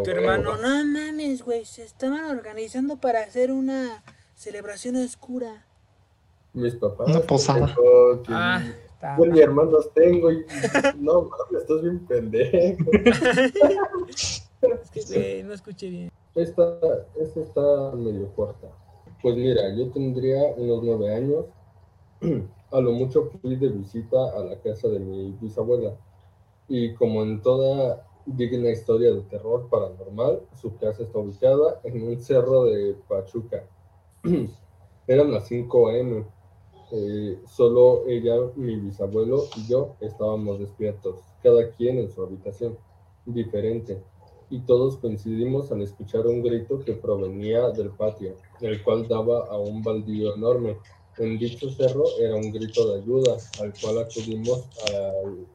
Tu 0.05 0.11
hermano, 0.11 0.57
no 0.57 0.85
mames, 0.85 1.43
güey, 1.43 1.65
se 1.65 1.83
estaban 1.85 2.25
organizando 2.27 2.97
para 3.01 3.21
hacer 3.21 3.51
una 3.51 4.03
celebración 4.35 4.97
oscura. 4.97 5.67
Mis 6.53 6.75
papás. 6.77 7.09
Una 7.09 7.21
posada. 7.21 7.67
pendejo, 7.67 8.23
que- 8.23 8.33
Ah, 8.35 8.63
Está 8.93 9.17
Yo 9.19 9.27
ni 9.27 9.41
hermanos 9.41 9.91
tengo 9.95 10.31
y 10.31 10.45
no 10.99 11.23
mames, 11.23 11.63
estás 11.63 11.83
bien 11.83 12.07
pendejo. 12.07 12.91
Es 14.13 14.91
que, 14.93 15.03
güey, 15.19 15.43
no 15.43 15.55
escuché 15.55 15.89
bien. 15.89 16.13
Esta, 16.35 16.79
esta 17.21 17.41
está 17.41 17.97
medio 17.97 18.29
corta. 18.35 18.69
Pues 19.23 19.37
mira, 19.37 19.75
yo 19.75 19.91
tendría 19.91 20.43
unos 20.57 20.83
nueve 20.85 21.15
años. 21.15 21.47
A 22.73 22.81
lo 22.81 22.93
mucho 22.93 23.31
fui 23.41 23.57
de 23.57 23.69
visita 23.69 24.19
a 24.37 24.45
la 24.45 24.57
casa 24.61 24.89
de 24.89 24.99
mi 24.99 25.33
bisabuela. 25.41 25.95
Y 26.69 26.95
como 26.95 27.23
en 27.23 27.43
toda 27.43 28.07
digna 28.25 28.71
historia 28.71 29.13
de 29.13 29.21
terror 29.23 29.69
paranormal, 29.69 30.43
su 30.61 30.77
casa 30.77 31.03
está 31.03 31.19
ubicada 31.19 31.81
en 31.85 32.03
un 32.03 32.21
cerro 32.21 32.65
de 32.65 32.95
Pachuca. 33.09 33.65
Eran 35.07 35.33
las 35.33 35.49
5 35.49 35.89
a.m. 35.89 36.25
Eh, 36.93 37.39
solo 37.47 38.07
ella, 38.07 38.35
mi 38.57 38.77
bisabuelo 38.77 39.45
y 39.57 39.67
yo 39.67 39.97
estábamos 40.01 40.59
despiertos, 40.59 41.21
cada 41.43 41.71
quien 41.71 41.99
en 41.99 42.11
su 42.11 42.23
habitación, 42.23 42.77
diferente 43.25 44.03
y 44.53 44.61
todos 44.61 44.99
coincidimos 44.99 45.73
al 45.73 45.81
escuchar 45.81 46.27
un 46.27 46.43
grito 46.43 46.79
que 46.81 46.93
provenía 46.93 47.71
del 47.71 47.89
patio, 47.89 48.37
el 48.61 48.83
cual 48.83 49.09
daba 49.09 49.47
a 49.47 49.57
un 49.57 49.83
baldío 49.83 50.35
enorme. 50.35 50.77
En 51.19 51.39
dicho 51.39 51.71
cerro 51.71 52.05
era 52.19 52.37
un 52.37 52.51
grito 52.53 52.89
de 52.93 53.03
ayuda, 53.03 53.37
al 53.61 53.73
cual 53.81 53.99
acudimos 53.99 54.65
al, 54.95 55.47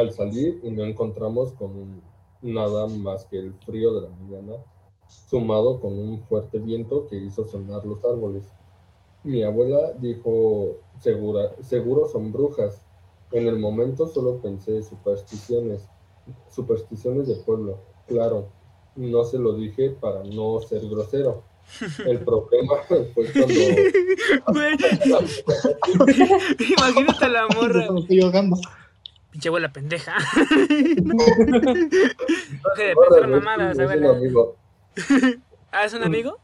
al 0.00 0.12
salir 0.12 0.60
y 0.62 0.70
no 0.70 0.84
encontramos 0.84 1.52
con 1.52 2.02
nada 2.40 2.86
más 2.86 3.26
que 3.26 3.38
el 3.38 3.54
frío 3.54 3.94
de 3.94 4.08
la 4.08 4.16
mañana, 4.16 4.54
sumado 5.08 5.80
con 5.80 5.98
un 5.98 6.22
fuerte 6.24 6.58
viento 6.58 7.06
que 7.06 7.16
hizo 7.16 7.44
sonar 7.46 7.84
los 7.84 8.04
árboles. 8.04 8.44
Mi 9.24 9.42
abuela 9.42 9.92
dijo, 9.92 10.78
Segura, 10.98 11.52
seguro 11.62 12.08
son 12.08 12.32
brujas. 12.32 12.86
En 13.32 13.46
el 13.48 13.58
momento 13.58 14.06
solo 14.06 14.40
pensé 14.40 14.82
supersticiones, 14.82 15.88
supersticiones 16.50 17.26
de 17.26 17.36
pueblo. 17.36 17.78
Claro, 18.06 18.48
no 18.94 19.24
se 19.24 19.38
lo 19.38 19.54
dije 19.54 19.90
para 19.90 20.22
no 20.24 20.60
ser 20.60 20.88
grosero. 20.88 21.42
El 22.06 22.18
problema 22.20 22.74
fue 22.86 23.10
cuando... 23.14 23.46
Güey, 24.48 24.76
imagínate 26.76 27.24
a 27.24 27.28
la 27.28 27.46
morra. 27.54 27.90
Me 27.92 28.00
estoy 28.00 28.20
ahogando. 28.20 28.56
Pinche 29.30 29.48
abuela 29.48 29.72
pendeja. 29.72 30.14
Deje 30.46 30.94
de 32.84 32.94
pensar 32.94 33.28
mamadas, 33.28 33.72
Es 33.72 33.78
un 33.78 33.82
abuela. 33.84 34.10
amigo. 34.10 34.56
¿Ah, 35.70 35.84
es 35.86 35.94
un 35.94 36.02
amigo? 36.04 36.38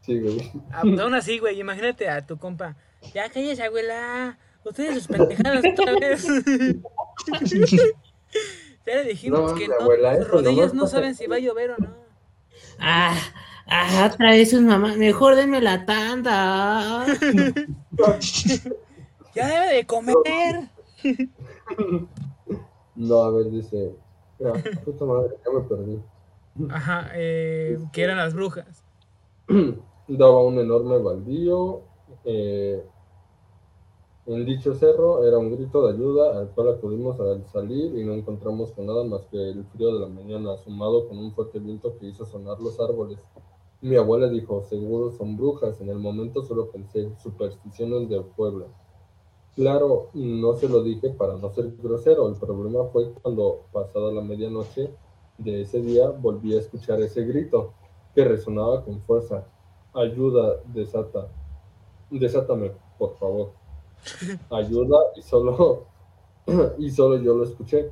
Sí, 0.00 0.18
güey. 0.20 0.50
Ah, 0.72 0.80
pues 0.82 0.98
aún 1.00 1.14
así, 1.14 1.38
güey, 1.38 1.60
imagínate 1.60 2.08
a 2.08 2.26
tu 2.26 2.38
compa. 2.38 2.76
Ya 3.14 3.28
cállese, 3.28 3.62
abuela. 3.64 4.38
Ustedes 4.64 4.94
sus 4.94 5.06
pendejadas 5.08 5.62
otra 5.78 5.92
vez. 6.00 6.26
ya 8.86 8.94
le 8.96 9.04
dijimos 9.04 9.52
No, 9.52 9.58
que 9.58 9.68
no, 9.68 9.74
abuela, 9.80 10.16
sus 10.16 10.28
rodillas 10.28 10.72
no 10.74 10.86
saben 10.86 11.14
si 11.14 11.26
va 11.26 11.36
a 11.36 11.40
llover 11.40 11.72
o 11.72 11.76
no. 11.78 11.94
Ah, 12.78 13.14
ah, 13.66 14.10
otra 14.12 14.30
vez 14.30 14.50
sus 14.50 14.60
mamás. 14.62 14.96
Mejor 14.96 15.36
denme 15.36 15.60
la 15.60 15.84
tanda. 15.84 17.06
Ya 19.34 19.48
debe 19.48 19.74
de 19.74 19.86
comer. 19.86 20.14
No, 22.94 23.22
a 23.22 23.30
ver, 23.30 23.50
dice... 23.50 23.96
Ah, 24.44 24.52
puta 24.84 25.04
madre, 25.04 25.34
ya 25.44 25.52
me 25.52 25.60
perdí. 25.66 26.00
Ajá, 26.70 27.10
eh, 27.14 27.78
que 27.92 28.02
eran 28.02 28.18
las 28.18 28.34
brujas. 28.34 28.84
Daba 30.08 30.42
un 30.42 30.58
enorme 30.58 30.98
baldío. 30.98 31.82
eh, 32.24 32.84
en 34.26 34.44
dicho 34.46 34.74
cerro 34.74 35.24
era 35.26 35.38
un 35.38 35.54
grito 35.54 35.86
de 35.86 35.92
ayuda 35.94 36.38
al 36.38 36.48
cual 36.50 36.70
acudimos 36.74 37.20
al 37.20 37.46
salir 37.46 37.94
y 37.98 38.04
no 38.04 38.14
encontramos 38.14 38.72
con 38.72 38.86
nada 38.86 39.04
más 39.04 39.26
que 39.26 39.36
el 39.36 39.64
frío 39.66 39.92
de 39.94 40.00
la 40.00 40.06
mañana, 40.08 40.56
sumado 40.58 41.08
con 41.08 41.18
un 41.18 41.32
fuerte 41.34 41.58
viento 41.58 41.98
que 41.98 42.06
hizo 42.06 42.24
sonar 42.24 42.58
los 42.60 42.78
árboles. 42.80 43.18
Mi 43.84 43.96
abuela 43.96 44.30
dijo, 44.30 44.62
seguro 44.62 45.10
son 45.10 45.36
brujas. 45.36 45.78
En 45.82 45.90
el 45.90 45.98
momento 45.98 46.42
solo 46.42 46.70
pensé, 46.70 47.10
supersticiones 47.22 48.08
del 48.08 48.24
pueblo. 48.24 48.68
Claro, 49.54 50.08
no 50.14 50.54
se 50.54 50.70
lo 50.70 50.82
dije 50.82 51.10
para 51.10 51.36
no 51.36 51.50
ser 51.50 51.70
grosero. 51.82 52.26
El 52.30 52.36
problema 52.36 52.86
fue 52.86 53.12
cuando, 53.20 53.66
pasada 53.74 54.10
la 54.10 54.22
medianoche 54.22 54.88
de 55.36 55.60
ese 55.60 55.82
día, 55.82 56.08
volví 56.08 56.56
a 56.56 56.60
escuchar 56.60 56.98
ese 57.02 57.26
grito 57.26 57.74
que 58.14 58.24
resonaba 58.24 58.82
con 58.82 59.02
fuerza. 59.02 59.44
Ayuda, 59.92 60.62
desata. 60.72 61.28
Desátame, 62.08 62.72
por 62.98 63.18
favor. 63.18 63.52
Ayuda 64.48 64.96
y 65.14 65.20
solo 65.20 65.84
y 66.78 66.90
solo 66.90 67.18
yo 67.18 67.34
lo 67.34 67.44
escuché, 67.44 67.90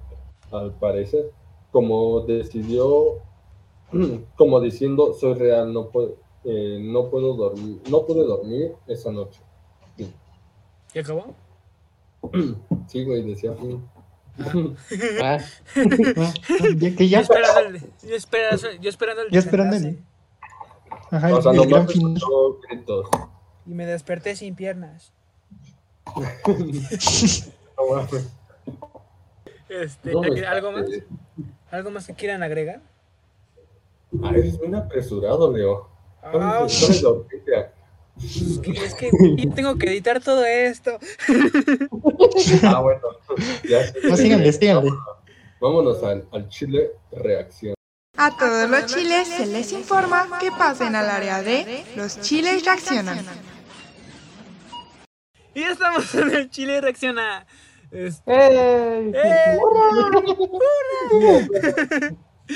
al 0.51 0.73
parecer, 0.73 1.33
como 1.71 2.21
decidió, 2.23 3.21
como 4.37 4.61
diciendo 4.61 5.13
soy 5.15 5.35
real, 5.35 5.73
no 5.73 5.89
puedo, 5.91 6.17
eh, 6.45 6.79
no 6.81 7.09
puedo 7.11 7.35
dormir, 7.35 7.81
no 7.91 8.05
pude 8.07 8.25
dormir 8.25 8.73
esa 8.87 9.11
noche. 9.13 9.41
¿Y 10.95 10.99
acabó? 10.99 11.35
Sí, 12.87 13.05
güey, 13.05 13.23
decía 13.23 13.55
fin. 13.55 13.83
Ah, 15.23 15.39
Ah, 16.17 16.33
ya 16.77 16.97
que 16.97 17.09
Yo 17.09 17.19
ya. 17.19 17.21
esperando 17.21 17.61
el, 17.61 17.81
yo 17.81 18.15
esperando, 18.17 18.67
yo 18.81 18.89
esperando 18.91 19.23
el 19.23 19.31
Ya 19.31 19.39
esperando 19.39 19.77
el- 19.77 19.83
desenlace. 19.83 20.07
Ajá, 21.11 21.35
O 21.37 21.43
sea, 21.43 21.51
el 21.53 21.57
nomás 21.59 21.71
gran 21.71 21.89
final. 21.89 22.17
escuchó 22.17 22.59
gritos. 22.69 23.07
Y 23.67 23.71
me 23.75 23.87
desperté 23.87 24.35
sin 24.37 24.55
piernas. 24.55 25.13
No. 27.79 28.07
Este, 29.69 30.13
No, 30.13 30.21
¿Algo 30.49 30.73
más? 30.73 30.83
este, 30.83 31.07
¿Algo 31.71 31.91
más 31.91 32.07
que 32.07 32.15
quieran 32.15 32.43
agregar? 32.43 32.81
Ah, 34.23 34.31
eres 34.37 34.61
bien 34.61 34.75
apresurado, 34.75 35.53
Leo. 35.53 35.89
¿Cuál 36.21 36.43
Ah, 36.43 36.63
es- 36.67 37.03
que, 38.99 39.11
yo 39.37 39.55
tengo 39.55 39.77
que 39.77 39.87
editar 39.87 40.21
todo 40.23 40.45
esto. 40.45 40.99
Ah, 42.63 42.81
bueno. 42.81 43.01
Ya. 43.69 43.81
No, 44.09 44.17
síganle, 44.17 44.53
síganle. 44.53 44.91
Vámonos 45.61 46.03
al, 46.03 46.27
al 46.33 46.49
Chile 46.49 46.91
Reacción. 47.11 47.75
A 48.17 48.37
todos 48.37 48.69
los 48.69 48.87
chiles 48.87 49.29
se 49.29 49.47
les 49.47 49.73
informa 49.73 50.39
que 50.41 50.51
pasen 50.51 50.95
al 50.95 51.09
área 51.09 51.43
de 51.43 51.85
los 51.97 52.21
chiles 52.21 52.65
reaccionan. 52.65 53.25
Y 55.55 55.61
ya 55.61 55.71
estamos 55.73 56.15
en 56.15 56.31
el 56.35 56.51
Chile 56.51 56.81
Reacciona. 56.81 57.47
Este, 57.91 58.33
¡Ey! 58.33 59.13
¡eh! 59.15 59.59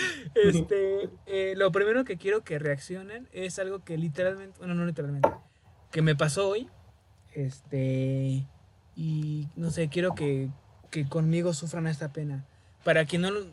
Este, 0.34 1.08
eh, 1.26 1.54
lo 1.56 1.72
primero 1.72 2.04
que 2.04 2.16
quiero 2.18 2.42
que 2.44 2.58
reaccionen 2.58 3.28
es 3.32 3.58
algo 3.58 3.82
que 3.84 3.96
literalmente, 3.98 4.58
bueno, 4.58 4.74
no 4.74 4.84
literalmente, 4.84 5.28
que 5.90 6.02
me 6.02 6.14
pasó 6.14 6.48
hoy. 6.48 6.68
Este, 7.34 8.46
y 8.96 9.48
no 9.56 9.70
sé, 9.70 9.88
quiero 9.88 10.14
que, 10.14 10.48
que 10.90 11.08
conmigo 11.08 11.52
sufran 11.54 11.86
esta 11.86 12.12
pena. 12.12 12.44
Para 12.84 13.04
que 13.06 13.18
no, 13.18 13.30
lo- 13.30 13.46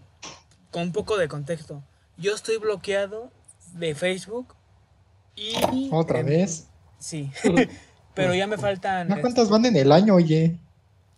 con 0.71 0.83
un 0.83 0.91
poco 0.91 1.17
de 1.17 1.27
contexto, 1.27 1.83
yo 2.17 2.33
estoy 2.33 2.57
bloqueado 2.57 3.31
de 3.73 3.95
Facebook 3.95 4.55
y... 5.35 5.89
Otra 5.91 6.21
vez. 6.23 6.69
Sí, 6.99 7.31
pero 8.15 8.33
ya 8.33 8.47
me 8.47 8.57
faltan 8.57 9.07
¿No 9.07 9.19
cuántas 9.19 9.49
van 9.49 9.65
en 9.65 9.75
el 9.75 9.91
año, 9.91 10.15
oye? 10.15 10.59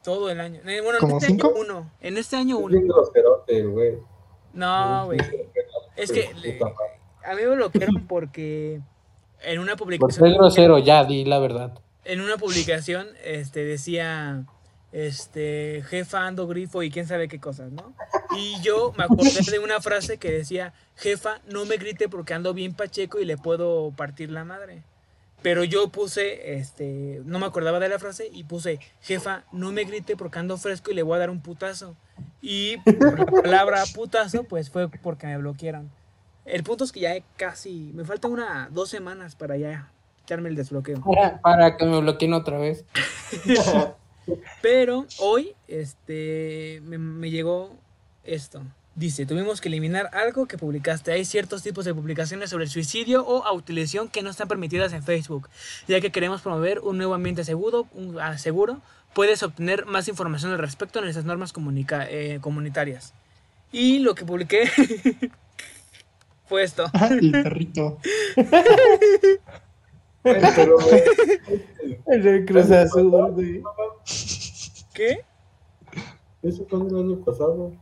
todo 0.04 0.30
el 0.30 0.40
año. 0.40 0.62
Eh, 0.66 0.82
Bueno, 0.82 0.94
en 0.94 1.00
¿Como 1.00 1.18
este 1.18 1.26
año 1.28 1.36
cinco? 1.46 1.54
uno. 1.60 1.92
En 2.00 2.18
este 2.18 2.36
año 2.36 2.58
Es 2.60 2.64
uno. 2.64 2.78
No, 4.56 5.06
güey. 5.06 5.20
Es 5.96 6.12
que 6.12 6.34
le- 6.36 6.60
a 7.26 7.36
mí 7.36 7.42
me 7.44 7.56
bloquearon 7.56 8.08
porque 8.08 8.82
en 9.44 9.60
una 9.60 9.72
Por 9.76 9.80
publicación 9.86 10.28
ser 10.30 10.38
grosero, 10.38 10.78
ya 10.80 11.04
di 11.04 11.26
la 11.26 11.40
verdad. 11.40 11.78
en 12.04 12.22
una 12.22 12.38
publicación 12.38 13.08
este 13.24 13.64
decía 13.66 14.46
este 14.92 15.84
jefa 15.90 16.26
ando 16.26 16.48
grifo 16.48 16.82
y 16.84 16.90
quién 16.90 17.06
sabe 17.08 17.28
qué 17.28 17.40
cosas, 17.40 17.72
¿no? 17.72 17.94
Y 18.38 18.62
yo 18.62 18.94
me 18.98 19.04
acordé 19.04 19.42
de 19.52 19.60
una 19.60 19.82
frase 19.82 20.18
que 20.18 20.32
decía, 20.32 20.74
"Jefa, 20.96 21.42
no 21.52 21.66
me 21.66 21.76
grite 21.78 22.08
porque 22.08 22.34
ando 22.34 22.54
bien 22.54 22.74
pacheco 22.74 23.20
y 23.20 23.26
le 23.26 23.38
puedo 23.38 23.92
partir 23.92 24.32
la 24.32 24.46
madre." 24.46 24.84
Pero 25.42 25.64
yo 25.64 25.90
puse 25.90 26.54
este, 26.58 27.22
no 27.26 27.40
me 27.40 27.46
acordaba 27.46 27.80
de 27.80 27.90
la 27.90 28.00
frase 28.00 28.30
y 28.32 28.46
puse, 28.46 28.80
"Jefa, 29.02 29.44
no 29.52 29.72
me 29.74 29.84
grite 29.84 30.16
porque 30.16 30.40
ando 30.40 30.58
fresco 30.58 30.92
y 30.92 30.96
le 30.96 31.04
voy 31.04 31.18
a 31.18 31.20
dar 31.20 31.30
un 31.30 31.42
putazo." 31.42 31.96
Y 32.42 32.78
por 32.78 33.20
la 33.20 33.26
palabra 33.26 33.84
putazo, 33.94 34.44
pues 34.44 34.70
fue 34.70 34.88
porque 34.90 35.28
me 35.28 35.38
bloquearon. 35.38 35.90
El 36.46 36.64
punto 36.64 36.84
es 36.84 36.92
que 36.92 37.00
ya 37.00 37.16
casi, 37.38 37.92
me 37.96 38.06
faltan 38.06 38.32
una, 38.32 38.70
dos 38.72 38.90
semanas 38.90 39.36
para 39.36 39.58
ya 39.58 39.90
quitarme 40.20 40.50
el 40.50 40.56
desbloqueo. 40.56 41.02
Para, 41.02 41.42
para 41.42 41.78
que 41.78 41.86
me 41.86 42.00
bloqueen 42.00 42.34
otra 42.34 42.58
vez. 42.60 42.86
Pero 44.62 45.06
hoy, 45.20 45.54
este, 45.68 46.82
me, 46.84 46.98
me 46.98 47.30
llegó 47.30 47.76
esto. 48.24 48.62
Dice, 48.96 49.26
tuvimos 49.26 49.60
que 49.60 49.68
eliminar 49.68 50.10
algo 50.14 50.46
que 50.48 50.58
publicaste. 50.58 51.12
Hay 51.12 51.26
ciertos 51.26 51.62
tipos 51.62 51.84
de 51.84 51.94
publicaciones 51.94 52.50
sobre 52.50 52.64
el 52.64 52.70
suicidio 52.70 53.26
o 53.28 53.44
autolesión 53.44 54.08
que 54.08 54.22
no 54.24 54.30
están 54.30 54.48
permitidas 54.48 54.94
en 54.94 55.04
Facebook. 55.04 55.50
Ya 55.88 56.00
que 56.00 56.12
queremos 56.12 56.42
promover 56.42 56.80
un 56.80 56.98
nuevo 56.98 57.14
ambiente 57.14 57.44
seguro, 57.44 57.88
un- 57.94 58.20
ah, 58.20 58.38
seguro 58.38 58.82
puedes 59.16 59.42
obtener 59.42 59.86
más 59.88 60.08
información 60.08 60.52
al 60.52 60.60
respecto 60.60 61.00
en 61.00 61.06
nuestras 61.06 61.26
normas 61.26 61.54
comunica- 61.54 62.06
eh, 62.08 62.38
comunitarias. 62.42 63.14
Y 63.72 64.00
lo 64.00 64.14
que 64.14 64.26
publiqué 64.26 64.66
fue 66.46 66.64
esto. 66.64 66.86
El 67.10 67.32
perrito. 67.32 67.98
El 72.08 72.24
del 72.24 72.46
Cruz 72.46 72.72
Azul, 72.72 73.10
güey. 73.32 73.62
¿Qué? 74.94 75.20
eso 76.42 76.66
fue 76.70 76.80
el 76.80 76.96
año 76.96 77.20
pasado. 77.24 77.74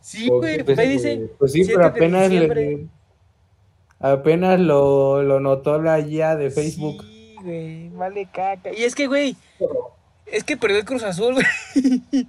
Sí, 0.00 0.28
¿O 0.30 0.38
güey, 0.38 0.62
pues 0.62 0.78
ahí 0.78 0.88
dice... 0.90 1.30
Pues 1.38 1.52
sí, 1.52 1.64
7 1.64 1.74
pero 1.76 1.86
apenas, 1.88 2.30
le- 2.30 2.86
apenas 3.98 4.60
lo, 4.60 5.22
lo 5.22 5.40
notó 5.40 5.80
la 5.80 6.00
guía 6.00 6.36
de 6.36 6.50
Facebook. 6.50 7.02
Sí, 7.02 7.36
güey, 7.42 7.88
vale 7.90 8.28
caca. 8.32 8.72
Y 8.72 8.84
es 8.84 8.94
que, 8.94 9.06
güey, 9.06 9.36
es 10.34 10.44
que 10.44 10.56
perdió 10.56 10.78
el 10.78 10.84
Cruz 10.84 11.04
Azul, 11.04 11.34
güey. 11.34 11.94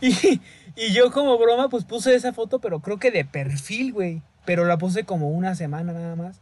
y, 0.00 0.40
y 0.74 0.92
yo 0.92 1.12
como 1.12 1.38
broma, 1.38 1.68
pues 1.68 1.84
puse 1.84 2.14
esa 2.14 2.32
foto, 2.32 2.60
pero 2.60 2.80
creo 2.80 2.98
que 2.98 3.10
de 3.10 3.24
perfil, 3.24 3.92
güey. 3.92 4.22
Pero 4.44 4.64
la 4.64 4.78
puse 4.78 5.04
como 5.04 5.28
una 5.30 5.54
semana 5.54 5.92
nada 5.92 6.16
más. 6.16 6.40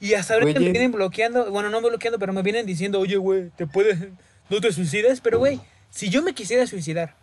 Y 0.00 0.14
hasta 0.14 0.34
ahorita 0.34 0.60
Oye. 0.60 0.66
me 0.66 0.72
vienen 0.72 0.92
bloqueando, 0.92 1.50
bueno, 1.50 1.70
no 1.70 1.80
bloqueando, 1.80 2.18
pero 2.18 2.32
me 2.32 2.42
vienen 2.42 2.66
diciendo, 2.66 3.00
oye, 3.00 3.16
güey, 3.16 3.50
te 3.56 3.66
puedes, 3.66 3.98
no 4.50 4.60
te 4.60 4.72
suicides. 4.72 5.20
Pero, 5.20 5.38
güey, 5.38 5.60
si 5.90 6.10
yo 6.10 6.22
me 6.22 6.34
quisiera 6.34 6.66
suicidar, 6.66 7.16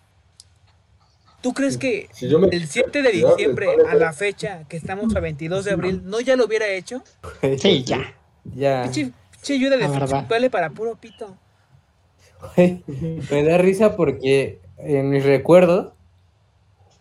¿tú 1.41 1.53
crees 1.53 1.77
que 1.77 2.09
Si 2.11 2.27
yo 2.27 2.39
me 2.39 2.47
el 2.47 2.67
7 2.67 3.01
de 3.01 3.11
diciembre 3.11 3.67
a 3.89 3.95
la 3.95 4.11
fecha 4.11 4.63
que 4.67 4.75
estamos 4.75 5.15
a 5.15 5.19
22 5.19 5.65
de 5.65 5.71
abril, 5.71 6.01
no 6.03 6.19
ya 6.19 6.35
lo 6.35 6.45
hubiera 6.45 6.67
hecho? 6.67 7.03
Sí, 7.59 7.83
ya. 7.83 8.15
Ya. 8.43 8.83
Pinche, 8.83 9.13
pinche 9.31 9.53
ayuda 9.53 9.77
de 9.77 10.23
vale 10.27 10.49
para 10.49 10.71
puro 10.71 10.95
pito. 10.95 11.37
Güey, 12.55 12.83
Me 13.31 13.43
da 13.43 13.57
risa 13.57 13.95
porque 13.95 14.59
en 14.77 15.09
mis 15.09 15.25
recuerdos 15.25 15.93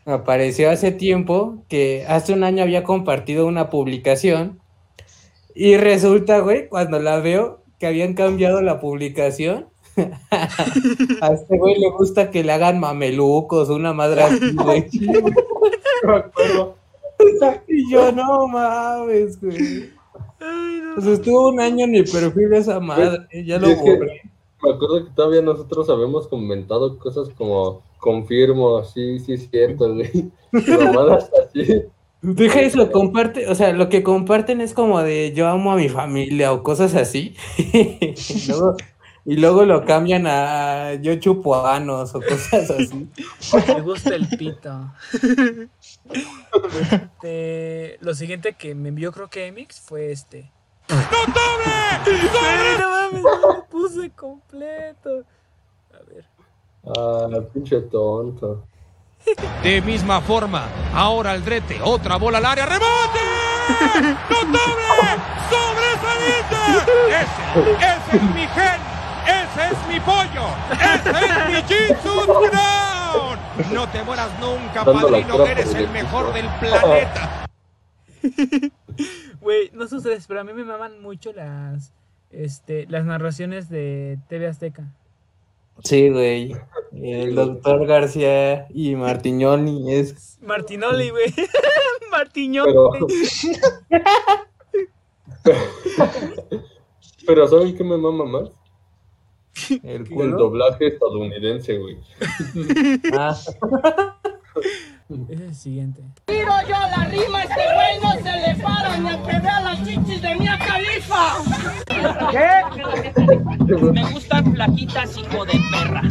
apareció 0.04 0.70
hace 0.70 0.92
tiempo 0.92 1.62
que 1.68 2.04
hace 2.08 2.32
un 2.32 2.44
año 2.44 2.62
había 2.62 2.84
compartido 2.84 3.46
una 3.46 3.70
publicación 3.70 4.60
y 5.54 5.76
resulta, 5.76 6.40
güey, 6.40 6.68
cuando 6.68 6.98
la 6.98 7.20
veo 7.20 7.62
que 7.78 7.86
habían 7.86 8.14
cambiado 8.14 8.62
la 8.62 8.80
publicación. 8.80 9.66
A 11.20 11.32
este 11.32 11.58
güey 11.58 11.78
le 11.78 11.90
gusta 11.90 12.30
que 12.30 12.42
le 12.42 12.52
hagan 12.52 12.80
mamelucos, 12.80 13.68
una 13.68 13.92
madre 13.92 14.22
así, 14.22 14.54
güey. 14.54 14.88
No 15.02 15.20
me 16.08 16.14
acuerdo. 16.16 16.76
Y 17.68 17.90
yo, 17.90 18.10
no 18.12 18.48
mames, 18.48 19.40
güey. 19.40 19.90
Pues 20.94 21.06
estuvo 21.06 21.48
un 21.50 21.60
año 21.60 21.84
en 21.84 21.90
mi 21.90 22.02
perfil 22.02 22.52
esa 22.54 22.80
madre, 22.80 23.26
ya 23.44 23.58
lo 23.58 23.74
borré. 23.76 24.22
Me 24.62 24.70
acuerdo 24.70 25.04
que 25.04 25.10
todavía 25.10 25.42
nosotros 25.42 25.90
habíamos 25.90 26.28
comentado 26.28 26.98
cosas 26.98 27.28
como 27.30 27.82
confirmo, 27.98 28.84
sí, 28.84 29.18
sí 29.18 29.32
es 29.34 29.48
cierto, 29.50 29.94
güey. 29.94 30.30
Así. 30.52 31.84
Deja 32.22 32.60
eso, 32.60 32.90
comparte, 32.92 33.48
o 33.48 33.54
sea, 33.56 33.72
lo 33.72 33.88
que 33.88 34.04
comparten 34.04 34.60
es 34.60 34.74
como 34.74 35.02
de 35.02 35.32
yo 35.34 35.48
amo 35.48 35.72
a 35.72 35.76
mi 35.76 35.88
familia 35.88 36.52
o 36.52 36.62
cosas 36.62 36.94
así. 36.94 37.34
y, 37.58 38.14
luego, 38.48 38.76
y 39.24 39.36
luego 39.36 39.64
lo 39.64 39.84
cambian 39.84 40.28
a 40.28 40.94
yo 40.94 41.16
chupo 41.16 41.66
anos 41.66 42.14
o 42.14 42.20
cosas 42.20 42.70
así. 42.70 43.08
Me 43.66 43.80
gusta 43.80 44.14
el 44.14 44.28
pito. 44.28 44.92
Este, 46.92 47.98
lo 48.00 48.14
siguiente 48.14 48.54
que 48.54 48.76
me 48.76 48.90
envió 48.90 49.10
creo 49.10 49.28
que 49.28 49.46
Emix 49.46 49.80
fue 49.80 50.12
este. 50.12 50.52
No 50.88 50.96
mames, 51.34 52.22
no 52.78 53.40
lo 53.40 53.61
puse 53.92 54.10
completo. 54.10 55.24
A 55.92 56.02
ver. 56.08 56.24
Ah, 56.84 57.40
pinche 57.52 57.80
tonto. 57.82 58.66
De 59.62 59.80
misma 59.82 60.20
forma, 60.20 60.68
ahora 60.92 61.30
Aldrete, 61.30 61.80
otra 61.82 62.16
bola 62.16 62.38
al 62.38 62.46
área, 62.46 62.66
¡rebote! 62.66 63.20
¡Notable! 64.30 65.22
¡Sobresaliente! 65.48 66.56
Ese, 67.08 67.72
ese 67.72 68.16
es 68.16 68.22
mi 68.34 68.46
gen, 68.48 68.80
ese 69.24 69.62
es 69.70 69.86
mi 69.86 70.00
pollo, 70.00 70.48
ese 70.72 71.10
es 71.10 71.46
mi 71.48 71.54
Jesus 71.74 72.26
Brown. 72.26 73.38
No 73.72 73.88
te 73.90 74.02
mueras 74.02 74.30
nunca, 74.40 74.84
padrino, 74.84 75.46
eres 75.46 75.72
el 75.74 75.88
mejor 75.90 76.32
del 76.32 76.48
planeta. 76.58 77.46
Güey, 79.40 79.70
no 79.72 79.86
sé 79.88 79.96
ustedes, 79.96 80.26
pero 80.28 80.40
a 80.40 80.44
mí 80.44 80.52
me 80.52 80.64
maman 80.64 81.00
mucho 81.00 81.32
las 81.32 81.92
este 82.32 82.86
las 82.88 83.04
narraciones 83.04 83.68
de 83.68 84.18
TV 84.28 84.46
Azteca. 84.46 84.92
Sí, 85.84 86.10
güey. 86.10 86.54
El 86.92 87.34
doctor 87.34 87.86
García 87.86 88.66
y 88.70 88.94
Martiñoni 88.94 89.92
es. 89.92 90.38
Martinoli, 90.42 91.10
güey. 91.10 91.32
Martiñoli. 92.10 92.72
Pero. 95.42 95.58
Pero 97.26 97.48
¿saben 97.48 97.76
qué 97.76 97.84
me 97.84 97.96
mama 97.96 98.24
más? 98.24 98.50
El 99.82 100.04
doblaje 100.32 100.88
estadounidense, 100.88 101.78
güey. 101.78 101.98
Ah, 103.12 103.36
es 105.28 105.40
el 105.40 105.54
siguiente. 105.54 106.02
Tiro 106.26 106.52
yo 106.62 106.74
la 106.74 107.04
rima, 107.04 107.42
este 107.42 107.62
güey 107.74 108.00
no 108.02 108.12
se 108.12 108.32
le 108.32 108.54
para 108.62 108.96
ni 108.96 109.08
aunque 109.10 109.38
vea 109.40 109.60
las 109.60 109.84
chichis 109.84 110.22
de 110.22 110.34
Mia 110.36 110.58
Califa. 110.58 111.38
Me 113.92 114.04
gustan 114.12 114.52
flaquitas, 114.54 115.16
hijo 115.16 115.44
de 115.44 115.60
perra. 115.70 116.02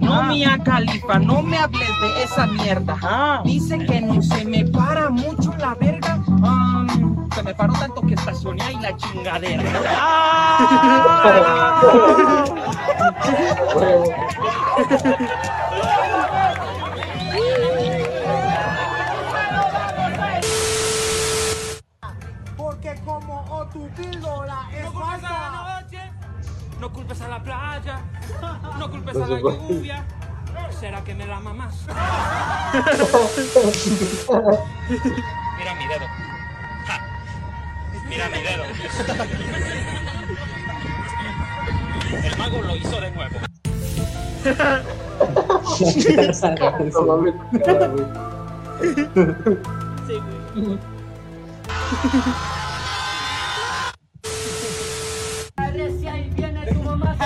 No 0.00 0.22
Mia 0.24 0.58
Califa, 0.64 1.18
no 1.18 1.42
me 1.42 1.58
hables 1.58 1.88
de 2.00 2.22
esa 2.24 2.46
mierda. 2.46 3.42
Dice 3.44 3.78
que 3.78 4.00
no 4.00 4.22
se 4.22 4.44
me 4.44 4.64
para 4.66 5.10
mucho 5.10 5.52
la 5.58 5.74
verga. 5.74 6.22
Am, 6.42 7.28
se 7.34 7.42
me 7.42 7.54
paró 7.54 7.72
tanto 7.74 8.00
que 8.02 8.14
estacioné 8.14 8.62
ahí 8.62 8.76
la 8.80 8.96
chingadera. 8.96 9.64
¡Ah! 9.98 11.34
como 23.84 23.90
o 23.90 23.90
tu 23.90 24.02
píldora 24.02 24.68
es 24.72 24.92
falsa. 24.92 25.82
No 26.80 26.92
culpes 26.92 27.20
a 27.20 27.28
la 27.28 27.42
playa, 27.42 28.00
no 28.78 28.90
culpes 28.90 29.16
a 29.16 29.26
la 29.26 29.38
lluvia. 29.38 30.04
¿Será 30.78 31.02
que 31.02 31.14
me 31.14 31.26
la 31.26 31.40
mamás? 31.40 31.86
Mira 35.58 35.74
mi 35.74 35.86
dedo. 35.86 36.06
Ja. 36.86 37.00
Mira 38.08 38.28
mi 38.28 38.42
dedo. 38.42 38.64
El 42.22 42.36
mago 42.38 42.62
lo 42.62 42.76
hizo 42.76 43.00
de 43.00 43.10
nuevo. 43.10 43.38
No. 46.92 47.24
Sí, 50.06 50.20
güey. 50.54 50.78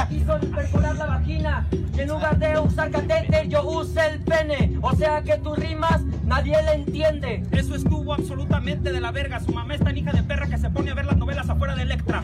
Quiso 0.08 0.38
perforar 0.54 0.96
la 0.96 1.06
vagina. 1.06 1.66
Y 1.96 2.00
en 2.00 2.08
lugar 2.08 2.38
de 2.38 2.58
usar 2.58 2.90
catéter, 2.90 3.48
yo 3.48 3.62
usé 3.62 4.06
el 4.06 4.20
pene. 4.20 4.78
O 4.82 4.94
sea 4.94 5.22
que 5.22 5.36
tus 5.38 5.58
rimas 5.58 6.00
nadie 6.24 6.60
le 6.62 6.72
entiende. 6.74 7.44
Eso 7.52 7.74
estuvo 7.74 8.14
absolutamente 8.14 8.92
de 8.92 9.00
la 9.00 9.10
verga. 9.10 9.40
Su 9.40 9.52
mamá 9.52 9.74
es 9.74 9.80
tan 9.80 9.96
hija 9.96 10.12
de 10.12 10.22
perra 10.22 10.46
que 10.46 10.58
se 10.58 10.70
pone 10.70 10.90
a 10.90 10.94
ver 10.94 11.06
las 11.06 11.16
novelas 11.16 11.48
afuera 11.48 11.74
de 11.74 11.82
Electra. 11.82 12.22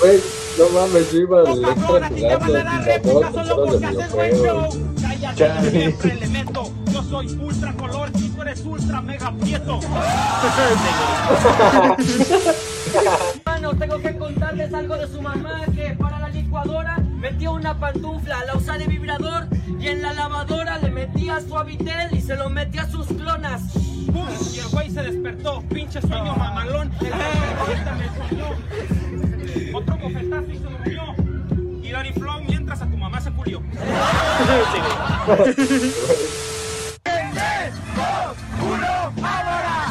Güey, 0.00 0.20
no 0.58 0.68
mames, 0.70 1.12
yo 1.12 1.18
iba 1.18 1.46
jugando 1.46 1.96
a 1.96 1.98
réplica 2.00 3.26
andaba 3.26 3.44
solo 3.44 3.66
porque 3.66 3.78
de 3.78 3.86
haces 3.86 4.12
buen 4.12 4.32
show. 4.32 4.68
Cállate, 5.00 5.70
siempre 5.70 6.12
elemento. 6.12 6.64
Yo 6.64 6.69
soy 7.10 7.26
ultra 7.40 7.72
color 7.72 8.10
y 8.14 8.28
tú 8.28 8.42
eres 8.42 8.64
ultra 8.64 9.00
mega 9.00 9.32
prieto. 9.32 9.80
Mano, 13.44 13.74
tengo 13.74 13.98
que 13.98 14.16
contarles 14.16 14.72
algo 14.72 14.96
de 14.96 15.08
su 15.08 15.20
mamá 15.20 15.62
que 15.74 15.96
para 15.98 16.20
la 16.20 16.28
licuadora 16.28 16.98
metió 16.98 17.50
una 17.52 17.80
pantufla, 17.80 18.44
la 18.44 18.54
usa 18.56 18.78
de 18.78 18.86
vibrador 18.86 19.48
y 19.80 19.88
en 19.88 20.02
la 20.02 20.12
lavadora 20.12 20.78
le 20.78 20.92
metía 20.92 21.40
suavitel 21.40 22.16
y 22.16 22.20
se 22.20 22.36
lo 22.36 22.48
metía 22.48 22.82
a 22.82 22.88
sus 22.88 23.08
clonas. 23.08 23.62
¡Pum! 24.12 24.28
Y 24.54 24.60
el 24.60 24.68
güey 24.68 24.88
se 24.88 25.02
despertó. 25.02 25.62
Pinche 25.62 26.00
sueño 26.00 26.36
mamalón. 26.36 26.92
El 27.00 27.12
ahorita 27.58 27.96
me 27.96 28.06
soñó. 28.28 28.50
Otro 29.76 29.98
bofetazo 29.98 30.52
y 30.52 30.58
se 30.58 30.64
durmió. 30.64 31.12
Hilary 31.82 32.12
Flow 32.12 32.40
mientras 32.46 32.82
a 32.82 32.86
tu 32.86 32.96
mamá 32.96 33.18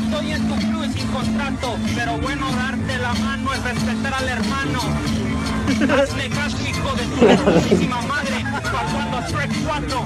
Estoy 0.03 0.31
en 0.31 0.47
tu 0.47 0.55
club 0.55 0.83
y 0.83 0.89
sin 0.93 1.07
contrato, 1.07 1.75
pero 1.95 2.17
bueno, 2.17 2.45
darte 2.55 2.97
la 2.97 3.13
mano 3.13 3.53
es 3.53 3.63
respetar 3.63 4.13
al 4.13 4.27
hermano. 4.29 4.79
Hazle 5.93 6.29
caso, 6.29 6.57
hijo 6.67 6.95
de 6.95 7.03
tu 7.03 7.19
putísima 7.43 8.01
madre, 8.01 8.43
pa' 8.51 8.61
cuando 8.91 9.21
Shrek 9.27 9.51
4. 9.65 10.03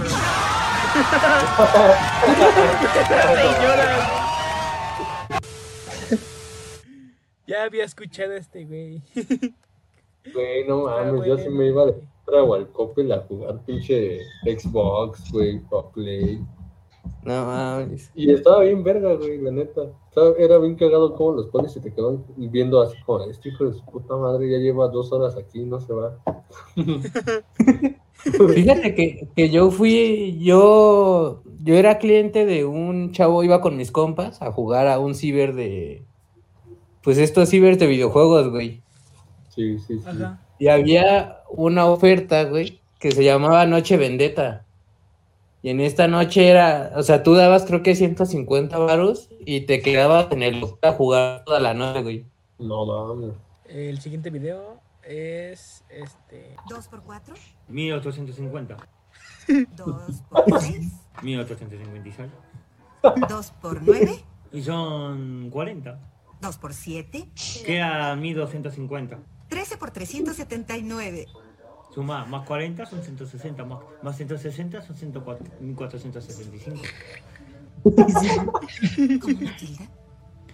Ya 7.45 7.63
había 7.63 7.83
escuchado 7.83 8.33
a 8.33 8.37
este 8.37 8.63
güey. 8.63 9.01
Güey, 10.33 10.65
no 10.65 10.83
mames, 10.85 11.25
yo 11.25 11.37
sí 11.37 11.49
me 11.49 11.67
iba 11.67 11.85
de 11.87 11.93
a 12.37 12.43
Walcoppel 12.43 13.11
a 13.11 13.19
jugar 13.19 13.59
pinche 13.65 14.19
Xbox, 14.45 15.29
güey, 15.31 15.59
pa' 15.59 15.91
Play. 15.91 16.39
No 17.23 17.45
mames. 17.45 18.11
Y 18.15 18.31
estaba 18.31 18.61
bien 18.61 18.83
verga, 18.83 19.13
güey, 19.15 19.37
la 19.39 19.51
neta. 19.51 19.81
Estaba- 20.09 20.35
era 20.37 20.57
bien 20.57 20.75
cagado 20.75 21.15
cómo 21.15 21.31
los 21.33 21.47
pones 21.47 21.75
y 21.75 21.79
te 21.79 21.93
quedan 21.93 22.23
viendo 22.37 22.81
así 22.81 22.95
como, 23.05 23.23
este 23.25 23.49
hijo 23.49 23.65
de 23.65 23.73
su 23.73 23.85
puta 23.85 24.15
madre 24.15 24.49
ya 24.51 24.57
lleva 24.57 24.87
dos 24.89 25.11
horas 25.11 25.35
aquí, 25.37 25.61
no 25.63 25.79
se 25.79 25.93
va. 25.93 26.17
Fíjate 28.53 28.95
que, 28.95 29.27
que 29.35 29.49
yo 29.49 29.71
fui, 29.71 30.37
yo, 30.39 31.41
yo 31.61 31.75
era 31.75 31.97
cliente 31.97 32.45
de 32.45 32.65
un 32.65 33.11
chavo, 33.11 33.43
iba 33.43 33.59
con 33.61 33.75
mis 33.75 33.91
compas 33.91 34.41
a 34.41 34.51
jugar 34.51 34.87
a 34.87 34.99
un 34.99 35.15
ciber 35.15 35.53
de, 35.55 36.03
pues 37.01 37.17
estos 37.17 37.49
ciber 37.49 37.77
de 37.77 37.87
videojuegos, 37.87 38.49
güey. 38.49 38.81
Sí, 39.49 39.77
sí, 39.79 39.99
sí. 39.99 40.03
Ajá. 40.05 40.39
Y 40.57 40.67
había 40.67 41.41
una 41.49 41.85
oferta, 41.85 42.45
güey, 42.45 42.79
que 42.99 43.11
se 43.11 43.23
llamaba 43.23 43.65
Noche 43.65 43.97
Vendetta. 43.97 44.65
Y 45.63 45.69
en 45.69 45.79
esta 45.79 46.09
noche 46.09 46.49
era, 46.49 46.91
o 46.97 47.03
sea, 47.03 47.23
tú 47.23 47.35
dabas 47.35 47.63
creo 47.63 47.81
que 47.81 47.95
150 47.95 48.77
varos 48.79 49.29
y 49.45 49.61
te 49.61 49.81
quedabas 49.81 50.29
en 50.33 50.43
el 50.43 50.61
a 50.81 50.91
jugar 50.91 51.45
toda 51.45 51.61
la 51.61 51.73
noche, 51.73 52.03
güey. 52.03 52.25
No 52.59 52.85
mames. 52.85 53.33
El 53.69 54.01
siguiente 54.01 54.29
video 54.29 54.81
es 55.03 55.85
este. 55.89 56.57
¿2 56.69 56.89
por 56.89 57.03
4? 57.03 57.33
1850. 57.69 58.75
2 59.47 60.23
por 60.29 60.61
6. 60.61 60.91
1856. 61.21 62.29
2 63.29 63.51
por 63.61 63.81
9. 63.81 64.25
Y 64.51 64.61
son 64.61 65.49
40. 65.49 65.99
2 66.41 66.57
por 66.57 66.73
7. 66.73 67.29
Queda 67.65 68.13
1250. 68.17 69.17
13 69.47 69.77
por 69.77 69.91
379. 69.91 71.25
Suma 71.93 72.25
más 72.25 72.45
40 72.47 72.85
son 72.85 73.03
160. 73.03 73.63
Más, 73.65 73.79
más 74.01 74.17
160 74.17 74.81
son 74.81 74.95
104, 74.95 75.45
1465. 75.59 76.81
¿Cómo 77.83 79.41
Matilda? 79.41 79.83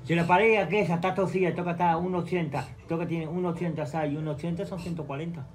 Si 0.04 0.16
la 0.16 0.26
pared 0.26 0.58
aquella 0.58 0.96
está 0.96 1.14
torcida, 1.14 1.54
toca 1.54 1.72
estar 1.72 1.96
1,80. 1.96 2.66
Toca 2.88 3.08
tiene 3.08 3.28
1,80 3.28 3.86
6 3.86 4.14
y 4.14 4.16
1,80 4.18 4.66
son 4.66 4.80
140. 4.80 5.48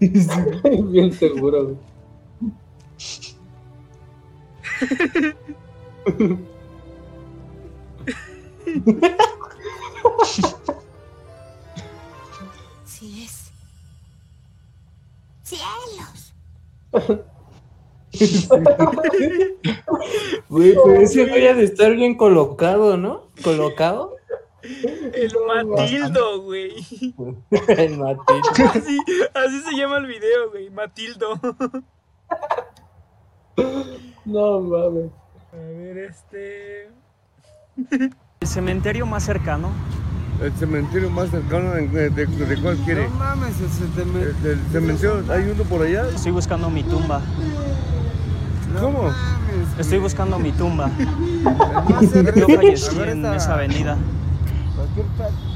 bien 0.90 1.12
seguro, 1.12 1.76
¡Cielos! 15.54 16.34
Güey, 20.48 20.74
pero 20.84 21.00
ese 21.00 21.26
güey 21.26 21.48
ha 21.48 21.54
de 21.54 21.64
estar 21.64 21.92
bien 21.94 22.16
colocado, 22.16 22.96
¿no? 22.96 23.28
¿Colocado? 23.42 24.16
El 24.62 25.32
Matildo, 25.66 26.42
güey. 26.42 26.72
El 27.68 27.98
Matildo. 27.98 28.70
Así, 28.72 28.98
así 29.34 29.60
se 29.62 29.76
llama 29.76 29.98
el 29.98 30.06
video, 30.06 30.50
güey. 30.50 30.70
Matildo. 30.70 31.38
No 34.24 34.60
mames. 34.60 35.10
A 35.52 35.56
ver, 35.56 35.98
este. 35.98 36.88
El 38.40 38.48
cementerio 38.48 39.06
más 39.06 39.24
cercano. 39.24 39.70
El 40.42 40.52
cementerio 40.54 41.10
más 41.10 41.30
cercano 41.30 41.70
de, 41.72 42.10
de, 42.10 42.26
de 42.26 42.56
cuál 42.60 42.76
quiere. 42.78 43.08
No 43.08 43.14
mames, 43.16 43.54
el 43.60 43.70
cementerio. 43.70 44.34
Del 44.42 44.60
cementerio, 44.72 45.24
¿hay 45.32 45.50
uno 45.50 45.64
por 45.64 45.82
allá? 45.82 46.08
Estoy 46.14 46.32
buscando 46.32 46.68
mi 46.70 46.82
tumba. 46.82 47.20
¿Cómo? 48.80 49.10
Estoy 49.78 49.98
buscando 49.98 50.38
mi 50.38 50.50
tumba. 50.52 50.90
Yo 52.36 52.46
fallecí 52.48 53.00
en 53.00 53.24
esa 53.26 53.54
avenida. 53.54 53.96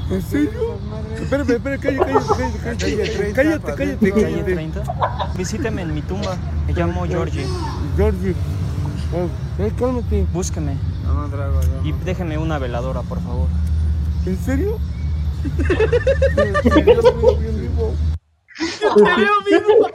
¿En 0.09 0.21
serio? 0.21 0.49
Espérame, 1.21 1.49
espérame, 1.51 1.79
cállate, 1.79 2.13
cállate, 2.13 2.59
cállate, 2.63 3.33
cállate, 3.33 3.73
cállate, 3.75 4.11
Calle 4.11 4.23
cállate. 4.23 4.53
30. 4.53 4.83
Visíteme 5.37 5.81
en 5.83 5.93
mi 5.93 6.01
tumba. 6.01 6.35
Me 6.65 6.73
llamo 6.73 7.05
Georgie. 7.05 7.45
Georgie. 7.95 8.33
Eh, 9.59 9.71
cálmate. 9.77 10.25
Búsqueme. 10.33 10.77
Y 11.83 11.91
déjeme 12.05 12.37
una 12.37 12.57
veladora, 12.57 13.01
por 13.01 13.21
favor. 13.21 13.47
¿En 14.25 14.37
serio? 14.37 14.77
Yo 15.57 16.63
te 16.63 16.81
veo 16.81 17.01
vivo. 19.45 19.89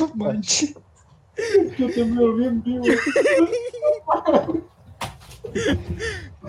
No 0.00 0.12
manches. 0.14 0.74
Yo 1.78 1.86
te 1.90 2.04
veo 2.04 2.34
bien 2.34 2.62
vivo. 2.62 2.84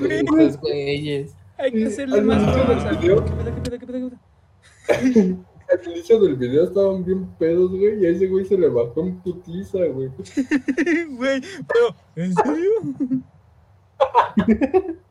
Estos 0.09 0.57
güeyes. 0.61 1.33
Hay 1.57 1.71
que 1.71 1.85
hacerle 1.87 2.19
Al 2.19 2.25
más 2.25 2.41
inicio 2.43 2.63
del 2.65 2.77
cosas. 2.77 3.01
video- 3.01 3.25
¿Qué 3.25 3.31
pedo, 3.31 3.45
qué 3.55 3.61
pedo, 3.61 3.79
qué 3.79 3.85
pedo, 3.87 4.09
qué 4.09 4.17
pedo? 5.11 5.37
Al 5.69 5.91
inicio 5.91 6.19
del 6.21 6.35
video 6.35 6.63
estaban 6.63 7.03
bien 7.03 7.25
pedos, 7.37 7.71
güey, 7.71 8.01
y 8.01 8.05
a 8.05 8.09
ese 8.11 8.27
güey 8.27 8.45
se 8.45 8.57
le 8.57 8.69
bajó 8.69 9.01
en 9.01 9.19
putiza, 9.21 9.79
güey. 9.91 10.09
Güey, 11.17 11.41
pero, 11.67 11.95
¿en 12.15 12.33
serio? 12.33 12.71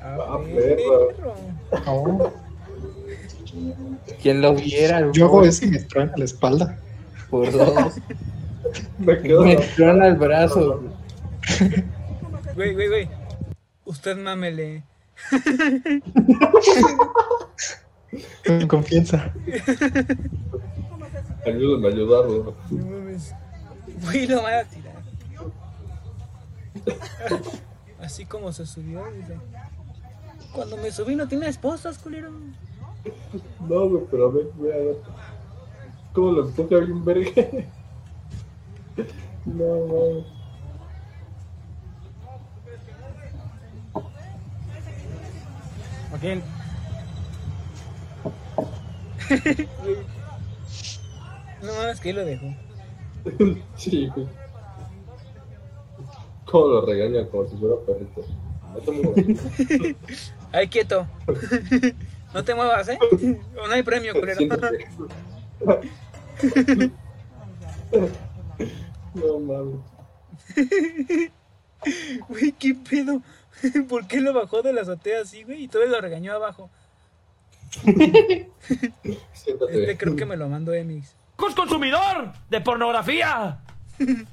Ah, 0.00 0.38
perro. 0.54 1.08
No. 1.86 2.32
Quien 4.20 4.40
lo 4.42 4.54
viera. 4.54 5.10
Yo 5.12 5.26
hago 5.26 5.44
eso 5.44 5.64
y 5.64 5.68
me 5.68 5.78
truena 5.80 6.12
la 6.16 6.24
espalda. 6.24 6.78
Por 7.30 7.50
dos. 7.52 7.94
Me 8.98 9.20
quedo. 9.20 9.44
Me 9.44 9.56
trona 9.56 10.08
el 10.08 10.16
brazo. 10.16 10.82
Güey, 12.54 12.74
güey, 12.74 12.88
güey. 12.88 13.08
Usted 13.84 14.16
mámele. 14.16 14.84
Con 18.46 18.66
confianza. 18.68 19.32
Ayúdame 21.46 21.88
a 21.88 21.90
ayudarlo. 21.90 22.54
No. 22.70 22.92
Güey, 24.04 24.26
lo 24.26 24.46
a 24.46 24.64
tirar. 24.64 24.81
Así 28.00 28.24
como 28.24 28.52
se 28.52 28.66
subió, 28.66 29.04
dice. 29.12 29.38
Cuando 30.52 30.76
me 30.76 30.90
subí 30.90 31.16
no 31.16 31.28
tenía 31.28 31.48
esposas, 31.48 31.98
culero. 31.98 32.30
No, 33.60 33.88
güey, 33.88 34.04
pero 34.10 34.28
a 34.28 34.32
ver, 34.32 34.46
güey, 34.56 34.72
a 34.72 34.76
ver. 34.76 34.96
¿Cómo 36.12 36.32
lo 36.32 36.46
empuja 36.46 36.76
bien 36.78 37.04
verga? 37.04 37.30
No, 39.44 39.64
mames. 39.88 40.24
¿A 46.12 46.18
quién? 46.20 46.42
Güey. 49.82 49.96
no 51.62 51.74
mames, 51.74 52.00
que 52.00 52.08
ahí 52.10 52.14
lo 52.14 52.24
dejó. 52.24 52.54
Sí, 53.76 54.06
güey. 54.14 54.28
¿Cómo 56.52 56.66
lo 56.66 56.84
regaña 56.84 57.26
como 57.28 57.48
si 57.48 57.56
fuera 57.56 57.76
perrito? 57.86 58.22
No. 58.86 59.96
Ay, 60.52 60.68
quieto. 60.68 61.06
No 62.34 62.44
te 62.44 62.54
muevas, 62.54 62.90
¿eh? 62.90 62.98
O 63.58 63.66
no 63.66 63.72
hay 63.72 63.82
premio, 63.82 64.12
culero. 64.12 64.36
Siéntate. 64.36 64.86
No 69.14 69.38
mames. 69.38 69.80
Güey, 72.28 72.52
¿qué 72.52 72.74
pedo? 72.74 73.22
¿Por 73.88 74.06
qué 74.06 74.20
lo 74.20 74.34
bajó 74.34 74.60
de 74.60 74.74
la 74.74 74.82
azotea 74.82 75.22
así, 75.22 75.44
güey? 75.44 75.64
Y 75.64 75.68
todo 75.68 75.86
lo 75.86 76.00
regañó 76.02 76.34
abajo. 76.34 76.68
Siéntate. 79.32 79.80
Este 79.80 79.96
creo 79.96 80.16
que 80.16 80.26
me 80.26 80.36
lo 80.36 80.50
mandó 80.50 80.74
Emix. 80.74 81.14
¡Cos 81.36 81.54
consumidor 81.54 82.32
de 82.50 82.60
pornografía! 82.60 83.58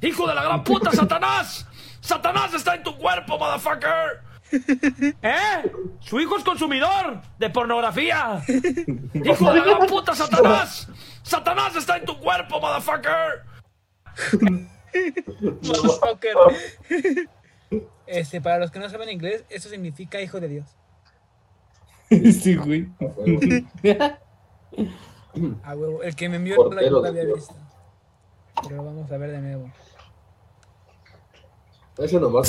¡Hijo 0.01 0.27
de 0.27 0.35
la 0.35 0.43
gran 0.43 0.65
puta, 0.65 0.91
Satanás! 0.91 1.65
¡Satanás 2.01 2.53
está 2.53 2.75
en 2.75 2.83
tu 2.83 2.97
cuerpo, 2.97 3.37
motherfucker! 3.37 4.21
¿Eh? 5.21 5.71
Su 5.99 6.19
hijo 6.19 6.37
es 6.37 6.43
consumidor 6.43 7.21
de 7.37 7.49
pornografía. 7.49 8.41
¡Hijo 8.47 9.53
de 9.53 9.65
la 9.65 9.79
puta 9.79 10.15
Satanás! 10.15 10.87
¡Satanás 11.23 11.75
está 11.75 11.97
en 11.97 12.05
tu 12.05 12.17
cuerpo, 12.19 12.59
motherfucker! 12.59 13.43
Motherfucker. 15.61 16.35
Este, 18.07 18.41
para 18.41 18.57
los 18.57 18.71
que 18.71 18.79
no 18.79 18.89
saben 18.89 19.09
inglés, 19.09 19.45
eso 19.49 19.69
significa 19.69 20.19
hijo 20.19 20.39
de 20.39 20.47
Dios. 20.47 20.75
Sí, 22.09 22.55
güey. 22.55 22.87
A 25.63 25.75
huevo. 25.75 26.01
El 26.01 26.15
que 26.15 26.27
me 26.27 26.37
envió 26.37 26.55
yo 26.55 27.01
la 27.01 27.09
había 27.09 27.25
visto. 27.25 27.53
Pero 28.63 28.77
lo 28.77 28.85
vamos 28.85 29.11
a 29.11 29.17
ver 29.17 29.31
de 29.31 29.39
nuevo. 29.39 29.69
Ese 29.69 29.69
nomás 29.69 29.89
Es 31.79 31.87
es 31.87 31.88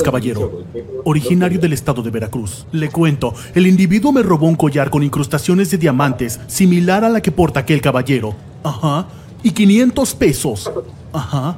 caballero, 0.05 0.65
originario 1.05 1.59
del 1.59 1.73
estado 1.73 2.03
de 2.03 2.11
Veracruz. 2.11 2.67
Le 2.73 2.89
cuento, 2.89 3.35
el 3.55 3.67
individuo 3.67 4.13
me 4.13 4.23
robó 4.23 4.47
un 4.47 4.57
collar 4.57 4.91
con 4.91 5.03
incrustaciones 5.03 5.71
de 5.71 5.79
diamantes, 5.79 6.41
similar 6.47 7.05
a 7.05 7.09
la 7.09 7.21
que 7.21 7.33
porta 7.33 7.61
aquel 7.61 7.81
caballero. 7.81 8.35
Ajá. 8.63 9.09
Y 9.43 9.51
500 9.51 10.15
pesos. 10.15 10.71
Ajá. 11.13 11.57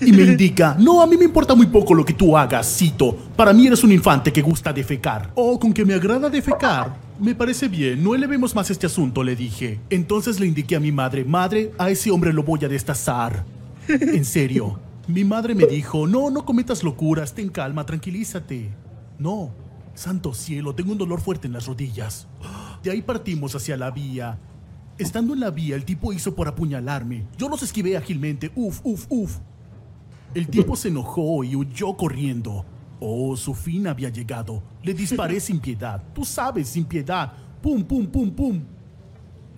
Y 0.00 0.12
me 0.12 0.22
indica, 0.22 0.76
no, 0.78 1.00
a 1.00 1.06
mí 1.06 1.16
me 1.16 1.24
importa 1.24 1.54
muy 1.54 1.66
poco 1.66 1.94
lo 1.94 2.04
que 2.04 2.12
tú 2.12 2.36
hagas, 2.36 2.66
cito. 2.76 3.16
Para 3.36 3.52
mí 3.52 3.66
eres 3.66 3.84
un 3.84 3.92
infante 3.92 4.32
que 4.32 4.42
gusta 4.42 4.72
defecar. 4.72 5.30
Oh, 5.34 5.58
con 5.58 5.72
que 5.72 5.84
me 5.84 5.94
agrada 5.94 6.28
defecar. 6.28 6.96
Me 7.20 7.34
parece 7.34 7.68
bien, 7.68 8.02
no 8.02 8.14
elevemos 8.14 8.54
más 8.54 8.70
este 8.70 8.86
asunto, 8.86 9.22
le 9.22 9.36
dije. 9.36 9.78
Entonces 9.90 10.40
le 10.40 10.46
indiqué 10.46 10.76
a 10.76 10.80
mi 10.80 10.90
madre, 10.90 11.24
madre, 11.24 11.72
a 11.78 11.90
ese 11.90 12.10
hombre 12.10 12.32
lo 12.32 12.42
voy 12.42 12.64
a 12.64 12.68
destazar. 12.68 13.44
En 13.88 14.24
serio. 14.24 14.78
Mi 15.08 15.24
madre 15.24 15.54
me 15.54 15.66
dijo, 15.66 16.06
no, 16.06 16.30
no 16.30 16.44
cometas 16.44 16.84
locuras, 16.84 17.34
ten 17.34 17.48
calma, 17.48 17.84
tranquilízate. 17.84 18.70
No, 19.18 19.50
santo 19.94 20.32
cielo, 20.32 20.74
tengo 20.74 20.92
un 20.92 20.98
dolor 20.98 21.20
fuerte 21.20 21.48
en 21.48 21.52
las 21.52 21.66
rodillas. 21.66 22.28
De 22.82 22.90
ahí 22.90 23.02
partimos 23.02 23.54
hacia 23.54 23.76
la 23.76 23.90
vía. 23.90 24.38
Estando 24.98 25.34
en 25.34 25.40
la 25.40 25.50
vía, 25.50 25.74
el 25.74 25.84
tipo 25.84 26.12
hizo 26.12 26.34
por 26.34 26.46
apuñalarme. 26.46 27.26
Yo 27.36 27.48
los 27.48 27.62
esquivé 27.62 27.96
ágilmente, 27.96 28.52
uf, 28.54 28.80
uf, 28.84 29.06
uf. 29.08 29.38
El 30.34 30.46
tipo 30.48 30.76
se 30.76 30.88
enojó 30.88 31.42
y 31.44 31.56
huyó 31.56 31.96
corriendo. 31.96 32.64
Oh, 33.00 33.36
su 33.36 33.54
fin 33.54 33.88
había 33.88 34.08
llegado. 34.08 34.62
Le 34.82 34.94
disparé 34.94 35.40
sin 35.40 35.58
piedad. 35.58 36.02
Tú 36.14 36.24
sabes, 36.24 36.68
sin 36.68 36.84
piedad. 36.84 37.32
Pum, 37.60 37.82
pum, 37.82 38.06
pum, 38.06 38.30
pum. 38.30 38.62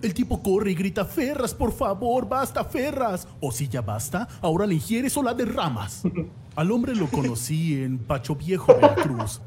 El 0.05 0.13
tipo 0.13 0.43
corre 0.43 0.69
y 0.69 0.75
grita, 0.75 1.03
Ferras, 1.03 1.51
por 1.55 1.71
favor, 1.71 2.29
basta, 2.29 2.63
Ferras. 2.63 3.27
O 3.41 3.51
si 3.51 3.67
ya 3.67 3.81
basta, 3.81 4.27
ahora 4.39 4.67
la 4.67 4.73
ingieres 4.75 5.17
o 5.17 5.23
la 5.23 5.33
derramas. 5.33 6.03
Al 6.55 6.71
hombre 6.71 6.95
lo 6.95 7.07
conocí 7.07 7.81
en 7.81 7.97
Pacho 7.97 8.35
Viejo, 8.35 8.75
Veracruz. 8.75 9.41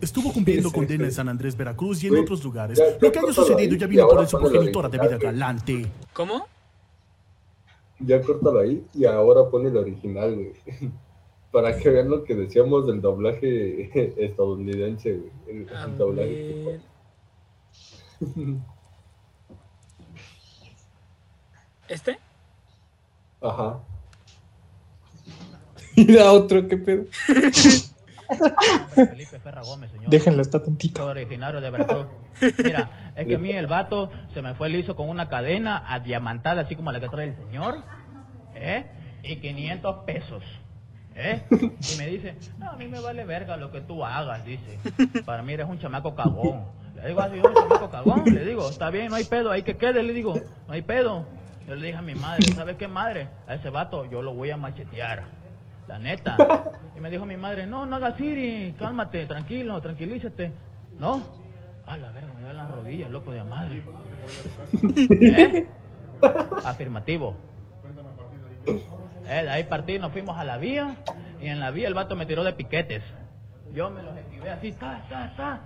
Estuvo 0.00 0.32
cumpliendo 0.32 0.68
Sí, 0.68 0.74
sí, 0.74 0.78
condena 0.80 1.04
en. 1.04 1.12
San 1.12 1.28
Andrés, 1.28 1.56
Veracruz 1.56 2.02
y 2.02 2.08
en 2.08 2.18
otros 2.18 2.42
lugares. 2.42 2.76
ya- 2.76 2.84
Lo 3.00 3.12
que 3.12 3.18
haya 3.20 3.32
sucedido 3.32 3.58
ahí, 3.72 3.78
ya 3.78 3.86
vino 3.86 4.08
por 4.08 4.26
su 4.26 4.36
progenitora 4.38 4.88
de 4.88 4.98
vida 4.98 5.16
galante. 5.16 5.86
¿Cómo? 6.12 6.44
Ya 8.00 8.20
córtalo 8.20 8.58
ahí 8.58 8.84
y 8.92 9.04
ahora 9.04 9.48
pone 9.48 9.68
el 9.68 9.76
original, 9.76 10.34
güey. 10.34 10.52
Para 11.52 11.76
que 11.78 11.88
vean 11.88 12.10
lo 12.10 12.24
que 12.24 12.34
decíamos 12.34 12.84
del 12.88 13.00
doblaje 13.00 13.90
estadounidense, 14.24 15.18
güey. 15.18 15.30
El, 15.46 15.68
A 15.76 15.84
el 15.84 15.96
doblaje. 15.96 16.64
ver. 16.64 16.80
¿Este? 21.90 22.18
Ajá. 23.42 23.80
Mira 25.96 26.30
otro, 26.32 26.68
qué 26.68 26.76
pedo. 26.76 27.04
Felipe 28.94 29.40
Ferra 29.40 29.62
Gómez, 29.62 29.90
señor. 29.90 30.08
Déjenlo, 30.08 30.40
está 30.40 30.62
tantito. 30.62 31.04
Originario 31.04 31.60
de 31.60 31.68
Veracruz. 31.68 32.06
Mira, 32.62 33.12
es 33.16 33.26
que 33.26 33.34
a 33.34 33.38
mí 33.38 33.50
el 33.50 33.66
vato 33.66 34.08
se 34.32 34.40
me 34.40 34.54
fue 34.54 34.68
liso 34.68 34.94
con 34.94 35.08
una 35.08 35.28
cadena 35.28 35.82
adiamantada, 35.92 36.62
así 36.62 36.76
como 36.76 36.92
la 36.92 37.00
que 37.00 37.08
trae 37.08 37.26
el 37.26 37.36
señor, 37.36 37.82
¿eh? 38.54 38.86
Y 39.24 39.36
500 39.40 40.04
pesos, 40.04 40.44
¿eh? 41.16 41.42
Y 41.50 41.98
me 41.98 42.06
dice, 42.06 42.36
no, 42.58 42.70
a 42.70 42.76
mí 42.76 42.86
me 42.86 43.00
vale 43.00 43.24
verga 43.24 43.56
lo 43.56 43.72
que 43.72 43.80
tú 43.80 44.04
hagas, 44.04 44.44
dice. 44.44 44.78
Para 45.26 45.42
mí 45.42 45.54
eres 45.54 45.66
un 45.68 45.80
chamaco 45.80 46.14
cagón. 46.14 46.66
Le 46.94 47.08
digo, 47.08 47.20
así, 47.20 47.34
un 47.34 47.52
chamaco 47.52 47.90
cagón, 47.90 48.22
le 48.26 48.44
digo, 48.44 48.70
está 48.70 48.90
bien, 48.90 49.08
no 49.08 49.16
hay 49.16 49.24
pedo, 49.24 49.50
hay 49.50 49.64
que 49.64 49.76
quede, 49.76 50.04
le 50.04 50.12
digo, 50.12 50.34
no 50.68 50.72
hay 50.72 50.82
pedo. 50.82 51.39
Yo 51.70 51.76
le 51.76 51.86
dije 51.86 51.98
a 51.98 52.02
mi 52.02 52.16
madre, 52.16 52.42
¿sabes 52.52 52.76
qué 52.76 52.88
madre? 52.88 53.28
A 53.46 53.54
ese 53.54 53.70
vato 53.70 54.04
yo 54.04 54.22
lo 54.22 54.34
voy 54.34 54.50
a 54.50 54.56
machetear. 54.56 55.22
La 55.86 56.00
neta. 56.00 56.36
Y 56.96 57.00
me 57.00 57.08
dijo 57.08 57.24
mi 57.24 57.36
madre, 57.36 57.64
no, 57.64 57.86
no 57.86 57.96
hagas 57.96 58.16
Siri, 58.16 58.74
cálmate, 58.76 59.24
tranquilo, 59.26 59.80
tranquilízate. 59.80 60.52
No. 60.98 61.22
A 61.86 61.96
la 61.96 62.10
verga, 62.10 62.34
me 62.34 62.42
da 62.42 62.52
las 62.52 62.70
rodillas, 62.72 63.08
loco 63.08 63.30
de 63.30 63.44
madre. 63.44 63.84
¿Eh? 65.22 65.68
Afirmativo. 66.64 67.36
Eh, 68.66 69.42
de 69.44 69.50
ahí 69.50 69.62
partí, 69.64 70.00
nos 70.00 70.10
fuimos 70.10 70.36
a 70.36 70.42
la 70.42 70.58
vía 70.58 70.96
y 71.40 71.46
en 71.46 71.60
la 71.60 71.70
vía 71.70 71.86
el 71.86 71.94
vato 71.94 72.16
me 72.16 72.26
tiró 72.26 72.42
de 72.42 72.52
piquetes. 72.52 73.04
Yo 73.72 73.88
me 73.90 74.02
los 74.02 74.16
esquivé 74.16 74.50
así, 74.50 74.72
ta, 74.72 75.06
ta, 75.08 75.32
ta. 75.36 75.60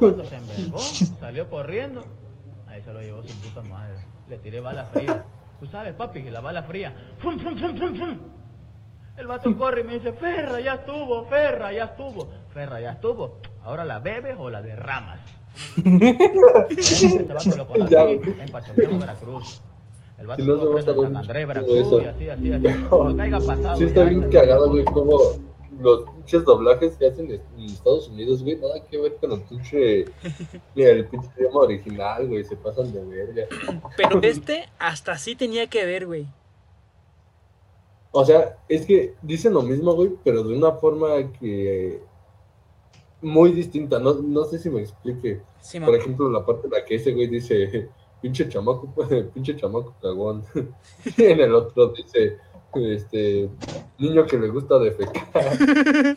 El 0.00 0.12
vato 0.12 0.24
se 0.24 0.36
envergó, 0.36 0.78
salió 0.78 1.50
corriendo. 1.50 2.06
Ahí 2.66 2.80
se 2.82 2.92
lo 2.92 3.02
llevó 3.02 3.22
su 3.22 3.38
puta 3.40 3.60
madre. 3.68 3.98
Le 4.28 4.38
tiré 4.38 4.60
bala 4.60 4.84
fría. 4.86 5.24
Tú 5.58 5.66
sabes, 5.66 5.94
papi, 5.94 6.22
que 6.22 6.30
la 6.30 6.40
bala 6.40 6.62
fría. 6.62 6.92
¡Fum, 7.18 7.38
fum, 7.38 7.58
fum, 7.58 7.76
fum, 7.76 7.96
fum! 7.96 8.18
El 9.16 9.26
vato 9.26 9.56
corre 9.56 9.80
y 9.80 9.84
me 9.84 9.94
dice, 9.94 10.12
Ferra, 10.12 10.60
ya 10.60 10.74
estuvo, 10.74 11.24
Ferra, 11.24 11.72
ya 11.72 11.84
estuvo. 11.84 12.28
Ferra, 12.54 12.80
ya 12.80 12.92
estuvo. 12.92 13.40
Ahora 13.64 13.84
la 13.84 13.98
bebes 13.98 14.36
o 14.38 14.48
la 14.48 14.62
derramas. 14.62 15.18
Ese 15.76 17.24
vato 17.24 17.56
lo 17.56 17.66
conocí 17.68 17.94
en 17.94 18.48
Pacho 18.52 18.72
Viejo, 18.74 18.98
Veracruz. 18.98 19.60
El 20.18 20.26
vato 20.26 20.42
Si 20.42 20.48
no 20.48 20.58
se 20.60 20.66
va 20.66 20.80
a 20.80 20.82
San 21.06 21.16
Andrés, 21.16 21.48
Veracruz, 21.48 22.02
y 22.02 22.06
así, 22.06 22.28
así, 22.28 22.52
así. 22.52 22.62
Que 22.62 23.22
haya 23.22 23.38
pasado. 23.40 23.76
Sí, 23.76 23.84
está 23.84 24.04
bien 24.04 24.30
cagado, 24.30 24.70
güey, 24.70 24.84
como 24.84 25.18
los 25.80 26.04
pinches 26.10 26.44
doblajes 26.44 26.96
que 26.96 27.06
hacen 27.06 27.30
en 27.30 27.64
Estados 27.64 28.08
Unidos, 28.08 28.42
güey, 28.42 28.56
nada 28.56 28.84
que 28.84 28.98
ver 28.98 29.16
con 29.16 29.32
el 29.32 29.40
pinche, 29.42 30.00
el 30.76 31.06
pinche 31.06 31.28
idioma 31.38 31.60
original, 31.60 32.26
güey, 32.26 32.44
se 32.44 32.56
pasan 32.56 32.92
de 32.92 33.04
verga. 33.04 33.46
Pero 33.96 34.20
este 34.22 34.68
hasta 34.78 35.16
sí 35.16 35.36
tenía 35.36 35.66
que 35.68 35.84
ver, 35.86 36.06
güey. 36.06 36.26
O 38.10 38.24
sea, 38.24 38.58
es 38.68 38.86
que 38.86 39.14
dicen 39.22 39.52
lo 39.52 39.62
mismo, 39.62 39.94
güey, 39.94 40.10
pero 40.24 40.42
de 40.42 40.56
una 40.56 40.72
forma 40.72 41.08
que 41.38 42.02
muy 43.20 43.52
distinta, 43.52 43.98
no, 43.98 44.14
no 44.14 44.44
sé 44.44 44.58
si 44.58 44.70
me 44.70 44.80
explique. 44.80 45.42
Sí, 45.60 45.80
Por 45.80 45.94
ejemplo, 45.94 46.30
la 46.30 46.44
parte 46.44 46.66
en 46.66 46.72
la 46.72 46.84
que 46.84 46.96
ese 46.96 47.12
güey 47.12 47.26
dice, 47.26 47.88
pinche 48.22 48.48
chamaco, 48.48 48.92
pinche 49.34 49.56
chamaco 49.56 49.94
cagón. 50.00 50.44
Y 51.16 51.24
en 51.24 51.40
el 51.40 51.54
otro 51.54 51.88
dice, 51.88 52.38
este, 52.74 53.48
niño 53.98 54.26
que 54.26 54.38
le 54.38 54.48
gusta 54.48 54.78
defecar. 54.78 55.26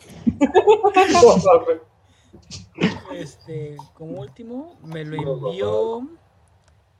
Este, 3.14 3.76
como 3.94 4.20
último, 4.20 4.76
me 4.82 5.04
lo 5.04 5.16
envió. 5.16 6.08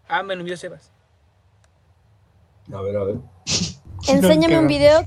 Ah, 0.07 0.23
me 0.23 0.35
lo 0.35 0.43
envió 0.43 0.57
Sebas. 0.57 0.93
A 2.73 2.81
ver, 2.81 2.97
a 2.97 3.05
ver. 3.05 3.16
Enséñame 4.09 4.59
un 4.59 4.69
video. 4.69 5.05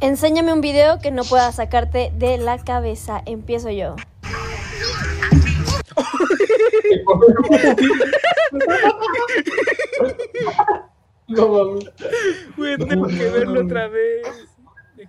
Enséñame 0.00 0.52
un 0.52 0.60
video 0.60 0.98
que 0.98 1.10
no 1.10 1.24
pueda 1.24 1.52
sacarte 1.52 2.12
de 2.16 2.38
la 2.38 2.58
cabeza. 2.58 3.22
Empiezo 3.26 3.70
yo. 3.70 3.96
No 11.30 11.48
mames. 11.48 11.84
Güey, 12.56 12.76
tengo 12.78 13.06
que 13.06 13.30
verlo 13.30 13.62
otra 13.64 13.88
vez. 13.88 14.26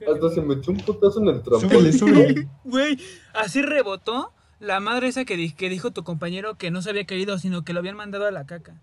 Hasta 0.07 0.29
se 0.29 0.41
metió 0.41 0.71
un 0.71 0.79
putazo 0.79 1.19
en 1.21 1.27
el 1.27 1.41
trampolín. 1.41 2.49
Güey, 2.63 2.97
así 3.33 3.61
rebotó 3.61 4.31
la 4.59 4.79
madre 4.79 5.07
esa 5.09 5.25
que, 5.25 5.35
di- 5.35 5.51
que 5.51 5.69
dijo 5.69 5.91
tu 5.91 6.03
compañero 6.03 6.55
que 6.57 6.71
no 6.71 6.81
se 6.81 6.89
había 6.91 7.05
caído, 7.05 7.37
sino 7.39 7.63
que 7.63 7.73
lo 7.73 7.79
habían 7.79 7.97
mandado 7.97 8.25
a 8.25 8.31
la 8.31 8.45
caca. 8.45 8.79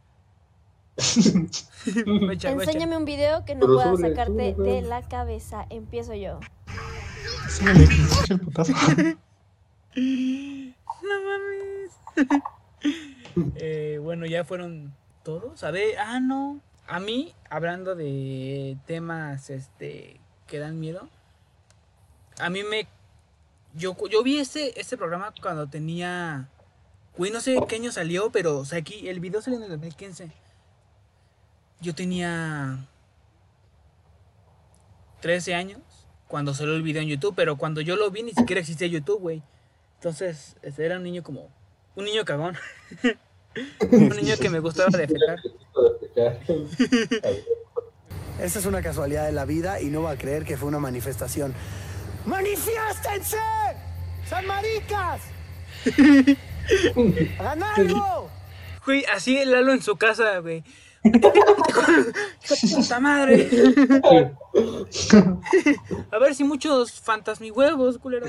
Enséñame 2.45 2.97
un 2.97 3.05
video 3.05 3.45
que 3.45 3.55
no 3.55 3.61
Pero 3.61 3.75
pueda 3.75 3.97
sacarte 3.97 4.55
de 4.55 4.83
la 4.83 5.03
cabeza. 5.09 5.65
Empiezo 5.71 6.15
yo. 6.15 6.41
Súbele, 7.49 7.87
que 7.87 7.95
escuche 7.95 8.35
el 8.35 8.41
putazo. 8.41 8.73
No 9.97 11.23
mames. 11.25 11.93
Eh, 13.57 13.99
bueno, 14.03 14.27
ya 14.27 14.45
fueron 14.45 14.95
todos. 15.25 15.65
A 15.65 15.71
ver, 15.71 15.99
ah, 15.99 16.21
no. 16.21 16.61
A 16.89 17.01
mí, 17.01 17.35
hablando 17.51 17.95
de 17.95 18.79
temas 18.87 19.51
este 19.51 20.19
que 20.47 20.59
dan 20.59 20.81
miedo, 20.81 21.09
a 22.39 22.49
mí 22.49 22.63
me. 22.65 22.89
Yo, 23.75 23.95
yo 24.09 24.23
vi 24.23 24.39
este, 24.39 24.81
este 24.81 24.97
programa 24.97 25.35
cuando 25.41 25.69
tenía. 25.69 26.49
Güey, 27.17 27.31
no 27.31 27.41
sé 27.41 27.59
qué 27.69 27.77
año 27.77 27.93
salió, 27.93 28.33
pero 28.33 28.59
o 28.59 28.65
sea, 28.65 28.79
aquí 28.79 29.09
el 29.09 29.21
video 29.21 29.43
salió 29.43 29.59
en 29.59 29.65
el 29.65 29.71
2015. 29.71 30.31
Yo 31.81 31.95
tenía 31.95 32.87
13 35.21 35.55
años, 35.55 35.81
cuando 36.27 36.55
salió 36.55 36.75
el 36.75 36.83
video 36.83 37.03
en 37.03 37.09
YouTube, 37.09 37.35
pero 37.37 37.59
cuando 37.59 37.83
yo 37.83 37.97
lo 37.97 38.11
vi 38.11 38.23
ni 38.23 38.33
siquiera 38.33 38.61
existía 38.61 38.87
YouTube, 38.87 39.21
güey. 39.21 39.43
Entonces, 39.97 40.57
este, 40.63 40.87
era 40.87 40.97
un 40.97 41.03
niño 41.03 41.23
como, 41.23 41.51
un 41.97 42.05
niño 42.05 42.25
cagón. 42.25 42.57
un 43.91 44.09
niño 44.09 44.37
que 44.41 44.49
me 44.49 44.61
gustaba 44.61 44.97
defecar. 44.97 45.39
Esa 48.41 48.61
es 48.61 48.67
una 48.67 48.83
casualidad 48.83 49.27
de 49.27 49.33
la 49.33 49.45
vida 49.45 49.81
y 49.81 49.87
no 49.87 50.03
va 50.03 50.13
a 50.13 50.17
creer 50.17 50.45
que 50.45 50.57
fue 50.57 50.69
una 50.69 50.79
manifestación. 50.79 51.53
¡Manifiéstense! 52.25 53.37
¡San 54.29 54.47
maricas! 54.47 55.23
¡Hagan 57.39 57.63
algo! 57.63 58.31
Güey, 58.85 59.05
así 59.13 59.39
el 59.39 59.51
Lalo 59.51 59.73
en 59.73 59.83
su 59.83 59.97
casa, 59.97 60.39
güey. 60.39 60.63
¡Hijo 61.03 61.13
de 61.31 62.75
puta 62.75 63.01
madre! 63.01 63.49
A 66.11 66.19
ver 66.19 66.35
si 66.35 66.45
muchos 66.45 67.01
fantasmihuevos, 67.01 67.99
culero. 67.99 68.27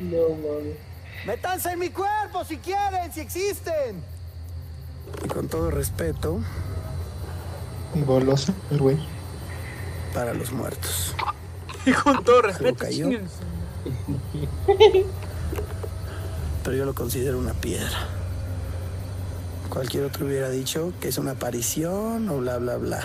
No, 0.00 0.28
mames. 0.30 0.91
¡Métanse 1.26 1.70
en 1.72 1.78
mi 1.78 1.90
cuerpo 1.90 2.44
si 2.44 2.56
quieren, 2.58 3.12
si 3.12 3.20
existen! 3.20 4.02
Y 5.24 5.28
con 5.28 5.48
todo 5.48 5.70
respeto, 5.70 6.40
Goloso, 7.94 8.54
el 8.70 8.78
güey. 8.78 8.98
para 10.14 10.34
los 10.34 10.52
muertos. 10.52 11.14
Y 11.84 11.90
con 11.92 12.22
todo 12.22 12.42
respeto, 12.42 12.76
cayó, 12.78 13.08
pero 16.62 16.76
yo 16.76 16.84
lo 16.84 16.94
considero 16.94 17.38
una 17.40 17.54
piedra. 17.54 18.06
Cualquier 19.68 20.04
otro 20.04 20.26
hubiera 20.26 20.48
dicho 20.48 20.92
que 21.00 21.08
es 21.08 21.18
una 21.18 21.32
aparición 21.32 22.28
o 22.28 22.38
bla, 22.38 22.58
bla, 22.58 22.76
bla. 22.76 23.00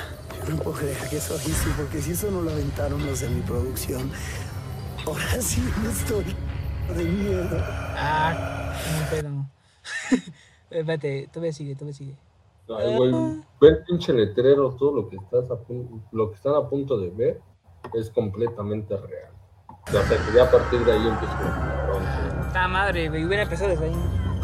Yo 0.48 0.54
no 0.54 0.62
puedo 0.62 0.78
creer 0.78 0.98
que 1.10 1.18
eso 1.18 1.36
hice, 1.44 1.70
porque 1.76 2.04
si 2.04 2.12
eso 2.12 2.30
no 2.30 2.42
lo 2.44 2.52
aventaron 2.52 3.04
los 3.04 3.20
de 3.22 3.30
mi 3.30 3.42
producción, 3.42 4.12
ahora 5.08 5.42
sí 5.42 5.64
me 5.82 5.92
estoy 5.92 6.36
de 6.94 7.04
miedo. 7.04 7.58
Ah, 7.96 8.74
no 9.00 9.10
pedo. 9.10 9.46
Espérate, 10.70 11.30
tú 11.32 11.40
me 11.40 11.52
sigue, 11.52 11.76
tú 11.76 11.86
me 11.86 11.94
sigue. 11.94 12.16
Ay, 12.70 12.96
güey, 12.96 13.12
ve 13.62 13.68
el 13.70 13.84
pinche 13.84 14.12
letrero, 14.12 14.72
todo 14.72 14.94
lo 14.94 15.10
que 15.10 15.16
estás 15.16 15.50
a 15.50 15.58
lo 16.12 16.30
que 16.30 16.36
están 16.36 16.56
a 16.56 16.68
punto 16.68 16.98
de 16.98 17.10
ver 17.12 17.42
es 17.94 18.10
completamente 18.10 18.98
real. 18.98 19.32
O 19.88 19.92
sea, 19.92 20.04
que 20.04 20.36
ya 20.36 20.44
a 20.44 20.52
partir 20.52 20.84
de 20.84 20.92
ahí 20.92 21.08
empieza 21.08 21.88
con 21.90 22.48
Está 22.48 22.68
madre, 22.68 23.08
güey, 23.08 23.26
hubiera 23.26 23.44
empezado 23.44 23.70
desde 23.70 23.86
ahí. 23.86 23.96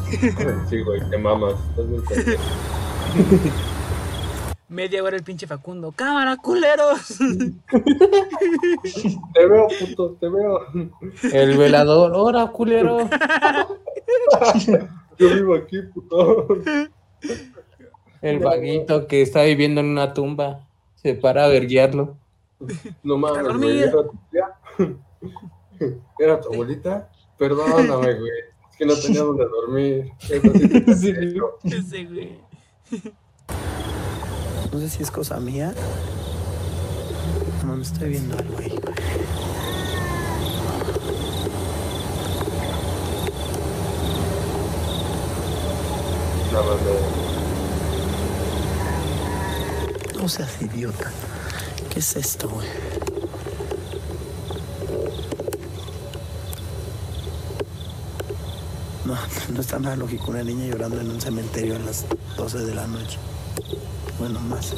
Sí, 0.70 0.82
güey, 0.82 1.02
te 1.10 1.18
mamas. 1.18 1.56
Estás 1.70 1.90
bien 1.90 2.04
pendejo. 2.06 2.44
Media 4.74 5.04
hora 5.04 5.16
el 5.16 5.24
pinche 5.24 5.46
Facundo. 5.46 5.92
¡Cámara, 5.92 6.36
culeros! 6.36 7.20
Te 9.34 9.46
veo, 9.46 9.68
puto, 9.80 10.18
te 10.20 10.28
veo. 10.28 10.62
El 11.32 11.58
velador, 11.58 12.12
¡hora, 12.16 12.48
culero! 12.48 13.08
Yo 15.20 15.30
vivo 15.30 15.54
aquí, 15.54 15.80
puto. 15.94 16.48
El 18.22 18.40
vaguito 18.40 19.06
que 19.06 19.22
está 19.22 19.44
viviendo 19.44 19.80
en 19.82 19.90
una 19.90 20.12
tumba. 20.12 20.68
Se 20.96 21.14
para 21.14 21.46
a 21.46 21.50
verguiarlo. 21.50 22.18
No 23.04 23.20
mames, 23.20 23.56
güey. 23.56 23.80
Era 23.84 23.92
tu 23.92 24.18
tía. 24.32 24.48
Era 26.18 26.42
tu 26.42 26.52
abuelita. 26.52 27.12
Perdóname, 27.38 28.14
güey. 28.16 28.32
Es 28.72 28.78
que 28.78 28.86
no 28.88 28.96
tenía 28.96 29.22
donde 29.22 29.46
dormir. 29.46 30.12
Eso 30.20 30.52
sí 30.52 30.68
te 30.70 30.82
pendejo. 30.82 31.60
Ese, 31.64 32.06
güey. 32.06 32.40
No 34.74 34.80
sé 34.80 34.90
si 34.90 35.04
es 35.04 35.12
cosa 35.12 35.40
mía. 35.40 35.72
No 37.64 37.76
me 37.76 37.84
estoy 37.84 38.10
viendo 38.10 38.36
algo 38.36 38.58
ahí. 38.58 38.74
No 50.20 50.28
seas 50.28 50.60
idiota. 50.60 51.12
¿Qué 51.92 52.00
es 52.00 52.16
esto, 52.16 52.50
güey? 52.50 52.68
No, 59.06 59.16
no 59.54 59.62
está 59.62 59.78
nada 59.78 59.96
lógico 59.98 60.32
una 60.32 60.44
niña 60.44 60.66
llorando 60.66 61.00
en 61.00 61.12
un 61.12 61.22
cementerio 61.22 61.76
a 61.76 61.80
las 61.80 62.06
12 62.38 62.60
de 62.60 62.74
la 62.74 62.88
noche. 62.88 63.20
Bueno, 64.24 64.40
más. 64.40 64.72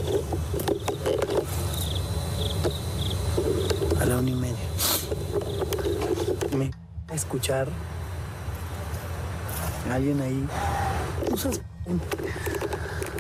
A 4.02 4.06
la 4.06 4.18
una 4.18 4.30
y 4.32 4.34
media. 4.34 4.56
Me 6.58 6.72
a 7.08 7.14
escuchar 7.14 7.68
alguien 9.94 10.20
ahí. 10.20 10.48
Seas- 11.38 11.62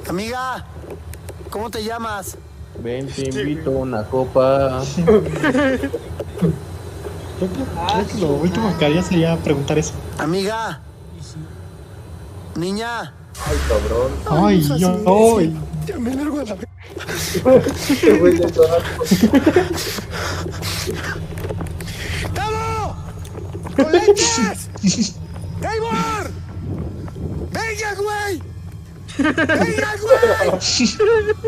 Amiga, 0.09 0.65
¿cómo 1.51 1.69
te 1.69 1.83
llamas? 1.83 2.39
Ven, 2.83 3.05
te 3.05 3.29
invito 3.29 3.69
a 3.69 3.73
una 3.73 4.03
copa. 4.05 4.81
Creo 5.05 5.21
que 8.07 8.17
lo 8.19 8.29
último 8.29 8.75
que 8.79 8.85
haría 8.85 9.03
sería 9.03 9.37
preguntar 9.37 9.77
eso. 9.77 9.93
Amiga. 10.17 10.79
Niña. 12.55 13.13
Ay, 13.45 13.57
cabrón. 13.69 14.43
Ay, 14.43 14.61
yo. 14.79 15.37
ay. 15.37 15.55
Ya 15.85 15.97
me 15.99 16.15
largo 16.15 16.39
a 16.39 16.43
la 16.43 16.55
¡Tavo! 22.33 22.95
¡Con 23.75 23.91
lentes! 23.91 24.69
¡Taybor! 25.61 26.31
¡Venga, 27.51 27.93
güey! 27.95 28.41
¡Venga, 29.17 29.95
güey! 30.01 30.51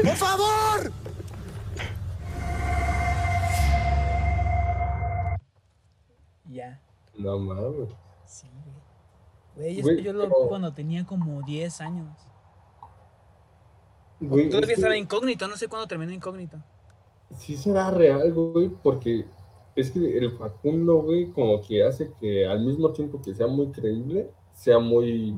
¡Por 0.04 0.16
favor! 0.16 0.92
Ya. 6.50 6.80
No 7.18 7.40
mames. 7.40 7.90
Sí, 8.26 8.48
güey. 9.56 9.76
Güey, 9.76 9.82
Güey, 9.82 9.96
esto 9.98 10.04
yo 10.06 10.14
lo 10.14 10.24
vi 10.28 10.34
pero- 10.34 10.48
cuando 10.50 10.74
tenía 10.74 11.06
como 11.06 11.42
10 11.44 11.82
años. 11.82 12.27
Güey, 14.20 14.50
Todavía 14.50 14.62
es 14.62 14.68
que- 14.68 14.74
estaba 14.82 14.98
incógnito, 14.98 15.48
no 15.48 15.56
sé 15.58 15.68
cuándo 15.68 15.88
terminó 15.88 16.12
incógnito. 16.12 16.58
Sí 17.38 17.56
será 17.58 17.92
real, 17.92 18.34
güey, 18.34 18.70
porque 18.82 19.26
es 19.76 19.92
que 19.92 20.18
el 20.18 20.32
Facundo, 20.38 21.02
güey, 21.02 21.28
como 21.32 21.62
que 21.62 21.84
hace 21.84 22.12
que 22.20 22.48
al 22.48 22.62
mismo 22.66 22.92
tiempo 22.94 23.22
que 23.22 23.36
sea 23.36 23.48
muy 23.48 23.68
creíble, 23.72 24.32
sea 24.54 24.80
muy 24.80 25.38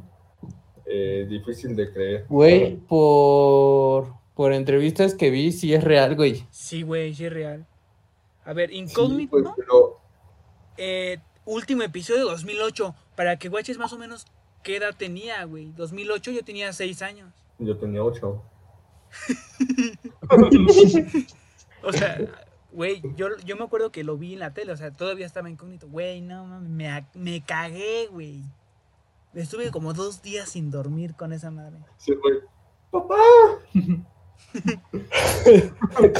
eh, 0.85 1.25
difícil 1.29 1.75
de 1.75 1.91
creer. 1.91 2.25
Güey, 2.29 2.77
por, 2.77 4.13
por 4.33 4.53
entrevistas 4.53 5.13
que 5.13 5.29
vi, 5.29 5.51
sí 5.51 5.73
es 5.73 5.83
real, 5.83 6.15
güey. 6.15 6.45
Sí, 6.51 6.83
güey, 6.83 7.13
sí 7.13 7.25
es 7.25 7.33
real. 7.33 7.67
A 8.45 8.53
ver, 8.53 8.71
incógnito, 8.71 9.29
Pues, 9.31 9.45
pero 9.57 9.99
eh, 10.77 11.17
último 11.45 11.83
episodio 11.83 12.25
2008, 12.25 12.95
para 13.15 13.37
que 13.37 13.49
guaches 13.49 13.77
más 13.77 13.91
o 13.93 13.97
menos 13.97 14.25
qué 14.63 14.77
edad 14.77 14.95
tenía, 14.97 15.43
güey. 15.43 15.71
2008 15.73 16.31
yo 16.31 16.43
tenía 16.43 16.71
6 16.71 17.01
años. 17.01 17.33
yo 17.59 17.77
tenía 17.77 18.03
ocho. 18.03 18.41
O 21.81 21.93
sea, 21.93 22.17
güey, 22.73 23.01
yo, 23.15 23.29
yo 23.45 23.55
me 23.55 23.63
acuerdo 23.63 23.89
que 23.91 24.03
lo 24.03 24.17
vi 24.17 24.33
en 24.33 24.39
la 24.39 24.53
tele, 24.53 24.73
o 24.73 24.77
sea, 24.77 24.91
todavía 24.91 25.25
estaba 25.25 25.49
incógnito. 25.49 25.87
Güey, 25.87 26.19
no 26.21 26.45
mames, 26.45 26.69
me, 26.69 27.05
me 27.13 27.41
cagué, 27.41 28.07
güey. 28.11 28.43
Estuve 29.33 29.71
como 29.71 29.93
dos 29.93 30.21
días 30.21 30.49
sin 30.49 30.71
dormir 30.71 31.15
con 31.15 31.31
esa 31.31 31.51
madre. 31.51 31.77
Sí, 31.97 32.13
güey. 32.15 32.39
¡Papá! 32.91 33.15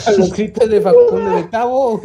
A 0.06 0.12
los 0.18 0.32
gritos 0.32 0.70
de 0.70 0.80
Facundo 0.80 1.36
de 1.36 1.44
Tavo. 1.46 2.00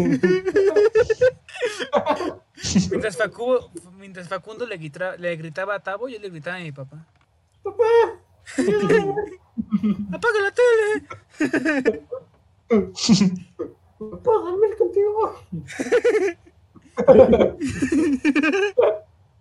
Mientras, 2.91 3.19
Facu- 3.19 3.71
mientras 3.99 4.29
Facundo 4.29 4.67
le, 4.67 4.79
grita- 4.79 5.17
le 5.17 5.37
gritaba 5.37 5.75
a 5.77 5.81
Tavo, 5.81 6.09
yo 6.09 6.19
le 6.19 6.31
gritaba 6.31 6.57
a 6.57 6.61
mi 6.61 6.73
papá. 6.73 7.07
¡Papá! 7.63 7.85
¡Apaga 10.13 10.41
la 10.43 10.53
tele! 10.53 12.03
¿Puedo 13.99 14.45
dormir 14.45 14.77
contigo? 14.77 15.35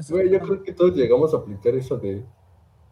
Güey, 0.09 0.29
yo 0.31 0.39
creo 0.39 0.63
que 0.63 0.73
todos 0.73 0.95
llegamos 0.95 1.33
a 1.33 1.37
aplicar 1.37 1.75
eso 1.75 1.97
de 1.97 2.23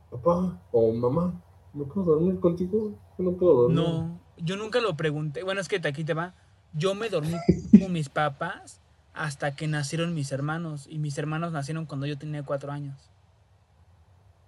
papá 0.09 0.61
o 0.71 0.93
mamá, 0.93 1.41
¿no 1.73 1.85
puedo 1.85 2.13
dormir 2.13 2.39
contigo? 2.39 2.91
Yo 3.17 3.23
no 3.23 3.31
puedo 3.33 3.53
dormir. 3.63 3.77
No, 3.77 4.19
yo 4.37 4.57
nunca 4.57 4.79
lo 4.81 4.95
pregunté. 4.95 5.43
Bueno, 5.43 5.61
es 5.61 5.67
que 5.67 5.81
aquí 5.83 6.03
te 6.03 6.13
va. 6.13 6.33
Yo 6.73 6.95
me 6.95 7.09
dormí 7.09 7.35
con 7.79 7.91
mis 7.91 8.09
papás 8.09 8.81
hasta 9.13 9.55
que 9.55 9.67
nacieron 9.67 10.13
mis 10.13 10.31
hermanos. 10.31 10.87
Y 10.89 10.99
mis 10.99 11.17
hermanos 11.17 11.51
nacieron 11.51 11.85
cuando 11.85 12.05
yo 12.05 12.17
tenía 12.17 12.43
cuatro 12.43 12.71
años. 12.71 13.09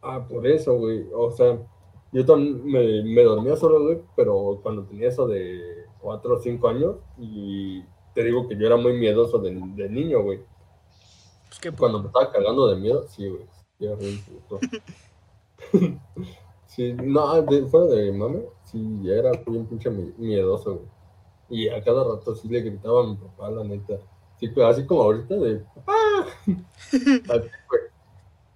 Ah, 0.04 0.26
por 0.28 0.46
eso, 0.46 0.76
güey. 0.78 1.08
O 1.14 1.32
sea, 1.32 1.58
yo 2.12 2.26
también 2.26 2.64
me, 2.66 3.04
me 3.04 3.24
dormía 3.24 3.56
solo, 3.56 3.82
güey, 3.84 4.02
pero 4.16 4.60
cuando 4.62 4.84
tenía 4.84 5.08
eso 5.08 5.28
de 5.28 5.86
cuatro 6.00 6.36
o 6.36 6.40
cinco 6.40 6.68
años 6.68 6.98
y 7.18 7.82
te 8.14 8.24
digo 8.24 8.48
que 8.48 8.58
yo 8.58 8.68
era 8.68 8.76
muy 8.76 8.94
miedoso 8.94 9.40
de, 9.40 9.52
de 9.54 9.90
niño, 9.90 10.22
güey. 10.22 10.42
Pues 11.48 11.60
que 11.60 11.72
Cuando 11.72 12.02
me 12.02 12.08
estaba 12.08 12.32
cagando 12.32 12.68
de 12.68 12.76
miedo, 12.76 13.08
sí, 13.08 13.28
güey. 13.30 13.46
sí, 16.68 16.94
no, 16.94 17.42
de, 17.42 17.66
fuera 17.68 17.86
de 17.88 18.12
mame, 18.12 18.44
sí, 18.66 19.00
ya 19.04 19.14
era 19.14 19.32
bien 19.48 19.66
pinche 19.66 19.90
mi- 19.90 20.14
miedoso, 20.18 20.76
güey. 20.76 20.88
Y 21.50 21.70
a 21.70 21.84
cada 21.84 22.04
rato 22.04 22.36
sí 22.36 22.48
le 22.48 22.62
gritaba 22.62 23.04
a 23.04 23.08
mi 23.08 23.16
papá, 23.16 23.52
la 23.52 23.64
neta. 23.64 23.98
Sí, 24.40 24.48
pues, 24.50 24.66
así 24.66 24.86
como 24.86 25.04
ahorita 25.04 25.36
de 25.36 25.58
papá. 25.76 25.94
Así, 26.46 27.50
güey. 27.70 27.82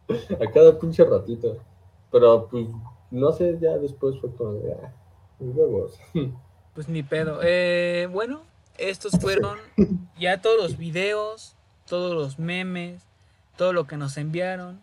A 0.41 0.51
cada 0.51 0.79
pinche 0.79 1.03
ratito. 1.03 1.57
Pero 2.11 2.47
pues, 2.49 2.67
no 3.11 3.31
sé, 3.31 3.57
ya 3.59 3.77
después 3.77 4.19
fue 4.19 4.31
como 4.35 4.53
de, 4.53 4.73
ah, 4.73 4.93
huevos. 5.39 5.99
Pues 6.73 6.88
ni 6.89 7.01
pedo. 7.01 7.39
Eh, 7.41 8.07
bueno, 8.11 8.41
estos 8.77 9.13
fueron 9.19 9.57
ya 10.19 10.43
todos 10.43 10.61
los 10.61 10.77
videos, 10.77 11.55
todos 11.88 12.13
los 12.13 12.38
memes, 12.38 13.01
todo 13.55 13.73
lo 13.73 13.88
que 13.88 13.97
nos 13.97 14.15
enviaron. 14.17 14.79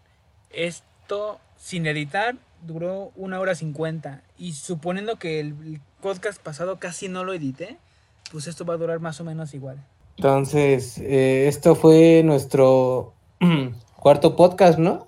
Esto, 0.51 1.39
sin 1.57 1.87
editar, 1.87 2.35
duró 2.67 3.13
una 3.15 3.39
hora 3.39 3.55
cincuenta. 3.55 4.25
Y 4.37 4.55
suponiendo 4.55 5.21
que 5.21 5.39
el 5.39 5.81
podcast 6.01 6.43
pasado 6.43 6.81
casi 6.81 7.09
no 7.09 7.23
lo 7.23 7.33
edité, 7.33 7.79
pues 8.33 8.49
esto 8.49 8.65
va 8.65 8.75
a 8.75 8.79
durar 8.79 8.99
más 8.99 9.21
o 9.21 9.25
menos 9.25 9.55
igual. 9.55 9.79
Entonces, 10.17 10.99
eh, 10.99 11.47
esto 11.49 11.75
fue 11.75 12.23
nuestro 12.25 13.13
cuarto 14.05 14.37
podcast, 14.37 14.79
¿no? 14.79 15.07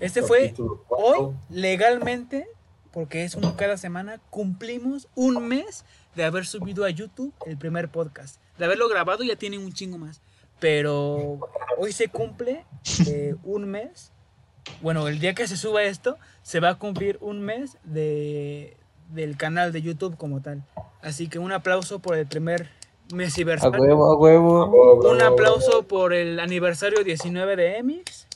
Este 0.00 0.22
fue 0.22 0.54
hoy 0.88 1.34
legalmente, 1.50 2.48
porque 2.90 3.24
es 3.24 3.34
uno 3.34 3.54
cada 3.54 3.76
semana, 3.76 4.18
cumplimos 4.30 5.08
un 5.14 5.46
mes 5.46 5.84
de 6.16 6.24
haber 6.24 6.46
subido 6.46 6.86
a 6.86 6.90
YouTube 6.90 7.34
el 7.44 7.58
primer 7.58 7.90
podcast. 7.90 8.40
De 8.56 8.64
haberlo 8.64 8.88
grabado 8.88 9.24
ya 9.24 9.36
tiene 9.36 9.58
un 9.58 9.74
chingo 9.74 9.98
más. 9.98 10.22
Pero 10.58 11.38
hoy 11.76 11.92
se 11.92 12.08
cumple 12.08 12.64
eh, 13.08 13.34
un 13.44 13.66
mes. 13.66 14.10
Bueno, 14.80 15.06
el 15.08 15.20
día 15.20 15.34
que 15.34 15.46
se 15.46 15.58
suba 15.58 15.82
esto, 15.82 16.16
se 16.42 16.60
va 16.60 16.70
a 16.70 16.78
cumplir 16.78 17.18
un 17.20 17.42
mes 17.42 17.76
de, 17.84 18.78
del 19.10 19.36
canal 19.36 19.70
de 19.70 19.82
YouTube 19.82 20.16
como 20.16 20.40
tal. 20.40 20.64
Así 21.02 21.28
que 21.28 21.38
un 21.38 21.52
aplauso 21.52 21.98
por 21.98 22.16
el 22.16 22.26
primer 22.26 22.70
mes 23.12 23.32
A 23.32 23.36
aniversario. 23.36 23.80
huevo, 23.82 24.06
a 24.06 24.16
huevo. 24.16 25.10
Un 25.10 25.20
aplauso 25.20 25.82
por 25.82 26.14
el 26.14 26.40
aniversario 26.40 27.04
19 27.04 27.56
de 27.56 27.76
Emix. 27.76 28.29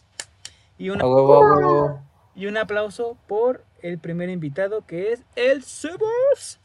Y 0.79 0.91
un, 0.91 1.01
A 1.01 1.07
huevo, 1.07 1.35
a 1.35 1.57
huevo. 1.57 2.01
y 2.35 2.47
un 2.47 2.57
aplauso 2.57 3.17
por 3.29 3.65
el 3.83 3.99
primer 3.99 4.29
invitado 4.29 4.85
que 4.87 5.13
es 5.13 5.23
el 5.37 5.63
Sebas. 5.63 6.59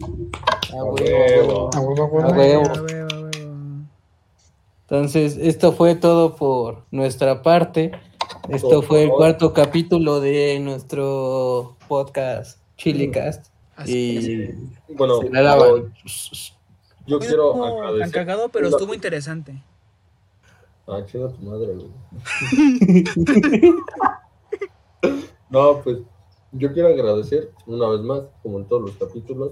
Entonces, 4.90 5.38
esto 5.38 5.72
fue 5.74 5.96
todo 5.96 6.36
por 6.36 6.84
nuestra 6.92 7.42
parte. 7.44 7.92
Esto 8.50 8.82
fue 8.82 9.04
el 9.04 9.10
cuarto 9.10 9.54
capítulo 9.54 10.20
de 10.20 10.60
nuestro 10.60 11.76
podcast 11.88 12.60
Chilicast. 12.78 13.48
Y 13.86 14.48
Bueno, 14.90 15.22
yo 17.06 17.20
quiero 17.20 17.54
tan 17.54 17.64
agradecer. 17.78 18.12
cagado, 18.12 18.50
pero 18.50 18.68
una- 18.68 18.78
estuvo 18.78 18.94
interesante. 18.94 19.62
Ah, 20.92 21.06
chinga 21.06 21.30
tu 21.30 21.44
madre, 21.44 21.76
güey. 21.76 21.92
no, 25.52 25.82
pues 25.84 26.00
yo 26.52 26.74
quiero 26.74 26.90
agradecer 26.90 27.52
una 27.68 27.88
vez 27.90 28.02
más, 28.02 28.24
como 28.42 28.58
en 28.58 28.66
todos 28.66 28.82
los 28.82 28.92
capítulos, 28.98 29.52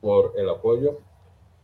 por 0.00 0.32
el 0.36 0.48
apoyo. 0.48 0.98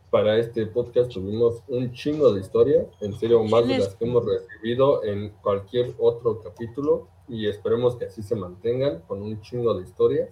Para 0.09 0.37
este 0.37 0.65
podcast 0.67 1.11
tuvimos 1.11 1.63
un 1.69 1.93
chingo 1.93 2.33
de 2.33 2.41
historias, 2.41 2.85
en 2.99 3.13
serio, 3.13 3.41
más 3.45 3.65
de 3.65 3.79
las 3.79 3.95
que 3.95 4.05
hemos 4.05 4.25
recibido 4.25 5.03
en 5.05 5.29
cualquier 5.41 5.93
otro 5.99 6.41
capítulo. 6.43 7.07
Y 7.29 7.47
esperemos 7.47 7.95
que 7.95 8.05
así 8.05 8.21
se 8.21 8.35
mantengan 8.35 8.99
con 9.07 9.21
un 9.21 9.39
chingo 9.41 9.73
de 9.73 9.83
historias. 9.83 10.29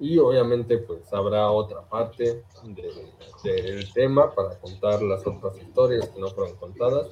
Y 0.00 0.16
obviamente, 0.18 0.78
pues 0.78 1.12
habrá 1.12 1.50
otra 1.50 1.82
parte 1.82 2.44
de- 2.64 3.12
del 3.42 3.92
tema 3.92 4.32
para 4.32 4.56
contar 4.58 5.02
las 5.02 5.26
otras 5.26 5.56
historias 5.60 6.08
que 6.08 6.20
no 6.20 6.28
fueron 6.28 6.54
contadas. 6.56 7.08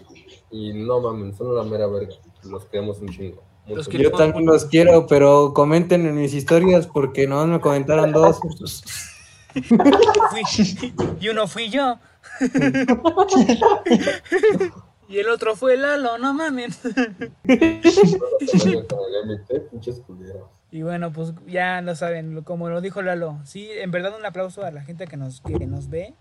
Y 0.50 0.72
no 0.72 1.00
mames, 1.00 1.36
son 1.36 1.54
la 1.54 1.64
mera 1.64 1.86
verga. 1.88 2.14
Los 2.44 2.64
queremos 2.66 2.98
un 3.00 3.08
chingo. 3.08 3.42
Muchas 3.66 3.88
Yo 3.88 4.12
también 4.12 4.46
los 4.46 4.64
quiero, 4.66 5.06
pero 5.08 5.52
comenten 5.52 6.06
en 6.06 6.14
mis 6.14 6.32
historias 6.32 6.86
porque 6.86 7.26
no 7.26 7.44
me 7.46 7.60
comentaron 7.60 8.12
dos. 8.12 8.38
Y 11.20 11.28
uno 11.30 11.48
fui 11.48 11.70
yo. 11.70 11.98
y 15.08 15.18
el 15.18 15.28
otro 15.30 15.56
fue 15.56 15.78
Lalo, 15.78 16.18
no 16.18 16.34
mames. 16.34 16.78
Y 20.70 20.82
bueno, 20.82 21.12
pues 21.12 21.32
ya 21.46 21.80
lo 21.80 21.94
saben, 21.94 22.42
como 22.42 22.68
lo 22.68 22.80
dijo 22.80 23.00
Lalo, 23.02 23.38
sí, 23.44 23.68
en 23.70 23.90
verdad 23.90 24.16
un 24.18 24.26
aplauso 24.26 24.64
a 24.64 24.70
la 24.70 24.82
gente 24.82 25.06
que 25.06 25.16
nos, 25.16 25.40
que 25.40 25.66
nos 25.66 25.88
ve, 25.88 26.14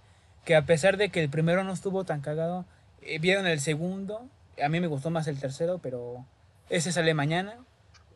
que 0.46 0.56
a 0.56 0.66
pesar 0.66 0.98
de 0.98 1.10
que 1.10 1.22
el 1.24 1.30
primero 1.30 1.64
no 1.64 1.74
estuvo 1.74 2.04
tan 2.04 2.22
cagado, 2.22 2.66
eh, 3.02 3.20
vieron 3.20 3.48
el 3.48 3.60
segundo, 3.60 4.30
a 4.64 4.70
mí 4.70 4.80
me 4.80 4.88
gustó 4.88 5.10
más 5.10 5.28
el 5.28 5.40
tercero, 5.40 5.80
pero 5.80 6.26
ese 6.70 6.92
sale 6.92 7.14
mañana. 7.14 7.58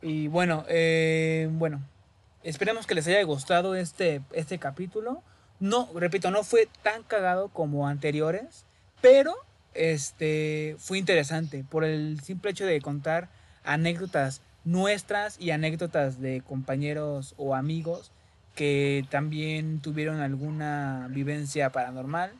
Y 0.02 0.28
bueno, 0.28 0.66
eh, 0.70 1.50
bueno, 1.52 1.82
esperemos 2.44 2.88
que 2.88 2.96
les 2.96 3.08
haya 3.08 3.24
gustado 3.24 3.76
este, 3.76 4.22
este 4.32 4.60
capítulo. 4.60 5.24
No, 5.60 5.90
repito, 5.94 6.32
no 6.32 6.44
fue 6.44 6.70
tan 6.84 7.04
cagado 7.04 7.50
como 7.50 7.88
anteriores, 7.88 8.66
pero 9.02 9.36
este 9.74 10.76
fue 10.80 10.98
interesante 10.98 11.66
por 11.70 11.84
el 11.84 12.22
simple 12.22 12.52
hecho 12.52 12.66
de 12.66 12.82
contar 12.82 13.30
anécdotas 13.64 14.42
nuestras 14.70 15.40
y 15.40 15.50
anécdotas 15.50 16.22
de 16.22 16.42
compañeros 16.42 17.34
o 17.38 17.56
amigos 17.56 18.12
que 18.54 19.04
también 19.10 19.80
tuvieron 19.80 20.20
alguna 20.20 21.08
vivencia 21.10 21.72
paranormal. 21.72 22.32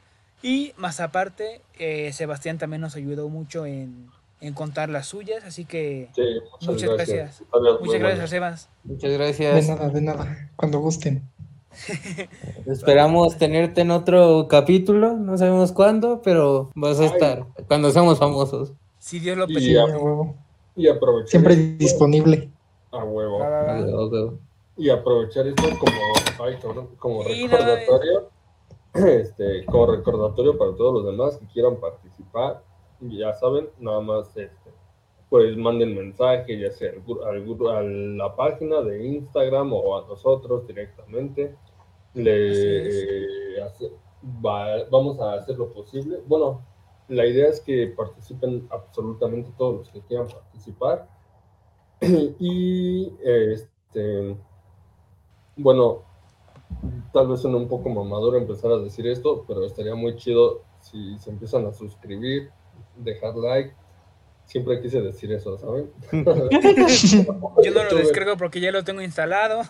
Y 0.44 0.74
más 0.78 1.00
aparte, 1.00 1.62
eh, 1.80 2.12
Sebastián 2.14 2.58
también 2.60 2.82
nos 2.82 2.96
ayudó 2.96 3.30
mucho 3.30 3.66
en, 3.66 4.08
en 4.42 4.54
contar 4.54 4.90
las 4.90 5.08
suyas, 5.08 5.44
así 5.44 5.66
que 5.66 6.10
Sí, 6.14 6.22
muchas 6.52 6.70
muchas 6.70 6.90
gracias. 6.92 7.44
Muchas 7.52 8.00
gracias, 8.00 8.02
buenas. 8.02 8.30
Sebas. 8.30 8.70
Muchas 8.84 9.10
De 9.10 9.18
gracias. 9.18 9.68
nada, 9.68 9.90
de 9.90 10.02
nada. 10.02 10.50
Cuando 10.56 10.80
gusten. 10.80 11.24
Esperamos 12.68 13.38
tenerte 13.38 13.82
en 13.82 13.92
otro 13.92 14.48
capítulo. 14.48 15.14
No 15.14 15.38
sabemos 15.38 15.72
cuándo, 15.72 16.22
pero 16.22 16.70
vas 16.76 17.00
a 17.00 17.06
estar 17.06 17.46
cuando 17.68 17.92
seamos 17.92 18.20
famosos. 18.20 18.74
Si 19.00 19.20
Dios 19.20 19.38
lo 19.38 19.48
permite. 19.48 19.80
Y 20.80 20.88
aprovechar 20.88 21.30
Siempre 21.30 21.54
esto- 21.54 21.78
disponible. 21.78 22.50
a 22.92 23.04
huevo. 23.04 23.44
A. 23.44 24.32
Y 24.78 24.90
aprovechar 24.90 25.46
esto 25.46 25.64
como, 25.80 26.46
ay, 26.48 26.56
cabrón, 26.62 26.88
como 26.98 27.24
Sí, 27.24 27.46
no, 27.48 27.58
recordatorio. 27.58 28.30
Este, 28.94 29.66
como 29.66 29.86
recordatorio 29.86 30.58
para 30.58 30.76
todos 30.76 30.94
los 30.96 31.06
demás 31.06 31.38
que 31.38 31.46
quieran 31.48 31.76
participar. 31.80 32.64
Ya 33.02 33.34
saben, 33.36 33.70
nada 33.80 34.02
más 34.02 34.30
este, 34.36 34.72
pues 35.30 35.56
manden 35.56 35.96
mensaje, 35.96 36.58
ya 36.60 36.72
sea 36.72 36.92
al 36.92 37.04
al 37.28 37.68
a 37.78 37.82
la 37.84 38.36
página 38.36 38.82
de 38.82 39.06
Instagram 39.06 39.72
o 39.74 39.98
a 39.98 40.08
nosotros 40.08 40.66
directamente. 40.66 41.56
Le 42.16 43.62
hace- 43.62 43.92
va- 44.44 44.84
vamos 44.90 45.20
a 45.20 45.34
hacer 45.34 45.58
lo 45.58 45.72
posible. 45.72 46.20
Bueno, 46.26 46.62
la 47.10 47.26
idea 47.26 47.50
es 47.50 47.60
que 47.60 47.88
participen 47.88 48.68
absolutamente 48.70 49.52
todos 49.58 49.78
los 49.80 49.90
que 49.90 50.02
quieran 50.02 50.28
participar. 50.28 51.08
y 52.02 53.12
este, 53.24 54.38
bueno, 55.58 56.04
tal 57.12 57.28
vez 57.28 57.42
suene 57.42 57.58
un 57.58 57.68
poco 57.68 57.90
mamador 57.90 58.38
empezar 58.38 58.72
a 58.72 58.78
decir 58.78 59.08
esto, 59.08 59.44
pero 59.48 59.66
estaría 59.66 59.96
muy 59.96 60.16
chido 60.16 60.62
si 60.80 61.18
se 61.20 61.30
empiezan 61.32 61.66
a 61.66 61.74
suscribir, 61.74 62.52
dejar 62.98 63.36
like. 63.36 63.74
Siempre 64.46 64.82
quise 64.82 65.02
decir 65.02 65.32
eso, 65.32 65.58
¿saben? 65.60 65.92
Yo 66.12 67.72
no 67.72 67.84
lo 67.84 67.96
descargo 67.96 68.36
porque 68.38 68.60
ya 68.60 68.72
lo 68.72 68.84
tengo 68.84 69.02
instalado. 69.02 69.62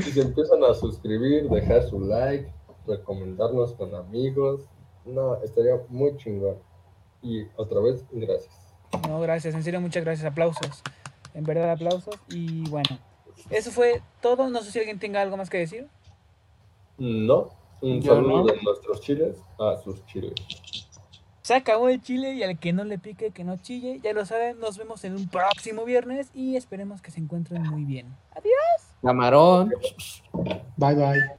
Si 0.00 0.12
se 0.12 0.20
empiezan 0.20 0.62
a 0.64 0.74
suscribir, 0.74 1.48
dejar 1.48 1.84
su 1.84 2.00
like, 2.00 2.52
recomendarnos 2.86 3.74
con 3.74 3.94
amigos, 3.94 4.62
no, 5.04 5.36
estaría 5.42 5.80
muy 5.88 6.16
chingón. 6.16 6.56
Y 7.22 7.44
otra 7.56 7.80
vez, 7.80 8.04
gracias. 8.12 8.54
No, 9.08 9.20
gracias, 9.20 9.54
en 9.54 9.62
serio, 9.62 9.80
muchas 9.80 10.04
gracias. 10.04 10.30
Aplausos. 10.30 10.82
En 11.34 11.44
verdad, 11.44 11.70
aplausos. 11.70 12.14
Y 12.28 12.68
bueno, 12.70 12.98
eso 13.50 13.70
fue 13.70 14.02
todo. 14.20 14.48
No 14.48 14.62
sé 14.62 14.70
si 14.70 14.78
alguien 14.78 14.98
tenga 14.98 15.20
algo 15.20 15.36
más 15.36 15.50
que 15.50 15.58
decir. 15.58 15.88
No, 16.98 17.50
un 17.82 18.00
Yo 18.00 18.14
saludo 18.14 18.38
no. 18.38 18.44
de 18.46 18.62
nuestros 18.62 19.00
chiles 19.00 19.36
a 19.58 19.76
sus 19.82 20.04
chiles. 20.06 20.32
Se 21.42 21.54
acabó 21.54 21.88
el 21.88 22.00
chile 22.02 22.32
y 22.34 22.42
al 22.42 22.58
que 22.58 22.72
no 22.72 22.84
le 22.84 22.98
pique, 22.98 23.30
que 23.30 23.44
no 23.44 23.56
chille. 23.56 24.00
Ya 24.02 24.12
lo 24.12 24.26
saben, 24.26 24.58
nos 24.58 24.78
vemos 24.78 25.04
en 25.04 25.14
un 25.14 25.28
próximo 25.28 25.84
viernes 25.84 26.30
y 26.34 26.56
esperemos 26.56 27.02
que 27.02 27.10
se 27.12 27.20
encuentren 27.20 27.62
muy 27.62 27.84
bien. 27.84 28.16
Adiós. 28.32 28.96
Camarón. 29.02 29.72
Bye 30.76 30.94
bye. 30.94 31.30